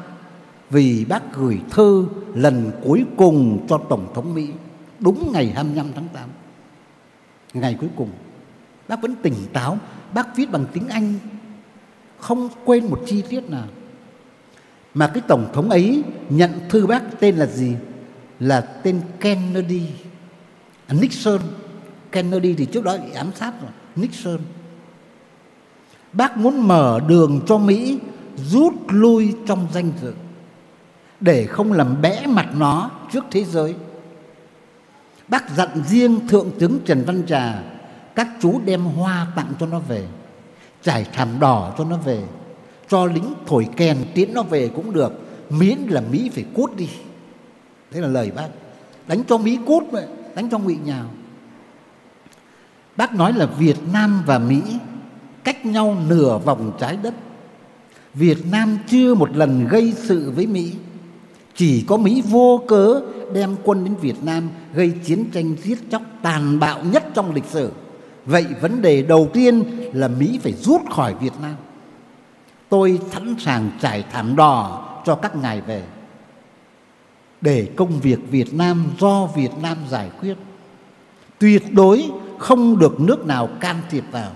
vì 0.70 1.06
bác 1.06 1.34
gửi 1.34 1.60
thư 1.72 2.08
lần 2.34 2.72
cuối 2.84 3.06
cùng 3.18 3.66
cho 3.70 3.78
Tổng 3.78 4.08
thống 4.16 4.34
Mỹ 4.34 4.50
đúng 5.00 5.32
ngày 5.34 5.52
25 5.56 5.88
tháng 5.96 6.08
8. 6.14 6.30
Ngày 7.54 7.78
cuối 7.80 7.90
cùng, 7.96 8.10
bác 8.88 9.02
vẫn 9.02 9.16
tỉnh 9.16 9.36
táo, 9.54 9.78
bác 10.14 10.36
viết 10.36 10.52
bằng 10.52 10.66
tiếng 10.74 10.88
Anh, 10.88 11.14
không 12.20 12.50
quên 12.66 12.86
một 12.86 13.02
chi 13.06 13.24
tiết 13.30 13.50
nào. 13.50 13.68
Mà 14.94 15.08
cái 15.08 15.24
Tổng 15.28 15.50
thống 15.54 15.70
ấy 15.70 16.04
nhận 16.30 16.52
thư 16.70 16.88
bác 16.88 17.20
tên 17.20 17.36
là 17.36 17.46
gì? 17.46 17.76
Là 18.40 18.62
tên 18.62 19.02
Kennedy, 19.20 19.82
Nixon. 20.90 21.42
Kennedy 22.14 22.54
thì 22.54 22.66
trước 22.66 22.84
đó 22.84 22.98
bị 22.98 23.12
ám 23.14 23.32
sát 23.36 23.54
rồi, 23.62 23.72
Nixon. 23.96 24.40
Bác 26.14 26.38
muốn 26.38 26.68
mở 26.68 27.00
đường 27.08 27.42
cho 27.48 27.58
Mỹ 27.58 28.00
rút 28.38 28.74
lui 28.88 29.34
trong 29.48 29.68
danh 29.74 29.92
dự 30.02 30.14
để 31.20 31.46
không 31.46 31.74
làm 31.74 32.02
bẽ 32.02 32.26
mặt 32.28 32.50
nó 32.56 32.92
trước 33.12 33.24
thế 33.32 33.44
giới. 33.44 33.76
Bác 35.28 35.50
dặn 35.56 35.70
riêng 35.88 36.28
Thượng 36.28 36.52
tướng 36.60 36.80
Trần 36.86 37.04
Văn 37.06 37.24
Trà 37.28 37.64
các 38.16 38.28
chú 38.42 38.62
đem 38.66 38.84
hoa 38.84 39.28
tặng 39.36 39.54
cho 39.60 39.66
nó 39.66 39.80
về, 39.80 40.06
trải 40.84 41.06
thảm 41.14 41.30
đỏ 41.40 41.74
cho 41.78 41.86
nó 41.86 41.98
về, 41.98 42.24
cho 42.90 43.06
lính 43.06 43.34
thổi 43.48 43.68
kèn 43.78 43.98
tiến 44.14 44.34
nó 44.34 44.44
về 44.44 44.68
cũng 44.76 44.94
được, 44.94 45.14
miễn 45.50 45.78
là 45.78 46.02
Mỹ 46.02 46.30
phải 46.34 46.46
cút 46.54 46.76
đi. 46.76 46.90
Thế 47.92 48.02
là 48.02 48.08
lời 48.08 48.32
bác. 48.36 48.48
Đánh 49.08 49.24
cho 49.28 49.38
Mỹ 49.38 49.60
cút 49.66 49.84
vậy, 49.92 50.06
đánh 50.36 50.50
cho 50.50 50.60
ngụy 50.60 50.78
nhào. 50.86 51.06
Bác 52.98 53.16
nói 53.16 53.34
là 53.34 53.46
Việt 53.46 53.78
Nam 53.94 54.24
và 54.26 54.40
Mỹ 54.40 54.62
cách 55.44 55.66
nhau 55.66 55.98
nửa 56.08 56.38
vòng 56.38 56.72
trái 56.80 56.98
đất. 57.04 57.14
Việt 58.14 58.38
Nam 58.52 58.78
chưa 58.88 59.16
một 59.16 59.36
lần 59.36 59.68
gây 59.68 59.94
sự 59.98 60.32
với 60.36 60.48
Mỹ 60.48 60.74
chỉ 61.56 61.86
có 61.88 61.98
Mỹ 61.98 62.24
vô 62.26 62.62
cớ 62.68 63.02
đem 63.34 63.56
quân 63.64 63.86
đến 63.86 63.96
Việt 63.96 64.24
Nam 64.24 64.50
gây 64.74 64.94
chiến 65.06 65.26
tranh 65.34 65.56
giết 65.64 65.80
chóc 65.92 66.02
tàn 66.22 66.60
bạo 66.60 66.84
nhất 66.84 67.04
trong 67.14 67.34
lịch 67.34 67.46
sử. 67.46 67.72
Vậy 68.26 68.46
vấn 68.62 68.82
đề 68.82 69.02
đầu 69.02 69.30
tiên 69.34 69.64
là 69.94 70.08
Mỹ 70.08 70.40
phải 70.44 70.54
rút 70.54 70.82
khỏi 70.92 71.16
Việt 71.22 71.34
Nam. 71.42 71.56
Tôi 72.70 73.00
sẵn 73.12 73.36
sàng 73.40 73.72
trải 73.82 74.04
thảm 74.12 74.36
đỏ 74.36 74.86
cho 75.06 75.16
các 75.16 75.36
ngài 75.36 75.62
về. 75.62 75.84
Để 77.42 77.70
công 77.76 78.00
việc 78.00 78.20
Việt 78.32 78.54
Nam 78.54 78.86
do 79.00 79.26
Việt 79.26 79.52
Nam 79.62 79.78
giải 79.90 80.10
quyết. 80.20 80.36
Tuyệt 81.40 81.64
đối 81.74 82.12
không 82.44 82.80
được 82.80 83.00
nước 83.00 83.26
nào 83.26 83.50
can 83.60 83.82
thiệp 83.90 84.04
vào. 84.12 84.32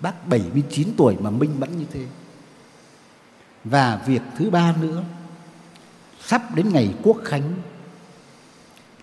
Bác 0.00 0.28
79 0.28 0.88
tuổi 0.96 1.16
mà 1.20 1.30
minh 1.30 1.60
mẫn 1.60 1.78
như 1.78 1.84
thế. 1.92 2.06
Và 3.64 4.00
việc 4.06 4.22
thứ 4.36 4.50
ba 4.50 4.74
nữa, 4.80 5.02
sắp 6.20 6.54
đến 6.54 6.72
ngày 6.72 6.94
quốc 7.02 7.16
khánh, 7.24 7.52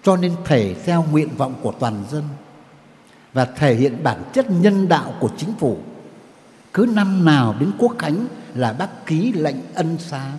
cho 0.03 0.17
nên 0.17 0.35
thể 0.45 0.76
theo 0.85 1.05
nguyện 1.11 1.30
vọng 1.38 1.55
của 1.61 1.73
toàn 1.80 2.03
dân 2.11 2.23
và 3.34 3.45
thể 3.45 3.76
hiện 3.76 4.03
bản 4.03 4.23
chất 4.34 4.45
nhân 4.49 4.88
đạo 4.88 5.13
của 5.19 5.30
chính 5.38 5.53
phủ, 5.59 5.80
cứ 6.73 6.85
năm 6.93 7.26
nào 7.26 7.55
đến 7.59 7.71
quốc 7.77 7.95
khánh 7.99 8.27
là 8.55 8.73
bác 8.73 9.05
ký 9.05 9.34
lệnh 9.34 9.73
ân 9.73 9.97
xá 9.97 10.31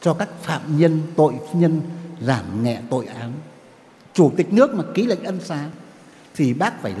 cho 0.00 0.14
các 0.14 0.28
phạm 0.42 0.78
nhân, 0.78 1.02
tội 1.16 1.34
nhân 1.52 1.80
giảm 2.20 2.62
nhẹ 2.62 2.80
tội 2.90 3.06
án 3.06 3.32
chủ 4.12 4.32
tịch 4.36 4.52
nước 4.52 4.74
mà 4.74 4.84
ký 4.94 5.06
lệnh 5.06 5.24
ân 5.24 5.40
xá 5.40 5.68
thì 6.34 6.54
bác 6.54 6.82
phải 6.82 6.94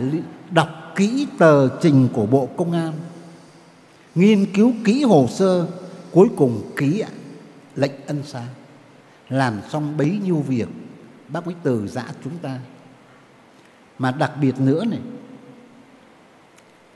đọc 0.50 0.68
kỹ 0.96 1.26
tờ 1.38 1.78
trình 1.80 2.08
của 2.12 2.26
bộ 2.26 2.48
công 2.56 2.72
an, 2.72 2.92
nghiên 4.14 4.52
cứu 4.52 4.72
kỹ 4.84 5.02
hồ 5.02 5.26
sơ, 5.30 5.66
cuối 6.10 6.28
cùng 6.36 6.72
ký 6.76 7.04
lệnh 7.76 7.92
ân 8.06 8.22
xá. 8.22 8.42
Làm 9.28 9.60
xong 9.68 9.96
bấy 9.96 10.20
nhiêu 10.24 10.36
việc, 10.36 10.68
bác 11.28 11.46
mới 11.46 11.54
từ 11.62 11.88
giã 11.88 12.04
chúng 12.24 12.38
ta. 12.38 12.58
Mà 13.98 14.10
đặc 14.10 14.32
biệt 14.40 14.60
nữa 14.60 14.84
này, 14.84 15.00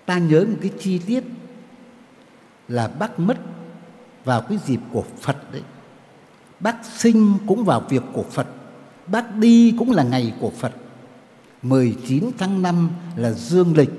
ta 0.06 0.18
nhớ 0.18 0.44
một 0.50 0.56
cái 0.60 0.70
chi 0.78 0.98
tiết 0.98 1.24
là 2.68 2.88
bác 2.88 3.20
mất 3.20 3.38
vào 4.24 4.40
cái 4.40 4.58
dịp 4.66 4.80
của 4.92 5.04
Phật 5.20 5.52
đấy. 5.52 5.62
Bác 6.60 6.76
sinh 6.84 7.34
cũng 7.46 7.64
vào 7.64 7.80
việc 7.80 8.02
của 8.12 8.24
Phật, 8.30 8.46
bác 9.06 9.34
đi 9.34 9.74
cũng 9.78 9.90
là 9.90 10.02
ngày 10.02 10.34
của 10.40 10.50
Phật. 10.50 10.72
19 11.62 12.30
tháng 12.38 12.62
5 12.62 12.90
là 13.16 13.30
dương 13.30 13.76
lịch, 13.76 13.90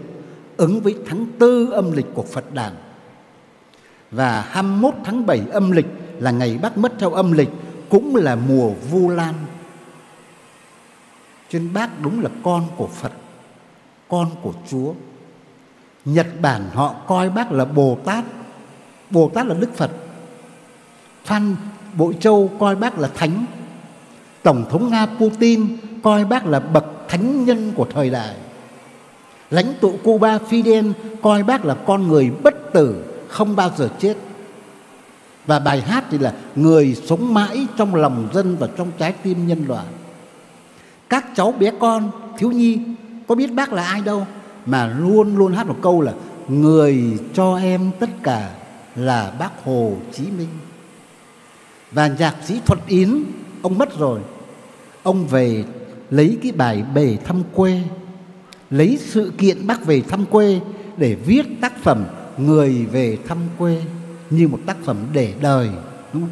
ứng 0.57 0.81
với 0.81 0.95
tháng 1.07 1.25
tư 1.39 1.69
âm 1.71 1.91
lịch 1.91 2.05
của 2.13 2.23
Phật 2.23 2.53
đàn. 2.53 2.75
Và 4.11 4.41
21 4.41 4.93
tháng 5.05 5.25
7 5.25 5.41
âm 5.51 5.71
lịch 5.71 5.87
là 6.19 6.31
ngày 6.31 6.59
bác 6.61 6.77
mất 6.77 6.93
theo 6.99 7.11
âm 7.11 7.31
lịch, 7.31 7.49
cũng 7.89 8.15
là 8.15 8.35
mùa 8.35 8.69
vu 8.69 9.09
lan. 9.09 9.33
Cho 11.49 11.59
nên 11.59 11.73
bác 11.73 12.01
đúng 12.01 12.21
là 12.21 12.29
con 12.43 12.67
của 12.77 12.87
phật, 12.87 13.11
con 14.07 14.29
của 14.41 14.53
chúa. 14.69 14.93
Nhật 16.05 16.27
bản 16.41 16.69
họ 16.73 16.95
coi 17.07 17.29
bác 17.29 17.51
là 17.51 17.65
bồ 17.65 17.97
tát 18.05 18.25
bồ 19.09 19.29
tát 19.33 19.45
là 19.45 19.55
đức 19.59 19.75
phật. 19.75 19.91
Phan 21.23 21.55
bội 21.97 22.17
châu 22.19 22.49
coi 22.59 22.75
bác 22.75 22.99
là 22.99 23.09
thánh. 23.15 23.45
Tổng 24.43 24.65
thống 24.69 24.89
nga 24.89 25.05
putin 25.05 25.77
coi 26.03 26.25
bác 26.25 26.45
là 26.45 26.59
bậc 26.59 26.85
thánh 27.09 27.45
nhân 27.45 27.71
của 27.75 27.85
thời 27.93 28.09
đại. 28.09 28.35
Lãnh 29.51 29.73
tụ 29.81 29.93
cuba 30.03 30.37
fidel 30.49 30.91
coi 31.21 31.43
bác 31.43 31.65
là 31.65 31.73
con 31.73 32.07
người 32.07 32.31
bất 32.43 32.73
tử, 32.73 33.03
không 33.27 33.55
bao 33.55 33.71
giờ 33.77 33.89
chết. 33.99 34.17
Và 35.45 35.59
bài 35.59 35.81
hát 35.81 36.03
thì 36.11 36.17
là 36.17 36.33
người 36.55 36.95
sống 37.05 37.33
mãi 37.33 37.67
trong 37.77 37.95
lòng 37.95 38.27
dân 38.33 38.57
và 38.59 38.67
trong 38.77 38.91
trái 38.97 39.11
tim 39.23 39.47
nhân 39.47 39.65
loại 39.67 39.85
các 41.09 41.25
cháu 41.35 41.51
bé 41.51 41.71
con, 41.79 42.11
thiếu 42.37 42.51
nhi, 42.51 42.79
có 43.27 43.35
biết 43.35 43.53
bác 43.53 43.73
là 43.73 43.83
ai 43.83 44.01
đâu, 44.01 44.27
mà 44.65 44.87
luôn 44.99 45.37
luôn 45.37 45.53
hát 45.53 45.67
một 45.67 45.77
câu 45.81 46.01
là 46.01 46.13
người 46.47 47.17
cho 47.33 47.57
em 47.57 47.91
tất 47.99 48.09
cả 48.23 48.49
là 48.95 49.33
bác 49.39 49.63
hồ 49.65 49.93
chí 50.13 50.23
minh 50.23 50.47
và 51.91 52.07
nhạc 52.07 52.35
sĩ 52.45 52.59
thuật 52.65 52.79
yến, 52.87 53.23
ông 53.61 53.77
mất 53.77 53.99
rồi. 53.99 54.19
Ông 55.03 55.27
về 55.27 55.63
lấy 56.09 56.37
cái 56.43 56.51
bài 56.51 56.83
bề 56.93 57.17
thăm 57.25 57.43
quê, 57.53 57.81
lấy 58.69 58.99
sự 59.01 59.31
kiện 59.37 59.67
bác 59.67 59.85
về 59.85 60.01
thăm 60.01 60.25
quê 60.25 60.59
để 60.97 61.15
viết 61.15 61.45
tác 61.61 61.83
phẩm 61.83 62.05
người 62.37 62.85
về 62.85 63.17
thăm 63.27 63.37
quê 63.57 63.81
như 64.29 64.47
một 64.47 64.59
tác 64.65 64.77
phẩm 64.83 64.97
để 65.13 65.33
đời, 65.41 65.69
đúng 66.13 66.23
không? 66.23 66.31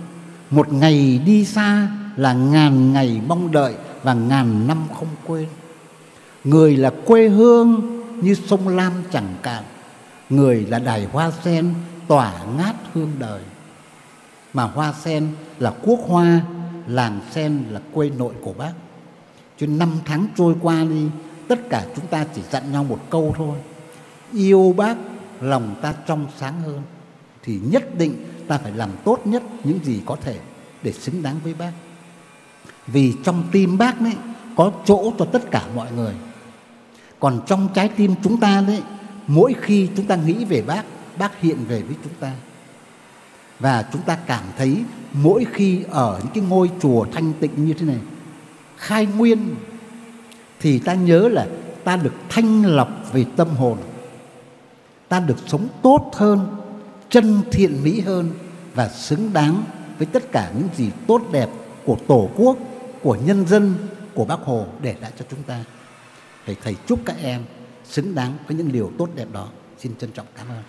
một 0.50 0.74
ngày 0.74 1.22
đi 1.26 1.46
xa 1.46 1.90
là 2.16 2.34
ngàn 2.34 2.94
ngày 2.94 3.22
mong 3.28 3.52
đợi 3.52 3.74
và 4.04 4.14
ngàn 4.14 4.68
năm 4.68 4.88
không 5.00 5.08
quên. 5.26 5.48
Người 6.44 6.78
là 6.78 6.92
quê 7.06 7.28
hương 7.28 7.82
như 8.22 8.34
sông 8.34 8.68
lam 8.68 8.94
chẳng 9.12 9.36
cạn, 9.42 9.64
người 10.30 10.66
là 10.70 10.80
đài 10.80 11.06
hoa 11.06 11.32
sen 11.44 11.74
tỏa 12.08 12.34
ngát 12.58 12.76
hương 12.94 13.12
đời. 13.20 13.42
Mà 14.54 14.64
hoa 14.64 14.94
sen 15.04 15.28
là 15.60 15.74
quốc 15.84 16.00
hoa, 16.08 16.42
làng 16.88 17.20
sen 17.32 17.64
là 17.70 17.82
quê 17.94 18.10
nội 18.10 18.34
của 18.42 18.54
bác 18.54 18.74
cho 19.58 19.68
năm 19.68 19.92
tháng 20.06 20.28
trôi 20.38 20.56
qua 20.62 20.84
đi, 20.84 21.08
tất 21.48 21.70
cả 21.70 21.86
chúng 21.96 22.08
ta 22.08 22.26
chỉ 22.36 22.42
dặn 22.52 22.72
nhau 22.72 22.84
một 22.84 23.00
câu 23.10 23.34
thôi. 23.38 23.58
Yêu 24.34 24.74
bác, 24.78 24.98
lòng 25.42 25.76
ta 25.82 25.94
trong 26.08 26.28
sáng 26.38 26.62
hơn, 26.62 26.82
thì 27.44 27.60
nhất 27.64 27.98
định 27.98 28.16
ta 28.48 28.58
phải 28.58 28.72
làm 28.72 28.90
tốt 29.04 29.20
nhất 29.26 29.44
những 29.64 29.80
gì 29.84 30.02
có 30.06 30.18
thể 30.22 30.40
để 30.84 30.92
xứng 30.92 31.24
đáng 31.24 31.36
với 31.44 31.54
bác. 31.54 31.72
Vì 32.88 33.14
trong 33.24 33.44
tim 33.52 33.78
bác 33.78 34.02
đấy, 34.02 34.16
có 34.56 34.72
chỗ 34.86 35.14
cho 35.20 35.26
tất 35.26 35.52
cả 35.52 35.64
mọi 35.76 35.92
người. 35.92 36.14
Còn 37.20 37.42
trong 37.48 37.68
trái 37.74 37.90
tim 37.96 38.16
chúng 38.24 38.40
ta 38.40 38.64
đấy, 38.68 38.82
mỗi 39.28 39.56
khi 39.62 39.90
chúng 39.96 40.06
ta 40.06 40.16
nghĩ 40.16 40.46
về 40.46 40.62
bác 40.62 40.84
bác 41.20 41.42
hiện 41.42 41.58
về 41.68 41.82
với 41.82 41.96
chúng 42.04 42.14
ta. 42.20 42.32
Và 43.60 43.86
chúng 43.94 44.02
ta 44.02 44.16
cảm 44.16 44.44
thấy 44.58 44.84
mỗi 45.14 45.46
khi 45.54 45.84
ở 45.90 46.20
những 46.24 46.34
cái 46.34 46.44
ngôi 46.50 46.72
chùa 46.82 47.06
thanh 47.14 47.34
tịnh 47.40 47.66
như 47.66 47.74
thế 47.74 47.86
này 47.86 48.00
khai 48.78 49.06
nguyên, 49.06 49.56
thì 50.60 50.80
ta 50.80 50.94
nhớ 50.94 51.30
là 51.30 51.48
ta 51.84 51.98
được 51.98 52.14
thanh 52.30 52.66
lọc 52.66 52.90
về 53.14 53.26
tâm 53.36 53.48
hồn. 53.48 53.78
Ta 55.08 55.20
được 55.20 55.38
sống 55.46 55.68
tốt 55.82 56.12
hơn, 56.14 56.48
chân 57.10 57.42
thiện 57.52 57.84
mỹ 57.84 58.00
hơn 58.00 58.32
và 58.74 58.90
xứng 58.90 59.34
đáng 59.34 59.64
với 59.98 60.08
tất 60.08 60.32
cả 60.32 60.52
những 60.58 60.68
gì 60.76 60.92
tốt 61.08 61.22
đẹp 61.32 61.50
của 61.86 61.98
tổ 62.08 62.30
quốc, 62.36 62.58
của 63.02 63.18
nhân 63.26 63.48
dân, 63.48 63.74
của 64.14 64.26
bác 64.26 64.40
hồ 64.40 64.66
để 64.82 64.96
lại 65.02 65.12
cho 65.20 65.26
chúng 65.30 65.44
ta. 65.44 65.64
Thầy 66.46 66.56
thầy 66.64 66.76
chúc 66.88 67.00
các 67.06 67.16
em 67.22 67.44
xứng 67.86 68.16
đáng 68.16 68.34
với 68.48 68.58
những 68.58 68.72
điều 68.72 68.92
tốt 68.98 69.10
đẹp 69.16 69.28
đó. 69.34 69.48
Xin 69.78 69.96
trân 69.96 70.12
trọng 70.12 70.26
cảm 70.38 70.48
ơn. 70.50 70.64